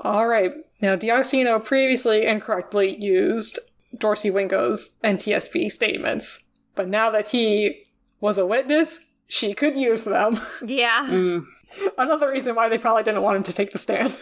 all 0.00 0.26
right, 0.26 0.54
now 0.80 0.96
D'Agostino 0.96 1.58
previously 1.58 2.24
incorrectly 2.24 2.96
used 3.04 3.58
Dorsey 3.96 4.30
Wingo's 4.30 4.96
NTSB 5.04 5.70
statements, 5.70 6.44
but 6.74 6.88
now 6.88 7.10
that 7.10 7.26
he 7.26 7.84
was 8.20 8.38
a 8.38 8.46
witness, 8.46 9.00
she 9.30 9.54
could 9.54 9.76
use 9.76 10.02
them. 10.04 10.38
Yeah. 10.66 11.06
Mm. 11.08 11.44
Another 11.98 12.28
reason 12.30 12.54
why 12.54 12.68
they 12.68 12.78
probably 12.78 13.04
didn't 13.04 13.22
want 13.22 13.36
him 13.38 13.42
to 13.44 13.52
take 13.52 13.70
the 13.72 13.78
stand. 13.78 14.18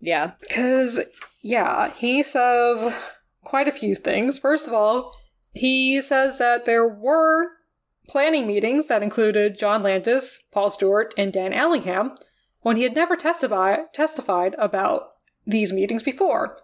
Yeah. 0.00 0.32
Because, 0.40 1.00
yeah, 1.42 1.90
he 1.90 2.22
says 2.22 2.94
quite 3.44 3.66
a 3.68 3.72
few 3.72 3.94
things. 3.94 4.38
First 4.38 4.66
of 4.68 4.72
all, 4.72 5.12
he 5.52 6.00
says 6.00 6.38
that 6.38 6.64
there 6.64 6.86
were 6.86 7.48
planning 8.08 8.46
meetings 8.46 8.86
that 8.86 9.02
included 9.02 9.58
John 9.58 9.82
Landis, 9.82 10.46
Paul 10.52 10.70
Stewart, 10.70 11.12
and 11.18 11.32
Dan 11.32 11.52
Allingham 11.52 12.14
when 12.60 12.76
he 12.76 12.84
had 12.84 12.94
never 12.94 13.16
testify- 13.16 13.84
testified 13.92 14.54
about 14.58 15.08
these 15.44 15.72
meetings 15.72 16.02
before. 16.04 16.60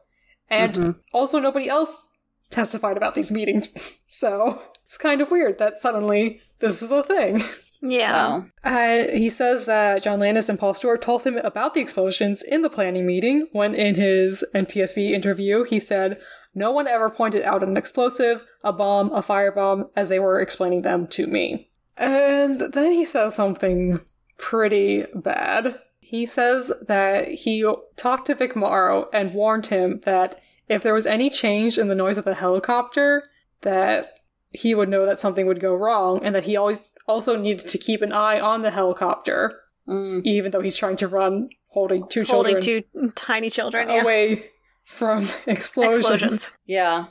And 0.49 0.75
Mhm. 0.75 0.97
also, 1.13 1.39
nobody 1.41 1.69
else 1.69 2.07
testified 2.51 2.97
about 2.97 3.15
these 3.15 3.31
meetings. 3.31 3.69
so, 4.07 4.63
it's 4.87 4.99
kind 4.99 5.21
of 5.21 5.31
weird 5.33 5.59
that 5.59 5.81
suddenly 5.81 6.41
this 6.61 6.81
is 6.83 6.93
a 6.93 7.03
thing. 7.03 7.43
Yeah. 7.83 8.29
Wow. 8.29 8.47
Uh, 8.63 9.09
he 9.13 9.29
says 9.29 9.65
that 9.65 10.05
John 10.05 10.21
Landis 10.21 10.49
and 10.49 10.59
Paul 10.59 10.73
Stewart 10.73 11.03
told 11.03 11.25
him 11.25 11.37
about 11.39 11.75
the 11.75 11.81
explosions 11.81 12.43
in 12.43 12.63
the 12.63 12.71
planning 12.71 13.05
meeting 13.07 13.49
when, 13.53 13.75
in 13.75 13.97
his 13.97 14.45
NTSB 14.55 15.11
interview, 15.11 15.65
he 15.65 15.81
said, 15.81 16.21
No 16.55 16.71
one 16.71 16.87
ever 16.87 17.11
pointed 17.11 17.43
out 17.43 17.63
an 17.63 17.77
explosive, 17.77 18.45
a 18.63 18.73
bomb, 18.73 19.13
a 19.13 19.21
firebomb, 19.21 19.91
as 19.97 20.09
they 20.09 20.21
were 20.21 20.41
explaining 20.41 20.83
them 20.83 21.09
to 21.09 21.27
me. 21.27 21.71
And 21.97 22.61
then 22.73 22.93
he 22.93 23.05
says 23.05 23.35
something 23.35 24.01
pretty 24.39 25.05
bad. 25.15 25.81
He 25.99 26.25
says 26.25 26.73
that 26.87 27.29
he 27.29 27.69
talked 27.97 28.27
to 28.27 28.35
Vic 28.35 28.55
Morrow 28.55 29.09
and 29.13 29.35
warned 29.35 29.67
him 29.67 30.01
that 30.05 30.41
if 30.69 30.83
there 30.83 30.95
was 30.95 31.07
any 31.07 31.31
change 31.31 31.79
in 31.79 31.89
the 31.89 31.95
noise 31.95 32.19
of 32.19 32.25
the 32.25 32.35
helicopter, 32.35 33.25
that 33.63 34.12
he 34.55 34.75
would 34.75 34.89
know 34.89 35.07
that 35.07 35.19
something 35.21 35.47
would 35.47 35.61
go 35.61 35.75
wrong 35.75 36.21
and 36.25 36.35
that 36.35 36.45
he 36.45 36.57
always 36.57 36.91
also 37.09 37.37
needed 37.39 37.69
to 37.69 37.79
keep 37.79 38.03
an 38.03 38.13
eye 38.13 38.39
on 38.41 38.63
the 38.63 38.71
helicopter 38.71 39.53
Mm. 39.89 40.23
even 40.25 40.53
though 40.53 40.61
he's 40.61 40.77
trying 40.77 40.95
to 40.97 41.09
run 41.09 41.49
holding 41.71 42.07
two 42.07 42.23
Holding 42.23 42.61
children 42.61 42.85
two 42.95 43.11
tiny 43.17 43.51
children. 43.51 43.89
Yeah. 43.89 44.03
away 44.03 44.47
from 44.85 45.27
explosions. 45.49 45.99
Explosions. 45.99 46.51
Yeah. 46.67 47.07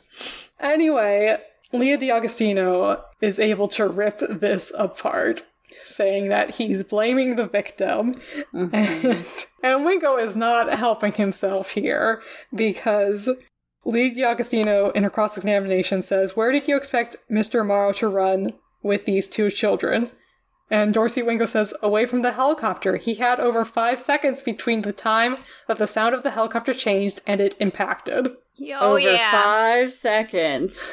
Anyway, 0.60 1.38
Leah 1.74 1.98
D'Agostino 1.98 3.04
is 3.22 3.40
able 3.40 3.68
to 3.70 3.88
rip 3.88 4.20
this 4.30 4.72
apart. 4.78 5.44
saying 5.86 6.28
that 6.30 6.52
he's 6.56 6.84
blaming 6.84 7.36
the 7.38 7.48
victim. 7.48 8.14
Mhm. 8.54 8.70
And, 8.74 9.26
and 9.64 9.86
Wingo 9.86 10.16
is 10.18 10.36
not 10.36 10.74
helping 10.78 11.12
himself 11.14 11.72
here 11.72 12.22
because 12.56 13.30
Lee 13.84 14.14
D'Agostino, 14.14 14.92
in 14.92 15.04
her 15.04 15.10
cross 15.10 15.38
examination, 15.38 16.02
says, 16.02 16.36
Where 16.36 16.52
did 16.52 16.68
you 16.68 16.78
expect 16.78 17.18
Mr. 17.30 17.66
Morrow 17.66 17.92
to 17.94 18.08
run 18.08 18.52
with 18.84 19.06
these 19.06 19.28
two 19.28 19.50
children? 19.50 20.10
And 20.70 20.94
Dorsey 20.94 21.22
Wingo 21.22 21.46
says, 21.46 21.74
Away 21.82 22.06
from 22.06 22.22
the 22.22 22.32
helicopter. 22.32 22.98
He 22.98 23.16
had 23.16 23.40
over 23.40 23.66
five 23.66 24.00
seconds 24.00 24.42
between 24.42 24.84
the 24.84 24.94
time 24.94 25.38
that 25.68 25.78
the 25.78 25.88
sound 25.88 26.16
of 26.16 26.24
the 26.24 26.32
helicopter 26.32 26.74
changed 26.74 27.22
and 27.28 27.42
it 27.42 27.56
impacted. 27.60 28.30
Oh 28.72 28.92
Over 28.92 29.00
yeah. 29.00 29.32
five 29.32 29.92
seconds. 29.92 30.90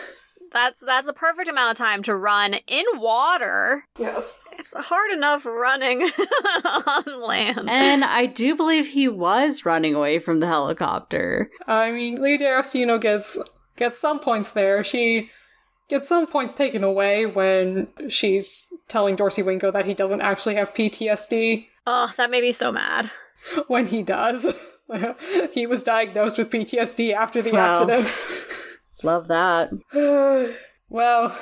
That's 0.52 0.80
that's 0.84 1.08
a 1.08 1.12
perfect 1.12 1.48
amount 1.48 1.72
of 1.72 1.76
time 1.78 2.02
to 2.04 2.14
run 2.16 2.54
in 2.66 2.84
water. 2.94 3.84
Yes. 3.98 4.38
It's 4.58 4.74
hard 4.74 5.12
enough 5.12 5.46
running 5.46 6.02
on 6.64 7.20
land. 7.22 7.68
And 7.70 8.04
I 8.04 8.26
do 8.26 8.56
believe 8.56 8.88
he 8.88 9.08
was 9.08 9.64
running 9.64 9.94
away 9.94 10.18
from 10.18 10.40
the 10.40 10.46
helicopter. 10.46 11.48
I 11.66 11.92
mean, 11.92 12.20
Lee 12.20 12.36
D'Agostino 12.38 12.98
gets 12.98 13.38
gets 13.76 13.98
some 13.98 14.18
points 14.20 14.52
there. 14.52 14.82
She 14.82 15.28
gets 15.88 16.08
some 16.08 16.26
points 16.26 16.54
taken 16.54 16.82
away 16.84 17.24
when 17.26 17.88
she's 18.08 18.72
telling 18.88 19.16
Dorsey 19.16 19.42
Wingo 19.42 19.70
that 19.70 19.84
he 19.84 19.94
doesn't 19.94 20.20
actually 20.20 20.54
have 20.56 20.74
PTSD 20.74 21.66
oh, 21.86 22.12
that 22.16 22.30
made 22.30 22.42
me 22.42 22.52
so 22.52 22.70
mad. 22.72 23.10
when 23.68 23.86
he 23.86 24.02
does. 24.02 24.46
he 25.52 25.66
was 25.66 25.82
diagnosed 25.82 26.38
with 26.38 26.50
PTSD 26.50 27.12
after 27.14 27.40
the 27.42 27.52
Wow. 27.52 27.82
accident. 27.88 28.14
Love 29.02 29.28
that. 29.28 29.70
well, 30.88 31.38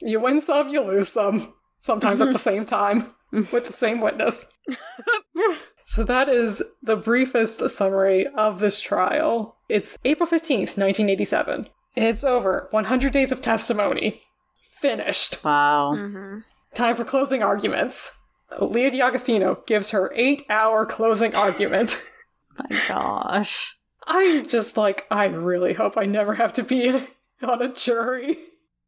you 0.00 0.20
win 0.20 0.40
some, 0.40 0.68
you 0.68 0.82
lose 0.82 1.08
some. 1.08 1.54
Sometimes 1.80 2.20
at 2.20 2.32
the 2.32 2.38
same 2.38 2.66
time 2.66 3.14
with 3.32 3.64
the 3.66 3.72
same 3.72 4.00
witness. 4.00 4.52
so 5.84 6.02
that 6.04 6.28
is 6.28 6.62
the 6.82 6.96
briefest 6.96 7.68
summary 7.70 8.26
of 8.26 8.58
this 8.58 8.80
trial. 8.80 9.56
It's 9.68 9.96
April 10.04 10.26
15th, 10.26 10.76
1987. 10.76 11.68
It's 11.96 12.24
over. 12.24 12.68
100 12.72 13.12
days 13.12 13.32
of 13.32 13.40
testimony. 13.40 14.22
Finished. 14.80 15.42
Wow. 15.44 15.94
hmm 15.96 16.38
Time 16.74 16.94
for 16.94 17.04
closing 17.04 17.42
arguments. 17.42 18.12
Leah 18.60 18.90
D'Agostino 18.90 19.62
gives 19.66 19.90
her 19.90 20.12
eight 20.14 20.42
hour 20.50 20.84
closing 20.86 21.34
argument. 21.34 22.00
My 22.58 22.78
gosh. 22.88 23.74
I'm 24.08 24.48
just 24.48 24.76
like, 24.76 25.06
I 25.10 25.26
really 25.26 25.74
hope 25.74 25.96
I 25.96 26.04
never 26.04 26.34
have 26.34 26.52
to 26.54 26.62
be 26.62 26.88
on 27.42 27.62
a 27.62 27.72
jury. 27.72 28.38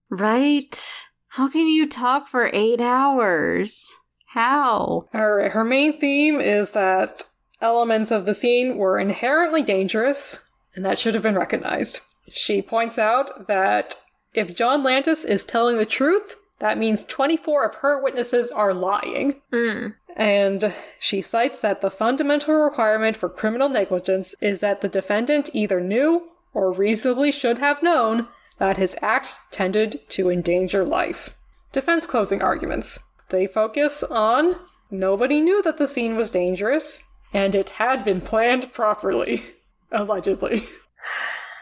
Right? 0.09 1.05
How 1.28 1.48
can 1.48 1.68
you 1.68 1.88
talk 1.88 2.26
for 2.28 2.51
eight 2.52 2.80
hours? 2.80 3.92
How? 4.32 5.09
Her, 5.12 5.51
her 5.51 5.64
main 5.64 5.98
theme 6.01 6.40
is 6.40 6.72
that 6.72 7.24
elements 7.60 8.10
of 8.10 8.26
the 8.26 8.34
scene 8.34 8.78
were 8.78 8.98
inherently 8.98 9.62
dangerous, 9.62 10.48
and 10.74 10.84
that 10.84 10.98
should 10.98 11.14
have 11.14 11.22
been 11.22 11.38
recognized. 11.38 12.01
She 12.32 12.62
points 12.62 12.98
out 12.98 13.47
that 13.47 13.97
if 14.34 14.55
John 14.55 14.82
Landis 14.82 15.24
is 15.24 15.44
telling 15.44 15.76
the 15.76 15.86
truth, 15.86 16.36
that 16.60 16.78
means 16.78 17.05
24 17.05 17.66
of 17.66 17.74
her 17.76 18.02
witnesses 18.02 18.51
are 18.51 18.74
lying. 18.74 19.40
Mm. 19.52 19.94
And 20.16 20.74
she 20.98 21.22
cites 21.22 21.60
that 21.60 21.80
the 21.80 21.90
fundamental 21.90 22.54
requirement 22.54 23.16
for 23.16 23.28
criminal 23.28 23.68
negligence 23.68 24.34
is 24.40 24.60
that 24.60 24.80
the 24.80 24.88
defendant 24.88 25.50
either 25.52 25.80
knew 25.80 26.28
or 26.52 26.72
reasonably 26.72 27.32
should 27.32 27.58
have 27.58 27.82
known 27.82 28.28
that 28.58 28.76
his 28.76 28.96
act 29.00 29.36
tended 29.50 30.00
to 30.10 30.30
endanger 30.30 30.84
life. 30.84 31.34
Defense 31.72 32.06
closing 32.06 32.42
arguments. 32.42 32.98
They 33.30 33.46
focus 33.46 34.02
on 34.02 34.56
nobody 34.90 35.40
knew 35.40 35.62
that 35.62 35.78
the 35.78 35.88
scene 35.88 36.16
was 36.16 36.30
dangerous, 36.30 37.04
and 37.32 37.54
it 37.54 37.70
had 37.70 38.04
been 38.04 38.20
planned 38.20 38.72
properly. 38.72 39.42
Allegedly. 39.92 40.64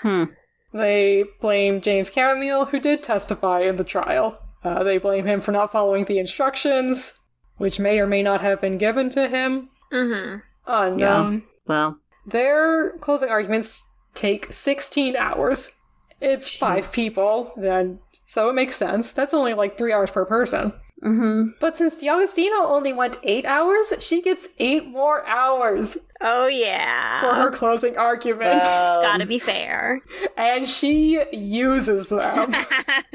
Hmm. 0.03 0.25
They 0.73 1.25
blame 1.41 1.81
James 1.81 2.11
Camomile, 2.11 2.67
who 2.67 2.81
did 2.81 3.03
testify 3.03 3.61
in 3.61 3.77
the 3.77 3.85
trial. 3.85 4.39
Uh, 4.65 4.83
they 4.83 4.99
blame 4.99 5.27
him 5.27 5.41
for 5.41 5.53
not 5.53 5.73
following 5.73 6.05
the 6.05 6.19
instructions, 6.19 7.19
which 7.59 7.79
may 7.79 8.01
or 8.01 8.07
may 8.07 8.23
not 8.23 8.41
have 8.41 8.61
been 8.61 8.79
given 8.79 9.11
to 9.11 9.29
him. 9.29 9.69
hmm 9.93 10.37
Unknown. 10.67 11.43
Well, 11.67 11.99
Their 12.27 12.93
closing 12.99 13.29
arguments 13.31 13.85
take 14.15 14.53
16 14.53 15.17
hours. 15.17 15.81
It's 16.21 16.49
five 16.55 16.93
people, 16.93 17.53
then 17.57 18.01
so 18.27 18.49
it 18.51 18.55
makes 18.55 18.77
sense. 18.77 19.13
That's 19.13 19.33
only 19.33 19.55
like 19.55 19.79
three 19.79 19.93
hours 19.93 20.11
per 20.11 20.25
person. 20.27 20.73
mm-hmm. 21.03 21.51
But 21.61 21.77
since 21.77 21.99
D'Agostino 22.01 22.57
only 22.67 22.93
went 22.93 23.17
eight 23.23 23.47
hours, 23.47 23.95
she 24.01 24.21
gets 24.21 24.49
eight 24.59 24.87
more 24.87 25.25
hours 25.27 25.97
Oh 26.21 26.49
yeah. 26.49 27.21
for 27.21 27.35
her 27.35 27.51
closing 27.51 27.97
argument. 27.97 28.57
it's 28.57 28.67
gotta 28.67 29.25
be 29.25 29.39
fair. 29.39 30.01
and 30.37 30.69
she 30.69 31.23
uses 31.33 32.09
them. 32.09 32.55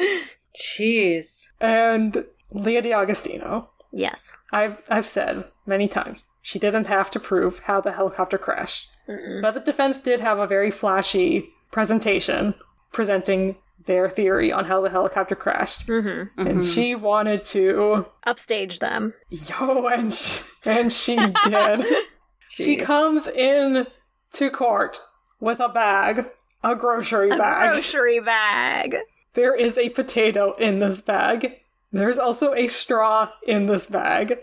Jeez. 0.57 1.48
and 1.60 2.26
Leah 2.52 2.82
D'Agostino, 2.82 3.72
yes. 3.94 4.36
I've, 4.52 4.78
I've 4.90 5.07
said 5.07 5.45
many 5.65 5.88
times, 5.88 6.28
she 6.41 6.60
didn't 6.60 6.88
have 6.88 7.10
to 7.11 7.20
prove 7.20 7.60
how 7.60 7.80
the 7.80 7.91
helicopter 7.94 8.38
crashed. 8.38 8.90
Mm-mm. 9.07 9.41
But 9.41 9.53
the 9.53 9.60
defense 9.61 9.99
did 10.02 10.20
have 10.20 10.40
a 10.40 10.48
very 10.48 10.72
flashy 10.72 11.49
presentation 11.72 12.56
presenting 12.91 13.56
their 13.86 14.10
theory 14.10 14.52
on 14.52 14.65
how 14.65 14.80
the 14.82 14.90
helicopter 14.90 15.36
crashed. 15.36 15.84
hmm 15.88 16.24
And 16.38 16.64
she 16.64 16.95
wanted 16.95 17.44
to, 17.45 18.06
Upstage 18.26 18.80
them. 18.80 19.14
yo, 19.30 19.88
and 19.88 20.14
she, 20.14 20.41
and 20.65 20.91
she 20.91 21.15
did. 21.45 21.86
she 22.49 22.76
comes 22.78 23.28
in 23.28 23.88
to 24.34 24.49
court 24.49 24.99
with 25.41 25.60
a 25.60 25.68
bag, 25.70 26.26
a 26.64 26.76
grocery 26.76 27.30
A 27.30 27.38
bag. 27.38 27.72
grocery 27.74 28.20
bag. 28.22 28.95
There 29.34 29.53
is 29.56 29.78
a 29.78 29.90
potato 29.90 30.53
in 30.53 30.80
this 30.80 31.02
bag. 31.02 31.60
There's 31.94 32.18
also 32.18 32.53
a 32.53 32.68
straw 32.68 33.30
in 33.48 33.68
this 33.68 33.88
bag. 33.88 34.40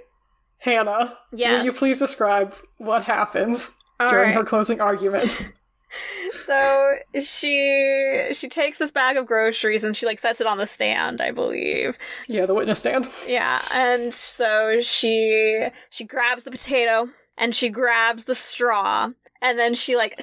Hannah, 0.59 1.19
will 1.33 1.65
you 1.65 1.73
please 1.73 1.99
describe 1.99 2.55
what 2.79 3.03
happens 3.03 3.71
All 3.99 4.09
during 4.09 4.29
right. 4.29 4.35
her 4.35 4.45
closing 4.45 4.81
argument? 4.81 5.37
So 6.33 6.95
she 7.21 8.29
she 8.33 8.49
takes 8.49 8.79
this 8.79 8.91
bag 8.91 9.17
of 9.17 9.27
groceries 9.27 9.85
and 9.85 9.97
she 9.97 10.07
like 10.07 10.19
sets 10.19 10.41
it 10.41 10.47
on 10.47 10.59
the 10.59 10.67
stand, 10.67 11.21
I 11.21 11.31
believe. 11.31 11.97
yeah, 12.29 12.47
the 12.47 12.55
witness 12.55 12.81
stand. 12.81 13.09
Yeah, 13.27 13.61
and 13.73 14.13
so 14.13 14.81
she 14.81 15.69
she 15.91 16.05
grabs 16.05 16.45
the 16.45 16.51
potato 16.51 17.09
and 17.39 17.55
she 17.55 17.69
grabs 17.69 18.25
the 18.25 18.35
straw 18.35 19.11
and 19.41 19.59
then 19.59 19.75
she 19.75 19.97
like 19.97 20.15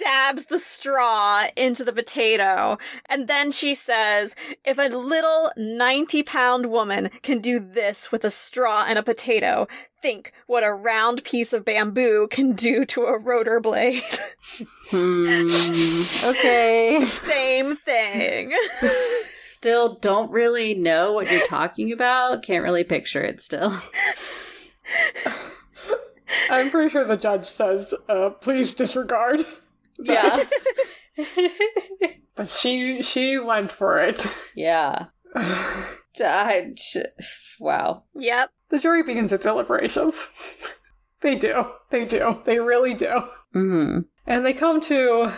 stabs 0.00 0.46
the 0.46 0.58
straw 0.58 1.44
into 1.56 1.84
the 1.84 1.92
potato 1.92 2.78
and 3.06 3.28
then 3.28 3.50
she 3.50 3.74
says 3.74 4.34
if 4.64 4.78
a 4.78 4.88
little 4.88 5.52
90 5.58 6.22
pound 6.22 6.66
woman 6.66 7.10
can 7.22 7.38
do 7.38 7.58
this 7.58 8.10
with 8.10 8.24
a 8.24 8.30
straw 8.30 8.86
and 8.88 8.98
a 8.98 9.02
potato 9.02 9.68
think 10.00 10.32
what 10.46 10.64
a 10.64 10.72
round 10.72 11.22
piece 11.22 11.52
of 11.52 11.66
bamboo 11.66 12.26
can 12.30 12.52
do 12.52 12.86
to 12.86 13.02
a 13.02 13.18
rotor 13.18 13.60
blade 13.60 14.02
Hmm. 14.90 15.46
Okay. 16.24 17.04
same 17.04 17.76
thing 17.76 18.52
Still 19.26 19.96
don't 19.96 20.30
really 20.30 20.72
know 20.72 21.12
what 21.12 21.30
you're 21.30 21.46
talking 21.46 21.92
about. 21.92 22.42
Can't 22.42 22.64
really 22.64 22.82
picture 22.82 23.22
it 23.22 23.42
still. 23.42 23.78
I'm 26.50 26.70
pretty 26.70 26.88
sure 26.88 27.04
the 27.04 27.18
judge 27.18 27.44
says, 27.44 27.92
uh, 28.08 28.30
please 28.30 28.72
disregard. 28.72 29.44
Yeah. 30.02 30.36
But 32.36 32.48
she 32.48 33.02
she 33.02 33.38
went 33.38 33.70
for 33.72 33.98
it. 34.00 34.26
yeah. 34.54 35.06
I, 35.36 36.74
wow. 37.58 38.02
yep 38.14 38.50
The 38.70 38.78
jury 38.78 39.02
begins 39.02 39.32
its 39.32 39.42
deliberations. 39.44 40.28
they 41.20 41.34
do. 41.34 41.64
They 41.90 42.04
do. 42.04 42.40
They 42.44 42.58
really 42.60 42.94
do. 42.94 43.24
hmm 43.52 43.98
And 44.26 44.44
they 44.44 44.52
come 44.52 44.80
to 44.82 45.32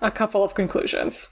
a 0.00 0.10
couple 0.10 0.42
of 0.42 0.54
conclusions. 0.54 1.28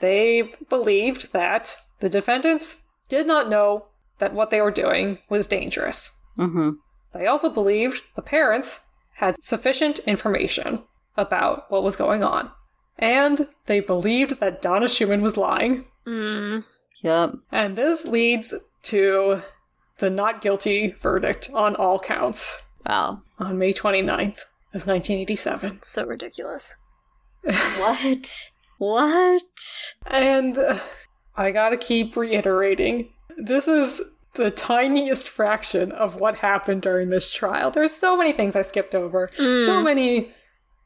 they 0.00 0.52
believed 0.68 1.32
that 1.32 1.76
the 2.00 2.08
defendants 2.08 2.88
did 3.08 3.26
not 3.26 3.48
know 3.48 3.84
that 4.18 4.34
what 4.34 4.50
they 4.50 4.60
were 4.60 4.70
doing 4.70 5.18
was 5.30 5.46
dangerous. 5.46 6.20
hmm 6.36 6.70
They 7.14 7.26
also 7.26 7.48
believed 7.50 8.02
the 8.16 8.22
parents 8.22 8.86
had 9.14 9.42
sufficient 9.42 9.98
information 10.00 10.84
about 11.18 11.70
what 11.70 11.82
was 11.82 11.96
going 11.96 12.24
on. 12.24 12.50
And 12.98 13.48
they 13.66 13.80
believed 13.80 14.40
that 14.40 14.62
Donna 14.62 14.88
Schumann 14.88 15.20
was 15.22 15.36
lying. 15.36 15.84
mm. 16.06 16.64
Yep. 17.02 17.34
And 17.52 17.76
this 17.76 18.06
leads 18.06 18.54
to 18.84 19.42
the 19.98 20.10
not 20.10 20.40
guilty 20.40 20.96
verdict 21.00 21.48
on 21.54 21.76
all 21.76 21.98
counts 22.00 22.60
Wow. 22.86 23.20
on 23.38 23.58
May 23.58 23.72
29th 23.72 24.44
of 24.74 24.86
1987. 24.86 25.80
so 25.82 26.04
ridiculous 26.06 26.74
What? 27.44 28.50
What? 28.78 29.42
And 30.06 30.58
uh, 30.58 30.78
I 31.36 31.50
gotta 31.52 31.76
keep 31.76 32.16
reiterating 32.16 33.10
this 33.36 33.68
is 33.68 34.00
the 34.34 34.50
tiniest 34.50 35.28
fraction 35.28 35.92
of 35.92 36.16
what 36.16 36.36
happened 36.36 36.82
during 36.82 37.10
this 37.10 37.32
trial. 37.32 37.70
There's 37.70 37.92
so 37.92 38.16
many 38.16 38.32
things 38.32 38.56
I 38.56 38.62
skipped 38.62 38.94
over. 38.94 39.28
So 39.36 39.82
many 39.82 40.32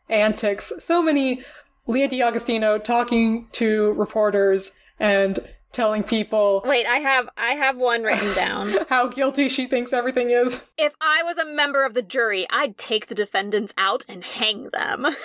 antics. 0.08 0.72
So 0.78 1.02
many 1.02 1.44
Leah 1.86 2.08
D'Agostino 2.08 2.78
talking 2.78 3.48
to 3.52 3.92
reporters 3.92 4.78
and 5.00 5.38
telling 5.72 6.02
people 6.02 6.62
Wait, 6.66 6.86
I 6.86 6.96
have 6.98 7.28
I 7.36 7.52
have 7.52 7.76
one 7.78 8.02
written 8.02 8.34
down. 8.36 8.74
how 8.88 9.08
guilty 9.08 9.48
she 9.48 9.66
thinks 9.66 9.92
everything 9.92 10.30
is. 10.30 10.70
if 10.78 10.94
I 11.00 11.22
was 11.24 11.38
a 11.38 11.46
member 11.46 11.84
of 11.84 11.94
the 11.94 12.02
jury, 12.02 12.46
I'd 12.50 12.76
take 12.76 13.06
the 13.06 13.14
defendants 13.14 13.72
out 13.78 14.04
and 14.08 14.22
hang 14.24 14.68
them. 14.70 15.06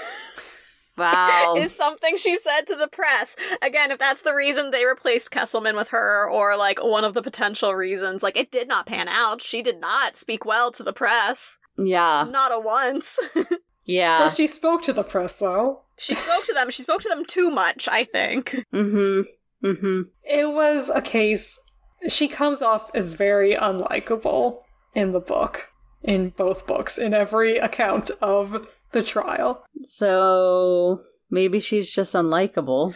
Wow. 0.98 1.54
is 1.60 1.76
something 1.76 2.18
she 2.18 2.36
said 2.38 2.62
to 2.66 2.76
the 2.76 2.88
press. 2.88 3.36
Again, 3.62 3.92
if 3.92 4.00
that's 4.00 4.24
the 4.24 4.34
reason 4.34 4.72
they 4.72 4.84
replaced 4.84 5.30
Kesselman 5.30 5.76
with 5.76 5.90
her, 5.90 6.28
or 6.28 6.58
like 6.58 6.84
one 6.84 7.04
of 7.04 7.14
the 7.14 7.22
potential 7.22 7.76
reasons, 7.76 8.24
like 8.24 8.36
it 8.36 8.50
did 8.50 8.68
not 8.68 8.88
pan 8.88 9.08
out. 9.08 9.40
She 9.40 9.62
did 9.62 9.80
not 9.80 10.16
speak 10.16 10.44
well 10.44 10.72
to 10.72 10.82
the 10.82 10.94
press. 10.94 11.60
yeah. 11.78 12.26
Not 12.28 12.52
a 12.52 12.60
once. 12.60 13.20
Yeah. 13.88 14.20
Well, 14.20 14.30
she 14.30 14.46
spoke 14.48 14.84
to 14.84 14.94
the 14.94 15.04
press 15.04 15.40
though. 15.40 15.82
she 15.98 16.14
spoke 16.14 16.46
to 16.46 16.54
them. 16.54 16.70
She 16.70 16.84
spoke 16.84 17.02
to 17.02 17.10
them 17.10 17.26
too 17.26 17.50
much, 17.50 17.88
I 17.88 18.04
think. 18.04 18.52
mm-hmm. 18.74 19.22
Mm-hmm. 19.66 20.02
It 20.24 20.50
was 20.52 20.90
a 20.90 21.02
case. 21.02 21.60
She 22.08 22.28
comes 22.28 22.62
off 22.62 22.92
as 22.94 23.14
very 23.14 23.56
unlikable 23.56 24.60
in 24.94 25.14
the 25.14 25.20
book, 25.20 25.70
in 26.04 26.30
both 26.30 26.68
books, 26.68 26.98
in 27.00 27.14
every 27.14 27.58
account 27.58 28.12
of 28.22 28.70
the 28.92 29.02
trial. 29.02 29.66
So 29.84 31.02
maybe 31.30 31.60
she's 31.60 31.90
just 31.90 32.14
unlikable. 32.14 32.96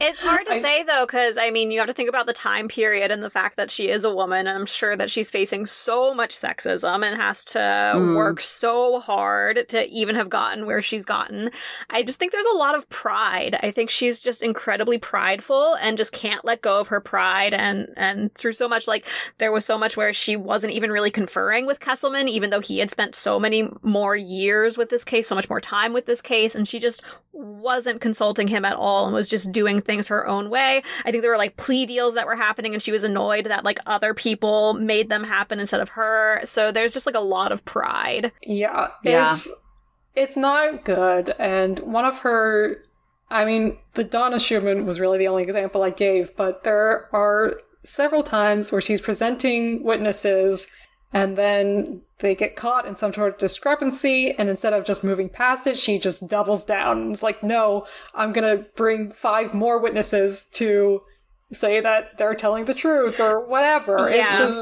It's 0.00 0.22
hard 0.22 0.46
to 0.46 0.52
I- 0.54 0.60
say 0.60 0.82
though, 0.82 1.04
because 1.06 1.36
I 1.38 1.50
mean, 1.50 1.70
you 1.70 1.78
have 1.78 1.88
to 1.88 1.92
think 1.94 2.08
about 2.08 2.26
the 2.26 2.32
time 2.32 2.68
period 2.68 3.10
and 3.10 3.22
the 3.22 3.30
fact 3.30 3.56
that 3.56 3.70
she 3.70 3.88
is 3.88 4.04
a 4.04 4.14
woman, 4.14 4.46
and 4.46 4.58
I'm 4.58 4.66
sure 4.66 4.96
that 4.96 5.10
she's 5.10 5.30
facing 5.30 5.66
so 5.66 6.14
much 6.14 6.30
sexism 6.34 7.04
and 7.04 7.20
has 7.20 7.44
to 7.46 7.58
Mm. 7.58 8.16
work 8.16 8.40
so 8.40 9.00
hard 9.00 9.68
to 9.68 9.86
even 9.88 10.14
have 10.16 10.28
gotten 10.30 10.66
where 10.66 10.82
she's 10.82 11.04
gotten. 11.04 11.50
I 11.90 12.02
just 12.02 12.18
think 12.18 12.32
there's 12.32 12.46
a 12.46 12.56
lot 12.56 12.74
of 12.74 12.88
pride. 12.88 13.58
I 13.62 13.70
think 13.70 13.90
she's 13.90 14.20
just 14.20 14.42
incredibly 14.42 14.98
prideful 14.98 15.74
and 15.80 15.96
just 15.96 16.12
can't 16.12 16.44
let 16.44 16.62
go 16.62 16.80
of 16.80 16.88
her 16.88 17.00
pride. 17.00 17.52
And 17.54 17.88
and 17.96 18.34
through 18.34 18.52
so 18.54 18.68
much, 18.68 18.86
like 18.88 19.04
there 19.38 19.52
was 19.52 19.64
so 19.64 19.76
much 19.78 19.96
where 19.96 20.12
she 20.12 20.36
wasn't 20.36 20.72
even 20.72 20.90
really 20.90 21.10
conferring 21.10 21.66
with 21.66 21.80
Kesselman, 21.80 22.28
even 22.28 22.50
though 22.50 22.60
he 22.60 22.78
had 22.78 22.90
spent 22.90 23.14
so 23.14 23.38
many 23.38 23.68
more 23.82 24.16
years 24.16 24.76
with 24.78 24.88
this 24.90 25.04
case, 25.04 25.26
so 25.28 25.34
much 25.34 25.48
more 25.48 25.60
time 25.60 25.92
with 25.92 26.06
this 26.06 26.22
case, 26.22 26.54
and 26.54 26.66
she 26.68 26.78
just 26.78 27.02
wasn't 27.66 28.00
consulting 28.00 28.48
him 28.48 28.64
at 28.64 28.76
all 28.76 29.04
and 29.04 29.12
was 29.14 29.28
just 29.28 29.52
doing 29.52 29.80
things 29.82 30.08
her 30.08 30.26
own 30.26 30.48
way. 30.48 30.82
I 31.04 31.10
think 31.10 31.20
there 31.22 31.30
were 31.30 31.36
like 31.36 31.56
plea 31.56 31.84
deals 31.84 32.14
that 32.14 32.26
were 32.26 32.36
happening 32.36 32.72
and 32.72 32.82
she 32.82 32.92
was 32.92 33.04
annoyed 33.04 33.46
that 33.46 33.64
like 33.64 33.78
other 33.84 34.14
people 34.14 34.72
made 34.74 35.10
them 35.10 35.24
happen 35.24 35.60
instead 35.60 35.80
of 35.80 35.90
her. 35.90 36.40
So 36.44 36.72
there's 36.72 36.94
just 36.94 37.04
like 37.06 37.14
a 37.16 37.20
lot 37.20 37.52
of 37.52 37.64
pride. 37.64 38.32
Yeah, 38.42 38.88
Yeah. 39.04 39.32
it's 39.34 39.50
it's 40.14 40.36
not 40.36 40.84
good. 40.84 41.34
And 41.38 41.78
one 41.80 42.06
of 42.06 42.20
her, 42.20 42.82
I 43.30 43.44
mean, 43.44 43.76
the 43.94 44.04
Donna 44.04 44.38
Schumann 44.40 44.86
was 44.86 44.98
really 45.00 45.18
the 45.18 45.28
only 45.28 45.42
example 45.42 45.82
I 45.82 45.90
gave, 45.90 46.34
but 46.36 46.62
there 46.64 47.08
are 47.12 47.58
several 47.82 48.22
times 48.22 48.72
where 48.72 48.80
she's 48.80 49.00
presenting 49.02 49.84
witnesses, 49.84 50.68
and 51.12 51.36
then 51.36 52.02
they 52.18 52.34
get 52.34 52.56
caught 52.56 52.86
in 52.86 52.96
some 52.96 53.12
sort 53.12 53.32
of 53.34 53.38
discrepancy, 53.38 54.32
and 54.38 54.48
instead 54.48 54.72
of 54.72 54.84
just 54.84 55.04
moving 55.04 55.28
past 55.28 55.66
it, 55.66 55.76
she 55.78 55.98
just 55.98 56.28
doubles 56.28 56.64
down 56.64 56.98
and 57.02 57.12
is 57.12 57.22
like, 57.22 57.42
"No, 57.42 57.86
I'm 58.14 58.32
gonna 58.32 58.64
bring 58.76 59.12
five 59.12 59.54
more 59.54 59.78
witnesses 59.80 60.46
to." 60.54 60.98
Say 61.52 61.78
that 61.78 62.18
they're 62.18 62.34
telling 62.34 62.64
the 62.64 62.74
truth 62.74 63.20
or 63.20 63.48
whatever. 63.48 64.08
It's 64.08 64.18
Yeah. 64.18 64.36
just 64.36 64.60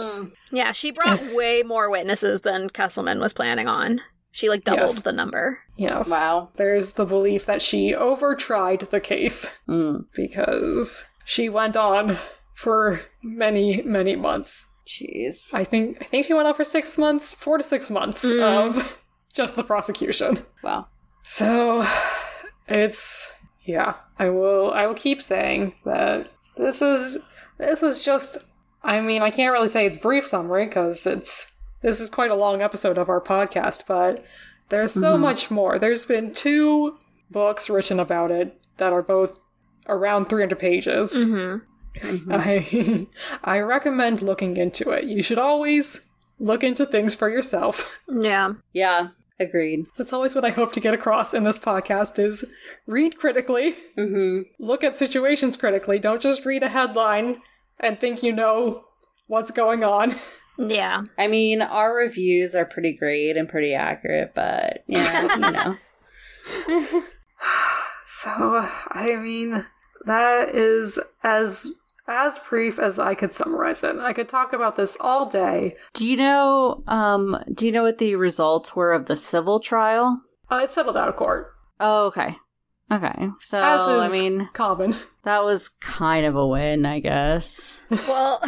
Yeah, 0.50 0.72
she 0.72 0.90
brought 0.90 1.24
way 1.34 1.62
more 1.62 1.88
witnesses 1.88 2.42
than 2.42 2.68
Kesselman 2.68 3.20
was 3.20 3.32
planning 3.32 3.66
on. 3.68 4.02
She 4.32 4.50
like 4.50 4.64
doubled 4.64 4.90
Yes. 4.90 5.02
the 5.02 5.12
number. 5.12 5.60
yes. 5.78 6.10
Wow. 6.10 6.50
There's 6.56 6.92
the 6.92 7.06
belief 7.06 7.46
that 7.46 7.62
she 7.62 7.94
overtried 7.94 8.90
the 8.90 9.00
case 9.00 9.58
Mm. 9.66 10.04
because 10.14 11.04
she 11.24 11.48
went 11.48 11.74
on 11.74 12.18
for 12.54 13.00
many, 13.22 13.80
many 13.80 14.14
months. 14.14 14.66
Jeez. 14.86 15.52
I 15.54 15.64
think 15.64 15.98
I 16.00 16.04
think 16.04 16.26
she 16.26 16.34
went 16.34 16.46
on 16.46 16.54
for 16.54 16.64
six 16.64 16.98
months, 16.98 17.32
four 17.32 17.58
to 17.58 17.64
six 17.64 17.90
months 17.90 18.24
of 18.24 18.98
just 19.32 19.56
the 19.56 19.64
prosecution. 19.64 20.44
Wow. 20.62 20.88
So 21.22 21.86
it's 22.68 23.32
yeah. 23.62 23.94
I 24.18 24.28
will 24.28 24.72
I 24.72 24.86
will 24.86 24.94
keep 24.94 25.22
saying 25.22 25.74
that 25.84 26.28
this 26.56 26.82
is 26.82 27.18
this 27.58 27.82
is 27.82 28.04
just 28.04 28.38
I 28.82 29.00
mean, 29.00 29.22
I 29.22 29.30
can't 29.30 29.52
really 29.52 29.68
say 29.68 29.86
it's 29.86 29.96
brief 29.96 30.26
summary 30.26 30.66
because 30.66 31.06
it's 31.06 31.56
this 31.80 32.00
is 32.00 32.10
quite 32.10 32.30
a 32.30 32.34
long 32.34 32.60
episode 32.60 32.98
of 32.98 33.08
our 33.08 33.20
podcast, 33.20 33.84
but 33.88 34.24
there's 34.68 34.92
so 34.92 35.16
much 35.16 35.50
more. 35.50 35.78
There's 35.78 36.04
been 36.04 36.32
two 36.32 36.98
books 37.30 37.70
written 37.70 37.98
about 37.98 38.30
it 38.30 38.58
that 38.76 38.92
are 38.92 39.02
both 39.02 39.40
around 39.86 40.26
300 40.26 40.58
pages. 40.58 41.18
Mm-hmm. 41.18 41.64
I 42.02 43.06
I 43.44 43.60
recommend 43.60 44.22
looking 44.22 44.56
into 44.56 44.90
it. 44.90 45.04
You 45.04 45.22
should 45.22 45.38
always 45.38 46.10
look 46.38 46.64
into 46.64 46.84
things 46.86 47.14
for 47.14 47.28
yourself. 47.30 48.00
Yeah. 48.08 48.54
Yeah. 48.72 49.08
Agreed. 49.40 49.86
That's 49.96 50.12
always 50.12 50.34
what 50.34 50.44
I 50.44 50.50
hope 50.50 50.72
to 50.72 50.80
get 50.80 50.94
across 50.94 51.34
in 51.34 51.42
this 51.44 51.58
podcast 51.58 52.18
is 52.18 52.44
read 52.86 53.18
critically, 53.18 53.74
Mm-hmm. 53.98 54.42
look 54.64 54.84
at 54.84 54.96
situations 54.96 55.56
critically. 55.56 55.98
Don't 55.98 56.22
just 56.22 56.44
read 56.46 56.62
a 56.62 56.68
headline 56.68 57.42
and 57.80 57.98
think 57.98 58.22
you 58.22 58.32
know 58.32 58.84
what's 59.26 59.50
going 59.50 59.82
on. 59.82 60.14
Yeah. 60.56 61.02
I 61.18 61.26
mean, 61.26 61.62
our 61.62 61.92
reviews 61.92 62.54
are 62.54 62.64
pretty 62.64 62.92
great 62.92 63.36
and 63.36 63.48
pretty 63.48 63.74
accurate, 63.74 64.32
but 64.36 64.84
yeah, 64.86 65.34
you 65.34 65.50
know. 66.70 67.02
So, 68.06 68.30
I 68.30 69.16
mean, 69.20 69.64
that 70.06 70.54
is 70.54 71.00
as 71.24 71.72
as 72.06 72.38
brief 72.38 72.78
as 72.78 72.98
I 72.98 73.14
could 73.14 73.32
summarize 73.34 73.82
it. 73.84 73.96
I 73.96 74.12
could 74.12 74.28
talk 74.28 74.52
about 74.52 74.76
this 74.76 74.96
all 75.00 75.26
day. 75.28 75.76
Do 75.94 76.06
you 76.06 76.16
know 76.16 76.82
um 76.86 77.42
do 77.52 77.66
you 77.66 77.72
know 77.72 77.82
what 77.84 77.98
the 77.98 78.16
results 78.16 78.76
were 78.76 78.92
of 78.92 79.06
the 79.06 79.16
civil 79.16 79.60
trial? 79.60 80.22
Uh, 80.50 80.60
it's 80.64 80.74
settled 80.74 80.96
out 80.96 81.08
of 81.08 81.16
court, 81.16 81.52
Oh, 81.80 82.06
okay. 82.06 82.36
Okay. 82.92 83.28
So 83.40 83.58
as 83.58 83.80
I 83.80 84.08
mean, 84.12 84.48
common. 84.52 84.94
that 85.24 85.42
was 85.42 85.70
kind 85.80 86.26
of 86.26 86.36
a 86.36 86.46
win, 86.46 86.84
I 86.86 87.00
guess. 87.00 87.80
Well, 88.08 88.40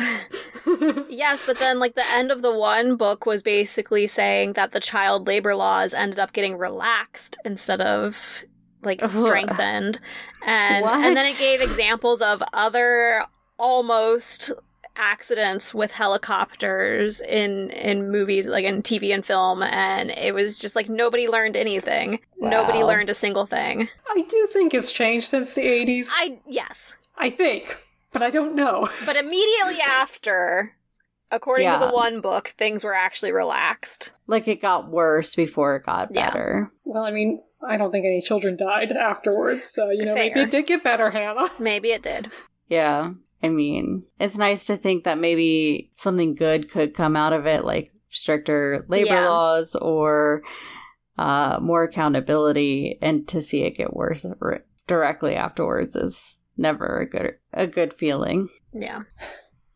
yes, 1.09 1.43
but 1.47 1.59
then 1.59 1.79
like 1.79 1.95
the 1.95 2.05
end 2.13 2.31
of 2.33 2.43
the 2.43 2.53
one 2.53 2.97
book 2.97 3.27
was 3.27 3.43
basically 3.43 4.07
saying 4.07 4.55
that 4.55 4.73
the 4.73 4.81
child 4.81 5.27
labor 5.27 5.55
laws 5.55 5.95
ended 5.95 6.19
up 6.19 6.33
getting 6.33 6.57
relaxed 6.59 7.37
instead 7.45 7.81
of 7.81 8.45
like 8.83 9.05
strengthened. 9.07 10.01
And 10.45 10.85
and 10.85 11.17
then 11.17 11.27
it 11.27 11.39
gave 11.39 11.61
examples 11.61 12.23
of 12.23 12.43
other 12.53 13.25
almost 13.59 14.53
accidents 14.99 15.75
with 15.75 15.93
helicopters 15.93 17.21
in 17.21 17.69
in 17.71 18.11
movies 18.11 18.49
like 18.49 18.65
in 18.65 18.83
TV 18.83 19.13
and 19.15 19.27
film 19.27 19.63
and 19.63 20.11
it 20.13 20.35
was 20.35 20.59
just 20.59 20.75
like 20.75 20.89
nobody 20.89 21.27
learned 21.29 21.57
anything. 21.57 22.19
Nobody 22.39 22.83
learned 22.83 23.11
a 23.11 23.15
single 23.15 23.47
thing. 23.47 23.89
I 24.09 24.23
do 24.29 24.47
think 24.51 24.73
it's 24.73 24.93
changed 24.93 25.29
since 25.29 25.55
the 25.55 25.63
80s. 25.67 26.09
I 26.17 26.39
yes. 26.47 26.97
I 27.19 27.31
think, 27.31 27.77
but 28.13 28.23
I 28.23 28.31
don't 28.31 28.55
know. 28.55 28.89
But 29.07 29.17
immediately 29.17 29.81
after 29.83 30.73
according 31.31 31.71
to 31.73 31.79
the 31.79 31.91
one 31.91 32.21
book 32.21 32.49
things 32.49 32.83
were 32.85 32.95
actually 32.95 33.33
relaxed. 33.33 34.13
Like 34.27 34.49
it 34.49 34.63
got 34.63 34.89
worse 34.89 35.35
before 35.35 35.77
it 35.77 35.85
got 35.85 36.09
Yeah. 36.15 36.27
better. 36.31 36.73
Well, 36.85 37.05
I 37.05 37.11
mean, 37.11 37.43
I 37.67 37.77
don't 37.77 37.91
think 37.91 38.07
any 38.07 38.21
children 38.23 38.57
died 38.57 38.93
afterwards, 38.93 39.67
so 39.67 39.91
you 39.91 40.05
know 40.05 40.15
maybe 40.15 40.41
it 40.41 40.51
did 40.51 40.67
get 40.67 40.83
better, 40.85 41.11
Hannah. 41.11 41.51
Maybe 41.59 41.91
it 41.91 42.03
did. 42.03 42.31
Yeah. 42.69 43.13
I 43.43 43.49
mean, 43.49 44.05
it's 44.19 44.37
nice 44.39 44.65
to 44.67 44.77
think 44.77 45.05
that 45.05 45.19
maybe 45.19 45.91
something 45.95 46.35
good 46.35 46.71
could 46.71 46.95
come 46.95 47.17
out 47.17 47.33
of 47.33 47.47
it, 47.47 47.65
like 47.65 47.93
stricter 48.11 48.85
labor 48.89 49.07
Yeah. 49.09 49.29
laws 49.29 49.75
or 49.75 50.43
uh, 51.19 51.59
more 51.61 51.83
accountability, 51.83 52.99
and 53.03 53.27
to 53.29 53.41
see 53.43 53.63
it 53.63 53.77
get 53.77 53.95
worse 53.95 54.25
directly 54.87 55.35
afterwards 55.35 55.97
is 55.97 56.39
never 56.57 57.01
a 57.01 57.09
good 57.09 57.35
a 57.53 57.67
good 57.67 57.93
feeling. 57.95 58.49
Yeah. 58.73 59.03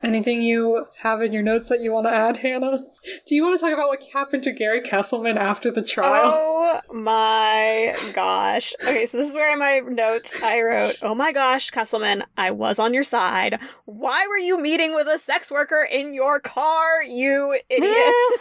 Anything 0.03 0.41
you 0.41 0.87
have 1.03 1.21
in 1.21 1.33
your 1.35 1.43
notes 1.43 1.69
that 1.69 1.81
you 1.81 1.93
want 1.93 2.07
to 2.07 2.13
add, 2.13 2.39
Hannah? 2.39 2.85
Do 3.27 3.35
you 3.35 3.43
want 3.43 3.61
to 3.61 3.65
talk 3.65 3.75
about 3.75 3.89
what 3.89 4.03
happened 4.15 4.43
to 4.45 4.53
Gary 4.53 4.81
Kesselman 4.81 5.37
after 5.37 5.71
the 5.71 5.83
trial? 5.83 6.33
Oh 6.35 6.81
my 6.91 7.95
gosh. 8.15 8.73
Okay, 8.83 9.05
so 9.05 9.19
this 9.19 9.29
is 9.29 9.37
where 9.37 9.53
in 9.53 9.59
my 9.59 9.81
notes 9.81 10.43
I 10.43 10.63
wrote, 10.63 10.99
Oh 11.03 11.15
my 11.15 11.33
gosh, 11.33 11.71
Kesselman, 11.71 12.23
I 12.39 12.51
was 12.51 12.79
on 12.79 12.95
your 12.95 13.05
side. 13.05 13.59
Why 13.85 14.27
were 14.27 14.39
you 14.39 14.59
meeting 14.59 14.95
with 14.95 15.07
a 15.07 15.19
sex 15.19 15.51
worker 15.51 15.87
in 15.91 16.15
your 16.15 16.41
car, 16.41 17.03
you 17.03 17.59
idiot? 17.69 18.15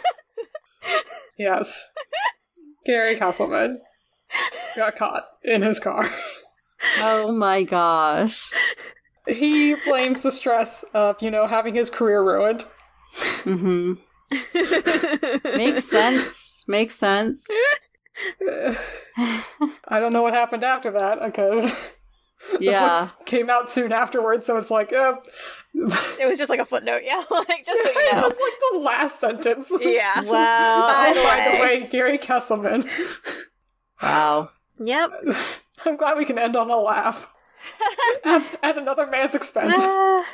Yes. 1.36 1.90
Gary 2.86 3.16
Kesselman 3.16 3.76
got 4.76 4.96
caught 4.96 5.24
in 5.42 5.60
his 5.62 5.78
car. 5.78 6.08
oh 6.98 7.32
my 7.32 7.62
gosh. 7.62 8.50
He 9.34 9.74
blames 9.86 10.20
the 10.22 10.30
stress 10.30 10.84
of, 10.94 11.20
you 11.22 11.30
know, 11.30 11.46
having 11.46 11.74
his 11.74 11.90
career 11.90 12.22
ruined 12.22 12.64
Mm-hmm. 13.44 13.94
Makes 15.56 15.84
sense. 15.88 16.64
Makes 16.68 16.94
sense. 16.94 17.46
I 18.46 19.98
don't 20.00 20.12
know 20.12 20.22
what 20.22 20.34
happened 20.34 20.64
after 20.64 20.90
that 20.92 21.20
because 21.24 21.72
the 22.52 22.64
Yeah. 22.64 22.88
books 22.88 23.14
came 23.26 23.50
out 23.50 23.70
soon 23.70 23.92
afterwards, 23.92 24.46
so 24.46 24.56
it's 24.56 24.70
like, 24.70 24.92
uh, 24.92 25.16
It 25.74 26.28
was 26.28 26.38
just 26.38 26.50
like 26.50 26.60
a 26.60 26.64
footnote, 26.64 27.02
yeah. 27.04 27.22
like 27.30 27.64
just 27.64 27.82
so 27.82 27.90
you 27.90 28.12
know, 28.12 28.18
it 28.18 28.28
was 28.28 28.38
like 28.40 28.72
the 28.72 28.78
last 28.78 29.18
sentence. 29.20 29.70
Yeah. 29.80 30.22
Wow. 30.22 30.86
By 30.86 31.12
the 31.14 31.22
by 31.22 31.44
the 31.50 31.62
way. 31.62 31.80
way, 31.82 31.88
Gary 31.88 32.18
Kesselman. 32.18 32.86
Wow. 34.02 34.50
Yep. 34.78 35.10
I'm 35.84 35.96
glad 35.96 36.16
we 36.18 36.24
can 36.24 36.38
end 36.38 36.56
on 36.56 36.70
a 36.70 36.76
laugh 36.76 37.28
at, 38.24 38.58
at 38.62 38.78
another 38.78 39.06
man's 39.06 39.34
expense. 39.34 39.74
oh 39.78 40.24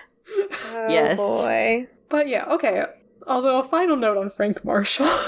Yes. 0.89 1.16
boy. 1.16 1.89
But 2.09 2.28
yeah, 2.28 2.44
okay. 2.47 2.82
Although 3.27 3.61
a 3.61 3.65
final 3.65 3.97
note 3.97 4.16
on 4.16 4.31
Frank 4.31 4.65
Marshall. 4.65 5.09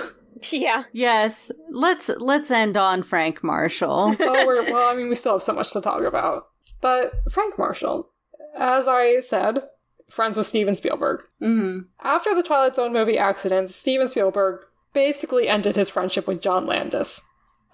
Yeah. 0.53 0.85
Yes. 0.93 1.51
Let's 1.69 2.09
let's 2.17 2.49
end 2.53 2.77
on 2.77 3.03
Frank 3.03 3.43
Marshall. 3.43 4.15
well, 4.21 4.47
we're, 4.47 4.73
well, 4.73 4.89
I 4.89 4.95
mean, 4.97 5.09
we 5.09 5.17
still 5.17 5.33
have 5.33 5.43
so 5.43 5.53
much 5.53 5.73
to 5.73 5.81
talk 5.81 6.03
about. 6.03 6.47
But 6.81 7.11
Frank 7.29 7.59
Marshall, 7.59 8.09
as 8.57 8.87
I 8.87 9.19
said, 9.19 9.65
friends 10.09 10.37
with 10.37 10.47
Steven 10.47 10.77
Spielberg. 10.77 11.23
hmm 11.41 11.81
After 12.05 12.37
the 12.37 12.45
Twilight 12.45 12.77
Zone 12.77 12.93
movie 12.93 13.19
accident, 13.19 13.71
Steven 13.73 14.09
Spielberg 14.09 14.61
basically 14.93 15.49
ended 15.49 15.75
his 15.75 15.91
friendship 15.91 16.29
with 16.29 16.41
John 16.41 16.67
Landis. 16.67 17.21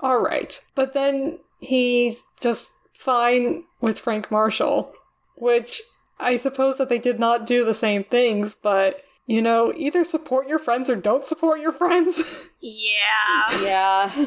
Alright. 0.02 0.60
But 0.74 0.94
then 0.94 1.40
he's 1.58 2.22
just 2.40 2.70
fine 2.94 3.64
with 3.80 3.98
Frank 3.98 4.30
Marshall, 4.30 4.92
which 5.36 5.82
I 6.18 6.36
suppose 6.36 6.78
that 6.78 6.88
they 6.88 6.98
did 6.98 7.18
not 7.18 7.46
do 7.46 7.64
the 7.64 7.74
same 7.74 8.04
things, 8.04 8.54
but 8.54 9.02
you 9.26 9.40
know, 9.40 9.72
either 9.76 10.04
support 10.04 10.48
your 10.48 10.58
friends 10.58 10.90
or 10.90 10.96
don't 10.96 11.24
support 11.24 11.60
your 11.60 11.72
friends. 11.72 12.48
Yeah. 12.66 13.62
Yeah. 13.62 14.26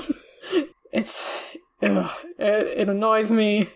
it's 0.93 1.27
ugh, 1.81 2.11
it, 2.37 2.81
it 2.81 2.87
annoys 2.87 3.31
me. 3.31 3.71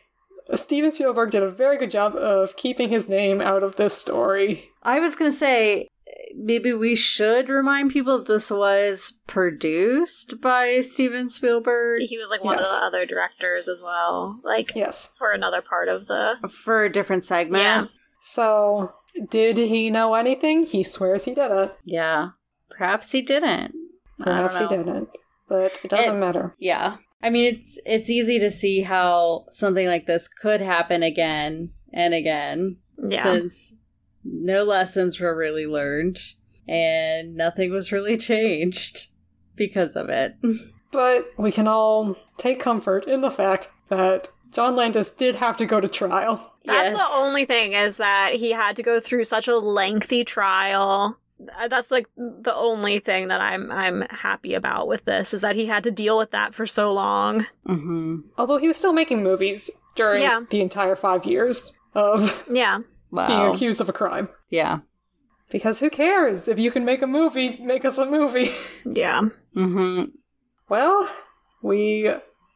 Steven 0.54 0.92
Spielberg 0.92 1.32
did 1.32 1.42
a 1.42 1.50
very 1.50 1.80
good 1.80 1.90
job 1.90 2.16
of 2.16 2.56
keeping 2.58 2.90
his 2.90 3.10
name 3.10 3.42
out 3.42 3.64
of 3.64 3.78
this 3.78 3.98
story. 3.98 4.70
I 4.84 5.00
was 5.00 5.16
gonna 5.16 5.32
say 5.32 5.88
maybe 6.36 6.74
we 6.74 6.96
should 6.96 7.50
remind 7.50 7.92
people 7.92 8.18
that 8.20 8.28
this 8.28 8.50
was 8.52 9.20
produced 9.28 10.40
by 10.42 10.82
Steven 10.82 11.30
Spielberg 11.30 12.02
He 12.02 12.18
was 12.18 12.30
like 12.30 12.44
one 12.44 12.58
Yes. 12.58 12.68
of 12.72 12.80
the 12.80 12.86
other 12.86 13.06
directors 13.06 13.68
as 13.68 13.82
well. 13.84 14.40
Like 14.44 14.74
Yes. 14.76 15.14
for 15.18 15.32
another 15.32 15.62
part 15.62 15.88
of 15.88 16.08
the 16.08 16.38
for 16.64 16.84
a 16.84 16.92
different 16.92 17.26
segment. 17.26 17.64
Yeah. 17.64 17.86
So, 18.24 18.94
did 19.30 19.58
he 19.58 19.90
know 19.90 20.14
anything? 20.14 20.64
He 20.66 20.84
swears 20.84 21.26
he 21.26 21.34
didn't. 21.34 21.72
Yeah. 21.84 22.30
Perhaps 22.70 23.12
he 23.12 23.22
didn't. 23.22 23.74
Perhaps 24.20 24.58
he 24.58 24.68
didn't. 24.68 25.10
But 25.50 25.80
it 25.84 25.90
doesn't 25.90 26.16
It- 26.16 26.20
matter. 26.20 26.56
Yeah. 26.60 26.98
I 27.24 27.30
mean 27.30 27.54
it's 27.56 27.78
it's 27.86 28.10
easy 28.10 28.40
to 28.40 28.50
see 28.50 28.82
how 28.82 29.46
something 29.52 29.88
like 29.88 30.06
this 30.08 30.28
could 30.28 30.62
happen 30.62 31.04
again 31.04 31.72
and 31.94 32.14
again 32.14 32.78
Yeah. 33.10 33.24
since 33.24 33.76
no 34.24 34.64
lessons 34.64 35.20
were 35.20 35.36
really 35.36 35.66
learned 35.68 36.20
and 36.68 37.36
nothing 37.36 37.72
was 37.72 37.92
really 37.92 38.18
changed 38.32 39.08
because 39.56 39.96
of 39.96 40.10
it. 40.10 40.36
But 40.92 41.26
we 41.38 41.52
can 41.52 41.68
all 41.68 42.18
take 42.38 42.60
comfort 42.60 43.06
in 43.08 43.22
the 43.22 43.32
fact 43.32 43.70
that 43.90 44.30
John 44.52 44.76
Landis 44.76 45.12
did 45.12 45.36
have 45.36 45.56
to 45.58 45.66
go 45.66 45.80
to 45.80 45.88
trial. 45.88 46.54
That's 46.66 46.98
Yes. 46.98 46.98
the 46.98 47.18
only 47.18 47.46
thing 47.46 47.74
is 47.74 47.98
that 47.98 48.34
he 48.34 48.52
had 48.52 48.76
to 48.76 48.84
go 48.84 49.00
through 49.00 49.24
such 49.24 49.48
a 49.48 49.58
lengthy 49.58 50.24
trial. 50.24 51.18
Uh, 51.60 51.68
That's 51.68 51.90
like 51.90 52.08
the 52.18 52.54
only 52.56 53.00
thing 53.00 53.30
that 53.30 53.42
I'm 53.42 53.72
I'm 53.72 54.02
happy 54.10 54.54
about 54.54 54.88
with 54.88 55.06
this 55.06 55.34
is 55.34 55.42
that 55.42 55.56
he 55.56 55.66
had 55.66 55.84
to 55.86 55.92
deal 55.92 56.18
with 56.18 56.32
that 56.32 56.54
for 56.54 56.66
so 56.68 56.94
long. 56.94 57.48
hmm 57.66 58.20
Although 58.38 58.58
he 58.58 58.68
was 58.68 58.78
still 58.78 58.94
making 58.94 59.24
movies 59.24 59.72
during 59.96 60.22
Yeah. 60.22 60.42
the 60.50 60.62
entire 60.62 60.96
five 60.96 61.26
years 61.26 61.72
of 61.96 62.46
Yeah. 62.52 62.80
Being 63.12 63.40
accused 63.54 63.82
of 63.82 63.90
a 63.90 63.94
crime. 63.94 64.30
Yeah. 64.50 64.80
Because 65.50 65.80
who 65.80 65.90
cares? 65.90 66.48
If 66.48 66.58
you 66.58 66.72
can 66.72 66.86
make 66.86 67.02
a 67.02 67.08
movie, 67.08 67.58
make 67.62 67.84
us 67.86 67.98
a 67.98 68.06
movie. 68.06 68.50
Yeah. 68.86 69.22
hmm 69.54 70.04
well, 70.70 71.10
we 71.62 72.10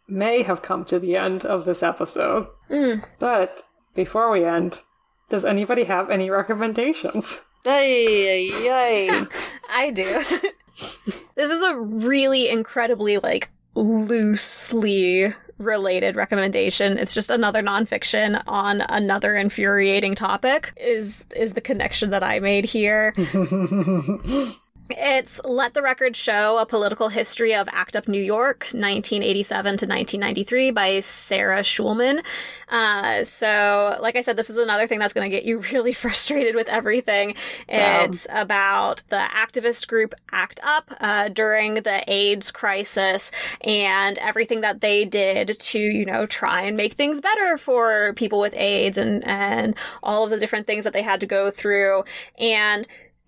may 0.07 0.41
have 0.43 0.61
come 0.61 0.85
to 0.85 0.99
the 0.99 1.17
end 1.17 1.43
of 1.45 1.65
this 1.65 1.83
episode. 1.83 2.47
Mm. 2.69 3.03
But 3.19 3.63
before 3.93 4.31
we 4.31 4.45
end, 4.45 4.79
does 5.27 5.43
anybody 5.43 5.83
have 5.83 6.09
any 6.09 6.29
recommendations? 6.29 7.41
Ay, 7.67 8.51
ay, 8.53 8.69
ay. 8.71 9.27
I 9.69 9.91
do. 9.91 10.03
this 11.35 11.51
is 11.51 11.61
a 11.61 11.75
really 11.77 12.47
incredibly 12.47 13.17
like 13.17 13.49
loosely 13.73 15.33
related 15.57 16.15
recommendation. 16.15 16.97
It's 16.97 17.13
just 17.13 17.29
another 17.29 17.61
nonfiction 17.61 18.41
on 18.47 18.81
another 18.89 19.35
infuriating 19.35 20.15
topic. 20.15 20.73
Is 20.77 21.25
is 21.35 21.53
the 21.53 21.61
connection 21.61 22.09
that 22.09 22.23
I 22.23 22.39
made 22.39 22.65
here? 22.65 23.13
It's 24.91 25.43
Let 25.43 25.73
the 25.73 25.81
Record 25.81 26.15
Show 26.15 26.59
A 26.59 26.65
Political 26.65 27.09
History 27.09 27.55
of 27.55 27.67
ACT 27.71 27.95
UP 27.95 28.07
New 28.07 28.21
York, 28.21 28.65
1987 28.65 29.63
to 29.63 29.69
1993 29.87 30.69
by 30.69 30.99
Sarah 30.99 31.61
Schulman. 31.61 32.23
Uh, 32.69 33.23
so, 33.23 33.97
like 33.99 34.15
I 34.15 34.21
said, 34.21 34.37
this 34.37 34.51
is 34.51 34.59
another 34.59 34.85
thing 34.85 34.99
that's 34.99 35.13
going 35.13 35.27
to 35.27 35.35
get 35.35 35.43
you 35.43 35.57
really 35.71 35.91
frustrated 35.91 36.53
with 36.53 36.67
everything. 36.69 37.33
It's 37.67 38.27
about 38.29 39.01
the 39.09 39.25
activist 39.31 39.87
group 39.87 40.13
ACT 40.31 40.59
UP 40.63 40.93
uh, 40.99 41.29
during 41.29 41.75
the 41.75 42.03
AIDS 42.07 42.51
crisis 42.51 43.31
and 43.61 44.19
everything 44.19 44.61
that 44.61 44.81
they 44.81 45.03
did 45.03 45.57
to, 45.59 45.79
you 45.79 46.05
know, 46.05 46.27
try 46.27 46.61
and 46.61 46.77
make 46.77 46.93
things 46.93 47.21
better 47.21 47.57
for 47.57 48.13
people 48.13 48.39
with 48.39 48.53
AIDS 48.55 48.99
and, 48.99 49.27
and 49.27 49.73
all 50.03 50.23
of 50.23 50.29
the 50.29 50.39
different 50.39 50.67
things 50.67 50.83
that 50.83 50.93
they 50.93 51.01
had 51.01 51.19
to 51.21 51.25
go 51.25 51.49
through. 51.49 52.03
And 52.37 52.87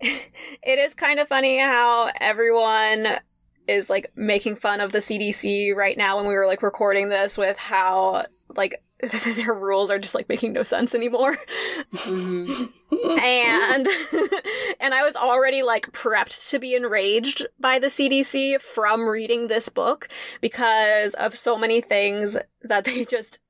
it 0.62 0.78
is 0.78 0.94
kind 0.94 1.18
of 1.20 1.28
funny 1.28 1.58
how 1.58 2.10
everyone 2.20 3.18
is 3.66 3.90
like 3.90 4.10
making 4.16 4.56
fun 4.56 4.80
of 4.80 4.92
the 4.92 4.98
CDC 4.98 5.74
right 5.74 5.96
now 5.96 6.16
when 6.16 6.26
we 6.26 6.34
were 6.34 6.46
like 6.46 6.62
recording 6.62 7.08
this 7.08 7.36
with 7.36 7.58
how 7.58 8.24
like 8.56 8.82
their 9.36 9.54
rules 9.54 9.90
are 9.90 9.98
just 9.98 10.14
like 10.14 10.28
making 10.28 10.52
no 10.52 10.62
sense 10.62 10.94
anymore. 10.94 11.36
Mhm. 11.92 12.72
and 13.22 13.86
and 14.80 14.94
I 14.94 15.04
was 15.04 15.14
already 15.14 15.62
like 15.62 15.92
prepped 15.92 16.50
to 16.50 16.58
be 16.58 16.74
enraged 16.74 17.46
by 17.60 17.78
the 17.78 17.88
CDC 17.88 18.60
from 18.60 19.06
reading 19.06 19.46
this 19.46 19.68
book 19.68 20.08
because 20.40 21.14
of 21.14 21.36
so 21.36 21.56
many 21.56 21.80
things 21.80 22.36
that 22.62 22.84
they 22.84 23.04
just 23.04 23.40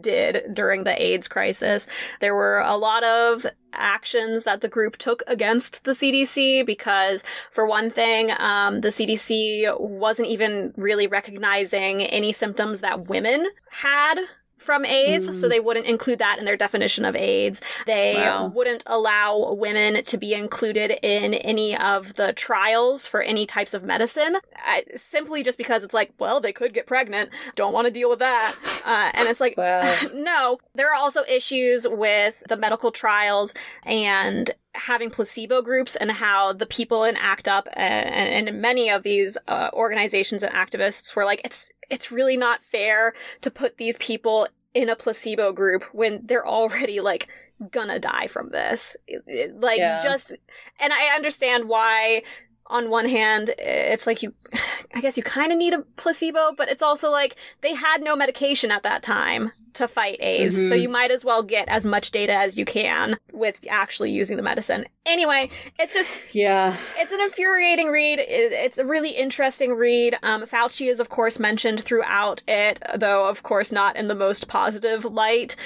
did 0.00 0.54
during 0.54 0.84
the 0.84 1.02
AIDS 1.02 1.28
crisis. 1.28 1.88
There 2.20 2.34
were 2.34 2.60
a 2.60 2.76
lot 2.76 3.04
of 3.04 3.46
actions 3.72 4.44
that 4.44 4.60
the 4.60 4.68
group 4.68 4.96
took 4.96 5.22
against 5.26 5.84
the 5.84 5.92
CDC 5.92 6.64
because, 6.64 7.24
for 7.52 7.66
one 7.66 7.90
thing, 7.90 8.32
um, 8.38 8.80
the 8.80 8.88
CDC 8.88 9.78
wasn't 9.80 10.28
even 10.28 10.72
really 10.76 11.06
recognizing 11.06 12.02
any 12.02 12.32
symptoms 12.32 12.80
that 12.80 13.08
women 13.08 13.46
had 13.70 14.16
from 14.58 14.84
AIDS, 14.84 15.28
Mm. 15.30 15.34
so 15.34 15.48
they 15.48 15.60
wouldn't 15.60 15.86
include 15.86 16.18
that 16.18 16.38
in 16.38 16.44
their 16.44 16.56
definition 16.56 17.04
of 17.04 17.14
AIDS. 17.14 17.60
They 17.86 18.14
Wow. 18.14 18.46
wouldn't 18.54 18.82
allow 18.86 19.52
women 19.52 20.02
to 20.02 20.16
be 20.16 20.32
included 20.34 20.98
in 21.02 21.34
any 21.34 21.76
of 21.76 22.14
the 22.14 22.32
trials 22.32 23.06
for 23.06 23.20
any 23.20 23.46
types 23.46 23.74
of 23.74 23.82
medicine, 23.84 24.36
I, 24.56 24.84
simply 24.94 25.42
just 25.42 25.58
because 25.58 25.84
it's 25.84 25.94
like, 25.94 26.12
well, 26.18 26.40
they 26.40 26.52
could 26.52 26.72
get 26.74 26.86
pregnant. 26.86 27.30
Don't 27.54 27.72
want 27.72 27.86
to 27.86 27.90
deal 27.90 28.08
with 28.10 28.20
that. 28.20 28.54
Uh, 28.86 29.10
and 29.14 29.28
it's 29.28 29.40
like, 29.40 29.56
Wow. 29.56 29.82
no. 30.14 30.58
There 30.76 30.88
are 30.88 30.94
also 30.94 31.22
issues 31.28 31.88
with 31.88 32.44
the 32.48 32.56
medical 32.56 32.92
trials 32.92 33.52
and 33.84 34.52
having 34.76 35.10
placebo 35.10 35.60
groups 35.60 35.96
and 35.96 36.12
how 36.12 36.52
the 36.52 36.66
people 36.66 37.02
in 37.02 37.16
ACT 37.16 37.48
UP 37.48 37.68
and, 37.74 38.48
and 38.48 38.60
many 38.62 38.88
of 38.88 39.02
these 39.02 39.36
uh, 39.48 39.70
organizations 39.72 40.44
and 40.44 40.54
activists 40.54 41.16
were 41.16 41.24
like, 41.24 41.40
it's 41.44 41.68
it's 41.90 42.10
really 42.12 42.36
not 42.36 42.62
fair 42.64 43.14
to 43.40 43.50
put 43.50 43.76
these 43.78 43.96
people 43.98 44.48
in 44.74 44.88
a 44.88 44.96
placebo 44.96 45.52
group 45.52 45.84
when 45.92 46.20
they're 46.24 46.46
already 46.46 47.00
like 47.00 47.28
gonna 47.70 47.98
die 47.98 48.26
from 48.26 48.50
this. 48.50 48.96
It- 49.06 49.22
it- 49.26 49.60
like 49.60 49.78
Yeah. 49.78 49.98
just, 50.02 50.34
and 50.78 50.92
I 50.92 51.14
understand 51.14 51.68
why. 51.68 52.22
On 52.68 52.90
one 52.90 53.08
hand, 53.08 53.52
it's 53.58 54.06
like 54.06 54.22
you, 54.22 54.34
I 54.94 55.00
guess 55.00 55.16
you 55.16 55.22
kind 55.22 55.52
of 55.52 55.58
need 55.58 55.72
a 55.74 55.82
placebo, 55.96 56.52
but 56.56 56.68
it's 56.68 56.82
also 56.82 57.10
like 57.10 57.36
they 57.60 57.74
had 57.74 58.02
no 58.02 58.16
medication 58.16 58.70
at 58.70 58.82
that 58.82 59.02
time 59.02 59.52
to 59.74 59.86
fight 59.86 60.16
AIDS, 60.20 60.54
so 60.54 60.74
Mhm. 60.74 60.80
you 60.80 60.88
might 60.88 61.10
as 61.10 61.22
well 61.22 61.42
get 61.42 61.68
as 61.68 61.84
much 61.84 62.10
data 62.10 62.32
as 62.32 62.56
you 62.56 62.64
can 62.64 63.18
with 63.32 63.60
actually 63.68 64.10
using 64.10 64.38
the 64.38 64.42
medicine. 64.42 64.86
Anyway, 65.04 65.50
it's 65.78 65.92
just 65.92 66.18
Yeah. 66.32 66.78
it's 66.98 67.12
an 67.12 67.20
infuriating 67.20 67.88
read. 67.88 68.18
It's 68.18 68.78
a 68.78 68.86
really 68.86 69.10
interesting 69.10 69.74
read. 69.74 70.16
Um, 70.22 70.44
Fauci 70.46 70.90
is, 70.90 70.98
of 70.98 71.10
course, 71.10 71.38
mentioned 71.38 71.84
throughout 71.84 72.42
it, 72.48 72.80
though, 72.94 73.28
of 73.28 73.42
course, 73.42 73.70
not 73.70 73.96
in 73.96 74.08
the 74.08 74.14
most 74.14 74.48
positive 74.48 75.04
light. 75.04 75.56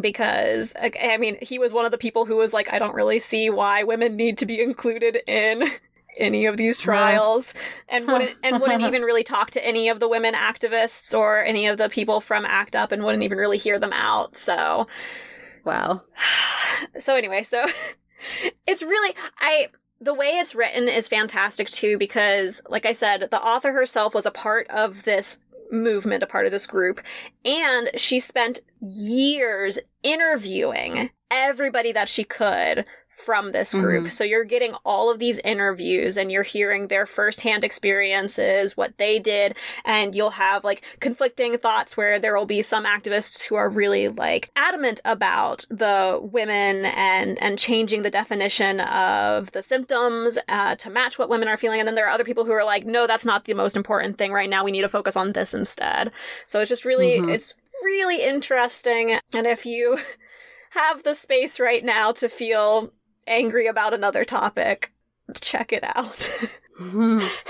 because 0.00 0.74
I 0.80 1.18
mean, 1.18 1.36
he 1.42 1.58
was 1.58 1.74
one 1.74 1.84
of 1.84 1.90
the 1.92 1.98
people 1.98 2.24
who 2.24 2.36
was 2.36 2.54
like, 2.54 2.72
I 2.72 2.78
don't 2.78 2.94
really 2.94 3.18
see 3.18 3.50
why 3.50 3.82
women 3.84 4.16
need 4.16 4.38
to 4.38 4.46
be 4.46 4.58
included 4.60 5.20
in 5.26 5.64
any 6.18 6.46
of 6.46 6.56
these 6.56 6.78
trials 6.80 7.54
and 7.88 8.06
wouldn't 8.06 8.36
and 8.42 8.60
wouldn't 8.60 8.82
even 8.82 9.02
really 9.02 9.24
talk 9.24 9.50
to 9.52 9.66
any 9.66 9.88
of 9.88 10.00
the 10.00 10.08
women 10.08 10.34
activists 10.34 11.16
or 11.16 11.42
any 11.42 11.66
of 11.66 11.78
the 11.78 11.88
people 11.88 12.20
from 12.20 12.44
ACT 12.44 12.76
UP 12.76 12.92
and 12.92 13.02
wouldn't 13.02 13.24
even 13.24 13.38
really 13.38 13.58
hear 13.58 13.78
them 13.78 13.92
out. 13.92 14.36
So 14.36 14.86
Wow. 15.64 16.02
so 16.98 17.14
anyway, 17.14 17.42
so 17.42 17.64
it's 18.66 18.82
really 18.82 19.14
I 19.38 19.68
the 20.00 20.14
way 20.14 20.26
it's 20.26 20.54
written 20.54 20.88
is 20.88 21.06
fantastic 21.08 21.68
too 21.68 21.96
because 21.98 22.62
like 22.68 22.86
I 22.86 22.92
said, 22.92 23.28
the 23.30 23.42
author 23.42 23.72
herself 23.72 24.14
was 24.14 24.26
a 24.26 24.30
part 24.30 24.68
of 24.68 25.04
this 25.04 25.40
movement, 25.70 26.22
a 26.22 26.26
part 26.26 26.44
of 26.44 26.52
this 26.52 26.66
group, 26.66 27.00
and 27.44 27.90
she 27.96 28.20
spent 28.20 28.60
years 28.80 29.78
interviewing 30.02 31.10
everybody 31.30 31.92
that 31.92 32.08
she 32.08 32.24
could 32.24 32.84
from 33.14 33.52
this 33.52 33.72
group. 33.74 34.06
Mhm. 34.06 34.10
So 34.10 34.24
you're 34.24 34.42
getting 34.42 34.74
all 34.84 35.10
of 35.10 35.18
these 35.18 35.38
interviews 35.40 36.16
and 36.16 36.32
you're 36.32 36.42
hearing 36.42 36.88
their 36.88 37.04
firsthand 37.06 37.62
experiences, 37.62 38.76
what 38.76 38.96
they 38.96 39.18
did, 39.18 39.54
and 39.84 40.14
you'll 40.14 40.30
have 40.30 40.64
like 40.64 40.82
conflicting 41.00 41.58
thoughts 41.58 41.94
where 41.96 42.18
there 42.18 42.34
will 42.36 42.46
be 42.46 42.62
some 42.62 42.84
activists 42.84 43.46
who 43.46 43.54
are 43.54 43.68
really 43.68 44.08
like 44.08 44.50
adamant 44.56 45.00
about 45.04 45.66
the 45.68 46.18
women 46.22 46.86
and 46.86 47.40
and 47.42 47.58
changing 47.58 48.02
the 48.02 48.10
definition 48.10 48.80
of 48.80 49.52
the 49.52 49.62
symptoms 49.62 50.38
uh, 50.48 50.74
to 50.76 50.90
match 50.90 51.18
what 51.18 51.28
women 51.28 51.48
are 51.48 51.56
feeling, 51.58 51.80
and 51.80 51.86
then 51.86 51.94
there 51.94 52.06
are 52.06 52.10
other 52.14 52.24
people 52.24 52.44
who 52.44 52.52
are 52.52 52.64
like, 52.64 52.86
no, 52.86 53.06
that's 53.06 53.26
not 53.26 53.44
the 53.44 53.54
most 53.54 53.76
important 53.76 54.16
thing 54.18 54.32
right 54.32 54.48
now. 54.50 54.64
We 54.64 54.72
need 54.72 54.80
to 54.82 54.88
focus 54.88 55.16
on 55.16 55.32
this 55.32 55.52
instead. 55.54 56.10
So 56.46 56.60
it's 56.60 56.68
just 56.70 56.84
really 56.86 57.20
Mhm. 57.20 57.30
it's 57.32 57.54
really 57.84 58.22
interesting, 58.22 59.18
and 59.34 59.46
if 59.46 59.66
you 59.66 59.98
have 60.70 61.02
the 61.02 61.14
space 61.14 61.60
right 61.60 61.84
now 61.84 62.10
to 62.12 62.28
feel 62.30 62.90
angry 63.26 63.66
about 63.66 63.94
another 63.94 64.24
topic, 64.24 64.92
check 65.40 65.72
it 65.72 65.84
out. 65.84 66.58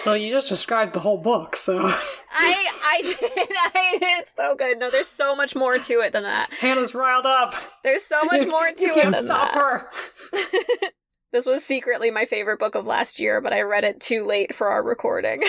Well, 0.05 0.17
you 0.17 0.31
just 0.33 0.49
described 0.49 0.93
the 0.93 1.01
whole 1.01 1.17
book, 1.17 1.57
so 1.57 1.79
I 2.33 2.71
I 2.85 3.03
did 3.03 3.17
I, 3.57 3.99
it's 4.21 4.35
so 4.35 4.55
good. 4.55 4.79
No, 4.79 4.91
there's 4.91 5.07
so 5.07 5.35
much 5.35 5.55
more 5.55 5.79
to 5.79 6.01
it 6.01 6.13
than 6.13 6.25
that. 6.25 6.53
Hannah's 6.53 6.95
riled 6.95 7.25
up. 7.25 7.55
There's 7.83 8.03
so 8.03 8.23
much 8.25 8.47
more 8.47 8.71
to 8.71 8.85
you 8.85 8.91
it 8.91 8.95
can't 8.95 9.15
than 9.15 9.27
stop 9.27 9.55
that. 9.55 9.61
her. 9.63 10.89
This 11.33 11.47
was 11.47 11.65
secretly 11.65 12.11
my 12.11 12.27
favorite 12.27 12.59
book 12.59 12.75
of 12.75 12.87
last 12.87 13.19
year, 13.19 13.41
but 13.41 13.55
I 13.55 13.63
read 13.63 13.85
it 13.85 14.01
too 14.01 14.27
late 14.27 14.55
for 14.55 14.69
our 14.69 14.83
recording. 14.83 15.41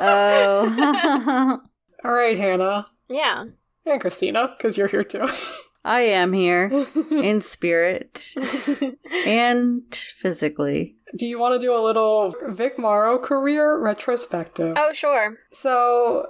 oh. 0.00 1.60
All 2.04 2.12
right, 2.12 2.36
Hannah 2.36 2.86
yeah. 3.08 3.44
and 3.86 4.00
Christina, 4.00 4.52
because 4.56 4.76
you're 4.76 4.88
here 4.88 5.04
too. 5.04 5.28
I 5.84 6.02
am 6.02 6.32
here 6.32 6.70
in 7.10 7.42
spirit 7.42 8.32
and 9.26 9.82
physically. 10.20 10.96
do 11.16 11.26
you 11.26 11.38
want 11.38 11.60
to 11.60 11.64
do 11.66 11.74
a 11.76 11.82
little 11.82 12.34
Vic 12.48 12.78
Morrow 12.78 13.18
career 13.18 13.78
retrospective? 13.78 14.74
Oh, 14.78 14.92
sure. 14.92 15.38
So, 15.52 16.26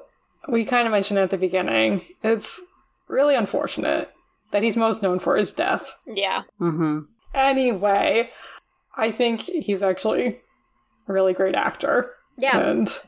we 0.48 0.64
kind 0.64 0.86
of 0.86 0.92
mentioned 0.92 1.18
at 1.18 1.30
the 1.30 1.38
beginning, 1.38 2.04
it's 2.22 2.60
really 3.08 3.34
unfortunate 3.34 4.10
that 4.52 4.62
he's 4.62 4.76
most 4.76 5.02
known 5.02 5.18
for 5.18 5.36
his 5.36 5.52
death. 5.52 5.94
Yeah. 6.06 6.42
hmm 6.58 7.00
Anyway, 7.34 8.30
I 8.96 9.10
think 9.10 9.40
he's 9.42 9.82
actually 9.82 10.36
a 11.08 11.12
really 11.12 11.32
great 11.32 11.54
actor. 11.54 12.12
Yeah. 12.36 12.58
And 12.58 12.98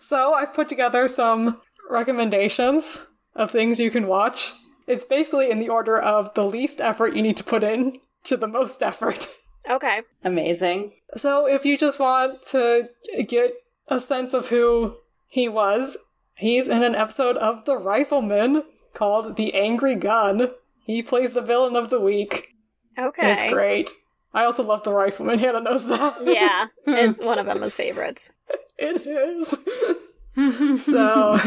so 0.00 0.34
I've 0.34 0.52
put 0.52 0.68
together 0.68 1.06
some 1.08 1.60
recommendations 1.88 3.06
of 3.36 3.50
things 3.50 3.78
you 3.80 3.90
can 3.90 4.06
watch. 4.08 4.52
It's 4.90 5.04
basically 5.04 5.50
in 5.50 5.60
the 5.60 5.68
order 5.68 5.96
of 5.98 6.34
the 6.34 6.44
least 6.44 6.80
effort 6.80 7.14
you 7.14 7.22
need 7.22 7.36
to 7.36 7.44
put 7.44 7.62
in 7.62 7.98
to 8.24 8.36
the 8.36 8.48
most 8.48 8.82
effort. 8.82 9.28
Okay. 9.68 10.00
Amazing. 10.24 10.92
So 11.18 11.46
if 11.46 11.66
you 11.66 11.76
just 11.76 12.00
want 12.00 12.40
to 12.48 12.88
get 13.28 13.52
a 13.88 14.00
sense 14.00 14.32
of 14.32 14.48
who 14.48 14.96
he 15.28 15.50
was, 15.50 15.98
he's 16.34 16.66
in 16.66 16.82
an 16.82 16.94
episode 16.94 17.36
of 17.36 17.66
The 17.66 17.76
Rifleman 17.76 18.64
called 18.94 19.36
The 19.36 19.52
Angry 19.52 19.94
Gun. 19.96 20.50
He 20.86 21.02
plays 21.02 21.34
the 21.34 21.42
villain 21.42 21.76
of 21.76 21.90
the 21.90 22.00
week. 22.00 22.54
Okay. 22.98 23.32
It's 23.32 23.52
great. 23.52 23.90
I 24.32 24.44
also 24.46 24.62
love 24.64 24.82
The 24.82 24.94
Rifleman. 24.94 25.38
Hannah 25.44 25.60
knows 25.60 25.86
that. 25.86 26.16
Yeah. 26.24 26.68
It's 26.86 27.22
one 27.22 27.38
of 27.38 27.46
Emma's 27.46 27.74
favorites. 27.74 28.32
it 28.78 29.06
is. 29.06 30.82
So, 30.82 31.38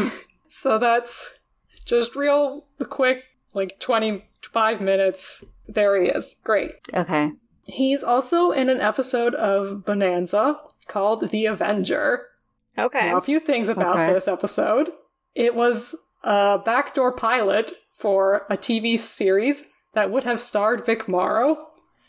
so 0.48 0.78
that's 0.78 1.34
just 1.84 2.14
real 2.14 2.64
quick, 2.88 3.24
like 3.54 3.78
25 3.80 4.80
minutes. 4.80 5.44
There 5.68 6.00
he 6.00 6.08
is. 6.08 6.36
Great. 6.44 6.74
okay. 6.92 7.32
He's 7.66 8.02
also 8.02 8.50
in 8.50 8.68
an 8.68 8.80
episode 8.82 9.34
of 9.34 9.86
Bonanza 9.86 10.60
called 10.86 11.30
The 11.30 11.46
Avenger. 11.46 12.26
Okay. 12.76 13.08
Now, 13.08 13.16
a 13.16 13.22
few 13.22 13.40
things 13.40 13.68
about 13.70 13.96
Okay. 13.96 14.12
this 14.12 14.28
episode. 14.28 14.90
It 15.34 15.54
was 15.54 15.94
a 16.22 16.58
backdoor 16.58 17.12
pilot 17.12 17.72
for 17.94 18.44
a 18.50 18.56
TV 18.58 18.98
series 18.98 19.64
that 19.94 20.10
would 20.10 20.24
have 20.24 20.40
starred 20.40 20.84
Vic 20.84 21.08
Morrow, 21.08 21.68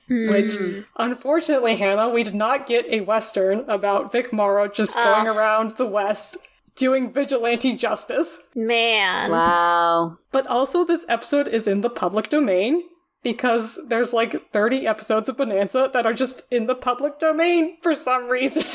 which 0.09 0.55
hmm. 0.55 0.81
unfortunately, 0.97 1.77
Hannah, 1.77 2.09
we 2.09 2.23
did 2.23 2.35
not 2.35 2.67
get 2.67 2.85
a 2.87 3.01
Western 3.01 3.59
about 3.69 4.11
Vic 4.11 4.33
Morrow 4.33 4.67
just 4.67 4.93
going 4.95 5.27
Ugh. 5.27 5.37
around 5.37 5.77
the 5.77 5.85
West 5.85 6.37
doing 6.75 7.11
vigilante 7.11 7.73
justice. 7.73 8.49
Man. 8.55 9.31
Wow. 9.31 10.17
But 10.31 10.47
also, 10.47 10.83
this 10.85 11.05
episode 11.09 11.47
is 11.47 11.67
in 11.67 11.81
the 11.81 11.89
public 11.89 12.29
domain 12.29 12.83
because 13.23 13.79
there's 13.87 14.13
like 14.13 14.51
30 14.51 14.85
episodes 14.85 15.29
of 15.29 15.37
Bonanza 15.37 15.89
that 15.93 16.05
are 16.05 16.13
just 16.13 16.43
in 16.51 16.67
the 16.67 16.75
public 16.75 17.19
domain 17.19 17.77
for 17.81 17.95
some 17.95 18.29
reason. 18.29 18.63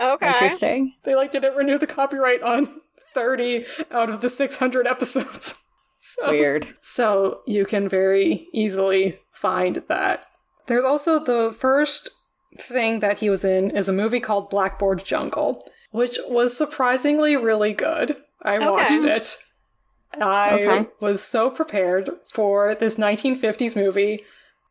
Okay. 0.00 0.26
Interesting. 0.26 0.92
they 1.04 1.14
like 1.14 1.30
didn't 1.30 1.54
renew 1.54 1.78
the 1.78 1.86
copyright 1.86 2.42
on 2.42 2.80
30 3.14 3.64
out 3.92 4.10
of 4.10 4.20
the 4.22 4.28
600 4.28 4.86
episodes. 4.86 5.54
So, 6.20 6.30
Weird. 6.30 6.76
So 6.80 7.40
you 7.46 7.64
can 7.64 7.88
very 7.88 8.46
easily 8.52 9.18
find 9.32 9.82
that. 9.88 10.26
There's 10.66 10.84
also 10.84 11.18
the 11.18 11.52
first 11.58 12.10
thing 12.58 13.00
that 13.00 13.18
he 13.18 13.30
was 13.30 13.44
in 13.44 13.70
is 13.70 13.88
a 13.88 13.92
movie 13.92 14.20
called 14.20 14.50
Blackboard 14.50 15.04
Jungle, 15.04 15.60
which 15.94 16.18
was 16.26 16.56
surprisingly 16.56 17.36
really 17.36 17.72
good. 17.72 18.16
I 18.42 18.56
Okay. 18.56 18.68
watched 18.68 18.90
mm-hmm. 18.90 19.06
it. 19.06 19.36
I 20.20 20.52
Okay. 20.54 20.88
was 20.98 21.22
so 21.22 21.50
prepared 21.50 22.10
for 22.32 22.74
this 22.74 22.96
1950s 22.96 23.76
movie 23.76 24.18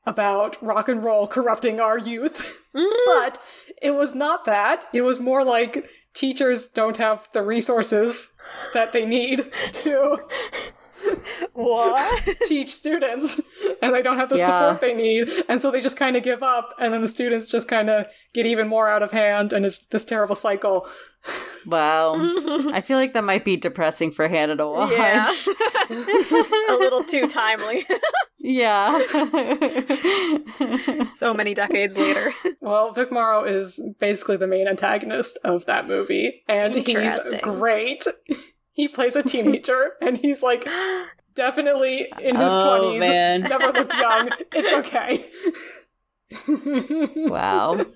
about 0.05 0.61
rock 0.61 0.89
and 0.89 1.01
roll 1.01 1.25
corrupting 1.27 1.79
our 1.79 1.97
youth. 1.97 2.59
Mm. 2.73 2.89
but 3.05 3.39
it 3.83 3.91
was 3.93 4.15
not 4.15 4.45
that. 4.45 4.87
It 4.93 5.03
was 5.03 5.19
more 5.19 5.43
like 5.43 5.87
teachers 6.15 6.65
don't 6.65 6.97
have 6.97 7.29
the 7.31 7.43
resources 7.43 8.33
that 8.73 8.93
they 8.93 9.05
need 9.05 9.53
to 9.73 10.17
What? 11.53 12.27
teach 12.45 12.69
students 12.69 13.39
and 13.81 13.93
they 13.93 14.01
don't 14.01 14.17
have 14.17 14.29
the 14.29 14.37
Yeah. 14.37 14.47
support 14.47 14.81
they 14.81 14.93
need 14.93 15.29
and 15.49 15.61
so 15.61 15.71
they 15.71 15.81
just 15.81 15.97
kind 15.97 16.15
of 16.15 16.23
give 16.23 16.41
up 16.43 16.73
and 16.79 16.93
then 16.93 17.01
the 17.01 17.07
students 17.07 17.51
just 17.51 17.67
kind 17.67 17.89
of 17.89 18.07
get 18.33 18.45
even 18.45 18.67
more 18.67 18.89
out 18.89 19.03
of 19.03 19.11
hand 19.11 19.53
and 19.53 19.65
it's 19.65 19.85
this 19.87 20.03
terrible 20.03 20.35
cycle 20.35 20.87
Wow. 21.65 22.15
I 22.73 22.81
feel 22.81 22.97
like 22.97 23.13
that 23.13 23.23
might 23.23 23.45
be 23.45 23.55
depressing 23.55 24.11
for 24.11 24.27
Hannah 24.27 24.57
to 24.57 24.67
watch. 24.67 24.91
Yeah. 24.91 25.31
a 26.69 26.75
little 26.77 27.03
too 27.05 27.27
timely. 27.27 27.85
Yeah. 28.39 28.99
so 31.09 31.33
many 31.33 31.53
decades 31.53 31.97
later. 31.97 32.33
well 32.61 32.91
vic 32.91 33.11
morrow 33.11 33.43
is 33.43 33.79
basically 33.99 34.35
the 34.37 34.47
main 34.47 34.67
antagonist 34.67 35.37
of 35.45 35.65
that 35.65 35.87
movie 35.87 36.43
and 36.49 36.75
he's 36.75 37.33
great 37.41 38.05
he 38.73 38.87
plays 38.87 39.15
a 39.15 39.23
teenager 39.33 39.93
and 40.01 40.17
he's 40.17 40.43
like 40.43 40.67
definitely 41.35 42.07
in 42.19 42.35
his 42.35 42.51
Oh, 42.51 42.91
20s 42.95 42.99
man. 42.99 43.41
never 43.41 43.71
looked 43.71 43.95
young 43.95 44.29
it's 44.53 44.73
okay 44.87 45.25
wow. 47.29 47.85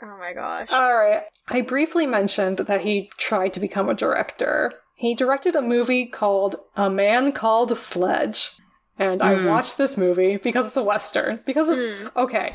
Oh 0.00 0.16
my 0.16 0.32
gosh. 0.32 0.70
All 0.72 0.94
right. 0.96 1.22
I 1.48 1.60
briefly 1.60 2.06
mentioned 2.06 2.58
that 2.58 2.82
he 2.82 3.10
tried 3.16 3.52
to 3.54 3.60
become 3.60 3.88
a 3.88 3.94
director. 3.94 4.72
He 4.94 5.12
directed 5.16 5.56
a 5.56 5.60
movie 5.60 6.06
called 6.06 6.54
A 6.76 6.88
Man 6.88 7.32
Called 7.32 7.76
Sledge. 7.76 8.52
And 8.96 9.20
I 9.20 9.34
Hmm. 9.34 9.46
watched 9.46 9.76
this 9.76 9.96
movie 9.96 10.36
because 10.36 10.66
it's 10.68 10.76
a 10.76 10.84
Western. 10.84 11.40
Because 11.44 11.68
of. 11.68 11.78
Okay. 12.16 12.54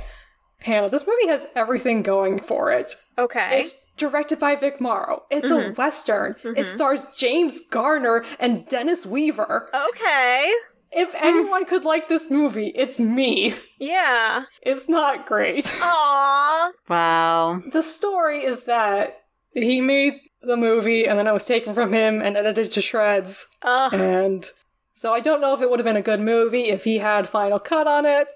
Hannah, 0.60 0.88
this 0.90 1.06
movie 1.06 1.28
has 1.28 1.46
everything 1.54 2.02
going 2.02 2.40
for 2.40 2.72
it. 2.72 2.96
okay. 3.18 3.60
It's 3.60 3.83
directed 3.98 4.40
by 4.40 4.56
Vic 4.56 4.82
Morrow. 4.82 5.24
It's 5.30 5.50
a 5.50 5.54
mm-hmm. 5.54 5.74
Western. 5.74 6.36
It 6.44 6.48
mm-hmm. 6.48 6.64
stars 6.64 7.06
James 7.16 7.62
Garner 7.70 8.26
and 8.40 8.68
Dennis 8.68 9.06
Weaver. 9.06 9.70
Okay. 9.90 10.52
If 10.92 11.14
hmm. 11.14 11.26
anyone 11.26 11.66
could 11.66 11.86
like 11.86 12.08
this 12.08 12.30
movie, 12.30 12.72
it's 12.76 13.00
me. 13.00 13.56
Yeah. 13.80 14.46
It's 14.62 14.88
not 14.88 15.26
great. 15.26 15.66
Aww. 15.80 16.72
Wow. 16.88 17.64
the 17.72 17.82
story 17.82 18.44
is 18.44 18.66
that 18.66 19.18
he 19.54 19.82
made 19.82 20.14
the 20.42 20.58
movie 20.58 21.08
and 21.08 21.18
then 21.18 21.28
it 21.28 21.34
was 21.34 21.46
taken 21.46 21.74
from 21.74 21.94
him 21.94 22.22
and 22.22 22.38
edited 22.38 22.72
to 22.74 22.82
shreds 22.82 23.48
Ugh. 23.62 23.94
and 23.94 24.50
So 24.94 25.14
I 25.14 25.20
don't 25.20 25.42
know 25.42 25.54
if 25.54 25.62
it 25.62 25.70
would 25.70 25.80
have 25.80 25.86
been 25.86 25.96
a 25.96 26.02
good 26.02 26.20
movie 26.20 26.66
if 26.66 26.84
he 26.84 27.00
had 27.00 27.28
final 27.28 27.60
cut 27.60 27.88
on 27.88 28.06
it, 28.06 28.32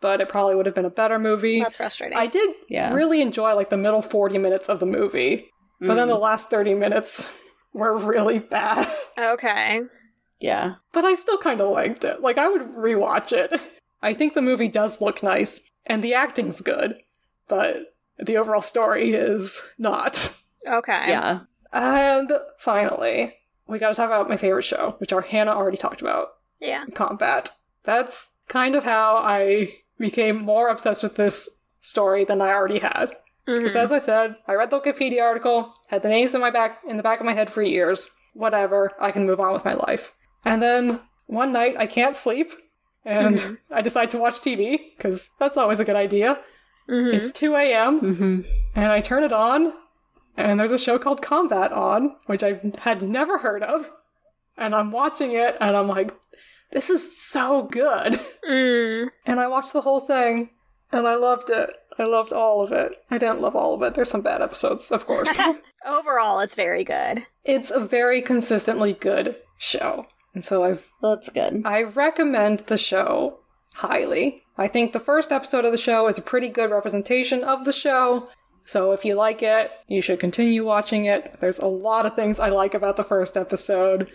but 0.00 0.20
it 0.20 0.28
probably 0.28 0.54
would 0.54 0.66
have 0.66 0.74
been 0.74 0.84
a 0.84 0.90
better 0.90 1.18
movie. 1.18 1.58
That's 1.60 1.76
frustrating. 1.76 2.18
I 2.18 2.26
did 2.26 2.54
Yeah. 2.68 2.92
really 2.92 3.20
enjoy 3.22 3.54
like 3.54 3.70
the 3.70 3.76
middle 3.76 4.02
40 4.02 4.38
minutes 4.38 4.68
of 4.68 4.80
the 4.80 4.86
movie, 4.86 5.48
but 5.80 5.94
then 5.94 6.08
Mm. 6.08 6.12
the 6.12 6.18
last 6.18 6.50
30 6.50 6.74
minutes 6.74 7.30
were 7.72 7.96
really 7.96 8.38
bad. 8.38 8.86
okay. 9.18 9.82
Yeah. 10.40 10.74
but 10.92 11.04
I 11.04 11.14
still 11.14 11.38
kind 11.38 11.60
of 11.60 11.70
liked 11.70 12.04
it. 12.04 12.20
Like 12.20 12.36
I 12.38 12.48
would 12.48 12.62
rewatch 12.74 13.32
it. 13.32 13.58
I 14.02 14.12
think 14.14 14.34
the 14.34 14.42
movie 14.42 14.68
does 14.68 15.00
look 15.00 15.22
nice 15.22 15.60
and 15.86 16.02
the 16.04 16.14
acting's 16.14 16.60
good, 16.60 16.96
but 17.48 17.94
the 18.18 18.36
overall 18.36 18.60
story 18.60 19.10
is 19.12 19.62
not. 19.78 20.36
Okay. 20.68 21.08
Yeah. 21.08 21.40
And 21.72 22.30
finally, 22.58 23.34
we 23.66 23.78
got 23.78 23.88
to 23.88 23.94
talk 23.94 24.06
about 24.06 24.28
my 24.28 24.36
favorite 24.36 24.64
show, 24.64 24.94
which 24.98 25.12
our 25.12 25.20
Hannah 25.22 25.52
already 25.52 25.76
talked 25.76 26.00
about, 26.00 26.28
Yeah. 26.60 26.84
Combat. 26.94 27.50
That's 27.84 28.30
kind 28.48 28.74
of 28.76 28.84
how 28.84 29.16
I 29.16 29.74
became 29.98 30.36
more 30.42 30.68
obsessed 30.68 31.02
with 31.02 31.16
this 31.16 31.48
story 31.80 32.24
than 32.24 32.40
I 32.40 32.50
already 32.52 32.78
had. 32.80 33.16
Because 33.44 33.72
Mhm. 33.74 33.80
as 33.82 33.92
I 33.92 33.98
said, 33.98 34.36
I 34.48 34.54
read 34.54 34.70
the 34.70 34.80
Wikipedia 34.80 35.22
article, 35.22 35.72
had 35.88 36.02
the 36.02 36.08
names 36.08 36.34
in 36.34 36.40
my 36.40 36.50
back 36.50 36.80
in 36.88 36.96
the 36.96 37.02
back 37.02 37.20
of 37.20 37.26
my 37.26 37.32
head 37.34 37.48
for 37.50 37.62
years. 37.62 38.10
Whatever, 38.34 38.90
I 39.00 39.10
can 39.12 39.24
move 39.26 39.40
on 39.40 39.52
with 39.52 39.64
my 39.64 39.72
life. 39.74 40.12
And 40.44 40.60
then 40.60 41.00
one 41.28 41.52
night 41.52 41.76
I 41.78 41.86
can't 41.86 42.16
sleep, 42.16 42.52
and 43.04 43.36
Mhm. 43.36 43.58
I 43.70 43.82
decide 43.82 44.10
to 44.10 44.18
watch 44.18 44.40
TV 44.40 44.92
because 44.96 45.30
that's 45.38 45.56
always 45.56 45.78
a 45.80 45.84
good 45.84 45.96
idea. 45.96 46.40
Mhm. 46.88 47.14
It's 47.14 47.30
2 47.30 47.54
a.m. 47.56 48.00
Mm-hmm. 48.00 48.40
and 48.74 48.92
I 48.92 49.00
turn 49.00 49.22
it 49.22 49.32
on, 49.32 49.72
and 50.36 50.58
there's 50.60 50.72
a 50.72 50.78
show 50.78 50.98
called 50.98 51.22
Combat 51.22 51.72
on, 51.72 52.16
which 52.26 52.42
I 52.42 52.60
had 52.78 53.00
never 53.02 53.38
heard 53.38 53.62
of. 53.62 53.88
And 54.58 54.74
I'm 54.74 54.90
watching 54.90 55.32
it, 55.32 55.56
and 55.60 55.76
I'm 55.76 55.86
like, 55.88 56.10
this 56.72 56.90
is 56.90 57.16
so 57.20 57.62
good. 57.64 58.18
Mm. 58.48 59.08
And 59.24 59.40
I 59.40 59.48
watched 59.48 59.72
the 59.72 59.80
whole 59.80 60.00
thing, 60.00 60.50
and 60.92 61.06
I 61.06 61.14
loved 61.16 61.50
it. 61.50 61.70
I 61.98 62.04
loved 62.04 62.32
all 62.32 62.62
of 62.62 62.72
it. 62.72 62.94
I 63.10 63.18
didn't 63.18 63.40
love 63.40 63.56
all 63.56 63.74
of 63.74 63.82
it. 63.82 63.94
There's 63.94 64.10
some 64.10 64.22
bad 64.22 64.42
episodes, 64.42 64.90
of 64.90 65.06
course. 65.06 65.36
Overall, 65.86 66.40
it's 66.40 66.54
very 66.54 66.84
good. 66.84 67.26
it's 67.44 67.70
a 67.70 67.80
very 67.80 68.20
consistently 68.22 68.92
good 68.92 69.36
show. 69.58 70.04
And 70.34 70.44
so 70.44 70.64
I've 70.64 70.86
That's 71.02 71.30
good. 71.30 71.62
I 71.64 71.82
recommend 71.82 72.60
the 72.66 72.76
show 72.76 73.38
highly. 73.74 74.40
I 74.58 74.68
think 74.68 74.92
the 74.92 75.00
first 75.00 75.32
episode 75.32 75.64
of 75.64 75.72
the 75.72 75.78
show 75.78 76.06
is 76.08 76.18
a 76.18 76.22
pretty 76.22 76.48
good 76.48 76.70
representation 76.70 77.42
of 77.42 77.64
the 77.64 77.72
show. 77.72 78.26
So 78.64 78.92
if 78.92 79.04
you 79.04 79.14
like 79.14 79.42
it, 79.42 79.70
you 79.86 80.02
should 80.02 80.18
continue 80.18 80.64
watching 80.64 81.04
it. 81.04 81.36
There's 81.40 81.58
a 81.58 81.66
lot 81.66 82.04
of 82.04 82.16
things 82.16 82.38
I 82.40 82.48
like 82.48 82.74
about 82.74 82.96
the 82.96 83.04
first 83.04 83.36
episode. 83.36 84.10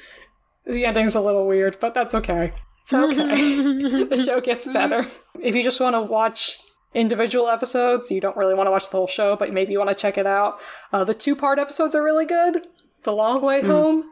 The 0.66 0.86
ending's 0.86 1.16
a 1.16 1.22
little 1.22 1.48
weird, 1.48 1.78
but 1.80 1.94
that's 1.94 2.16
okay. 2.16 2.50
It's 2.84 2.94
okay. 2.94 4.04
the 4.06 4.18
show 4.18 4.42
gets 4.42 4.68
better. 4.68 5.08
If 5.40 5.56
you 5.56 5.64
just 5.64 5.80
want 5.80 5.96
to 5.96 6.02
watch 6.02 6.60
individual 6.94 7.50
episodes, 7.50 8.12
you 8.12 8.22
don't 8.22 8.38
really 8.38 8.54
want 8.54 8.68
to 8.68 8.72
watch 8.72 8.90
the 8.90 8.98
whole 8.98 9.08
show, 9.08 9.36
but 9.36 9.54
maybe 9.54 9.72
you 9.72 9.80
want 9.80 9.90
to 9.90 9.96
check 9.96 10.18
it 10.18 10.28
out. 10.28 10.60
Uh, 10.92 11.04
the 11.04 11.14
two 11.14 11.36
part 11.36 11.60
episodes 11.60 11.96
are 11.96 12.04
really 12.04 12.26
good. 12.26 12.68
The 13.04 13.14
Long 13.14 13.42
Way 13.42 13.62
Home 13.62 14.12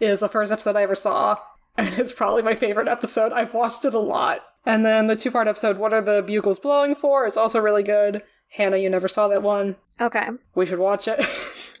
is 0.00 0.20
the 0.20 0.28
first 0.28 0.50
episode 0.50 0.76
I 0.76 0.82
ever 0.82 0.94
saw, 0.94 1.38
and 1.76 1.88
it's 1.98 2.12
probably 2.12 2.42
my 2.42 2.54
favorite 2.54 2.88
episode. 2.88 3.32
I've 3.32 3.54
watched 3.54 3.84
it 3.84 3.94
a 3.94 3.98
lot. 3.98 4.40
And 4.66 4.84
then 4.84 5.06
the 5.06 5.16
two 5.16 5.30
part 5.30 5.46
episode, 5.46 5.76
What 5.76 5.92
Are 5.92 6.00
the 6.00 6.22
Bugles 6.22 6.58
Blowing 6.58 6.94
For, 6.94 7.26
is 7.26 7.36
also 7.36 7.60
really 7.60 7.82
good. 7.82 8.22
Hannah, 8.48 8.78
you 8.78 8.88
never 8.88 9.08
saw 9.08 9.28
that 9.28 9.42
one. 9.42 9.76
Okay. 10.00 10.28
We 10.54 10.66
should 10.66 10.78
watch 10.78 11.06
it. 11.06 11.24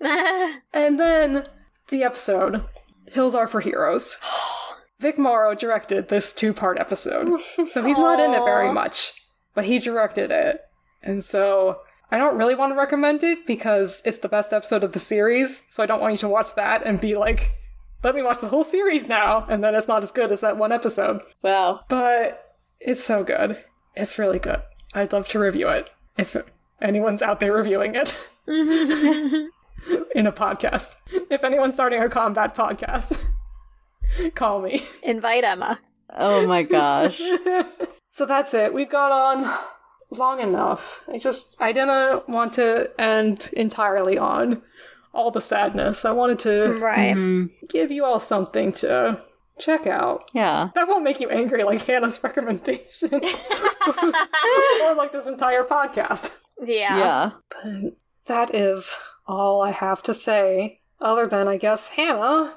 and 0.72 1.00
then 1.00 1.46
the 1.88 2.02
episode, 2.02 2.64
Hills 3.14 3.34
Are 3.34 3.46
for 3.46 3.60
Heroes. 3.60 4.16
Vic 5.00 5.18
Morrow 5.18 5.54
directed 5.54 6.08
this 6.08 6.32
two 6.32 6.52
part 6.52 6.78
episode. 6.78 7.40
So 7.66 7.84
he's 7.84 7.98
not 7.98 8.20
in 8.20 8.32
it 8.32 8.44
very 8.44 8.72
much, 8.72 9.12
but 9.54 9.64
he 9.64 9.78
directed 9.78 10.30
it. 10.30 10.60
And 11.02 11.22
so 11.22 11.80
I 12.10 12.18
don't 12.18 12.36
really 12.38 12.54
want 12.54 12.72
to 12.72 12.78
recommend 12.78 13.22
it 13.22 13.46
because 13.46 14.02
it's 14.04 14.18
the 14.18 14.28
best 14.28 14.52
episode 14.52 14.84
of 14.84 14.92
the 14.92 14.98
series. 14.98 15.64
So 15.70 15.82
I 15.82 15.86
don't 15.86 16.00
want 16.00 16.12
you 16.12 16.18
to 16.18 16.28
watch 16.28 16.54
that 16.54 16.84
and 16.84 17.00
be 17.00 17.16
like, 17.16 17.52
let 18.02 18.14
me 18.14 18.22
watch 18.22 18.40
the 18.40 18.48
whole 18.48 18.64
series 18.64 19.08
now. 19.08 19.46
And 19.48 19.62
then 19.64 19.74
it's 19.74 19.88
not 19.88 20.04
as 20.04 20.12
good 20.12 20.30
as 20.30 20.40
that 20.40 20.56
one 20.56 20.72
episode. 20.72 21.22
Wow. 21.42 21.80
But 21.88 22.42
it's 22.80 23.02
so 23.02 23.24
good. 23.24 23.62
It's 23.96 24.18
really 24.18 24.38
good. 24.38 24.62
I'd 24.94 25.12
love 25.12 25.28
to 25.28 25.38
review 25.38 25.68
it 25.68 25.90
if 26.16 26.36
anyone's 26.80 27.22
out 27.22 27.40
there 27.40 27.52
reviewing 27.52 27.94
it 27.94 28.14
in 30.14 30.26
a 30.26 30.32
podcast. 30.32 30.94
If 31.30 31.44
anyone's 31.44 31.74
starting 31.74 32.02
a 32.02 32.08
combat 32.08 32.54
podcast, 32.54 33.18
call 34.34 34.60
me. 34.62 34.82
Invite 35.02 35.44
Emma. 35.44 35.80
Oh 36.16 36.46
my 36.46 36.62
gosh. 36.78 37.20
So 38.12 38.26
that's 38.26 38.54
it. 38.54 38.72
We've 38.72 38.88
gone 38.88 39.12
on 39.12 39.58
long 40.10 40.40
enough. 40.40 41.02
I 41.12 41.18
just 41.18 41.56
I 41.60 41.72
didn't 41.72 42.28
want 42.28 42.52
to 42.54 42.90
end 43.00 43.50
entirely 43.56 44.16
on 44.18 44.62
all 45.12 45.30
the 45.30 45.40
sadness. 45.40 46.04
I 46.04 46.12
wanted 46.12 46.38
to 46.40 46.72
Right. 46.80 47.12
Mhm. 47.12 47.50
give 47.68 47.90
you 47.90 48.04
all 48.04 48.20
something 48.20 48.72
to 48.72 49.20
check 49.58 49.86
out. 49.86 50.24
Yeah. 50.34 50.70
That 50.74 50.88
won't 50.88 51.04
make 51.04 51.20
you 51.20 51.30
angry 51.30 51.62
like 51.64 51.82
Hannah's 51.84 52.22
recommendation. 52.22 53.14
or 54.82 54.94
like 54.94 55.12
this 55.12 55.26
entire 55.26 55.64
podcast. 55.64 56.40
Yeah. 56.62 56.96
Yeah. 56.98 57.30
But 57.50 57.94
that 58.26 58.54
is 58.54 58.96
all 59.26 59.62
I 59.62 59.70
have 59.70 60.02
to 60.04 60.14
say. 60.14 60.80
Other 61.00 61.26
than, 61.26 61.48
I 61.48 61.56
guess, 61.56 61.88
Hannah, 61.88 62.56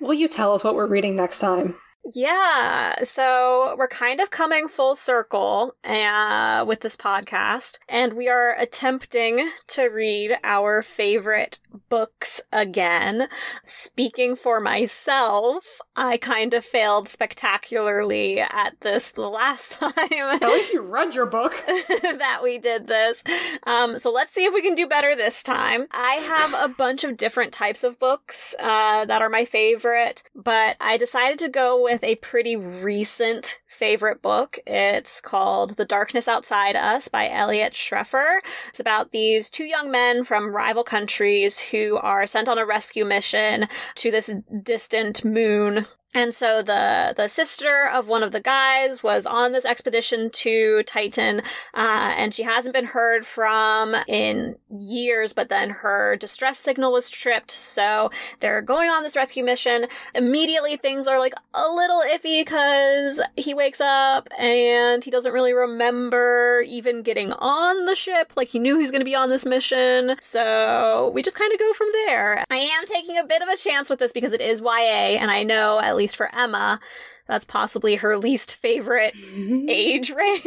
will 0.00 0.14
you 0.14 0.28
tell 0.28 0.54
us 0.54 0.64
what 0.64 0.74
we're 0.74 0.86
reading 0.86 1.16
next 1.16 1.38
time? 1.38 1.76
Yeah, 2.14 3.02
so 3.02 3.74
we're 3.76 3.88
kind 3.88 4.20
of 4.20 4.30
coming 4.30 4.68
full 4.68 4.94
circle 4.94 5.74
uh, 5.82 6.64
with 6.66 6.80
this 6.80 6.96
podcast, 6.96 7.80
and 7.88 8.12
we 8.12 8.28
are 8.28 8.56
attempting 8.60 9.50
to 9.68 9.86
read 9.86 10.36
our 10.44 10.82
favorite 10.82 11.58
books 11.88 12.40
again. 12.52 13.28
Speaking 13.64 14.36
for 14.36 14.60
myself, 14.60 15.80
I 15.96 16.16
kind 16.16 16.54
of 16.54 16.64
failed 16.64 17.08
spectacularly 17.08 18.38
at 18.40 18.80
this 18.80 19.10
the 19.10 19.28
last 19.28 19.72
time. 19.80 19.92
At 19.96 20.42
least 20.42 20.72
you 20.72 20.82
read 20.82 21.14
your 21.14 21.26
book. 21.26 21.64
that 21.66 22.40
we 22.42 22.58
did 22.58 22.86
this. 22.86 23.24
Um, 23.64 23.98
so 23.98 24.12
let's 24.12 24.32
see 24.32 24.44
if 24.44 24.54
we 24.54 24.62
can 24.62 24.76
do 24.76 24.86
better 24.86 25.16
this 25.16 25.42
time. 25.42 25.86
I 25.90 26.14
have 26.14 26.70
a 26.70 26.72
bunch 26.72 27.02
of 27.02 27.16
different 27.16 27.52
types 27.52 27.82
of 27.82 27.98
books 27.98 28.54
uh, 28.60 29.04
that 29.06 29.22
are 29.22 29.28
my 29.28 29.44
favorite, 29.44 30.22
but 30.36 30.76
I 30.80 30.96
decided 30.96 31.38
to 31.40 31.48
go 31.48 31.82
with 31.82 31.95
a 32.02 32.16
pretty 32.16 32.56
recent 32.56 33.58
favorite 33.66 34.22
book. 34.22 34.58
It's 34.66 35.20
called 35.20 35.76
The 35.76 35.84
Darkness 35.84 36.28
Outside 36.28 36.76
Us 36.76 37.08
by 37.08 37.28
Eliot 37.28 37.74
Schrefer. 37.74 38.40
It's 38.68 38.80
about 38.80 39.12
these 39.12 39.50
two 39.50 39.64
young 39.64 39.90
men 39.90 40.24
from 40.24 40.54
rival 40.54 40.84
countries 40.84 41.58
who 41.58 41.96
are 41.98 42.26
sent 42.26 42.48
on 42.48 42.58
a 42.58 42.66
rescue 42.66 43.04
mission 43.04 43.68
to 43.96 44.10
this 44.10 44.34
distant 44.62 45.24
moon 45.24 45.86
and 46.14 46.34
so 46.34 46.62
the 46.62 47.12
the 47.14 47.28
sister 47.28 47.86
of 47.86 48.08
one 48.08 48.22
of 48.22 48.32
the 48.32 48.40
guys 48.40 49.02
was 49.02 49.26
on 49.26 49.52
this 49.52 49.66
expedition 49.66 50.30
to 50.30 50.82
Titan, 50.84 51.40
uh, 51.74 52.14
and 52.16 52.32
she 52.32 52.42
hasn't 52.42 52.74
been 52.74 52.86
heard 52.86 53.26
from 53.26 53.94
in 54.08 54.56
years. 54.70 55.32
But 55.34 55.50
then 55.50 55.70
her 55.70 56.16
distress 56.16 56.58
signal 56.58 56.92
was 56.92 57.10
tripped, 57.10 57.50
so 57.50 58.10
they're 58.40 58.62
going 58.62 58.88
on 58.88 59.02
this 59.02 59.14
rescue 59.14 59.44
mission. 59.44 59.86
Immediately, 60.14 60.76
things 60.76 61.06
are 61.06 61.18
like 61.18 61.34
a 61.52 61.68
little 61.68 62.02
iffy 62.02 62.40
because 62.40 63.20
he 63.36 63.52
wakes 63.52 63.80
up 63.82 64.28
and 64.38 65.04
he 65.04 65.10
doesn't 65.10 65.32
really 65.32 65.52
remember 65.52 66.64
even 66.66 67.02
getting 67.02 67.32
on 67.34 67.84
the 67.84 67.94
ship. 67.94 68.32
Like 68.36 68.48
he 68.48 68.58
knew 68.58 68.76
he 68.76 68.80
was 68.80 68.90
going 68.90 69.00
to 69.02 69.04
be 69.04 69.14
on 69.14 69.28
this 69.28 69.44
mission, 69.44 70.16
so 70.20 71.10
we 71.14 71.22
just 71.22 71.38
kind 71.38 71.52
of 71.52 71.58
go 71.58 71.72
from 71.74 71.88
there. 72.06 72.42
I 72.48 72.56
am 72.56 72.86
taking 72.86 73.18
a 73.18 73.24
bit 73.24 73.42
of 73.42 73.48
a 73.48 73.56
chance 73.56 73.90
with 73.90 73.98
this 73.98 74.12
because 74.12 74.32
it 74.32 74.40
is 74.40 74.62
YA, 74.62 75.18
and 75.20 75.30
I 75.30 75.42
know 75.42 75.78
at 75.78 75.95
least 75.96 76.16
for 76.16 76.34
Emma, 76.34 76.80
that's 77.26 77.44
possibly 77.44 77.96
her 77.96 78.16
least 78.16 78.54
favorite 78.56 79.14
age 79.68 80.10
range, 80.10 80.42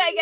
I 0.00 0.12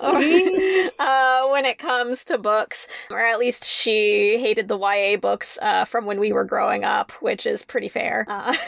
guess, 0.00 0.90
uh, 0.98 1.48
when 1.48 1.64
it 1.64 1.78
comes 1.78 2.24
to 2.26 2.38
books. 2.38 2.88
Or 3.10 3.18
at 3.18 3.38
least 3.38 3.64
she 3.64 4.38
hated 4.38 4.68
the 4.68 4.78
YA 4.78 5.16
books 5.16 5.58
uh, 5.62 5.84
from 5.84 6.06
when 6.06 6.18
we 6.20 6.32
were 6.32 6.44
growing 6.44 6.84
up, 6.84 7.12
which 7.22 7.46
is 7.46 7.64
pretty 7.64 7.88
fair. 7.88 8.26
Uh, 8.28 8.54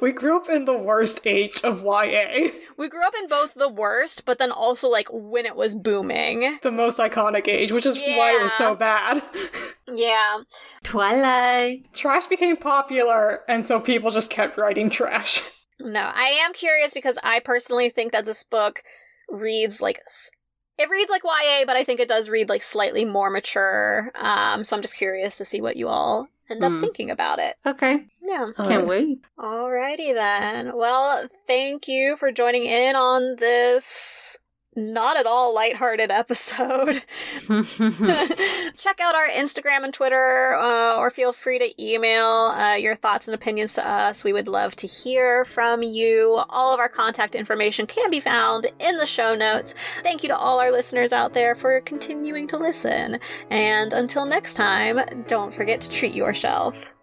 We 0.00 0.12
grew 0.12 0.36
up 0.36 0.48
in 0.48 0.64
the 0.64 0.76
worst 0.76 1.26
age 1.26 1.60
of 1.62 1.82
YA, 1.82 2.48
we 2.76 2.88
grew 2.88 3.02
up 3.02 3.12
in 3.20 3.28
both 3.28 3.54
the 3.54 3.68
worst, 3.68 4.24
but 4.24 4.38
then 4.38 4.50
also 4.52 4.88
like 4.88 5.08
when 5.12 5.44
it 5.44 5.56
was 5.56 5.74
booming. 5.74 6.58
the 6.62 6.70
most 6.70 6.98
iconic 6.98 7.48
age, 7.48 7.72
which 7.72 7.84
is 7.84 7.98
why 7.98 8.36
it 8.38 8.42
was 8.42 8.52
so 8.52 8.74
bad. 8.74 9.22
Yeah. 9.86 10.38
Twilight. 10.84 11.92
trash 11.92 12.26
became 12.26 12.56
popular, 12.56 13.40
and 13.48 13.64
so 13.66 13.80
people 13.80 14.10
just 14.10 14.30
kept 14.30 14.56
writing 14.56 14.88
trash. 14.88 15.42
No, 15.80 16.10
I 16.14 16.40
am 16.44 16.52
curious 16.52 16.94
because 16.94 17.18
I 17.22 17.40
personally 17.40 17.90
think 17.90 18.12
that 18.12 18.24
this 18.24 18.42
book 18.44 18.82
reads 19.28 19.80
like 19.80 20.00
it 20.78 20.90
reads 20.90 21.10
like 21.10 21.22
YA, 21.24 21.64
but 21.66 21.76
I 21.76 21.84
think 21.84 22.00
it 22.00 22.08
does 22.08 22.28
read 22.28 22.48
like 22.48 22.62
slightly 22.62 23.04
more 23.04 23.30
mature. 23.30 24.10
Um, 24.14 24.64
so 24.64 24.76
I'm 24.76 24.82
just 24.82 24.96
curious 24.96 25.38
to 25.38 25.44
see 25.44 25.60
what 25.60 25.76
you 25.76 25.88
all 25.88 26.28
end 26.50 26.62
up 26.64 26.72
Hmm. 26.72 26.80
thinking 26.80 27.10
about 27.10 27.38
it. 27.38 27.56
Okay. 27.66 28.06
Yeah. 28.22 28.50
Can't 28.56 28.86
wait. 28.86 29.18
Alrighty 29.38 30.14
then. 30.14 30.76
Well, 30.76 31.28
thank 31.46 31.88
you 31.88 32.16
for 32.16 32.30
joining 32.32 32.64
in 32.64 32.94
on 32.96 33.36
this 33.36 34.38
not 34.78 35.16
at 35.16 35.26
all 35.26 35.54
lighthearted 35.54 36.10
episode. 36.10 37.02
Check 38.76 39.00
out 39.00 39.14
our 39.14 39.28
Instagram 39.28 39.84
and 39.84 39.92
Twitter, 39.92 40.54
uh, 40.54 40.96
or 40.96 41.10
feel 41.10 41.32
free 41.32 41.58
to 41.58 41.82
email 41.82 42.26
uh, 42.26 42.74
your 42.74 42.94
thoughts 42.94 43.28
and 43.28 43.34
opinions 43.34 43.74
to 43.74 43.86
us. 43.86 44.24
We 44.24 44.32
would 44.32 44.48
love 44.48 44.76
to 44.76 44.86
hear 44.86 45.44
from 45.44 45.82
you. 45.82 46.42
All 46.48 46.72
of 46.72 46.80
our 46.80 46.88
contact 46.88 47.34
information 47.34 47.86
can 47.86 48.10
be 48.10 48.20
found 48.20 48.66
in 48.78 48.96
the 48.96 49.06
show 49.06 49.34
notes. 49.34 49.74
Thank 50.02 50.22
you 50.22 50.28
to 50.28 50.36
all 50.36 50.60
our 50.60 50.70
listeners 50.70 51.12
out 51.12 51.32
there 51.32 51.54
for 51.54 51.80
continuing 51.80 52.46
to 52.48 52.56
listen. 52.56 53.18
And 53.50 53.92
until 53.92 54.26
next 54.26 54.54
time, 54.54 55.00
don't 55.26 55.52
forget 55.52 55.80
to 55.80 55.90
treat 55.90 56.14
yourself. 56.14 56.94